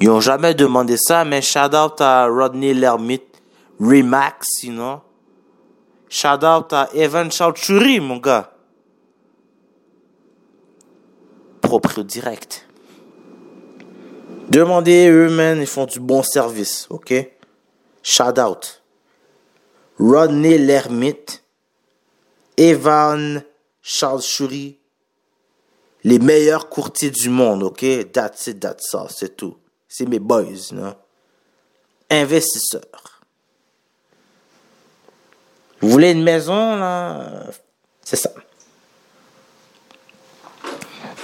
Ils 0.00 0.10
ont 0.10 0.20
jamais 0.20 0.54
demandé 0.54 0.96
ça, 0.96 1.24
mais 1.24 1.42
shout 1.42 1.74
out 1.74 2.00
à 2.00 2.26
Rodney 2.26 2.72
Lermite, 2.72 3.42
Remax, 3.80 4.46
sinon. 4.60 5.00
Shout 6.08 6.44
out 6.44 6.72
à 6.72 6.88
Evan 6.94 7.30
Chauchuri, 7.30 8.00
mon 8.00 8.18
gars. 8.18 8.52
Propre 11.60 12.02
direct. 12.02 12.66
Demandez 14.48 15.08
eux, 15.10 15.28
man, 15.28 15.60
ils 15.60 15.66
font 15.66 15.84
du 15.84 16.00
bon 16.00 16.22
service, 16.22 16.86
ok? 16.88 17.12
Shout 18.02 18.40
out. 18.40 18.82
Rodney 19.98 20.56
Lermite, 20.56 21.42
Evan 22.56 23.42
Chauchuri, 23.82 24.77
les 26.04 26.18
meilleurs 26.18 26.68
courtiers 26.68 27.10
du 27.10 27.28
monde, 27.28 27.62
ok? 27.62 28.12
That's 28.12 28.46
it, 28.46 28.60
that's 28.60 28.94
all, 28.94 29.08
c'est 29.10 29.36
tout. 29.36 29.56
C'est 29.88 30.06
mes 30.06 30.18
boys, 30.18 30.72
non? 30.72 30.94
Investisseurs. 32.10 32.82
Vous 35.80 35.90
voulez 35.90 36.10
une 36.10 36.22
maison, 36.22 36.76
là? 36.76 37.44
C'est 38.02 38.16
ça. 38.16 38.30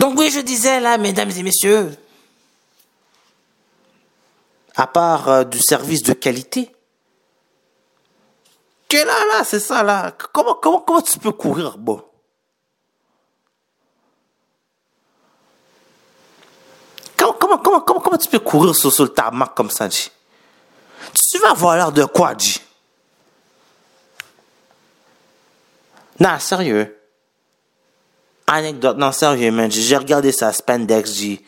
Donc 0.00 0.18
oui, 0.18 0.30
je 0.30 0.40
disais 0.40 0.80
là, 0.80 0.98
mesdames 0.98 1.30
et 1.30 1.42
messieurs, 1.42 1.96
à 4.76 4.86
part 4.86 5.28
euh, 5.28 5.44
du 5.44 5.60
service 5.60 6.02
de 6.02 6.12
qualité, 6.12 6.70
que 8.88 8.96
là, 8.96 9.24
là, 9.32 9.44
c'est 9.44 9.60
ça, 9.60 9.82
là. 9.82 10.12
Comment, 10.32 10.54
comment, 10.54 10.80
comment 10.80 11.00
tu 11.00 11.18
peux 11.18 11.32
courir, 11.32 11.78
bon? 11.78 12.02
Comment, 17.32 17.58
comment, 17.58 17.80
comment, 17.80 18.00
comment, 18.00 18.18
tu 18.18 18.28
peux 18.28 18.38
courir 18.38 18.74
sur, 18.74 18.92
sur 18.92 19.04
le 19.04 19.10
tarmac 19.10 19.54
comme 19.54 19.70
ça, 19.70 19.88
G? 19.88 20.10
Tu 21.30 21.38
vas 21.38 21.52
avoir 21.52 21.76
l'air 21.76 21.92
de 21.92 22.04
quoi, 22.04 22.36
G? 22.36 22.60
Non, 26.20 26.38
sérieux. 26.38 26.96
Anecdote, 28.46 28.98
non, 28.98 29.10
sérieux, 29.10 29.50
man. 29.50 29.70
J'ai 29.70 29.96
regardé 29.96 30.32
ça, 30.32 30.52
Spandex, 30.52 31.14
G. 31.14 31.44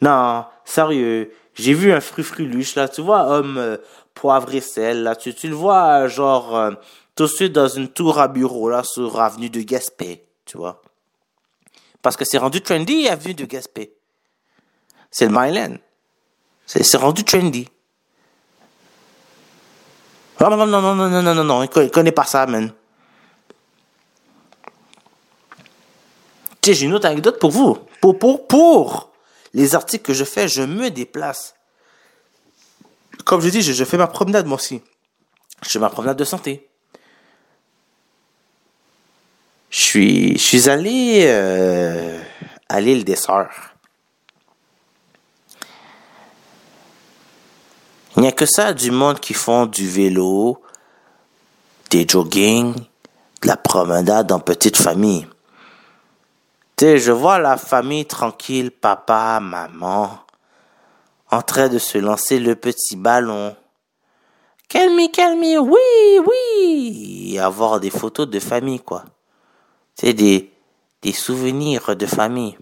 Non, 0.00 0.44
sérieux. 0.64 1.32
J'ai 1.54 1.74
vu 1.74 1.92
un 1.92 2.00
frufruluche, 2.00 2.76
là. 2.76 2.88
Tu 2.88 3.00
vois, 3.00 3.26
homme 3.28 3.58
euh, 3.58 3.76
poivre 4.14 4.54
et 4.54 4.60
sel, 4.60 5.02
là. 5.02 5.16
Tu, 5.16 5.34
tu 5.34 5.48
le 5.48 5.54
vois, 5.54 6.06
genre, 6.06 6.56
euh, 6.56 6.70
tout 7.16 7.24
de 7.24 7.28
suite 7.28 7.52
dans 7.52 7.68
une 7.68 7.88
tour 7.88 8.20
à 8.20 8.28
bureau, 8.28 8.68
là, 8.68 8.84
sur 8.84 9.20
avenue 9.20 9.50
de 9.50 9.60
Gaspé, 9.60 10.24
tu 10.44 10.56
vois. 10.56 10.82
Parce 12.00 12.16
que 12.16 12.24
c'est 12.24 12.38
rendu 12.38 12.60
trendy, 12.60 13.08
avenue 13.08 13.34
de 13.34 13.44
Gaspé. 13.44 13.95
C'est 15.16 15.24
le 15.24 15.32
Myland. 15.32 15.78
C'est 16.66 16.94
rendu 16.98 17.24
trendy. 17.24 17.66
Non, 20.38 20.50
non, 20.50 20.66
non, 20.66 20.66
non, 20.66 20.94
non, 20.94 21.08
non, 21.08 21.22
non, 21.22 21.34
non, 21.34 21.44
non, 21.44 21.62
il 21.62 21.90
connaît, 21.90 22.12
pas 22.12 22.26
ça, 22.26 22.44
man. 22.44 22.70
J'ai 26.62 26.84
une 26.84 26.92
autre 26.92 27.06
anecdote 27.06 27.38
pour 27.38 27.50
vous. 27.50 27.78
Pour, 28.02 28.18
pour, 28.18 28.46
pour 28.46 29.10
les 29.54 29.74
articles 29.74 30.04
que 30.04 30.12
je 30.12 30.24
fais, 30.24 30.48
je 30.48 30.60
me 30.60 30.90
déplace. 30.90 31.54
Comme 33.24 33.40
je 33.40 33.48
dis, 33.48 33.62
je, 33.62 33.72
je 33.72 33.84
fais 33.84 33.96
ma 33.96 34.08
promenade, 34.08 34.44
moi 34.44 34.56
aussi. 34.56 34.82
Je 35.62 35.70
fais 35.70 35.78
ma 35.78 35.88
promenade 35.88 36.18
de 36.18 36.24
santé. 36.24 36.68
Je 39.70 39.80
suis, 39.80 40.32
je 40.36 40.44
suis 40.44 40.68
allé 40.68 41.24
euh, 41.24 42.22
à 42.68 42.82
l'île 42.82 43.06
des 43.06 43.16
Sœurs. 43.16 43.75
Il 48.16 48.22
n'y 48.22 48.28
a 48.28 48.32
que 48.32 48.46
ça 48.46 48.72
du 48.72 48.90
monde 48.90 49.20
qui 49.20 49.34
font 49.34 49.66
du 49.66 49.86
vélo, 49.86 50.62
des 51.90 52.08
jogging, 52.08 52.74
de 52.74 53.46
la 53.46 53.58
promenade 53.58 54.32
en 54.32 54.40
petite 54.40 54.78
famille. 54.78 55.26
Tu 56.76 56.98
je 56.98 57.12
vois 57.12 57.38
la 57.38 57.58
famille 57.58 58.06
tranquille, 58.06 58.70
papa, 58.70 59.38
maman, 59.40 60.18
en 61.30 61.42
train 61.42 61.68
de 61.68 61.78
se 61.78 61.98
lancer 61.98 62.38
le 62.38 62.56
petit 62.56 62.96
ballon. 62.96 63.54
Calme, 64.66 65.08
calme, 65.12 65.42
oui, 65.42 66.20
oui. 66.26 67.38
Avoir 67.38 67.80
des 67.80 67.90
photos 67.90 68.28
de 68.28 68.40
famille, 68.40 68.80
quoi. 68.80 69.04
C'est 69.94 70.14
des, 70.14 70.50
des 71.02 71.12
souvenirs 71.12 71.94
de 71.94 72.06
famille. 72.06 72.56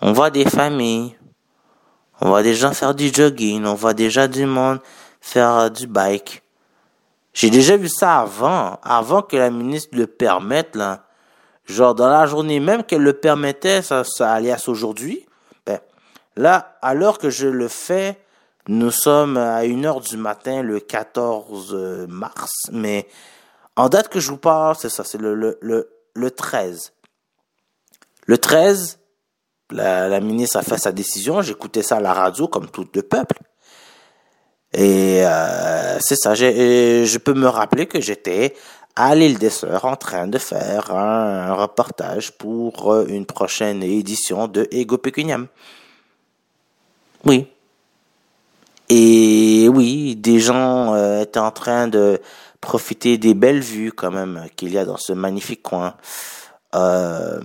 On 0.00 0.12
voit 0.12 0.30
des 0.30 0.46
familles. 0.46 1.17
On 2.20 2.28
voit 2.28 2.42
des 2.42 2.54
gens 2.54 2.72
faire 2.72 2.94
du 2.94 3.12
jogging. 3.12 3.64
On 3.64 3.74
voit 3.74 3.94
déjà 3.94 4.28
du 4.28 4.46
monde 4.46 4.80
faire 5.20 5.70
du 5.70 5.86
bike. 5.86 6.42
J'ai 7.32 7.50
déjà 7.50 7.76
vu 7.76 7.88
ça 7.88 8.20
avant, 8.20 8.80
avant 8.82 9.22
que 9.22 9.36
la 9.36 9.50
ministre 9.50 9.96
le 9.96 10.06
permette, 10.06 10.74
là. 10.74 11.04
Genre, 11.66 11.94
dans 11.94 12.08
la 12.08 12.26
journée 12.26 12.60
même 12.60 12.82
qu'elle 12.82 13.02
le 13.02 13.12
permettait, 13.12 13.82
ça, 13.82 14.02
ça 14.02 14.32
alias 14.32 14.64
aujourd'hui. 14.68 15.26
Ben, 15.66 15.78
là, 16.34 16.78
à 16.80 16.94
l'heure 16.94 17.18
que 17.18 17.28
je 17.28 17.46
le 17.46 17.68
fais, 17.68 18.18
nous 18.68 18.90
sommes 18.90 19.36
à 19.36 19.62
1h 19.62 20.08
du 20.08 20.16
matin, 20.16 20.62
le 20.62 20.80
14 20.80 22.06
mars. 22.08 22.52
Mais, 22.72 23.06
en 23.76 23.88
date 23.88 24.08
que 24.08 24.18
je 24.18 24.30
vous 24.30 24.38
parle, 24.38 24.76
c'est 24.76 24.88
ça, 24.88 25.04
c'est 25.04 25.18
le, 25.18 25.34
le, 25.34 25.58
le, 25.60 25.90
le 26.14 26.30
13. 26.30 26.92
Le 28.26 28.38
13, 28.38 28.98
la, 29.70 30.08
la 30.08 30.20
ministre 30.20 30.56
a 30.56 30.62
fait 30.62 30.78
sa 30.78 30.92
décision. 30.92 31.42
J'écoutais 31.42 31.82
ça 31.82 31.96
à 31.96 32.00
la 32.00 32.12
radio, 32.12 32.48
comme 32.48 32.68
tout 32.68 32.86
le 32.94 33.02
peuple. 33.02 33.36
Et 34.72 35.22
euh, 35.24 35.98
c'est 36.00 36.16
ça, 36.16 36.34
je 36.34 37.18
peux 37.18 37.34
me 37.34 37.48
rappeler 37.48 37.86
que 37.86 38.00
j'étais 38.00 38.54
à 38.96 39.14
l'île 39.14 39.38
des 39.38 39.50
Sœurs 39.50 39.84
en 39.84 39.96
train 39.96 40.26
de 40.26 40.38
faire 40.38 40.90
un, 40.94 41.50
un 41.50 41.54
reportage 41.54 42.32
pour 42.32 42.92
euh, 42.92 43.06
une 43.08 43.26
prochaine 43.26 43.82
édition 43.82 44.48
de 44.48 44.66
Ego 44.72 44.98
Pecuniam. 44.98 45.46
Oui. 47.24 47.46
Et 48.88 49.68
oui, 49.72 50.16
des 50.16 50.40
gens 50.40 50.94
euh, 50.94 51.22
étaient 51.22 51.38
en 51.38 51.50
train 51.50 51.88
de 51.88 52.20
profiter 52.60 53.18
des 53.18 53.34
belles 53.34 53.60
vues 53.60 53.92
quand 53.92 54.10
même 54.10 54.46
qu'il 54.56 54.72
y 54.72 54.78
a 54.78 54.84
dans 54.84 54.96
ce 54.96 55.12
magnifique 55.12 55.62
coin. 55.62 55.94
Euh, 56.74 57.40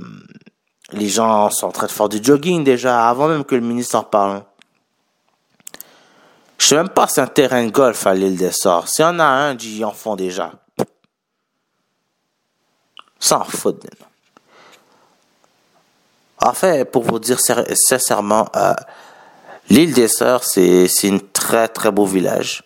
les 0.91 1.09
gens 1.09 1.49
sont 1.49 1.67
en 1.67 1.71
train 1.71 2.07
de 2.07 2.17
du 2.17 2.23
jogging 2.23 2.63
déjà, 2.63 3.07
avant 3.07 3.27
même 3.27 3.45
que 3.45 3.55
le 3.55 3.61
ministre 3.61 3.95
en 3.95 4.03
parle. 4.03 4.43
Je 6.57 6.67
sais 6.67 6.75
même 6.75 6.89
pas 6.89 7.07
si 7.07 7.19
un 7.19 7.27
terrain 7.27 7.65
de 7.65 7.71
golf 7.71 8.05
à 8.05 8.13
l'île 8.13 8.37
des 8.37 8.51
Sœurs. 8.51 8.87
S'il 8.87 9.03
y 9.03 9.07
en 9.07 9.19
a 9.19 9.25
un, 9.25 9.57
ils 9.57 9.83
en 9.83 9.91
font 9.91 10.15
déjà. 10.15 10.51
Sans 13.19 13.43
faute. 13.43 13.83
maintenant. 13.83 14.07
En 16.41 16.53
fait, 16.53 16.85
pour 16.85 17.03
vous 17.03 17.19
dire 17.19 17.39
sincèrement, 17.39 18.49
euh, 18.55 18.73
l'île 19.69 19.93
des 19.93 20.09
Sœurs, 20.09 20.43
c'est 20.43 20.87
un 21.05 21.19
très 21.31 21.69
très 21.69 21.91
beau 21.91 22.05
village. 22.05 22.63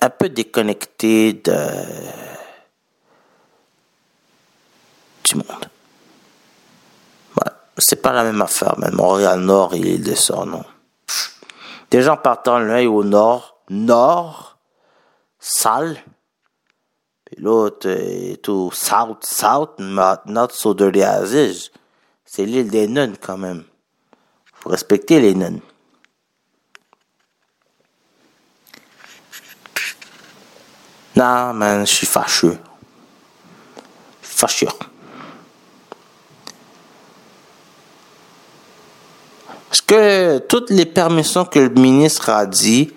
Un 0.00 0.10
peu 0.10 0.28
déconnecté 0.28 1.32
de 1.32 1.56
monde. 5.36 5.68
Ouais, 7.36 7.52
c'est 7.78 8.02
pas 8.02 8.12
la 8.12 8.24
même 8.24 8.40
affaire, 8.42 8.78
même 8.78 8.94
Montréal 8.94 9.40
Nord 9.40 9.74
et 9.74 9.78
l'île 9.78 10.02
des 10.02 10.16
Sœurs, 10.16 10.46
non. 10.46 10.64
Des 11.90 12.02
gens 12.02 12.16
partant 12.16 12.58
l'œil 12.58 12.86
au 12.86 13.02
nord, 13.02 13.60
nord, 13.70 14.58
sale. 15.38 15.96
L'autre 17.36 17.88
est 17.88 18.48
au 18.48 18.70
South, 18.72 19.24
South, 19.24 19.78
not, 19.78 20.20
not 20.26 20.48
so 20.50 20.74
dirty 20.74 21.02
as. 21.02 21.70
C'est 22.24 22.44
l'île 22.44 22.70
des 22.70 22.88
nonnes 22.88 23.16
quand 23.18 23.38
même. 23.38 23.64
Faut 24.54 24.70
respecter 24.70 25.20
les 25.20 25.34
nonnes. 25.34 25.60
Non, 31.16 31.52
man, 31.52 31.86
je 31.86 31.92
suis 31.92 32.06
fâcheux. 32.06 32.58
Fâcheux. 34.22 34.68
Parce 39.68 39.80
que 39.82 40.38
toutes 40.38 40.70
les 40.70 40.86
permissions 40.86 41.44
que 41.44 41.58
le 41.58 41.68
ministre 41.68 42.30
a 42.30 42.46
dit, 42.46 42.92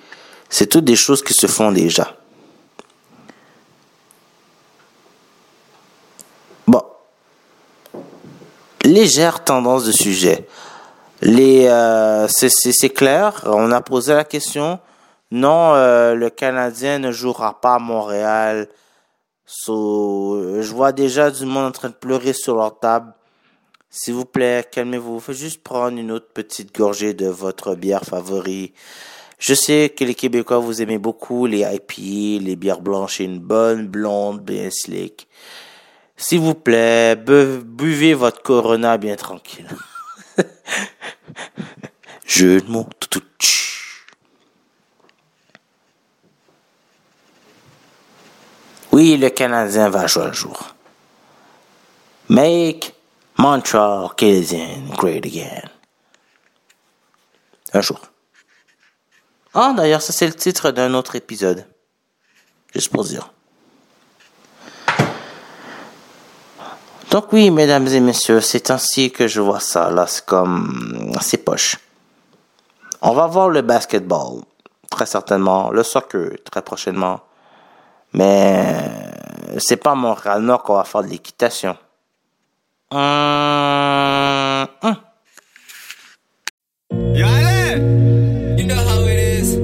c'est 0.50 0.68
toutes 0.68 0.86
des 0.86 0.96
choses 0.96 1.22
qui 1.22 1.34
se 1.34 1.48
font 1.48 1.72
déjà. 1.72 2.16
Bon. 6.68 6.84
Légère 8.84 9.44
tendance 9.44 9.86
de 9.86 9.92
sujet. 9.92 10.48
Les, 11.22 11.68
euh, 11.68 12.28
c'est, 12.28 12.90
clair, 12.90 13.44
on 13.46 13.72
a 13.72 13.82
posé 13.82 14.14
la 14.14 14.24
question. 14.24 14.80
Non, 15.30 15.74
euh, 15.76 16.16
le 16.16 16.30
Canadien 16.30 17.00
ne 17.00 17.12
jouera 17.12 17.60
pas 17.62 17.76
à 17.76 17.80
Montréal. 17.80 18.68
So, 19.46 20.62
je 20.62 20.74
vois 20.74 20.94
déjà 20.94 21.30
du 21.30 21.46
monde 21.46 21.66
en 21.66 21.72
train 21.72 21.90
de 21.90 21.94
pleurer 21.94 22.34
sur 22.34 22.56
leur 22.56 22.80
table. 22.80 23.14
S'il 23.94 24.14
vous 24.14 24.26
plaît, 24.26 24.66
calmez-vous. 24.72 25.20
Faites 25.20 25.36
juste 25.36 25.62
prendre 25.64 25.98
une 25.98 26.12
autre 26.12 26.30
petite 26.34 26.74
gorgée 26.74 27.14
de 27.14 27.28
votre 27.28 27.76
bière 27.76 28.04
favorite. 28.04 28.74
Je 29.38 29.54
sais 29.54 29.94
que 29.96 30.04
les 30.06 30.16
Québécois 30.16 30.60
vous 30.60 30.82
aimez 30.82 30.98
beaucoup 30.98 31.46
les 31.46 31.60
IPA, 31.62 32.44
les 32.46 32.56
bières 32.56 32.80
blanches 32.82 33.20
et 33.20 33.26
une 33.26 33.40
bonne 33.40 33.88
blonde 33.88 34.40
bien 34.42 34.70
slick. 34.72 35.28
S'il 36.16 36.40
vous 36.40 36.54
plaît, 36.56 37.16
bu- 37.16 37.62
buvez 37.66 38.14
votre 38.14 38.42
Corona 38.42 38.98
bien 38.98 39.16
tranquille. 39.16 39.68
Jeu 42.26 42.62
de 42.62 42.70
mots. 42.70 42.88
tout. 43.10 43.22
Oui, 48.92 49.18
le 49.18 49.30
Canadien 49.30 49.90
va 49.90 50.08
jouer 50.08 50.24
un 50.24 50.34
jour. 50.34 50.76
Make 52.30 52.94
Montreal 53.38 54.10
Canadian 54.16 54.96
great 54.98 55.26
again. 55.26 55.70
Un 57.74 57.82
jour. 57.82 58.00
Ah, 59.54 59.74
d'ailleurs, 59.76 60.02
ça 60.02 60.14
c'est 60.14 60.28
le 60.28 60.34
titre 60.34 60.72
d'un 60.72 60.94
autre 60.94 61.16
épisode. 61.16 61.66
Juste 62.74 62.90
pour 62.92 63.04
dire. 63.04 63.32
Donc 67.10 67.34
oui, 67.34 67.52
mesdames 67.52 67.88
et 67.88 68.00
messieurs, 68.00 68.40
c'est 68.40 68.72
ainsi 68.72 69.12
que 69.12 69.28
je 69.28 69.42
vois 69.42 69.60
ça. 69.60 69.90
Là, 69.92 70.08
c'est 70.08 70.26
comme... 70.26 71.12
C'est 71.20 71.38
poche. 71.38 71.78
On 73.02 73.12
va 73.12 73.28
voir 73.28 73.50
le 73.50 73.62
basketball, 73.62 74.44
très 74.90 75.06
certainement. 75.06 75.72
Le 75.72 75.84
soccer, 75.84 76.38
très 76.50 76.62
prochainement. 76.62 77.20
Mais 78.14 78.78
c'est 79.58 79.76
pas 79.76 79.92
à 79.92 79.96
Montréal-Nord 79.96 80.64
qu'on 80.64 80.76
va 80.76 80.86
faire 80.86 81.04
de 81.04 81.10
l'équitation. 81.10 81.76
Hum. 82.94 84.68
Yo, 87.16 87.26
Ale! 87.26 87.80
You 88.58 88.66
know 88.68 88.76
how 88.76 89.08
it 89.08 89.18
is. 89.18 89.58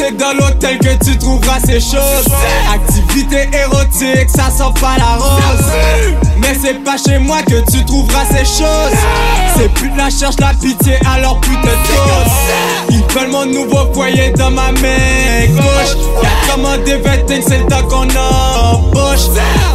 C'est 0.00 0.16
dans 0.16 0.32
l'hôtel 0.32 0.78
que 0.78 1.04
tu 1.04 1.18
trouveras 1.18 1.60
ces 1.60 1.78
choses. 1.78 2.26
Activité 2.72 3.50
érotique, 3.52 4.30
ça 4.30 4.48
sent 4.50 4.72
pas 4.80 4.96
la 4.96 5.16
rose. 5.16 6.29
Mais 6.40 6.56
c'est 6.60 6.82
pas 6.84 6.96
chez 6.96 7.18
moi 7.18 7.42
que 7.42 7.60
tu 7.70 7.84
trouveras 7.84 8.24
ces 8.30 8.44
choses. 8.44 8.98
C'est 9.56 9.72
plus 9.74 9.90
de 9.90 9.98
la 9.98 10.10
cherche, 10.10 10.36
la 10.40 10.52
pitié, 10.54 10.94
alors 11.14 11.38
plus 11.40 11.56
de. 11.56 11.70
Ils 12.90 13.02
veulent 13.14 13.30
mon 13.30 13.46
nouveau 13.46 13.92
foyer 13.92 14.30
dans 14.30 14.50
ma 14.50 14.72
main 14.72 15.46
gauche. 15.54 15.96
Y'a 16.22 16.52
commandé 16.52 16.96
20 16.96 17.10
c'est 17.28 17.58
le 17.58 17.88
qu'on 17.88 18.08
embauche. 18.08 19.28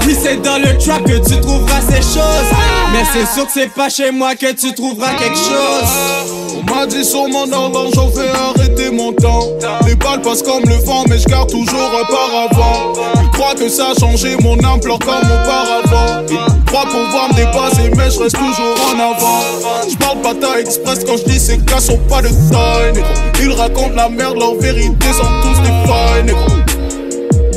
Oui, 0.05 0.15
c'est 0.19 0.41
dans 0.41 0.57
le 0.57 0.77
trap 0.77 1.03
que 1.03 1.17
tu 1.17 1.39
trouveras 1.39 1.81
ces 1.81 2.01
choses. 2.01 2.51
Mais 2.93 3.03
c'est 3.13 3.33
sûr 3.33 3.45
que 3.45 3.51
c'est 3.53 3.73
pas 3.73 3.89
chez 3.89 4.11
moi 4.11 4.35
que 4.35 4.51
tu 4.53 4.73
trouveras 4.73 5.13
quelque 5.15 5.37
chose. 5.37 6.35
On 6.57 6.73
m'a 6.73 6.85
dit 6.87 7.05
sur 7.05 7.27
mon 7.27 7.51
horloge, 7.51 7.91
j'en 7.93 8.09
fais 8.09 8.29
arrêter 8.29 8.91
mon 8.91 9.11
temps. 9.13 9.47
Les 9.85 9.95
balles 9.95 10.21
passent 10.21 10.43
comme 10.43 10.63
le 10.63 10.75
vent, 10.75 11.03
mais 11.07 11.19
je 11.19 11.25
garde 11.25 11.49
toujours 11.49 11.91
un 12.01 12.05
paravent. 12.05 12.93
Ils 13.21 13.29
croient 13.31 13.55
que 13.55 13.69
ça 13.69 13.91
a 13.91 13.99
changé, 13.99 14.35
mon 14.41 14.57
âme 14.63 14.79
comme 14.81 14.97
auparavant. 14.99 16.54
Croient 16.65 16.85
pouvoir 16.85 17.29
me 17.29 17.35
dépasser, 17.35 17.89
mais 17.95 18.11
je 18.11 18.19
reste 18.19 18.35
toujours 18.35 18.75
en 18.89 18.99
avant. 18.99 19.89
Je 19.89 19.95
parle 19.97 20.21
pas 20.21 20.33
ta 20.33 20.59
express 20.59 21.03
quand 21.05 21.17
je 21.17 21.23
dis 21.23 21.39
ces 21.39 21.57
gars 21.57 21.79
sont 21.79 21.97
pas 22.09 22.21
de 22.21 22.29
taille. 22.51 23.03
Ils 23.41 23.51
racontent 23.51 23.95
la 23.95 24.09
merde, 24.09 24.37
leur 24.37 24.55
vérité 24.55 25.07
sont 25.13 25.23
tous 25.41 25.61
des 25.61 25.87
failles. 25.87 26.35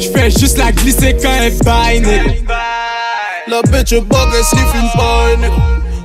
Je 0.00 0.08
fais 0.10 0.30
juste 0.30 0.58
la 0.58 0.72
glisser 0.72 1.16
quand 1.20 1.32
elle 1.40 1.56
baille. 1.64 2.44
La 3.48 3.62
bitch 3.62 3.94
bug, 3.94 4.28
elle 4.36 4.44
sniff 4.44 4.74
une 4.74 4.90
paille, 5.00 5.38
négro. 5.40 5.60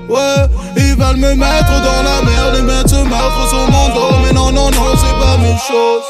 Ouais, 0.10 0.46
ils 0.78 0.96
veulent 0.96 1.18
me 1.18 1.34
mettre 1.36 1.82
dans 1.82 2.04
la 2.04 2.22
merde 2.22 2.58
et 2.58 2.62
mettre 2.62 2.90
ce 2.90 3.04
meurtre 3.04 3.50
sur 3.50 3.70
mon 3.70 3.90
dos. 3.90 4.16
Mais 4.26 4.34
non, 4.34 4.52
non, 4.52 4.70
non, 4.72 4.96
c'est 4.96 5.20
pas 5.20 5.38
mes 5.38 5.58
choses. 5.68 6.04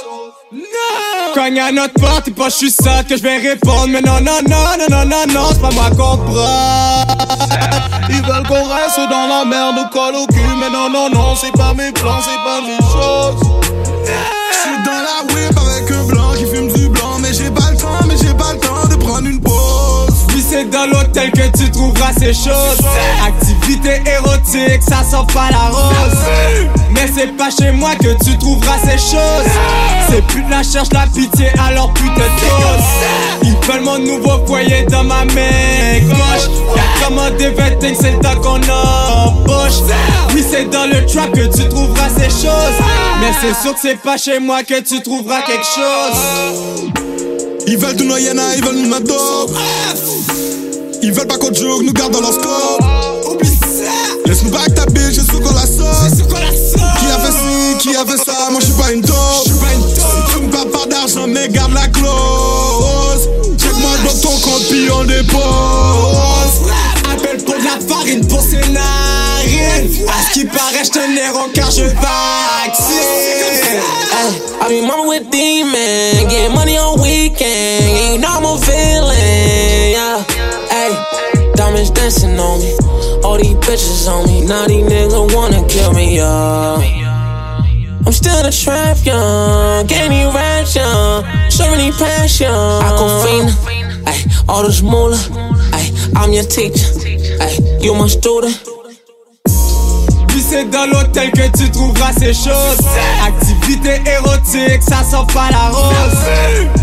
Cogne 1.34 1.60
à 1.60 1.72
notre 1.72 1.94
porte, 1.96 2.28
et 2.28 2.32
pas 2.32 2.50
je 2.50 2.56
suis 2.56 2.72
ça 2.72 3.04
que 3.04 3.18
je 3.18 3.24
vais 3.24 3.38
répondre. 3.38 3.88
Mais 3.88 4.02
non, 4.02 4.20
non, 4.22 4.40
non, 4.48 4.78
non, 4.78 4.88
non, 4.90 5.06
non, 5.06 5.26
non, 5.34 5.48
c'est 5.52 5.62
pas 5.62 5.72
moi 5.72 5.90
qu'on. 5.90 6.20
Ils 8.10 8.22
veulent 8.22 8.48
qu'on 8.48 8.64
reste 8.68 8.98
dans 9.10 9.28
la 9.28 9.44
merde 9.46 9.78
ou 9.80 9.90
colle 9.92 10.16
au 10.16 10.28
cul. 10.28 10.40
Mais 10.60 10.70
non, 10.70 10.90
non, 10.90 11.10
non, 11.10 11.36
c'est 11.36 11.52
pas 11.54 11.74
mes 11.74 11.92
plans, 11.92 12.22
c'est 12.22 12.44
pas 12.44 12.62
mes 12.62 12.78
choses. 12.92 13.42
Je 14.06 14.58
suis 14.58 14.78
dans 14.86 15.02
la 15.02 15.24
whip 15.34 15.58
avec 15.58 15.92
un 15.92 15.93
l'hôtel 21.14 21.31
que 21.31 21.57
tu 21.57 21.72
trouveras 21.72 22.14
ces 22.14 22.34
choses. 22.34 22.80
Activité 23.26 24.02
érotique, 24.10 24.81
ça 24.81 25.03
sent 25.03 25.34
pas 25.34 25.49
la 25.52 25.69
rose. 25.69 26.18
Mais 26.91 27.10
c'est 27.14 27.35
pas 27.38 27.49
chez 27.49 27.72
moi 27.72 27.91
que 27.95 28.14
tu 28.23 28.38
trouveras 28.38 28.77
ces 28.84 28.98
choses. 28.98 29.52
C'est 30.10 30.26
plus 30.27 30.44
de 30.44 30.52
la 30.52 30.64
cherche, 30.64 30.90
la 30.91 31.06
pitié, 31.07 31.48
alors 31.60 31.91
plus 31.94 32.10
de. 32.10 32.23
Ils 33.44 33.56
veulent 33.68 33.81
mon 33.81 33.99
nouveau 33.99 34.45
foyer 34.45 34.84
dans 34.90 35.03
ma 35.03 35.26
main 35.26 35.99
gauche. 36.07 36.49
Y'a 36.76 37.06
commandé 37.06 37.49
20 37.49 37.64
c'est 37.99 38.11
le 38.11 38.19
temps 38.19 38.41
qu'on 38.41 38.61
embauche. 38.61 39.81
Oui, 40.34 40.44
c'est 40.49 40.69
dans 40.69 40.85
le 40.85 41.06
trap 41.06 41.31
que 41.31 41.45
tu 41.56 41.68
trouveras 41.69 42.10
ces 42.10 42.30
choses. 42.30 42.80
Mais 43.22 43.31
c'est 43.41 43.61
sûr 43.61 43.73
que 43.73 43.80
c'est 43.81 44.02
pas 44.02 44.18
chez 44.18 44.40
moi 44.40 44.64
que 44.64 44.80
tu 44.81 45.02
trouveras 45.02 45.41
quelque 45.41 45.65
chose. 45.65 46.91
Ils 47.68 47.77
veulent 47.77 48.02
noyer, 48.03 48.34
là, 48.34 48.44
ils 48.56 48.64
veulent 48.64 48.88
mettre 48.88 49.07
d'or. 49.07 49.49
Ils 51.06 51.12
veulent 51.12 51.28
pas 51.28 51.38
qu'on 51.38 51.54
joue, 51.54 51.84
nous 51.84 51.92
garde 51.92 52.14
dans 52.14 52.22
leur 52.22 52.32
score. 52.32 52.80
Oublie 53.30 53.58
ça. 53.58 53.92
Laisse-nous 54.26 54.52
back 54.52 54.74
ta 54.74 54.86
bitch, 54.86 55.16
je 55.16 55.20
sais 55.20 55.34
qu'on 55.34 55.54
la. 55.54 55.64
Qui 55.64 57.06
a 57.08 57.20
fait 57.20 57.34
ci, 57.34 57.78
qui 57.80 57.94
a 57.94 58.06
fait 58.06 58.24
ça, 58.24 58.50
moi 58.52 58.62
je 58.62 58.68
suis 58.68 58.74
pas 58.76 58.94
une 58.94 59.02
taupe. 59.02 59.50
Tu 60.32 60.40
me 60.40 60.50
parles 60.50 60.70
pas 60.70 60.86
d'argent, 60.86 61.28
mais 61.28 61.50
garde 61.50 61.74
la 61.74 61.88
clause. 61.90 63.28
Check-moi 63.58 63.92
dans 64.06 64.18
ton 64.22 64.30
compte, 64.30 64.64
puis 64.70 64.90
on 64.98 65.04
dépose. 65.04 66.72
Appelle 67.12 67.44
pour 67.44 67.56
de 67.56 67.66
la 67.66 67.86
farine 67.86 68.26
pour 68.26 68.40
ses 68.40 68.66
narines. 68.72 70.08
À 70.08 70.24
ce 70.26 70.34
qui 70.34 70.46
paraît, 70.46 70.86
je 70.86 70.92
te 70.92 71.00
néron 71.00 71.50
car 71.54 71.70
je 71.70 71.84
vaccine. 71.84 73.44
I 74.62 74.70
be 74.70 74.88
mama 74.88 75.04
with 75.06 75.30
demon, 75.30 76.30
get 76.30 76.50
money 76.54 76.80
on 76.80 77.02
weekend. 77.02 78.14
You 78.14 78.20
know 78.20 78.30
I'm 78.30 78.46
a 78.46 78.58
on 82.22 82.60
me, 82.61 82.72
all 83.23 83.38
these 83.38 83.56
bitches 83.65 84.07
on 84.07 84.27
me. 84.27 84.45
Now 84.45 84.68
these 84.68 84.85
niggas 84.85 85.34
wanna 85.34 85.65
kill 85.68 85.94
me. 85.94 86.19
I'm 88.06 88.11
still 88.11 88.45
a 88.45 88.52
trap, 88.52 88.98
young, 89.06 89.88
gaining 89.88 90.27
rap, 90.34 90.68
young, 90.76 91.23
show 91.49 91.72
me 91.76 91.91
passion. 91.91 92.53
Fiend, 93.23 93.49
ay, 94.06 94.19
all 94.48 94.64
this 94.64 94.81
moolah, 94.81 95.18
ay, 95.73 95.91
I'm 96.15 96.31
your 96.31 96.44
teacher, 96.44 96.85
ay, 97.40 97.57
you 97.81 97.95
my 97.95 98.07
student. 98.07 98.83
C'est 100.54 100.70
dans 100.70 100.86
l'hôtel 100.86 101.32
que 101.32 101.48
tu 101.58 101.72
trouveras 101.72 102.14
ces 102.14 102.32
choses. 102.32 102.78
Activité 103.26 104.04
érotique, 104.06 104.84
ça 104.84 104.98
sent 105.04 105.26
pas 105.34 105.50
la 105.50 105.70
rose. 105.70 106.16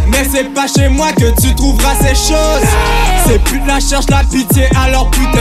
Mais 0.08 0.26
c'est 0.28 0.52
pas 0.52 0.66
chez 0.66 0.88
moi 0.88 1.12
que 1.12 1.30
tu 1.40 1.54
trouveras 1.54 1.94
ces 2.00 2.16
choses. 2.16 2.68
C'est 3.28 3.38
plus 3.44 3.60
de 3.60 3.68
la 3.68 3.78
cherche, 3.78 4.06
la 4.10 4.24
pitié, 4.24 4.66
alors 4.76 5.08
plus 5.10 5.24
de. 5.24 5.38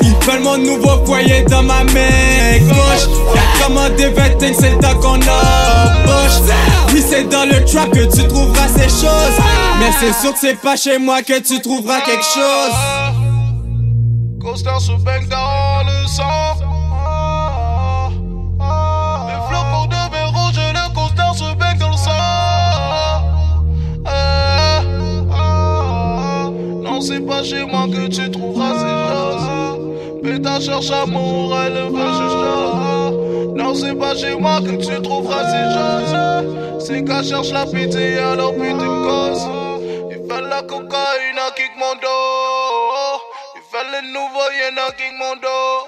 Ils 0.00 0.14
veulent 0.24 0.40
mon 0.42 0.56
nouveau 0.56 1.04
foyer 1.04 1.42
dans 1.42 1.62
ma 1.62 1.84
main 1.84 2.58
gauche. 2.60 3.06
Y'a 3.34 3.62
commandé 3.66 4.08
21, 4.08 4.52
c'est 4.58 4.70
le 4.70 4.78
temps 4.78 4.94
qu'on 4.94 5.16
embauche. 5.16 6.40
Oui, 6.94 7.04
c'est 7.06 7.28
dans 7.28 7.44
le 7.44 7.62
trap 7.66 7.90
que 7.90 8.10
tu 8.10 8.26
trouveras 8.26 8.68
ces 8.68 8.88
choses. 8.88 9.38
Mais 9.80 9.90
c'est 10.00 10.18
sûr 10.18 10.32
que 10.32 10.38
c'est 10.40 10.58
pas 10.58 10.76
chez 10.76 10.96
moi 10.96 11.20
que 11.20 11.38
tu 11.40 11.60
trouveras 11.60 12.00
quelque 12.00 12.24
chose. 12.24 12.72
Coaster 14.40 14.80
se 14.80 14.92
baigne 15.04 15.28
dans 15.28 15.82
le 15.84 16.06
sang. 16.08 16.71
Pas 27.42 27.48
chez 27.48 27.64
moi 27.64 27.86
que 27.88 28.06
tu 28.08 28.30
trouveras 28.30 28.74
ces 28.74 28.94
choses. 29.10 30.22
Péta 30.22 30.60
cherche 30.60 30.90
amour, 30.90 31.58
elle 31.58 31.90
veut 31.90 32.12
juste. 32.20 33.56
Non, 33.56 33.74
c'est 33.74 33.94
pas 33.94 34.14
chez 34.14 34.36
moi 34.36 34.60
que 34.60 34.76
tu 34.76 35.02
trouveras 35.02 35.44
ces 35.50 35.66
choses. 35.76 36.86
C'est 36.86 37.04
qu'elle 37.04 37.24
cherche 37.24 37.50
la 37.50 37.66
pitié, 37.66 38.18
alors 38.18 38.52
putain 38.52 38.76
de 38.76 38.86
cause. 39.06 39.46
Il 40.10 40.28
fait 40.28 40.42
la 40.42 40.62
cocaïne 40.62 41.38
à 41.46 41.50
kick 41.56 41.72
mon 41.76 41.94
dos. 41.94 43.20
Il 43.56 43.62
fait 43.70 43.86
le 43.92 44.00
nouveau, 44.12 44.48
y'en 44.58 44.86
a 44.86 44.92
kick 44.92 45.12
mon 45.18 45.34
dos. 45.36 45.82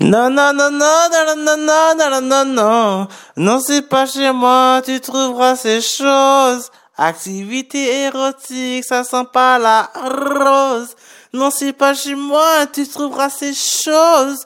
Non, 0.00 0.30
non, 0.30 0.52
non, 0.54 0.70
non, 0.70 1.08
non, 1.12 1.36
non, 1.36 1.56
non, 1.56 1.94
non, 2.10 2.20
non, 2.22 2.44
non. 2.46 3.08
Non, 3.36 3.60
c'est 3.60 3.82
pas 3.82 4.06
chez 4.06 4.32
moi, 4.32 4.80
tu 4.84 4.98
trouveras 5.00 5.56
ces 5.56 5.82
choses. 5.82 6.70
Activité 7.02 8.02
érotique, 8.02 8.84
ça 8.84 9.04
sent 9.04 9.24
pas 9.32 9.58
la 9.58 9.90
rose. 9.94 10.94
Non, 11.32 11.48
c'est 11.50 11.72
pas 11.72 11.94
chez 11.94 12.14
moi, 12.14 12.66
tu 12.70 12.86
trouveras 12.86 13.30
ces 13.30 13.54
choses. 13.54 14.44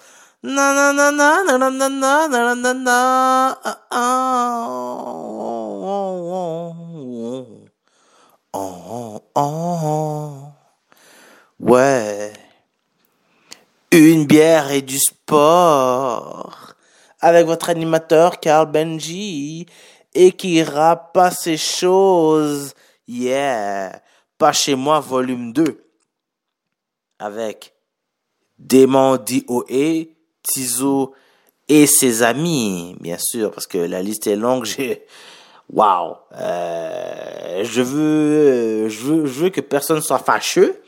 Ouais. 11.59 12.33
Une 13.91 14.27
bière 14.27 14.71
et 14.71 14.83
du 14.83 15.01
sport. 15.01 16.75
Avec 17.21 17.47
votre 17.47 17.69
animateur 17.69 18.39
Carl 18.39 18.71
Benji 18.71 19.67
et 20.15 20.33
qui 20.33 20.63
rappe 20.63 21.13
pas 21.13 21.31
ces 21.31 21.57
choses. 21.57 22.75
Yeah. 23.09 24.01
Pas 24.39 24.53
chez 24.53 24.75
moi, 24.75 25.01
volume 25.01 25.53
2. 25.53 25.85
Avec 27.19 27.75
Démon 28.59 29.17
DOA, 29.17 30.07
Tizo 30.43 31.15
et 31.69 31.87
ses 31.87 32.23
amis, 32.23 32.97
bien 33.01 33.17
sûr, 33.19 33.51
parce 33.51 33.67
que 33.67 33.79
la 33.79 34.03
liste 34.03 34.27
est 34.27 34.37
longue. 34.37 34.65
J'ai, 34.77 35.05
wow, 35.73 36.17
euh, 36.37 37.65
je 37.65 37.83
veux, 37.83 38.89
je 38.89 39.13
veux, 39.13 39.51
que 39.51 39.61
personne 39.61 40.01
soit 40.01 40.19
fâcheux. 40.19 40.81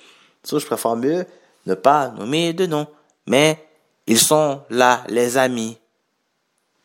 Ça, 0.42 0.58
je 0.58 0.66
préfère 0.66 0.96
mieux 0.96 1.26
ne 1.66 1.74
pas 1.74 2.08
nommer 2.08 2.52
de 2.52 2.66
nom. 2.66 2.86
Mais 3.26 3.66
ils 4.06 4.18
sont 4.18 4.62
là, 4.70 5.02
les 5.08 5.36
amis. 5.36 5.78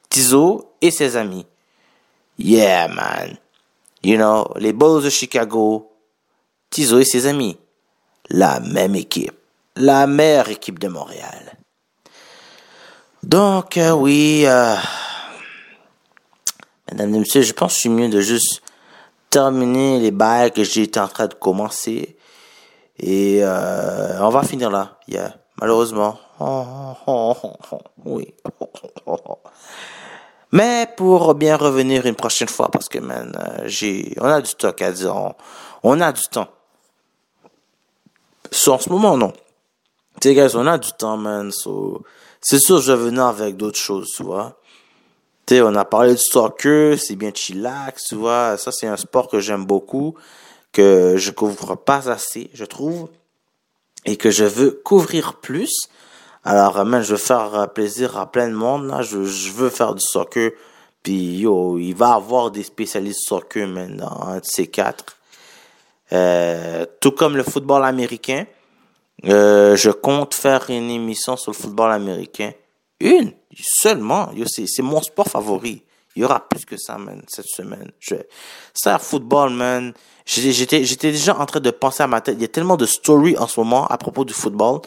Tizo 0.09 0.73
et 0.81 0.91
ses 0.91 1.15
amis. 1.15 1.45
Yeah, 2.43 2.87
man. 2.87 3.37
You 4.03 4.17
know, 4.17 4.47
les 4.57 4.73
Bulls 4.73 5.03
de 5.03 5.09
Chicago, 5.09 5.91
Tizo 6.71 6.99
et 6.99 7.05
ses 7.05 7.27
amis. 7.27 7.57
La 8.29 8.59
même 8.59 8.95
équipe. 8.95 9.37
La 9.75 10.07
meilleure 10.07 10.49
équipe 10.49 10.79
de 10.79 10.87
Montréal. 10.87 11.57
Donc, 13.21 13.77
euh, 13.77 13.91
oui, 13.91 14.43
euh, 14.47 14.75
mesdames 16.89 17.13
et 17.13 17.19
messieurs, 17.19 17.43
je 17.43 17.53
pense 17.53 17.73
que 17.73 17.75
je 17.75 17.79
suis 17.81 17.89
mieux 17.89 18.09
de 18.09 18.21
juste 18.21 18.63
terminer 19.29 19.99
les 19.99 20.11
bails 20.11 20.51
que 20.51 20.63
j'étais 20.63 20.99
en 20.99 21.07
train 21.07 21.27
de 21.27 21.35
commencer. 21.35 22.17
Et 22.97 23.41
euh, 23.43 24.19
on 24.19 24.29
va 24.29 24.41
finir 24.41 24.71
là, 24.71 24.97
yeah, 25.07 25.35
malheureusement. 25.59 26.17
Oui. 28.03 28.33
Mais 30.51 30.87
pour 30.97 31.33
bien 31.35 31.55
revenir 31.55 32.05
une 32.05 32.15
prochaine 32.15 32.49
fois, 32.49 32.69
parce 32.69 32.89
que 32.89 32.99
man, 32.99 33.31
euh, 33.37 33.63
j'ai, 33.65 34.13
on 34.19 34.25
a 34.25 34.41
du 34.41 34.49
stock 34.49 34.81
à 34.81 34.91
dire, 34.91 35.15
on, 35.15 35.33
on 35.83 36.01
a 36.01 36.11
du 36.11 36.23
temps. 36.23 36.49
So, 38.51 38.73
en 38.73 38.79
ce 38.79 38.89
moment, 38.89 39.15
non. 39.17 39.31
Tu 40.19 40.33
guys, 40.33 40.55
on 40.55 40.67
a 40.67 40.77
du 40.77 40.91
temps, 40.91 41.15
man. 41.15 41.51
So, 41.51 42.03
c'est 42.41 42.59
sûr, 42.59 42.81
je 42.81 42.91
vais 42.91 43.05
venir 43.05 43.25
avec 43.25 43.55
d'autres 43.55 43.79
choses, 43.79 44.09
tu 44.15 44.23
vois. 44.23 44.59
Tu 45.45 45.55
sais, 45.55 45.61
on 45.61 45.73
a 45.75 45.85
parlé 45.85 46.15
du 46.15 46.21
soccer, 46.21 46.99
c'est 46.99 47.15
bien 47.15 47.31
chillax, 47.33 48.07
tu 48.09 48.15
vois. 48.15 48.57
Ça, 48.57 48.71
c'est 48.71 48.87
un 48.87 48.97
sport 48.97 49.29
que 49.29 49.39
j'aime 49.39 49.65
beaucoup, 49.65 50.15
que 50.73 51.15
je 51.17 51.31
couvre 51.31 51.75
pas 51.75 52.09
assez, 52.09 52.49
je 52.53 52.65
trouve, 52.65 53.09
et 54.05 54.17
que 54.17 54.31
je 54.31 54.43
veux 54.43 54.81
couvrir 54.83 55.35
plus. 55.35 55.89
Alors, 56.43 56.83
man, 56.85 57.03
je 57.03 57.11
veux 57.11 57.17
faire 57.17 57.71
plaisir 57.73 58.17
à 58.17 58.31
plein 58.31 58.47
de 58.47 58.53
monde, 58.53 58.87
là. 58.87 59.01
Je, 59.03 59.17
veux 59.51 59.69
faire 59.69 59.93
du 59.93 60.03
soccer. 60.03 60.51
Puis, 61.03 61.39
yo, 61.39 61.77
il 61.77 61.93
va 61.93 62.13
avoir 62.13 62.49
des 62.51 62.63
spécialistes 62.63 63.27
soccer, 63.27 63.67
un 63.67 64.37
de 64.37 64.41
ces 64.43 64.67
quatre. 64.67 65.17
Euh, 66.13 66.85
tout 66.99 67.11
comme 67.11 67.37
le 67.37 67.43
football 67.43 67.85
américain. 67.85 68.45
Euh, 69.25 69.75
je 69.75 69.91
compte 69.91 70.33
faire 70.33 70.69
une 70.69 70.89
émission 70.89 71.37
sur 71.37 71.51
le 71.51 71.57
football 71.57 71.91
américain. 71.91 72.51
Une, 72.99 73.33
seulement? 73.55 74.31
C'est, 74.47 74.81
mon 74.81 75.01
sport 75.01 75.27
favori. 75.27 75.83
Il 76.15 76.23
y 76.23 76.25
aura 76.25 76.47
plus 76.47 76.65
que 76.65 76.75
ça, 76.75 76.97
man, 76.97 77.21
cette 77.27 77.47
semaine. 77.47 77.91
Je, 77.99 78.15
ça, 78.73 78.97
football, 78.97 79.51
man. 79.51 79.93
J'étais 80.25 81.11
déjà 81.11 81.37
en 81.37 81.45
train 81.45 81.59
de 81.59 81.71
penser 81.71 82.03
à 82.03 82.07
ma 82.07 82.19
tête. 82.19 82.35
Il 82.37 82.41
y 82.41 82.45
a 82.45 82.49
tellement 82.49 82.77
de 82.77 82.85
stories 82.85 83.37
en 83.37 83.47
ce 83.47 83.59
moment 83.59 83.87
à 83.87 83.97
propos 83.97 84.25
du 84.25 84.33
football 84.33 84.81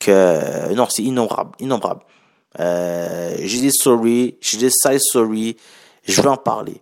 que, 0.00 0.72
non, 0.74 0.86
c'est 0.88 1.02
innombrable, 1.02 1.52
innombrable. 1.58 2.02
Euh, 2.60 3.36
j'ai 3.40 3.60
des 3.60 3.70
stories, 3.70 4.38
j'ai 4.40 4.58
des 4.58 4.70
side 4.70 5.00
stories. 5.00 5.56
Je 6.04 6.22
vais 6.22 6.28
en 6.28 6.36
parler. 6.36 6.80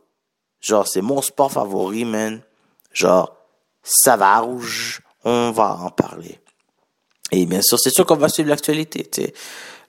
Genre, 0.61 0.87
c'est 0.87 1.01
mon 1.01 1.21
sport 1.23 1.51
favori, 1.51 2.05
man. 2.05 2.41
Genre, 2.93 3.35
ça 3.83 4.17
va 4.17 4.39
rouge. 4.39 5.01
On 5.25 5.51
va 5.51 5.79
en 5.81 5.91
parler. 5.91 6.39
Et 7.33 7.47
bien 7.47 7.63
sûr, 7.63 7.79
c'est 7.79 7.91
sûr 7.91 8.07
qu'on 8.07 8.17
va 8.17 8.29
suivre 8.29 8.49
l'actualité. 8.49 9.05
tu. 9.05 9.23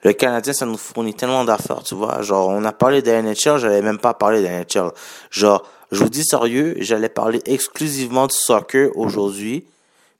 Le 0.02 0.12
Canadien, 0.12 0.52
ça 0.52 0.66
nous 0.66 0.76
fournit 0.76 1.14
tellement 1.14 1.44
d'affaires, 1.44 1.82
tu 1.82 1.94
vois. 1.94 2.22
Genre, 2.22 2.48
on 2.48 2.64
a 2.64 2.72
parlé 2.72 3.02
de 3.02 3.10
NHL, 3.10 3.58
j'allais 3.58 3.82
même 3.82 3.98
pas 3.98 4.14
parler 4.14 4.42
de 4.42 4.46
NHL. 4.46 4.92
Genre, 5.30 5.62
je 5.90 6.02
vous 6.02 6.08
dis 6.08 6.24
sérieux, 6.24 6.76
j'allais 6.78 7.08
parler 7.08 7.40
exclusivement 7.44 8.26
du 8.26 8.34
soccer 8.36 8.90
aujourd'hui. 8.96 9.66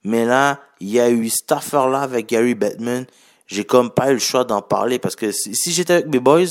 Mais 0.07 0.25
là, 0.25 0.61
il 0.79 0.89
y 0.91 1.01
a 1.01 1.11
eu 1.11 1.29
cette 1.29 1.51
affaire-là 1.51 2.01
avec 2.01 2.29
Gary 2.29 2.55
Bettman. 2.55 3.07
J'ai 3.49 3.65
comme 3.65 3.91
pas 3.91 4.11
eu 4.11 4.15
le 4.15 4.19
choix 4.21 4.45
d'en 4.45 4.63
parler 4.63 5.01
parce 5.01 5.17
que 5.17 5.33
si, 5.33 5.73
j'étais 5.73 5.95
avec 5.95 6.07
mes 6.07 6.21
boys, 6.21 6.47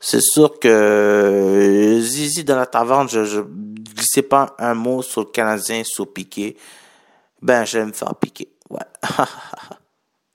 c'est 0.00 0.20
sûr 0.20 0.58
que 0.58 2.00
Zizi 2.02 2.42
dans 2.42 2.56
la 2.56 2.66
taverne, 2.66 3.08
je, 3.08 3.24
je 3.24 3.40
glissais 3.40 4.22
pas 4.22 4.56
un 4.58 4.74
mot 4.74 5.00
sur 5.00 5.20
le 5.20 5.28
Canadien, 5.28 5.82
sur 5.84 6.12
Piqué. 6.12 6.56
Ben, 7.40 7.64
j'allais 7.64 7.86
me 7.86 7.92
faire 7.92 8.16
piquer. 8.16 8.48
Ouais. 8.68 8.80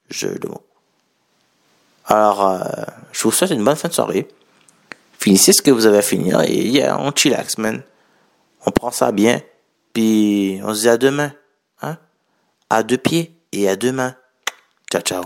Jeu 0.09 0.39
de 0.39 0.47
mots. 0.47 0.65
Alors, 2.05 2.47
euh, 2.47 2.59
je 3.11 3.23
vous 3.23 3.31
souhaite 3.31 3.51
une 3.51 3.63
bonne 3.63 3.75
fin 3.75 3.89
de 3.89 3.93
soirée. 3.93 4.29
Finissez 5.19 5.51
ce 5.51 5.61
que 5.61 5.71
vous 5.71 5.85
avez 5.85 5.97
à 5.97 6.01
finir 6.01 6.39
et 6.43 6.65
yeah, 6.65 6.97
on 6.97 7.11
chillax, 7.11 7.57
man. 7.57 7.83
On 8.65 8.71
prend 8.71 8.91
ça 8.91 9.11
bien. 9.11 9.41
Puis, 9.93 10.61
on 10.63 10.73
se 10.73 10.81
dit 10.81 10.89
à 10.89 10.97
demain. 10.97 11.33
À 12.75 12.83
deux 12.83 12.97
pieds 12.97 13.31
et 13.53 13.69
à 13.69 13.77
deux 13.77 13.93
mains. 13.93 14.15
Ciao, 14.91 15.01
ciao. 15.01 15.23